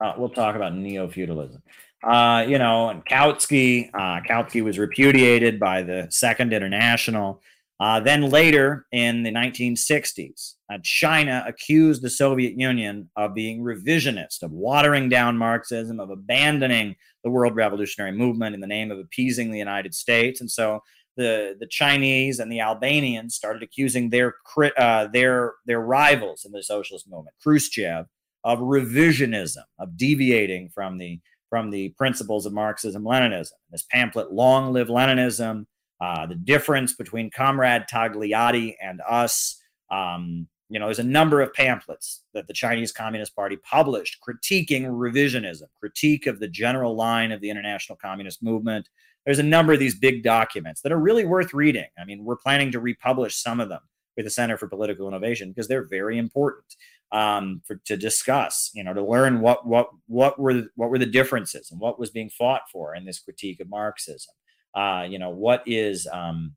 uh, 0.00 0.14
we'll 0.16 0.30
talk 0.30 0.56
about 0.56 0.74
neo 0.74 1.08
feudalism. 1.08 1.62
Uh, 2.02 2.44
you 2.46 2.58
know, 2.58 2.90
and 2.90 3.04
Kautsky, 3.04 3.88
uh, 3.94 4.20
Kautsky 4.28 4.62
was 4.62 4.78
repudiated 4.78 5.58
by 5.58 5.82
the 5.82 6.06
Second 6.10 6.52
International. 6.52 7.40
Uh, 7.80 7.98
then 7.98 8.30
later 8.30 8.86
in 8.92 9.22
the 9.22 9.32
1960s, 9.32 10.54
uh, 10.72 10.78
China 10.82 11.44
accused 11.46 12.02
the 12.02 12.10
Soviet 12.10 12.58
Union 12.58 13.10
of 13.16 13.34
being 13.34 13.62
revisionist, 13.62 14.42
of 14.42 14.52
watering 14.52 15.08
down 15.08 15.36
Marxism, 15.36 15.98
of 15.98 16.10
abandoning 16.10 16.94
the 17.24 17.30
world 17.30 17.56
revolutionary 17.56 18.12
movement 18.12 18.54
in 18.54 18.60
the 18.60 18.66
name 18.66 18.90
of 18.90 18.98
appeasing 18.98 19.50
the 19.50 19.58
United 19.58 19.94
States. 19.94 20.40
And 20.40 20.50
so 20.50 20.82
the, 21.16 21.56
the 21.58 21.66
Chinese 21.66 22.38
and 22.38 22.50
the 22.50 22.60
Albanians 22.60 23.34
started 23.34 23.62
accusing 23.62 24.10
their, 24.10 24.34
uh, 24.76 25.06
their, 25.12 25.54
their 25.66 25.80
rivals 25.80 26.44
in 26.44 26.52
the 26.52 26.62
socialist 26.62 27.08
movement, 27.08 27.36
Khrushchev, 27.42 28.06
of 28.44 28.58
revisionism, 28.58 29.64
of 29.78 29.96
deviating 29.96 30.68
from 30.68 30.98
the 30.98 31.20
from 31.50 31.70
the 31.70 31.90
principles 31.90 32.46
of 32.46 32.52
Marxism 32.52 33.04
Leninism. 33.04 33.52
This 33.70 33.84
pamphlet, 33.84 34.32
Long 34.32 34.72
Live 34.72 34.88
Leninism, 34.88 35.66
uh, 36.00 36.26
the 36.26 36.34
difference 36.34 36.94
between 36.94 37.30
Comrade 37.30 37.84
Togliatti 37.88 38.74
and 38.82 39.00
us. 39.08 39.60
Um, 39.88 40.48
you 40.68 40.80
know, 40.80 40.86
there's 40.86 40.98
a 40.98 41.04
number 41.04 41.40
of 41.40 41.52
pamphlets 41.52 42.22
that 42.32 42.48
the 42.48 42.54
Chinese 42.54 42.90
Communist 42.90 43.36
Party 43.36 43.56
published 43.56 44.18
critiquing 44.26 44.86
revisionism, 44.86 45.68
critique 45.78 46.26
of 46.26 46.40
the 46.40 46.48
general 46.48 46.96
line 46.96 47.30
of 47.30 47.40
the 47.40 47.50
international 47.50 47.96
communist 48.02 48.42
movement. 48.42 48.88
There's 49.24 49.38
a 49.38 49.44
number 49.44 49.72
of 49.72 49.78
these 49.78 49.94
big 49.94 50.22
documents 50.22 50.82
that 50.82 50.92
are 50.92 50.98
really 50.98 51.24
worth 51.24 51.54
reading. 51.54 51.86
I 51.98 52.04
mean, 52.04 52.24
we're 52.24 52.36
planning 52.36 52.72
to 52.72 52.80
republish 52.80 53.36
some 53.36 53.60
of 53.60 53.68
them 53.68 53.80
with 54.16 54.26
the 54.26 54.30
Center 54.30 54.56
for 54.56 54.68
Political 54.68 55.08
Innovation 55.08 55.50
because 55.50 55.68
they're 55.68 55.86
very 55.86 56.18
important 56.18 56.76
um, 57.12 57.62
for, 57.64 57.76
to 57.86 57.96
discuss, 57.96 58.70
you 58.74 58.84
know, 58.84 58.92
to 58.92 59.04
learn 59.04 59.40
what 59.40 59.66
what 59.66 59.88
what 60.06 60.38
were 60.38 60.54
the, 60.54 60.68
what 60.74 60.90
were 60.90 60.98
the 60.98 61.06
differences 61.06 61.70
and 61.70 61.80
what 61.80 61.98
was 61.98 62.10
being 62.10 62.30
fought 62.30 62.62
for 62.72 62.94
in 62.94 63.04
this 63.04 63.20
critique 63.20 63.60
of 63.60 63.68
Marxism. 63.68 64.34
Uh, 64.74 65.06
you 65.08 65.18
know, 65.18 65.30
what 65.30 65.62
is 65.66 66.08
um, 66.12 66.54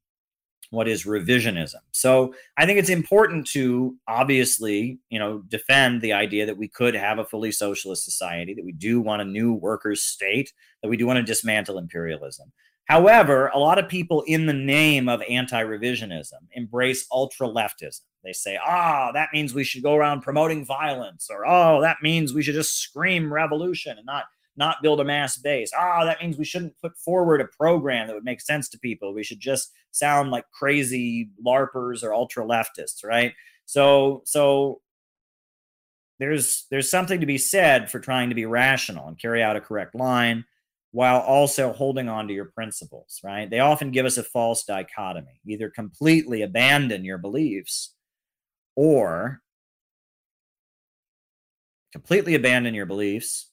what 0.69 0.87
is 0.87 1.05
revisionism? 1.05 1.75
So 1.91 2.33
I 2.57 2.65
think 2.65 2.79
it's 2.79 2.89
important 2.89 3.47
to 3.49 3.95
obviously, 4.07 4.99
you 5.09 5.19
know, 5.19 5.43
defend 5.47 6.01
the 6.01 6.13
idea 6.13 6.45
that 6.45 6.57
we 6.57 6.67
could 6.67 6.95
have 6.95 7.19
a 7.19 7.25
fully 7.25 7.51
socialist 7.51 8.03
society, 8.03 8.53
that 8.53 8.65
we 8.65 8.73
do 8.73 8.99
want 9.01 9.21
a 9.21 9.25
new 9.25 9.53
workers' 9.53 10.03
state, 10.03 10.51
that 10.81 10.89
we 10.89 10.97
do 10.97 11.07
want 11.07 11.17
to 11.17 11.23
dismantle 11.23 11.77
imperialism. 11.77 12.51
However, 12.85 13.47
a 13.53 13.59
lot 13.59 13.79
of 13.79 13.89
people, 13.89 14.23
in 14.27 14.45
the 14.45 14.53
name 14.53 15.09
of 15.09 15.21
anti 15.29 15.61
revisionism, 15.61 16.39
embrace 16.53 17.05
ultra 17.11 17.47
leftism. 17.47 18.01
They 18.23 18.33
say, 18.33 18.57
oh, 18.65 19.11
that 19.13 19.29
means 19.33 19.53
we 19.53 19.63
should 19.63 19.83
go 19.83 19.95
around 19.95 20.21
promoting 20.21 20.65
violence, 20.65 21.27
or 21.29 21.45
oh, 21.45 21.81
that 21.81 21.97
means 22.01 22.33
we 22.33 22.41
should 22.43 22.55
just 22.55 22.79
scream 22.79 23.31
revolution 23.31 23.97
and 23.97 24.05
not 24.05 24.25
not 24.57 24.81
build 24.81 24.99
a 24.99 25.05
mass 25.05 25.37
base. 25.37 25.71
Ah, 25.77 26.03
that 26.03 26.21
means 26.21 26.37
we 26.37 26.45
shouldn't 26.45 26.79
put 26.79 26.97
forward 26.97 27.41
a 27.41 27.45
program 27.45 28.07
that 28.07 28.15
would 28.15 28.23
make 28.23 28.41
sense 28.41 28.67
to 28.69 28.79
people. 28.79 29.13
We 29.13 29.23
should 29.23 29.39
just 29.39 29.71
sound 29.91 30.31
like 30.31 30.45
crazy 30.51 31.29
larpers 31.45 32.03
or 32.03 32.13
ultra 32.13 32.45
leftists, 32.45 33.03
right? 33.03 33.33
So, 33.65 34.23
so 34.25 34.81
there's 36.19 36.65
there's 36.71 36.89
something 36.89 37.19
to 37.19 37.25
be 37.25 37.37
said 37.37 37.91
for 37.91 37.99
trying 37.99 38.29
to 38.29 38.35
be 38.35 38.45
rational 38.45 39.07
and 39.07 39.19
carry 39.19 39.43
out 39.43 39.55
a 39.55 39.61
correct 39.61 39.93
line 39.93 40.45
while 40.91 41.19
also 41.19 41.73
holding 41.73 42.09
on 42.09 42.27
to 42.27 42.33
your 42.33 42.45
principles, 42.45 43.19
right? 43.23 43.49
They 43.49 43.59
often 43.59 43.91
give 43.91 44.05
us 44.05 44.17
a 44.17 44.23
false 44.23 44.63
dichotomy 44.63 45.39
either 45.45 45.69
completely 45.69 46.41
abandon 46.41 47.05
your 47.05 47.19
beliefs 47.19 47.93
or 48.75 49.41
completely 51.91 52.35
abandon 52.35 52.73
your 52.73 52.85
beliefs 52.85 53.46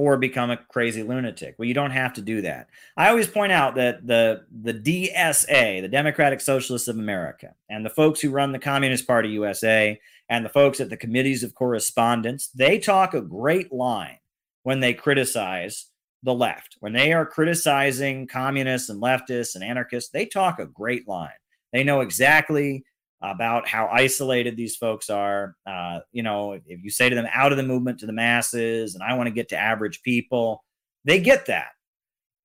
or 0.00 0.16
become 0.16 0.50
a 0.50 0.56
crazy 0.56 1.02
lunatic. 1.02 1.54
Well, 1.58 1.68
you 1.68 1.74
don't 1.74 1.90
have 1.90 2.14
to 2.14 2.22
do 2.22 2.40
that. 2.40 2.68
I 2.96 3.10
always 3.10 3.28
point 3.28 3.52
out 3.52 3.74
that 3.74 4.06
the 4.06 4.46
the 4.62 4.72
DSA, 4.72 5.82
the 5.82 5.88
Democratic 5.88 6.40
Socialists 6.40 6.88
of 6.88 6.96
America, 6.96 7.54
and 7.68 7.84
the 7.84 7.90
folks 7.90 8.18
who 8.18 8.30
run 8.30 8.50
the 8.50 8.58
Communist 8.58 9.06
Party 9.06 9.28
USA 9.28 10.00
and 10.30 10.42
the 10.42 10.48
folks 10.48 10.80
at 10.80 10.88
the 10.88 10.96
committees 10.96 11.42
of 11.42 11.54
correspondence, 11.54 12.48
they 12.48 12.78
talk 12.78 13.12
a 13.12 13.20
great 13.20 13.74
line 13.74 14.16
when 14.62 14.80
they 14.80 14.94
criticize 14.94 15.90
the 16.22 16.32
left. 16.32 16.76
When 16.80 16.94
they 16.94 17.12
are 17.12 17.26
criticizing 17.26 18.26
communists 18.26 18.88
and 18.88 19.02
leftists 19.02 19.54
and 19.54 19.62
anarchists, 19.62 20.10
they 20.10 20.24
talk 20.24 20.58
a 20.58 20.66
great 20.66 21.06
line. 21.06 21.28
They 21.74 21.84
know 21.84 22.00
exactly 22.00 22.86
about 23.22 23.68
how 23.68 23.88
isolated 23.92 24.56
these 24.56 24.76
folks 24.76 25.10
are. 25.10 25.54
Uh, 25.66 26.00
you 26.12 26.22
know, 26.22 26.52
if, 26.52 26.62
you 26.66 26.90
say 26.90 27.08
to 27.08 27.14
them, 27.14 27.26
out 27.32 27.52
of 27.52 27.58
the 27.58 27.64
movement 27.64 28.00
to 28.00 28.06
the 28.06 28.12
masses, 28.12 28.94
and 28.94 29.02
I 29.02 29.14
want 29.14 29.26
to 29.26 29.32
get 29.32 29.50
to 29.50 29.56
average 29.56 30.02
people, 30.02 30.64
they 31.04 31.20
get 31.20 31.46
that. 31.46 31.68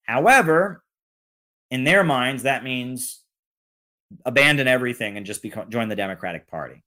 However, 0.04 0.84
in 1.72 1.84
their 1.84 2.04
minds, 2.04 2.44
that 2.44 2.64
means 2.64 3.22
abandon 4.26 4.68
everything 4.68 5.18
and 5.18 5.26
just 5.26 5.42
become, 5.42 5.70
join 5.70 5.90
the 5.90 5.96
Democratic 5.96 6.48
Party. 6.48 6.84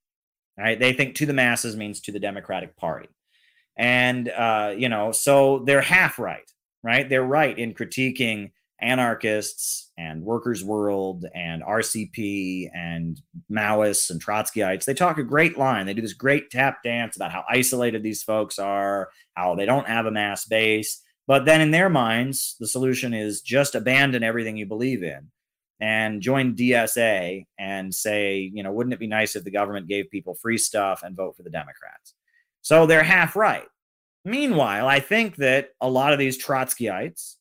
Right? 0.59 0.79
They 0.79 0.93
think 0.93 1.15
to 1.17 1.27
the 1.27 1.33
masses 1.33 1.77
means 1.77 2.01
to 2.03 2.13
the 2.13 2.19
Democratic 2.19 2.77
Party. 2.77 3.09
And, 3.77 4.29
uh, 4.29 4.75
you 4.77 4.89
know, 4.89 5.13
so 5.13 5.61
they're 5.61 5.81
half 5.81 6.19
right 6.19 6.49
right? 6.83 7.09
They're 7.09 7.23
right 7.23 7.59
in 7.59 7.75
critiquing 7.75 8.53
anarchists 8.81 9.91
and 9.99 10.23
workers' 10.23 10.65
world 10.65 11.25
and 11.35 11.63
RCP 11.63 12.71
and 12.75 13.21
Maoists 13.51 14.11
and 14.11 14.25
Trotskyites. 14.25 14.85
They 14.85 14.95
talk 14.95 15.19
a 15.19 15.25
great 15.25 15.59
line. 15.59 15.87
They 15.87 15.95
do 15.95 16.03
this 16.03 16.13
great 16.13 16.51
tap 16.51 16.83
dance 16.83 17.17
about 17.17 17.33
how 17.33 17.45
isolated 17.49 18.03
these 18.03 18.23
folks 18.23 18.59
are, 18.59 19.11
how 19.35 19.55
they 19.55 19.67
don't 19.67 19.89
have 19.89 20.07
a 20.07 20.11
mass 20.11 20.45
base. 20.45 21.03
But 21.27 21.45
then 21.45 21.61
in 21.61 21.73
their 21.73 21.91
minds, 21.91 22.57
the 22.59 22.69
solution 22.69 23.13
is 23.13 23.43
just 23.43 23.75
abandon 23.75 24.23
everything 24.23 24.57
you 24.57 24.67
believe 24.67 25.03
in 25.03 25.31
and 25.81 26.23
join 26.23 26.57
DSA 26.57 27.47
and 27.59 27.95
say, 27.95 28.51
you 28.53 28.63
know, 28.63 28.73
wouldn't 28.73 28.95
it 28.95 29.01
be 29.01 29.07
nice 29.07 29.37
if 29.37 29.45
the 29.45 29.51
government 29.51 29.89
gave 29.89 30.11
people 30.11 30.35
free 30.35 30.59
stuff 30.59 31.03
and 31.03 31.17
vote 31.17 31.37
for 31.37 31.43
the 31.43 31.51
Democrats? 31.51 32.15
So 32.63 32.87
they're 32.87 33.03
half 33.03 33.37
right. 33.37 33.67
Meanwhile, 34.25 34.87
I 34.89 35.01
think 35.01 35.37
that 35.37 35.71
a 35.81 35.89
lot 35.89 36.13
of 36.13 36.19
these 36.19 36.43
Trotskyites 36.43 37.37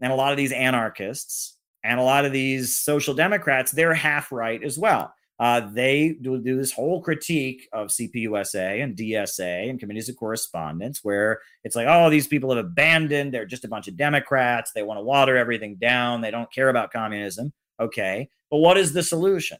and 0.00 0.12
a 0.12 0.16
lot 0.16 0.32
of 0.32 0.36
these 0.36 0.52
anarchists 0.52 1.56
and 1.84 1.98
a 1.98 2.02
lot 2.02 2.24
of 2.24 2.32
these 2.32 2.76
social 2.76 3.14
democrats, 3.14 3.72
they're 3.72 3.94
half 3.94 4.32
right 4.32 4.62
as 4.62 4.78
well. 4.78 5.12
Uh, 5.40 5.60
they 5.72 6.16
do, 6.20 6.42
do 6.42 6.56
this 6.56 6.72
whole 6.72 7.00
critique 7.00 7.68
of 7.72 7.88
CPUSA 7.88 8.82
and 8.82 8.96
DSA 8.96 9.70
and 9.70 9.78
committees 9.78 10.08
of 10.08 10.16
correspondence, 10.16 11.04
where 11.04 11.40
it's 11.62 11.76
like, 11.76 11.86
oh, 11.88 12.10
these 12.10 12.26
people 12.26 12.50
have 12.50 12.64
abandoned. 12.64 13.32
They're 13.32 13.46
just 13.46 13.64
a 13.64 13.68
bunch 13.68 13.86
of 13.86 13.96
Democrats. 13.96 14.72
They 14.72 14.82
want 14.82 14.98
to 14.98 15.04
water 15.04 15.36
everything 15.36 15.76
down. 15.76 16.20
They 16.20 16.32
don't 16.32 16.52
care 16.52 16.68
about 16.68 16.92
communism. 16.92 17.52
Okay. 17.78 18.28
But 18.50 18.58
what 18.58 18.76
is 18.76 18.92
the 18.92 19.02
solution? 19.02 19.58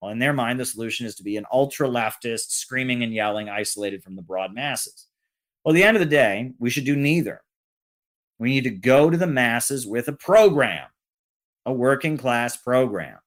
Well, 0.00 0.10
in 0.10 0.18
their 0.18 0.32
mind, 0.32 0.58
the 0.58 0.66
solution 0.66 1.06
is 1.06 1.14
to 1.16 1.22
be 1.22 1.36
an 1.36 1.46
ultra 1.52 1.88
leftist, 1.88 2.50
screaming 2.50 3.04
and 3.04 3.14
yelling, 3.14 3.48
isolated 3.48 4.02
from 4.02 4.16
the 4.16 4.22
broad 4.22 4.52
masses. 4.52 5.06
Well, 5.64 5.72
at 5.72 5.76
the 5.76 5.84
end 5.84 5.96
of 5.96 6.00
the 6.00 6.06
day, 6.06 6.50
we 6.58 6.70
should 6.70 6.84
do 6.84 6.96
neither. 6.96 7.42
We 8.42 8.50
need 8.50 8.64
to 8.64 8.70
go 8.70 9.08
to 9.08 9.16
the 9.16 9.28
masses 9.28 9.86
with 9.86 10.08
a 10.08 10.12
program, 10.12 10.88
a 11.64 11.72
working 11.72 12.16
class 12.16 12.56
program. 12.56 13.18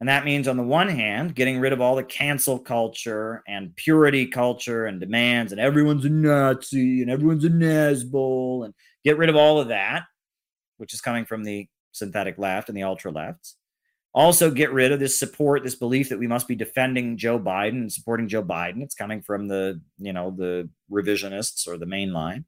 And 0.00 0.08
that 0.10 0.26
means, 0.26 0.46
on 0.48 0.58
the 0.58 0.62
one 0.62 0.90
hand, 0.90 1.34
getting 1.34 1.58
rid 1.58 1.72
of 1.72 1.80
all 1.80 1.96
the 1.96 2.04
cancel 2.04 2.58
culture 2.58 3.42
and 3.48 3.74
purity 3.74 4.26
culture 4.26 4.84
and 4.84 5.00
demands, 5.00 5.50
and 5.50 5.58
everyone's 5.58 6.04
a 6.04 6.10
Nazi 6.10 7.00
and 7.00 7.10
everyone's 7.10 7.46
a 7.46 7.48
Nazbol, 7.48 8.66
and 8.66 8.74
get 9.02 9.16
rid 9.16 9.30
of 9.30 9.36
all 9.36 9.58
of 9.58 9.68
that, 9.68 10.02
which 10.76 10.92
is 10.92 11.00
coming 11.00 11.24
from 11.24 11.42
the 11.42 11.66
synthetic 11.92 12.36
left 12.36 12.68
and 12.68 12.76
the 12.76 12.82
ultra 12.82 13.10
lefts. 13.10 13.56
Also, 14.12 14.50
get 14.50 14.74
rid 14.74 14.92
of 14.92 15.00
this 15.00 15.18
support, 15.18 15.64
this 15.64 15.74
belief 15.74 16.10
that 16.10 16.18
we 16.18 16.26
must 16.26 16.46
be 16.46 16.54
defending 16.54 17.16
Joe 17.16 17.40
Biden 17.40 17.80
and 17.80 17.90
supporting 17.90 18.28
Joe 18.28 18.42
Biden. 18.42 18.82
It's 18.82 18.94
coming 18.94 19.22
from 19.22 19.48
the, 19.48 19.80
you 19.96 20.12
know, 20.12 20.34
the 20.36 20.68
revisionists 20.90 21.66
or 21.66 21.78
the 21.78 21.86
main 21.86 22.12
line. 22.12 22.44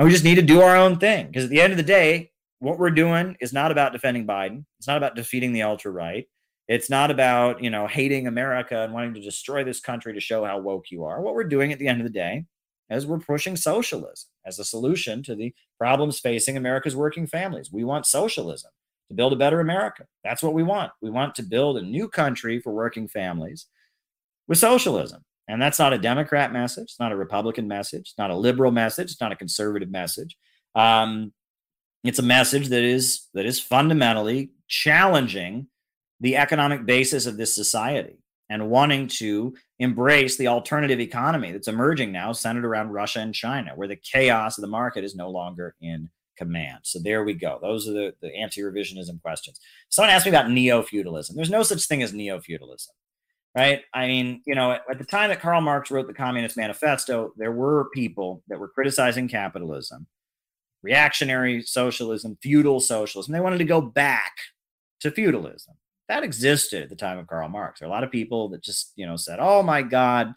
And 0.00 0.06
we 0.06 0.12
just 0.12 0.24
need 0.24 0.36
to 0.36 0.42
do 0.42 0.62
our 0.62 0.76
own 0.76 0.98
thing 0.98 1.26
because 1.26 1.44
at 1.44 1.50
the 1.50 1.60
end 1.60 1.74
of 1.74 1.76
the 1.76 1.82
day, 1.82 2.30
what 2.58 2.78
we're 2.78 2.88
doing 2.88 3.36
is 3.38 3.52
not 3.52 3.70
about 3.70 3.92
defending 3.92 4.26
Biden. 4.26 4.64
It's 4.78 4.88
not 4.88 4.96
about 4.96 5.14
defeating 5.14 5.52
the 5.52 5.62
ultra 5.62 5.90
right. 5.90 6.26
It's 6.68 6.88
not 6.88 7.10
about, 7.10 7.62
you 7.62 7.68
know, 7.68 7.86
hating 7.86 8.26
America 8.26 8.80
and 8.80 8.94
wanting 8.94 9.12
to 9.12 9.20
destroy 9.20 9.62
this 9.62 9.78
country 9.78 10.14
to 10.14 10.20
show 10.20 10.42
how 10.42 10.58
woke 10.58 10.90
you 10.90 11.04
are. 11.04 11.20
What 11.20 11.34
we're 11.34 11.44
doing 11.44 11.70
at 11.70 11.78
the 11.78 11.86
end 11.86 12.00
of 12.00 12.06
the 12.06 12.12
day 12.14 12.46
is 12.88 13.06
we're 13.06 13.18
pushing 13.18 13.56
socialism 13.56 14.30
as 14.46 14.58
a 14.58 14.64
solution 14.64 15.22
to 15.24 15.34
the 15.34 15.52
problems 15.76 16.18
facing 16.18 16.56
America's 16.56 16.96
working 16.96 17.26
families. 17.26 17.70
We 17.70 17.84
want 17.84 18.06
socialism 18.06 18.70
to 19.08 19.14
build 19.14 19.34
a 19.34 19.36
better 19.36 19.60
America. 19.60 20.06
That's 20.24 20.42
what 20.42 20.54
we 20.54 20.62
want. 20.62 20.92
We 21.02 21.10
want 21.10 21.34
to 21.34 21.42
build 21.42 21.76
a 21.76 21.82
new 21.82 22.08
country 22.08 22.58
for 22.58 22.72
working 22.72 23.06
families 23.06 23.66
with 24.48 24.56
socialism. 24.56 25.26
And 25.48 25.60
that's 25.60 25.78
not 25.78 25.92
a 25.92 25.98
Democrat 25.98 26.52
message. 26.52 26.84
It's 26.84 27.00
not 27.00 27.12
a 27.12 27.16
Republican 27.16 27.66
message. 27.66 28.00
It's 28.00 28.18
not 28.18 28.30
a 28.30 28.36
liberal 28.36 28.70
message. 28.70 29.10
It's 29.10 29.20
not 29.20 29.32
a 29.32 29.36
conservative 29.36 29.90
message. 29.90 30.36
Um, 30.74 31.32
it's 32.04 32.18
a 32.18 32.22
message 32.22 32.68
that 32.68 32.82
is 32.82 33.28
that 33.34 33.46
is 33.46 33.60
fundamentally 33.60 34.52
challenging 34.68 35.66
the 36.20 36.36
economic 36.36 36.86
basis 36.86 37.26
of 37.26 37.36
this 37.36 37.54
society 37.54 38.20
and 38.48 38.68
wanting 38.68 39.06
to 39.06 39.54
embrace 39.78 40.36
the 40.36 40.48
alternative 40.48 41.00
economy 41.00 41.52
that's 41.52 41.68
emerging 41.68 42.12
now, 42.12 42.32
centered 42.32 42.64
around 42.64 42.90
Russia 42.90 43.20
and 43.20 43.34
China, 43.34 43.72
where 43.76 43.88
the 43.88 43.96
chaos 43.96 44.58
of 44.58 44.62
the 44.62 44.68
market 44.68 45.04
is 45.04 45.14
no 45.14 45.30
longer 45.30 45.74
in 45.80 46.10
command. 46.36 46.80
So 46.82 46.98
there 46.98 47.22
we 47.22 47.34
go. 47.34 47.58
Those 47.62 47.88
are 47.88 47.92
the, 47.92 48.14
the 48.20 48.34
anti 48.34 48.60
revisionism 48.60 49.22
questions. 49.22 49.60
Someone 49.88 50.10
asked 50.10 50.26
me 50.26 50.30
about 50.30 50.50
neo 50.50 50.82
feudalism. 50.82 51.36
There's 51.36 51.50
no 51.50 51.62
such 51.62 51.86
thing 51.86 52.02
as 52.02 52.12
neo 52.12 52.40
feudalism, 52.40 52.94
right? 53.56 53.82
I 53.94 54.06
mean, 54.06 54.42
you 54.46 54.54
know, 54.54 54.72
at, 54.72 54.82
at 54.90 54.98
the 54.98 55.04
time 55.04 55.30
that 55.30 55.40
Karl 55.40 55.60
Marx 55.60 55.90
wrote 55.90 56.06
the 56.06 56.14
Communist 56.14 56.56
Manifesto, 56.56 57.32
there 57.36 57.52
were 57.52 57.90
people 57.90 58.42
that 58.48 58.58
were 58.58 58.68
criticizing 58.68 59.28
capitalism, 59.28 60.06
reactionary 60.82 61.62
socialism, 61.62 62.38
feudal 62.42 62.80
socialism. 62.80 63.32
They 63.32 63.40
wanted 63.40 63.58
to 63.58 63.64
go 63.64 63.80
back 63.80 64.32
to 65.00 65.10
feudalism 65.10 65.74
that 66.10 66.24
existed 66.24 66.82
at 66.82 66.88
the 66.88 66.96
time 66.96 67.18
of 67.18 67.28
Karl 67.28 67.48
Marx. 67.48 67.78
There 67.78 67.86
are 67.86 67.90
a 67.90 67.94
lot 67.94 68.02
of 68.02 68.10
people 68.10 68.48
that 68.48 68.62
just, 68.64 68.92
you 68.96 69.06
know, 69.06 69.16
said, 69.16 69.38
"Oh 69.40 69.62
my 69.62 69.80
God, 69.80 70.34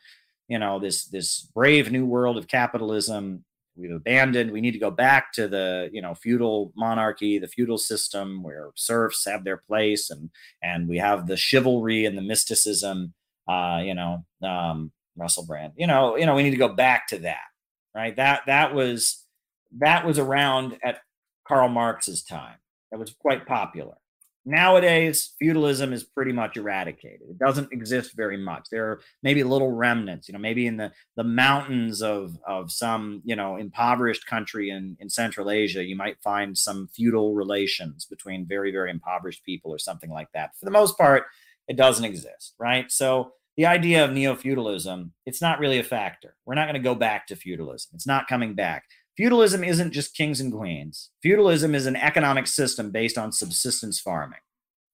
you 0.47 0.59
know, 0.59 0.79
this 0.79 1.05
this 1.05 1.41
brave 1.41 1.91
new 1.91 2.05
world 2.05 2.37
of 2.37 2.47
capitalism 2.47 3.43
we've 3.75 3.91
abandoned. 3.91 4.51
We 4.51 4.61
need 4.61 4.71
to 4.71 4.79
go 4.79 4.91
back 4.91 5.33
to 5.33 5.47
the, 5.47 5.89
you 5.91 6.01
know, 6.01 6.15
feudal 6.15 6.71
monarchy, 6.75 7.39
the 7.39 7.47
feudal 7.47 7.77
system 7.77 8.43
where 8.43 8.71
serfs 8.75 9.25
have 9.25 9.43
their 9.43 9.57
place, 9.57 10.09
and 10.09 10.29
and 10.61 10.87
we 10.87 10.97
have 10.97 11.27
the 11.27 11.37
chivalry 11.37 12.05
and 12.05 12.17
the 12.17 12.21
mysticism. 12.21 13.13
Uh, 13.47 13.81
you 13.83 13.93
know, 13.93 14.25
um, 14.41 14.91
Russell 15.15 15.45
Brand. 15.45 15.73
You 15.75 15.87
know, 15.87 16.15
you 16.15 16.25
know, 16.25 16.35
we 16.35 16.43
need 16.43 16.51
to 16.51 16.57
go 16.57 16.69
back 16.69 17.07
to 17.09 17.19
that, 17.19 17.45
right? 17.95 18.15
That 18.15 18.43
that 18.47 18.73
was 18.73 19.25
that 19.79 20.05
was 20.05 20.19
around 20.19 20.77
at 20.83 20.99
Karl 21.47 21.69
Marx's 21.69 22.23
time. 22.23 22.57
That 22.91 22.99
was 22.99 23.13
quite 23.13 23.45
popular. 23.45 23.95
Nowadays, 24.45 25.33
feudalism 25.39 25.93
is 25.93 26.03
pretty 26.03 26.33
much 26.33 26.57
eradicated. 26.57 27.29
It 27.29 27.39
doesn't 27.39 27.71
exist 27.71 28.11
very 28.15 28.35
much. 28.35 28.67
There 28.69 28.91
are 28.91 29.01
maybe 29.21 29.43
little 29.43 29.71
remnants, 29.71 30.27
you 30.27 30.33
know, 30.33 30.39
maybe 30.39 30.67
in 30.67 30.75
the, 30.75 30.91
the 31.15 31.23
mountains 31.23 32.01
of, 32.01 32.37
of 32.45 32.71
some, 32.71 33.21
you 33.23 33.37
know, 33.37 33.55
impoverished 33.55 34.27
country 34.27 34.69
in, 34.69 34.97
in 34.99 35.09
Central 35.09 35.49
Asia, 35.49 35.83
you 35.83 35.95
might 35.95 36.21
find 36.21 36.57
some 36.57 36.89
feudal 36.93 37.33
relations 37.33 38.05
between 38.05 38.45
very, 38.45 38.71
very 38.71 38.91
impoverished 38.91 39.45
people 39.45 39.71
or 39.71 39.79
something 39.79 40.09
like 40.09 40.27
that. 40.33 40.51
For 40.59 40.65
the 40.65 40.71
most 40.71 40.97
part, 40.97 41.23
it 41.69 41.77
doesn't 41.77 42.03
exist, 42.03 42.55
right? 42.59 42.91
So 42.91 43.31
the 43.55 43.65
idea 43.65 44.03
of 44.03 44.11
neo 44.11 44.35
feudalism, 44.35 45.13
it's 45.25 45.41
not 45.41 45.59
really 45.59 45.79
a 45.79 45.83
factor. 45.83 46.35
We're 46.45 46.55
not 46.55 46.65
going 46.65 46.81
to 46.81 46.81
go 46.81 46.95
back 46.95 47.27
to 47.27 47.35
feudalism. 47.35 47.91
It's 47.93 48.07
not 48.07 48.27
coming 48.27 48.55
back. 48.55 48.83
Feudalism 49.15 49.63
isn't 49.63 49.91
just 49.91 50.15
kings 50.15 50.41
and 50.41 50.51
queens. 50.51 51.11
Feudalism 51.21 51.75
is 51.75 51.85
an 51.85 51.95
economic 51.95 52.47
system 52.47 52.89
based 52.89 53.17
on 53.17 53.31
subsistence 53.31 53.99
farming. 53.99 54.39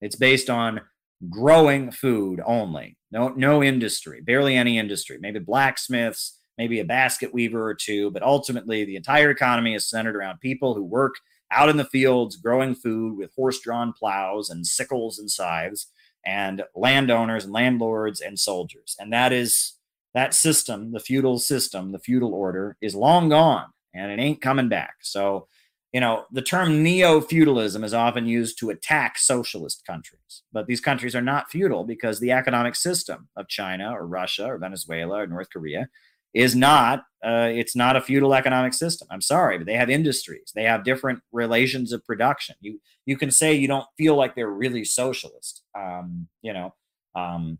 It's 0.02 0.18
based 0.18 0.50
on 0.50 0.82
growing 1.30 1.92
food 1.92 2.42
only. 2.46 2.98
No, 3.12 3.30
no 3.30 3.64
industry, 3.64 4.22
barely 4.22 4.58
any 4.58 4.78
industry. 4.78 5.18
Maybe 5.22 5.40
blacksmiths, 5.40 6.38
maybe 6.58 6.82
a 6.82 6.86
basket 6.86 7.34
weaver 7.34 7.66
or 7.66 7.74
two, 7.74 8.12
but 8.12 8.22
ultimately 8.22 8.84
the 8.84 8.98
entire 8.98 9.30
economy 9.30 9.74
is 9.74 9.90
centered 9.90 10.18
around 10.18 10.42
people 10.42 10.76
who 10.76 10.84
work 10.84 11.16
out 11.50 11.70
in 11.70 11.78
the 11.78 11.86
fields 11.86 12.36
growing 12.36 12.76
food 12.76 13.18
with 13.18 13.32
horse-drawn 13.36 13.94
plows 13.94 14.50
and 14.50 14.68
sickles 14.68 15.18
and 15.18 15.32
scythes 15.32 15.88
and 16.26 16.64
landowners 16.76 17.46
and 17.46 17.54
landlords 17.54 18.20
and 18.20 18.38
soldiers. 18.38 18.98
And 19.00 19.14
that 19.14 19.32
is 19.32 19.78
that 20.14 20.34
system, 20.34 20.92
the 20.92 21.00
feudal 21.00 21.40
system, 21.40 21.94
the 21.94 22.00
feudal 22.00 22.34
order 22.34 22.76
is 22.82 22.96
long 22.96 23.30
gone 23.30 23.68
and 23.94 24.12
it 24.12 24.20
ain't 24.22 24.42
coming 24.42 24.70
back. 24.70 24.96
So, 25.02 25.48
you 25.94 26.00
know, 26.00 26.26
the 26.32 26.42
term 26.42 26.84
neo 26.84 27.20
feudalism 27.20 27.84
is 27.84 27.94
often 27.94 28.28
used 28.28 28.60
to 28.60 28.70
attack 28.70 29.18
socialist 29.18 29.84
countries, 29.86 30.44
but 30.52 30.68
these 30.68 30.82
countries 30.82 31.16
are 31.16 31.22
not 31.22 31.50
feudal 31.50 31.84
because 31.84 32.20
the 32.20 32.32
economic 32.32 32.76
system 32.76 33.28
of 33.36 33.48
China 33.48 33.92
or 33.92 34.06
Russia 34.06 34.46
or 34.46 34.58
Venezuela 34.58 35.22
or 35.22 35.28
North 35.28 35.50
Korea 35.52 35.90
is 36.34 36.56
not 36.56 37.04
uh, 37.26 37.50
it's 37.52 37.76
not 37.76 37.98
a 37.98 38.02
feudal 38.02 38.34
economic 38.34 38.74
system. 38.74 39.08
I'm 39.12 39.22
sorry 39.22 39.58
but 39.58 39.66
they 39.66 39.74
have 39.74 39.90
industries. 39.90 40.52
They 40.54 40.64
have 40.64 40.84
different 40.84 41.22
relations 41.32 41.92
of 41.92 42.06
production. 42.06 42.56
You 42.62 42.80
you 43.06 43.18
can 43.18 43.32
say 43.32 43.54
you 43.54 43.68
don't 43.68 43.88
feel 43.98 44.16
like 44.16 44.36
they're 44.36 44.52
really 44.52 44.86
socialist 44.86 45.64
um, 45.76 46.28
you 46.44 46.54
know 46.54 46.76
um, 47.16 47.58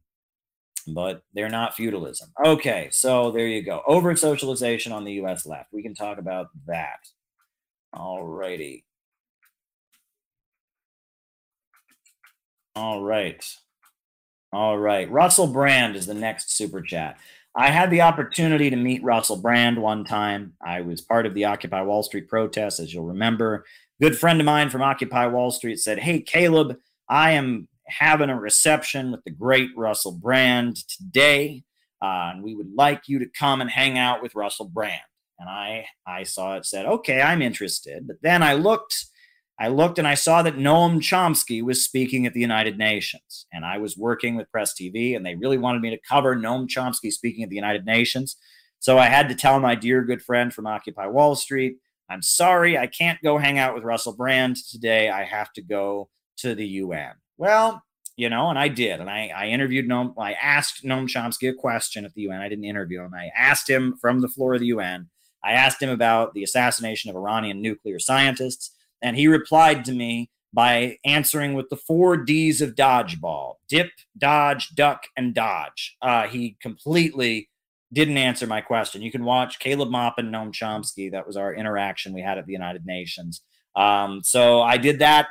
but 0.94 1.22
they're 1.34 1.50
not 1.50 1.76
feudalism. 1.76 2.30
Okay, 2.46 2.90
so 2.92 3.32
there 3.32 3.48
you 3.48 3.62
go. 3.64 3.82
Over 3.88 4.16
socialization 4.16 4.92
on 4.92 5.04
the 5.04 5.14
US 5.14 5.46
left. 5.46 5.74
We 5.74 5.84
can 5.84 5.96
talk 5.96 6.18
about 6.18 6.48
that. 6.68 7.00
All 7.94 8.24
righty. 8.26 8.86
All 12.76 13.02
right. 13.02 13.44
All 14.52 14.78
right. 14.78 15.10
Russell 15.10 15.48
Brand 15.48 15.96
is 15.96 16.06
the 16.06 16.14
next 16.14 16.56
super 16.56 16.82
chat. 16.82 17.18
I 17.56 17.72
had 17.72 17.90
the 17.90 18.02
opportunity 18.02 18.70
to 18.70 18.76
meet 18.76 19.04
Russell 19.04 19.38
Brand 19.38 19.82
one 19.82 20.06
time. 20.06 20.54
I 20.62 20.82
was 20.82 21.02
part 21.02 21.26
of 21.26 21.34
the 21.34 21.46
Occupy 21.46 21.82
Wall 21.82 22.04
Street 22.04 22.28
protest, 22.28 22.80
as 22.80 22.94
you'll 22.94 23.06
remember. 23.06 23.66
Good 24.02 24.18
friend 24.18 24.40
of 24.40 24.46
mine 24.46 24.70
from 24.70 24.82
Occupy 24.82 25.28
Wall 25.28 25.52
Street 25.52 25.80
said, 25.80 26.00
Hey, 26.00 26.22
Caleb, 26.22 26.78
I 27.10 27.32
am 27.32 27.68
having 27.90 28.30
a 28.30 28.40
reception 28.40 29.12
with 29.12 29.24
the 29.24 29.32
great 29.32 29.70
Russell 29.76 30.14
Brand 30.14 30.78
today. 30.88 31.64
Uh, 32.02 32.32
and 32.34 32.44
we 32.44 32.56
would 32.56 32.74
like 32.74 33.04
you 33.08 33.20
to 33.20 33.28
come 33.38 33.62
and 33.62 33.70
hang 33.70 33.98
out 33.98 34.22
with 34.22 34.36
Russell 34.36 34.70
Brand. 34.70 35.02
And 35.38 35.50
I, 35.50 35.86
I 36.06 36.24
saw 36.24 36.56
it 36.56 36.66
said, 36.66 36.86
okay, 36.86 37.22
I'm 37.22 37.42
interested. 37.42 38.08
But 38.08 38.18
then 38.22 38.44
I 38.44 38.54
looked, 38.54 39.06
I 39.60 39.70
looked 39.70 39.98
and 39.98 40.08
I 40.08 40.16
saw 40.16 40.42
that 40.42 40.58
Noam 40.58 40.98
Chomsky 40.98 41.62
was 41.62 41.84
speaking 41.84 42.26
at 42.26 42.34
the 42.34 42.42
United 42.42 42.78
Nations. 42.78 43.46
And 43.52 43.66
I 43.66 43.78
was 43.78 43.98
working 43.98 44.36
with 44.36 44.52
Press 44.52 44.74
TV 44.74 45.16
and 45.16 45.26
they 45.26 45.36
really 45.36 45.58
wanted 45.58 45.82
me 45.82 45.90
to 45.92 46.00
cover 46.08 46.36
Noam 46.36 46.68
Chomsky 46.68 47.12
speaking 47.12 47.44
at 47.44 47.50
the 47.50 47.56
United 47.56 47.86
Nations. 47.86 48.38
So 48.80 48.98
I 48.98 49.08
had 49.08 49.28
to 49.30 49.36
tell 49.36 49.60
my 49.60 49.76
dear 49.76 50.04
good 50.04 50.22
friend 50.22 50.54
from 50.54 50.68
Occupy 50.68 51.08
Wall 51.08 51.36
Street, 51.36 51.78
I'm 52.10 52.22
sorry, 52.22 52.78
I 52.78 52.88
can't 52.88 53.22
go 53.22 53.38
hang 53.38 53.60
out 53.60 53.76
with 53.76 53.84
Russell 53.84 54.16
Brand 54.16 54.56
today. 54.56 55.10
I 55.10 55.24
have 55.26 55.54
to 55.54 55.62
go 55.62 56.10
to 56.38 56.56
the 56.56 56.66
UN. 56.66 57.14
Well, 57.40 57.82
you 58.18 58.30
know, 58.30 58.50
and 58.50 58.60
I 58.60 58.68
did. 58.68 59.00
And 59.00 59.10
I, 59.10 59.32
I 59.34 59.48
interviewed 59.48 59.88
Noam, 59.88 60.14
I 60.20 60.34
asked 60.34 60.84
Noam 60.84 61.08
Chomsky 61.08 61.50
a 61.50 61.54
question 61.54 62.04
at 62.04 62.14
the 62.14 62.24
UN. 62.24 62.42
I 62.42 62.50
didn't 62.50 62.66
interview 62.66 63.02
him. 63.02 63.14
I 63.14 63.32
asked 63.36 63.70
him 63.70 63.96
from 64.00 64.20
the 64.20 64.28
floor 64.28 64.56
of 64.56 64.60
the 64.60 64.68
UN. 64.68 65.10
I 65.42 65.54
asked 65.54 65.82
him 65.82 65.90
about 65.90 66.34
the 66.34 66.44
assassination 66.44 67.10
of 67.10 67.16
Iranian 67.16 67.62
nuclear 67.62 67.98
scientists. 67.98 68.76
And 69.02 69.16
he 69.16 69.28
replied 69.28 69.86
to 69.86 69.94
me 69.94 70.30
by 70.52 70.98
answering 71.06 71.54
with 71.54 71.70
the 71.70 71.78
four 71.78 72.18
D's 72.18 72.62
of 72.62 72.76
dodgeball 72.76 73.54
dip, 73.70 73.92
dodge, 74.18 74.76
duck, 74.76 75.04
and 75.16 75.34
dodge. 75.34 75.96
Uh, 76.02 76.28
he 76.28 76.58
completely 76.62 77.50
didn't 77.94 78.18
answer 78.18 78.48
my 78.48 78.60
question. 78.60 79.02
You 79.02 79.12
can 79.12 79.24
watch 79.24 79.60
Caleb 79.60 79.92
Maupin, 79.92 80.30
Noam 80.30 80.52
Chomsky. 80.52 81.10
That 81.10 81.26
was 81.26 81.38
our 81.38 81.54
interaction 81.54 82.12
we 82.12 82.22
had 82.22 82.38
at 82.38 82.46
the 82.46 82.52
United 82.52 82.86
Nations. 82.86 83.42
Um, 83.78 84.20
so 84.26 84.62
I 84.62 84.76
did 84.76 85.00
that 85.00 85.28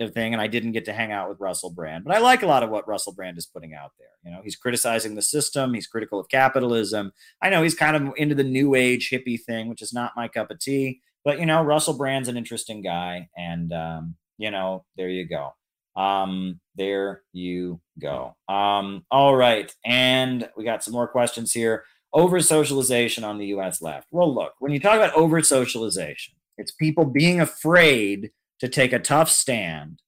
thing, 0.00 0.32
and 0.32 0.40
I 0.40 0.46
didn't 0.46 0.72
get 0.72 0.84
to 0.86 0.92
hang 0.92 1.12
out 1.12 1.28
with 1.28 1.40
Russell 1.40 1.70
Brand. 1.70 2.04
But 2.04 2.14
I 2.14 2.18
like 2.18 2.42
a 2.42 2.46
lot 2.46 2.62
of 2.62 2.70
what 2.70 2.88
Russell 2.88 3.14
Brand 3.14 3.38
is 3.38 3.46
putting 3.46 3.74
out 3.74 3.92
there. 3.98 4.08
You 4.24 4.30
know, 4.30 4.42
he's 4.42 4.56
criticizing 4.56 5.14
the 5.14 5.22
system, 5.22 5.74
he's 5.74 5.86
critical 5.86 6.18
of 6.18 6.28
capitalism. 6.28 7.12
I 7.42 7.50
know 7.50 7.62
he's 7.62 7.74
kind 7.74 7.96
of 7.96 8.12
into 8.16 8.34
the 8.34 8.44
new 8.44 8.74
age 8.74 9.10
hippie 9.10 9.40
thing, 9.40 9.68
which 9.68 9.82
is 9.82 9.92
not 9.92 10.12
my 10.16 10.28
cup 10.28 10.50
of 10.50 10.58
tea. 10.58 11.00
But 11.24 11.38
you 11.38 11.46
know, 11.46 11.62
Russell 11.62 11.96
Brand's 11.96 12.28
an 12.28 12.36
interesting 12.36 12.82
guy, 12.82 13.28
and 13.36 13.72
um, 13.72 14.16
you 14.36 14.50
know, 14.50 14.84
there 14.96 15.08
you 15.08 15.26
go. 15.26 15.54
Um, 15.96 16.60
there 16.74 17.22
you 17.32 17.80
go. 18.00 18.36
Um, 18.48 19.06
all 19.10 19.34
right, 19.34 19.72
and 19.84 20.48
we 20.56 20.64
got 20.64 20.84
some 20.84 20.92
more 20.92 21.08
questions 21.08 21.52
here. 21.52 21.84
Over 22.12 22.40
socialization 22.40 23.24
on 23.24 23.38
the 23.38 23.46
U.S. 23.46 23.82
left. 23.82 24.06
Well, 24.12 24.32
look, 24.32 24.52
when 24.60 24.70
you 24.70 24.78
talk 24.78 24.96
about 24.96 25.14
over 25.14 25.42
socialization, 25.42 26.34
it's 26.58 26.70
people 26.70 27.04
being 27.04 27.40
afraid 27.40 28.30
to 28.60 28.68
take 28.68 28.92
a 28.92 28.98
tough 28.98 29.30
stand 29.30 30.00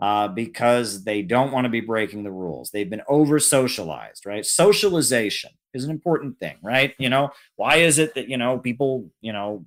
uh, 0.00 0.28
because 0.28 1.04
they 1.04 1.22
don't 1.22 1.52
want 1.52 1.64
to 1.64 1.70
be 1.70 1.80
breaking 1.80 2.22
the 2.22 2.30
rules. 2.30 2.70
They've 2.70 2.88
been 2.88 3.02
over 3.08 3.38
socialized, 3.38 4.26
right? 4.26 4.46
Socialization 4.46 5.50
is 5.74 5.84
an 5.84 5.90
important 5.90 6.38
thing, 6.38 6.56
right? 6.62 6.94
You 6.98 7.08
know, 7.08 7.30
why 7.56 7.76
is 7.76 7.98
it 7.98 8.14
that, 8.14 8.28
you 8.28 8.36
know, 8.36 8.58
people, 8.58 9.10
you 9.20 9.32
know, 9.32 9.66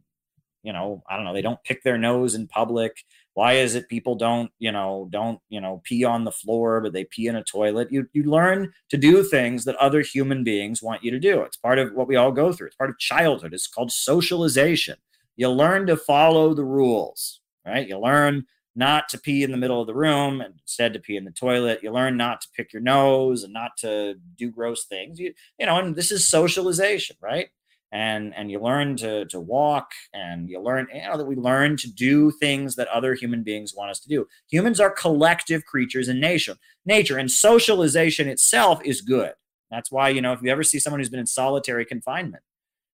you 0.64 0.74
know, 0.74 1.04
I 1.10 1.16
don't 1.16 1.26
know, 1.26 1.34
they 1.34 1.42
don't 1.42 1.64
pick 1.64 1.84
their 1.84 1.98
nose 1.98 2.36
in 2.36 2.48
public. 2.48 3.04
Why 3.34 3.54
is 3.54 3.76
it 3.76 3.90
people 3.90 4.16
don't, 4.16 4.52
you 4.60 4.72
know, 4.72 5.08
don't, 5.10 5.40
you 5.50 5.60
know, 5.60 5.82
pee 5.84 6.04
on 6.04 6.24
the 6.24 6.32
floor, 6.32 6.82
but 6.82 6.94
they 6.94 7.06
pee 7.06 7.28
in 7.28 7.36
a 7.36 7.44
toilet? 7.44 7.92
You 7.92 8.08
you 8.14 8.24
learn 8.24 8.72
to 8.90 8.98
do 8.98 9.24
things 9.24 9.66
that 9.66 9.76
other 9.78 10.02
human 10.02 10.44
beings 10.44 10.84
want 10.84 11.04
you 11.04 11.12
to 11.12 11.20
do. 11.20 11.42
It's 11.42 11.58
part 11.58 11.80
of 11.80 11.94
what 11.94 12.08
we 12.08 12.16
all 12.16 12.32
go 12.32 12.52
through. 12.54 12.68
It's 12.68 12.76
part 12.76 12.90
of 12.90 13.00
childhood. 13.00 13.54
It's 13.54 13.68
called 13.68 13.92
socialization. 13.92 14.98
You 15.36 15.50
learn 15.50 15.88
to 15.88 15.98
follow 15.98 16.54
the 16.54 16.66
rules, 16.66 17.41
right? 17.66 17.88
You 17.88 18.00
learn 18.00 18.46
not 18.76 19.10
to 19.10 19.20
pee 19.20 19.44
in 19.44 19.52
the 19.52 19.58
middle 19.58 19.82
of 19.82 19.88
the 19.88 19.94
room 19.94 20.42
and 20.42 20.56
instead 20.62 20.94
to 20.94 21.00
pee 21.00 21.18
in 21.18 21.26
the 21.26 21.32
toilet. 21.32 21.84
You 21.84 21.92
learn 21.92 22.18
not 22.18 22.42
to 22.42 22.48
pick 22.56 22.72
your 22.72 22.82
nose 22.82 23.44
and 23.44 23.54
not 23.54 23.72
to 23.80 24.16
do 24.38 24.50
gross 24.50 24.86
things. 24.86 25.20
You 25.20 25.34
you 25.60 25.66
know, 25.66 25.78
and 25.78 25.96
this 25.96 26.12
is 26.12 26.28
socialization, 26.28 27.18
right? 27.22 27.50
And 27.92 28.34
and 28.36 28.50
you 28.50 28.60
learn 28.60 28.96
to 28.98 29.26
to 29.26 29.40
walk 29.40 29.92
and 30.14 30.50
you 30.50 30.62
learn 30.62 30.88
you 30.94 31.02
know 31.02 31.18
that 31.18 31.26
we 31.26 31.36
learn 31.36 31.76
to 31.78 31.92
do 31.92 32.32
things 32.32 32.76
that 32.78 32.88
other 32.88 33.14
human 33.14 33.44
beings 33.44 33.74
want 33.76 33.92
us 33.92 34.00
to 34.02 34.08
do. 34.08 34.28
Humans 34.50 34.80
are 34.80 34.92
collective 34.92 35.66
creatures 35.66 36.08
in 36.08 36.22
nature. 36.22 36.56
Nature 36.86 37.18
and 37.18 37.30
socialization 37.30 38.30
itself 38.30 38.82
is 38.86 39.02
good. 39.02 39.34
That's 39.72 39.92
why, 39.92 40.10
you 40.10 40.22
know, 40.22 40.34
if 40.34 40.42
you 40.42 40.52
ever 40.52 40.64
see 40.64 40.80
someone 40.80 41.00
who's 41.00 41.10
been 41.10 41.20
in 41.20 41.26
solitary 41.26 41.86
confinement, 41.86 42.44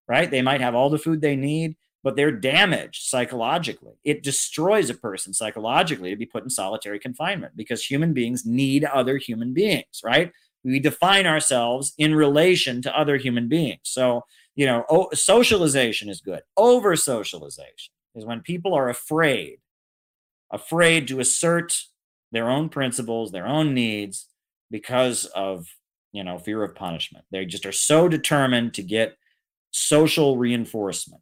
right? 0.07 0.30
They 0.30 0.44
might 0.44 0.61
have 0.61 0.76
all 0.76 0.89
the 0.89 0.99
food 0.99 1.22
they 1.22 1.35
need, 1.35 1.76
but 2.03 2.15
they're 2.15 2.32
damaged 2.32 3.03
psychologically. 3.10 3.95
It 4.03 4.24
destroys 4.24 4.90
a 4.90 4.94
person 4.94 5.34
psychologically 5.34 6.10
to 6.10 6.15
be 6.15 6.26
put 6.26 6.44
in 6.44 6.49
solitary 6.49 6.99
confinement 6.99 7.53
because 7.56 7.84
human 7.84 8.14
beings 8.14 8.45
need 8.45 8.84
other 8.86 9.18
human 9.18 9.53
beings, 9.53 10.02
right? 10.03 10.32
We 10.64 10.80
define 10.80 11.26
ourselves 11.26 11.94
in 11.98 12.14
relation 12.15 12.82
to 12.84 12.98
other 12.98 13.18
human 13.18 13.48
beings. 13.48 13.82
So, 13.84 14.24
you 14.56 14.65
know, 14.65 15.10
socialization 15.14 16.10
is 16.10 16.22
good. 16.22 16.41
Over 16.56 16.95
socialization 16.95 17.94
is 18.15 18.26
when 18.26 18.41
people 18.41 18.74
are 18.74 18.90
afraid, 18.90 19.57
afraid 20.52 21.07
to 21.07 21.19
assert 21.19 21.78
their 22.32 22.49
own 22.49 22.69
principles, 22.69 23.32
their 23.32 23.48
own 23.48 23.74
needs 23.74 24.28
because 24.69 25.26
of, 25.26 25.68
you 26.11 26.24
know, 26.24 26.38
fear 26.38 26.64
of 26.64 26.76
punishment. 26.76 27.26
They 27.32 27.45
just 27.45 27.65
are 27.65 27.72
so 27.72 28.07
determined 28.07 28.74
to 28.76 28.84
get 28.84 29.18
social 29.72 30.38
reinforcement 30.38 31.22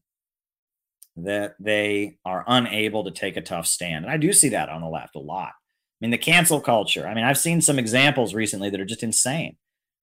that 1.18 1.56
they 1.60 2.18
are 2.26 2.44
unable 2.48 3.04
to 3.04 3.12
take 3.12 3.38
a 3.38 3.42
tough 3.42 3.68
stand. 3.68 4.06
And 4.06 4.12
I 4.12 4.18
do 4.18 4.34
see 4.34 4.50
that 4.50 4.70
on 4.70 4.82
the 4.82 4.88
left 4.88 5.16
a 5.16 5.20
lot. 5.20 5.50
I 5.50 5.98
mean, 6.02 6.12
the 6.12 6.18
cancel 6.18 6.60
culture. 6.60 7.08
I 7.08 7.14
mean, 7.14 7.24
I've 7.24 7.38
seen 7.38 7.62
some 7.62 7.80
examples 7.80 8.34
recently 8.34 8.70
that 8.70 8.80
are 8.80 8.86
just 8.86 9.04
insane, 9.04 9.56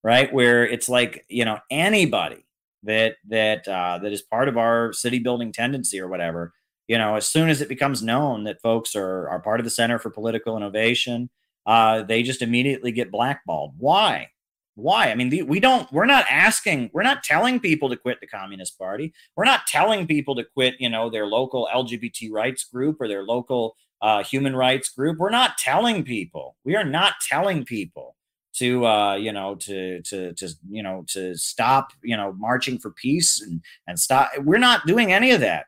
right? 0.03 0.33
Where 0.33 0.67
it's 0.67 0.89
like, 0.89 1.25
you 1.29 1.45
know, 1.45 1.59
anybody 1.71 2.47
that 2.85 3.17
that 3.29 3.69
uh, 3.69 3.99
that 4.03 4.13
is 4.13 4.23
part 4.23 4.49
of 4.49 4.57
our 4.57 4.93
city 4.93 5.19
building 5.19 5.53
tendency 5.53 6.01
or 6.01 6.09
whatever, 6.09 6.55
you 6.89 6.97
know, 6.97 7.15
as 7.17 7.27
soon 7.27 7.51
as 7.51 7.61
it 7.61 7.69
becomes 7.69 8.03
known 8.03 8.45
that 8.45 8.63
folks 8.63 8.97
are 8.97 9.29
are 9.29 9.41
part 9.41 9.61
of 9.61 9.65
the 9.65 9.71
Center 9.71 9.99
for 9.99 10.11
Political 10.11 10.57
Innovation, 10.57 11.29
uh, 11.67 12.03
they 12.03 12.23
just 12.23 12.43
immediately 12.43 12.91
get 12.91 13.13
blackballed. 13.13 13.75
Why? 13.79 14.32
Why? 14.75 15.11
I 15.11 15.15
mean 15.15 15.29
the, 15.29 15.43
we 15.43 15.61
don't 15.61 15.91
we're 15.93 16.07
not 16.07 16.25
asking 16.31 16.91
we're 16.93 17.03
not 17.03 17.23
telling 17.23 17.61
people 17.61 17.91
to 17.91 17.97
quit 17.97 18.21
the 18.21 18.27
communist 18.27 18.79
party. 18.79 19.13
We're 19.37 19.45
not 19.45 19.67
telling 19.67 20.07
people 20.07 20.35
to 20.37 20.45
quit 20.45 20.75
you 20.79 20.89
know 20.89 21.11
their 21.11 21.27
local 21.27 21.69
lgbt 21.75 22.31
rights 22.31 22.65
group 22.65 23.01
or 23.01 23.09
their 23.09 23.23
local 23.23 23.77
uh, 24.01 24.25
human 24.25 24.57
rights 24.57 24.89
group. 24.89 25.19
We're 25.19 25.31
not 25.31 25.59
telling 25.59 26.05
people. 26.05 26.57
We 26.65 26.75
are 26.75 26.85
not 26.85 27.15
telling 27.21 27.65
people 27.65 28.17
to 28.55 28.87
uh, 28.87 29.15
you 29.15 29.33
know 29.33 29.55
to 29.57 30.01
to 30.03 30.33
to 30.35 30.49
you 30.71 30.83
know 30.83 31.05
to 31.09 31.37
stop 31.37 31.93
you 32.03 32.17
know 32.17 32.33
marching 32.33 32.79
for 32.79 32.91
peace 32.91 33.41
and 33.41 33.61
and 33.87 33.99
stop 33.99 34.31
we're 34.39 34.59
not 34.59 34.87
doing 34.87 35.13
any 35.13 35.33
of 35.33 35.41
that. 35.41 35.67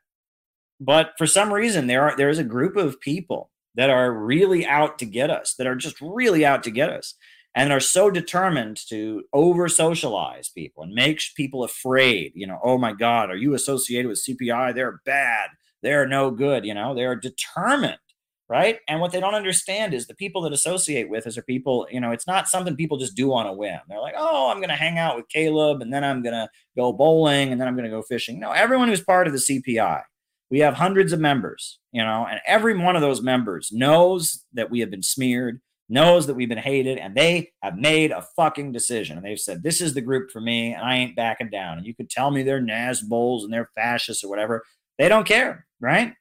But 0.81 1.13
for 1.19 1.27
some 1.27 1.53
reason 1.53 1.87
there 1.87 2.03
are 2.03 2.17
there 2.17 2.31
is 2.31 2.39
a 2.39 2.45
group 2.45 2.77
of 2.77 3.01
people 3.01 3.51
that 3.75 3.91
are 3.91 4.13
really 4.13 4.65
out 4.67 4.99
to 4.99 5.05
get 5.05 5.31
us 5.31 5.55
that 5.55 5.67
are 5.67 5.75
just 5.75 6.01
really 6.01 6.45
out 6.47 6.63
to 6.63 6.71
get 6.71 6.91
us 6.91 7.15
and 7.55 7.73
are 7.73 7.81
so 7.81 8.11
determined 8.11 8.79
to 8.89 9.23
over 9.33 9.69
socialize 9.69 10.49
people 10.49 10.83
and 10.83 10.93
make 10.93 11.21
people 11.37 11.63
afraid. 11.63 12.33
You 12.35 12.47
know, 12.47 12.59
oh 12.63 12.79
my 12.79 12.93
God, 12.93 13.31
are 13.31 13.37
you 13.37 13.55
associated 13.55 14.09
with 14.09 14.25
CPI? 14.25 14.75
They're 14.75 15.01
bad. 15.05 15.51
They're 15.83 16.07
no 16.07 16.31
good. 16.31 16.65
You 16.65 16.75
know, 16.75 16.95
they're 16.95 17.15
determined, 17.15 17.99
right? 18.49 18.79
And 18.89 19.01
what 19.01 19.13
they 19.13 19.21
don't 19.21 19.35
understand 19.35 19.95
is 19.95 20.07
the 20.07 20.15
people 20.15 20.43
that 20.43 20.53
associate 20.53 21.09
with 21.09 21.27
us 21.27 21.39
are 21.39 21.43
people, 21.43 21.87
you 21.91 22.01
know, 22.01 22.11
it's 22.11 22.27
not 22.27 22.49
something 22.49 22.75
people 22.75 22.97
just 22.97 23.15
do 23.15 23.33
on 23.33 23.47
a 23.47 23.53
whim. 23.53 23.79
They're 23.89 24.01
like, 24.01 24.15
oh, 24.17 24.51
I'm 24.51 24.59
going 24.59 24.71
to 24.71 24.75
hang 24.75 24.99
out 24.99 25.17
with 25.17 25.29
Caleb 25.29 25.81
and 25.81 25.93
then 25.93 26.03
I'm 26.03 26.23
going 26.23 26.35
to 26.35 26.49
go 26.77 26.93
bowling 26.93 27.53
and 27.53 27.61
then 27.61 27.69
I'm 27.69 27.77
going 27.77 27.89
to 27.89 27.97
go 27.97 28.03
fishing. 28.03 28.41
No, 28.41 28.51
everyone 28.51 28.89
who's 28.89 29.05
part 29.05 29.29
of 29.29 29.33
the 29.33 29.39
CPI, 29.39 30.03
we 30.51 30.59
have 30.61 30.75
hundreds 30.75 31.13
of 31.13 31.21
members, 31.21 31.79
you 31.93 32.03
know, 32.03 32.27
and 32.29 32.41
every 32.47 32.77
one 32.77 32.97
of 32.97 33.03
those 33.03 33.23
members 33.23 33.71
knows 33.71 34.45
that 34.55 34.71
we 34.71 34.81
have 34.81 34.91
been 34.91 35.03
smeared 35.03 35.61
knows 35.89 36.27
that 36.27 36.35
we've 36.35 36.49
been 36.49 36.59
hated 36.59 36.99
and 36.99 37.15
they 37.15 37.53
have 37.63 37.77
made 37.77 38.11
a 38.11 38.27
fucking 38.37 38.73
decision 38.73 39.17
and 39.17 39.27
they've 39.27 39.39
said 39.39 39.63
this 39.63 39.81
is 39.81 39.95
the 39.95 40.01
group 40.01 40.31
for 40.31 40.41
me 40.41 40.73
and 40.73 40.83
I 40.83 40.97
ain't 40.97 41.17
backing 41.17 41.51
down. 41.51 41.79
And 41.79 41.87
you 41.87 41.95
could 41.95 42.11
tell 42.11 42.31
me 42.31 42.43
they're 42.43 42.61
Nazbols 42.61 43.45
and 43.45 43.53
they're 43.53 43.71
fascists 43.75 44.25
or 44.25 44.31
whatever. 44.31 44.65
They 44.99 45.09
don't 45.09 45.27
care, 45.27 45.67
right? 45.81 46.15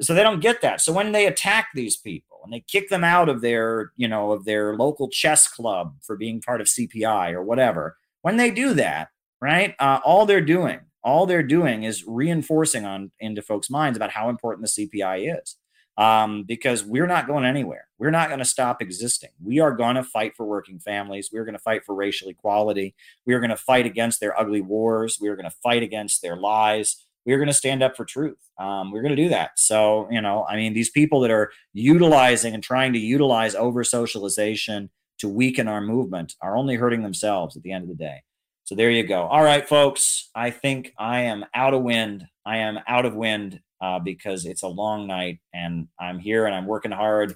So 0.00 0.14
they 0.14 0.22
don't 0.22 0.40
get 0.40 0.62
that. 0.62 0.80
So 0.80 0.92
when 0.92 1.12
they 1.12 1.26
attack 1.26 1.68
these 1.74 1.96
people 1.96 2.40
and 2.44 2.52
they 2.52 2.64
kick 2.66 2.88
them 2.88 3.04
out 3.04 3.28
of 3.28 3.42
their, 3.42 3.92
you 3.96 4.08
know, 4.08 4.32
of 4.32 4.44
their 4.44 4.76
local 4.76 5.08
chess 5.10 5.46
club 5.46 5.94
for 6.02 6.16
being 6.16 6.40
part 6.40 6.60
of 6.60 6.66
CPI 6.66 7.32
or 7.32 7.42
whatever, 7.42 7.98
when 8.22 8.38
they 8.38 8.50
do 8.50 8.72
that, 8.74 9.08
right? 9.40 9.74
Uh, 9.78 10.00
all 10.04 10.24
they're 10.24 10.40
doing, 10.40 10.80
all 11.04 11.26
they're 11.26 11.42
doing 11.42 11.82
is 11.82 12.04
reinforcing 12.06 12.86
on 12.86 13.10
into 13.20 13.42
folks' 13.42 13.68
minds 13.68 13.96
about 13.96 14.10
how 14.10 14.30
important 14.30 14.66
the 14.66 14.88
CPI 14.88 15.38
is 15.38 15.56
um, 15.98 16.44
because 16.44 16.84
we're 16.84 17.06
not 17.06 17.26
going 17.26 17.44
anywhere. 17.44 17.86
We're 17.98 18.10
not 18.10 18.28
going 18.28 18.38
to 18.38 18.44
stop 18.44 18.80
existing. 18.80 19.30
We 19.42 19.60
are 19.60 19.72
going 19.72 19.96
to 19.96 20.02
fight 20.02 20.34
for 20.36 20.46
working 20.46 20.78
families. 20.78 21.30
We're 21.32 21.44
going 21.44 21.54
to 21.54 21.62
fight 21.62 21.84
for 21.84 21.94
racial 21.94 22.28
equality. 22.28 22.94
We 23.26 23.34
are 23.34 23.40
going 23.40 23.50
to 23.50 23.56
fight 23.56 23.86
against 23.86 24.20
their 24.20 24.38
ugly 24.38 24.60
wars. 24.60 25.18
We 25.20 25.28
are 25.28 25.36
going 25.36 25.48
to 25.48 25.56
fight 25.62 25.82
against 25.82 26.22
their 26.22 26.36
lies. 26.36 26.96
We 27.24 27.32
are 27.32 27.38
going 27.38 27.48
to 27.48 27.54
stand 27.54 27.82
up 27.82 27.96
for 27.96 28.04
truth. 28.04 28.38
Um, 28.58 28.90
we're 28.90 29.02
going 29.02 29.14
to 29.14 29.22
do 29.22 29.28
that. 29.28 29.52
So, 29.56 30.08
you 30.10 30.20
know, 30.20 30.44
I 30.48 30.56
mean, 30.56 30.74
these 30.74 30.90
people 30.90 31.20
that 31.20 31.30
are 31.30 31.52
utilizing 31.72 32.54
and 32.54 32.62
trying 32.62 32.92
to 32.94 32.98
utilize 32.98 33.54
over 33.54 33.84
socialization 33.84 34.90
to 35.18 35.28
weaken 35.28 35.68
our 35.68 35.80
movement 35.80 36.34
are 36.40 36.56
only 36.56 36.74
hurting 36.74 37.02
themselves 37.02 37.56
at 37.56 37.62
the 37.62 37.70
end 37.70 37.82
of 37.84 37.88
the 37.88 37.94
day. 37.94 38.22
So 38.64 38.74
there 38.74 38.90
you 38.90 39.06
go. 39.06 39.22
All 39.22 39.44
right, 39.44 39.68
folks. 39.68 40.30
I 40.34 40.50
think 40.50 40.92
I 40.98 41.22
am 41.22 41.44
out 41.54 41.74
of 41.74 41.82
wind. 41.82 42.26
I 42.44 42.58
am 42.58 42.78
out 42.88 43.04
of 43.04 43.14
wind 43.14 43.60
uh, 43.82 43.98
because 43.98 44.46
it's 44.46 44.62
a 44.62 44.68
long 44.68 45.06
night 45.08 45.40
and 45.52 45.88
I'm 46.00 46.20
here 46.20 46.46
and 46.46 46.54
I'm 46.54 46.66
working 46.66 46.92
hard, 46.92 47.34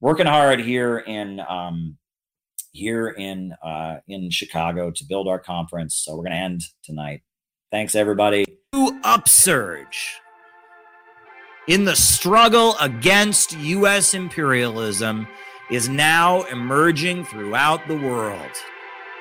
working 0.00 0.26
hard 0.26 0.60
here 0.60 0.98
in 0.98 1.40
um, 1.40 1.96
here 2.72 3.08
in 3.08 3.54
uh, 3.64 3.96
in 4.06 4.30
Chicago 4.30 4.90
to 4.90 5.04
build 5.08 5.26
our 5.26 5.38
conference. 5.38 5.96
So 5.96 6.14
we're 6.16 6.24
to 6.24 6.32
end 6.32 6.62
tonight. 6.84 7.22
Thanks, 7.72 7.94
everybody. 7.94 8.44
New 8.74 9.00
upsurge 9.02 10.20
in 11.66 11.84
the 11.84 11.96
struggle 11.96 12.76
against 12.80 13.56
U.S. 13.56 14.14
imperialism 14.14 15.26
is 15.70 15.88
now 15.88 16.42
emerging 16.44 17.24
throughout 17.24 17.86
the 17.88 17.96
world. 17.96 18.50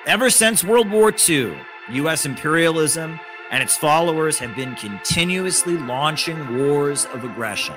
Ever 0.05 0.29
since 0.29 0.63
World 0.63 0.89
War 0.89 1.13
II, 1.27 1.57
U.S. 1.91 2.25
imperialism 2.25 3.19
and 3.51 3.63
its 3.63 3.77
followers 3.77 4.37
have 4.39 4.55
been 4.55 4.75
continuously 4.75 5.77
launching 5.77 6.57
wars 6.57 7.05
of 7.13 7.23
aggression. 7.23 7.75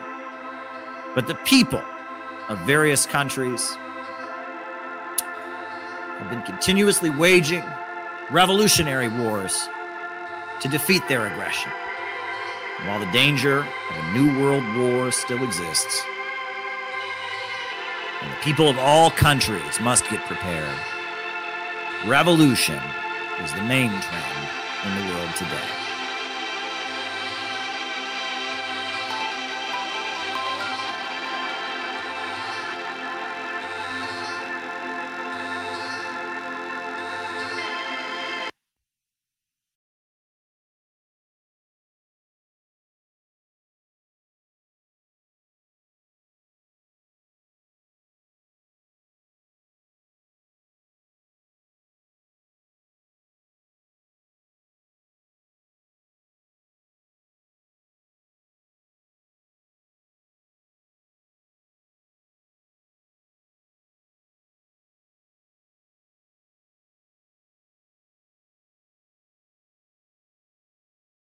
But 1.14 1.26
the 1.26 1.36
people 1.36 1.82
of 2.48 2.58
various 2.60 3.06
countries 3.06 3.76
have 6.18 6.28
been 6.30 6.42
continuously 6.42 7.10
waging 7.10 7.64
revolutionary 8.30 9.08
wars 9.08 9.68
to 10.60 10.68
defeat 10.68 11.06
their 11.08 11.26
aggression. 11.26 11.72
And 12.78 12.88
while 12.88 13.00
the 13.00 13.10
danger 13.12 13.60
of 13.60 13.96
a 13.96 14.12
new 14.12 14.40
world 14.40 14.64
war 14.76 15.12
still 15.12 15.42
exists, 15.44 16.02
and 18.22 18.32
the 18.32 18.36
people 18.42 18.68
of 18.68 18.78
all 18.78 19.10
countries 19.10 19.80
must 19.80 20.08
get 20.10 20.20
prepared, 20.26 20.76
revolution 22.06 22.80
is 23.42 23.52
the 23.52 23.62
main 23.62 23.90
trend 23.90 24.49
in 24.84 24.94
the 24.96 25.14
world 25.14 25.34
today. 25.36 25.79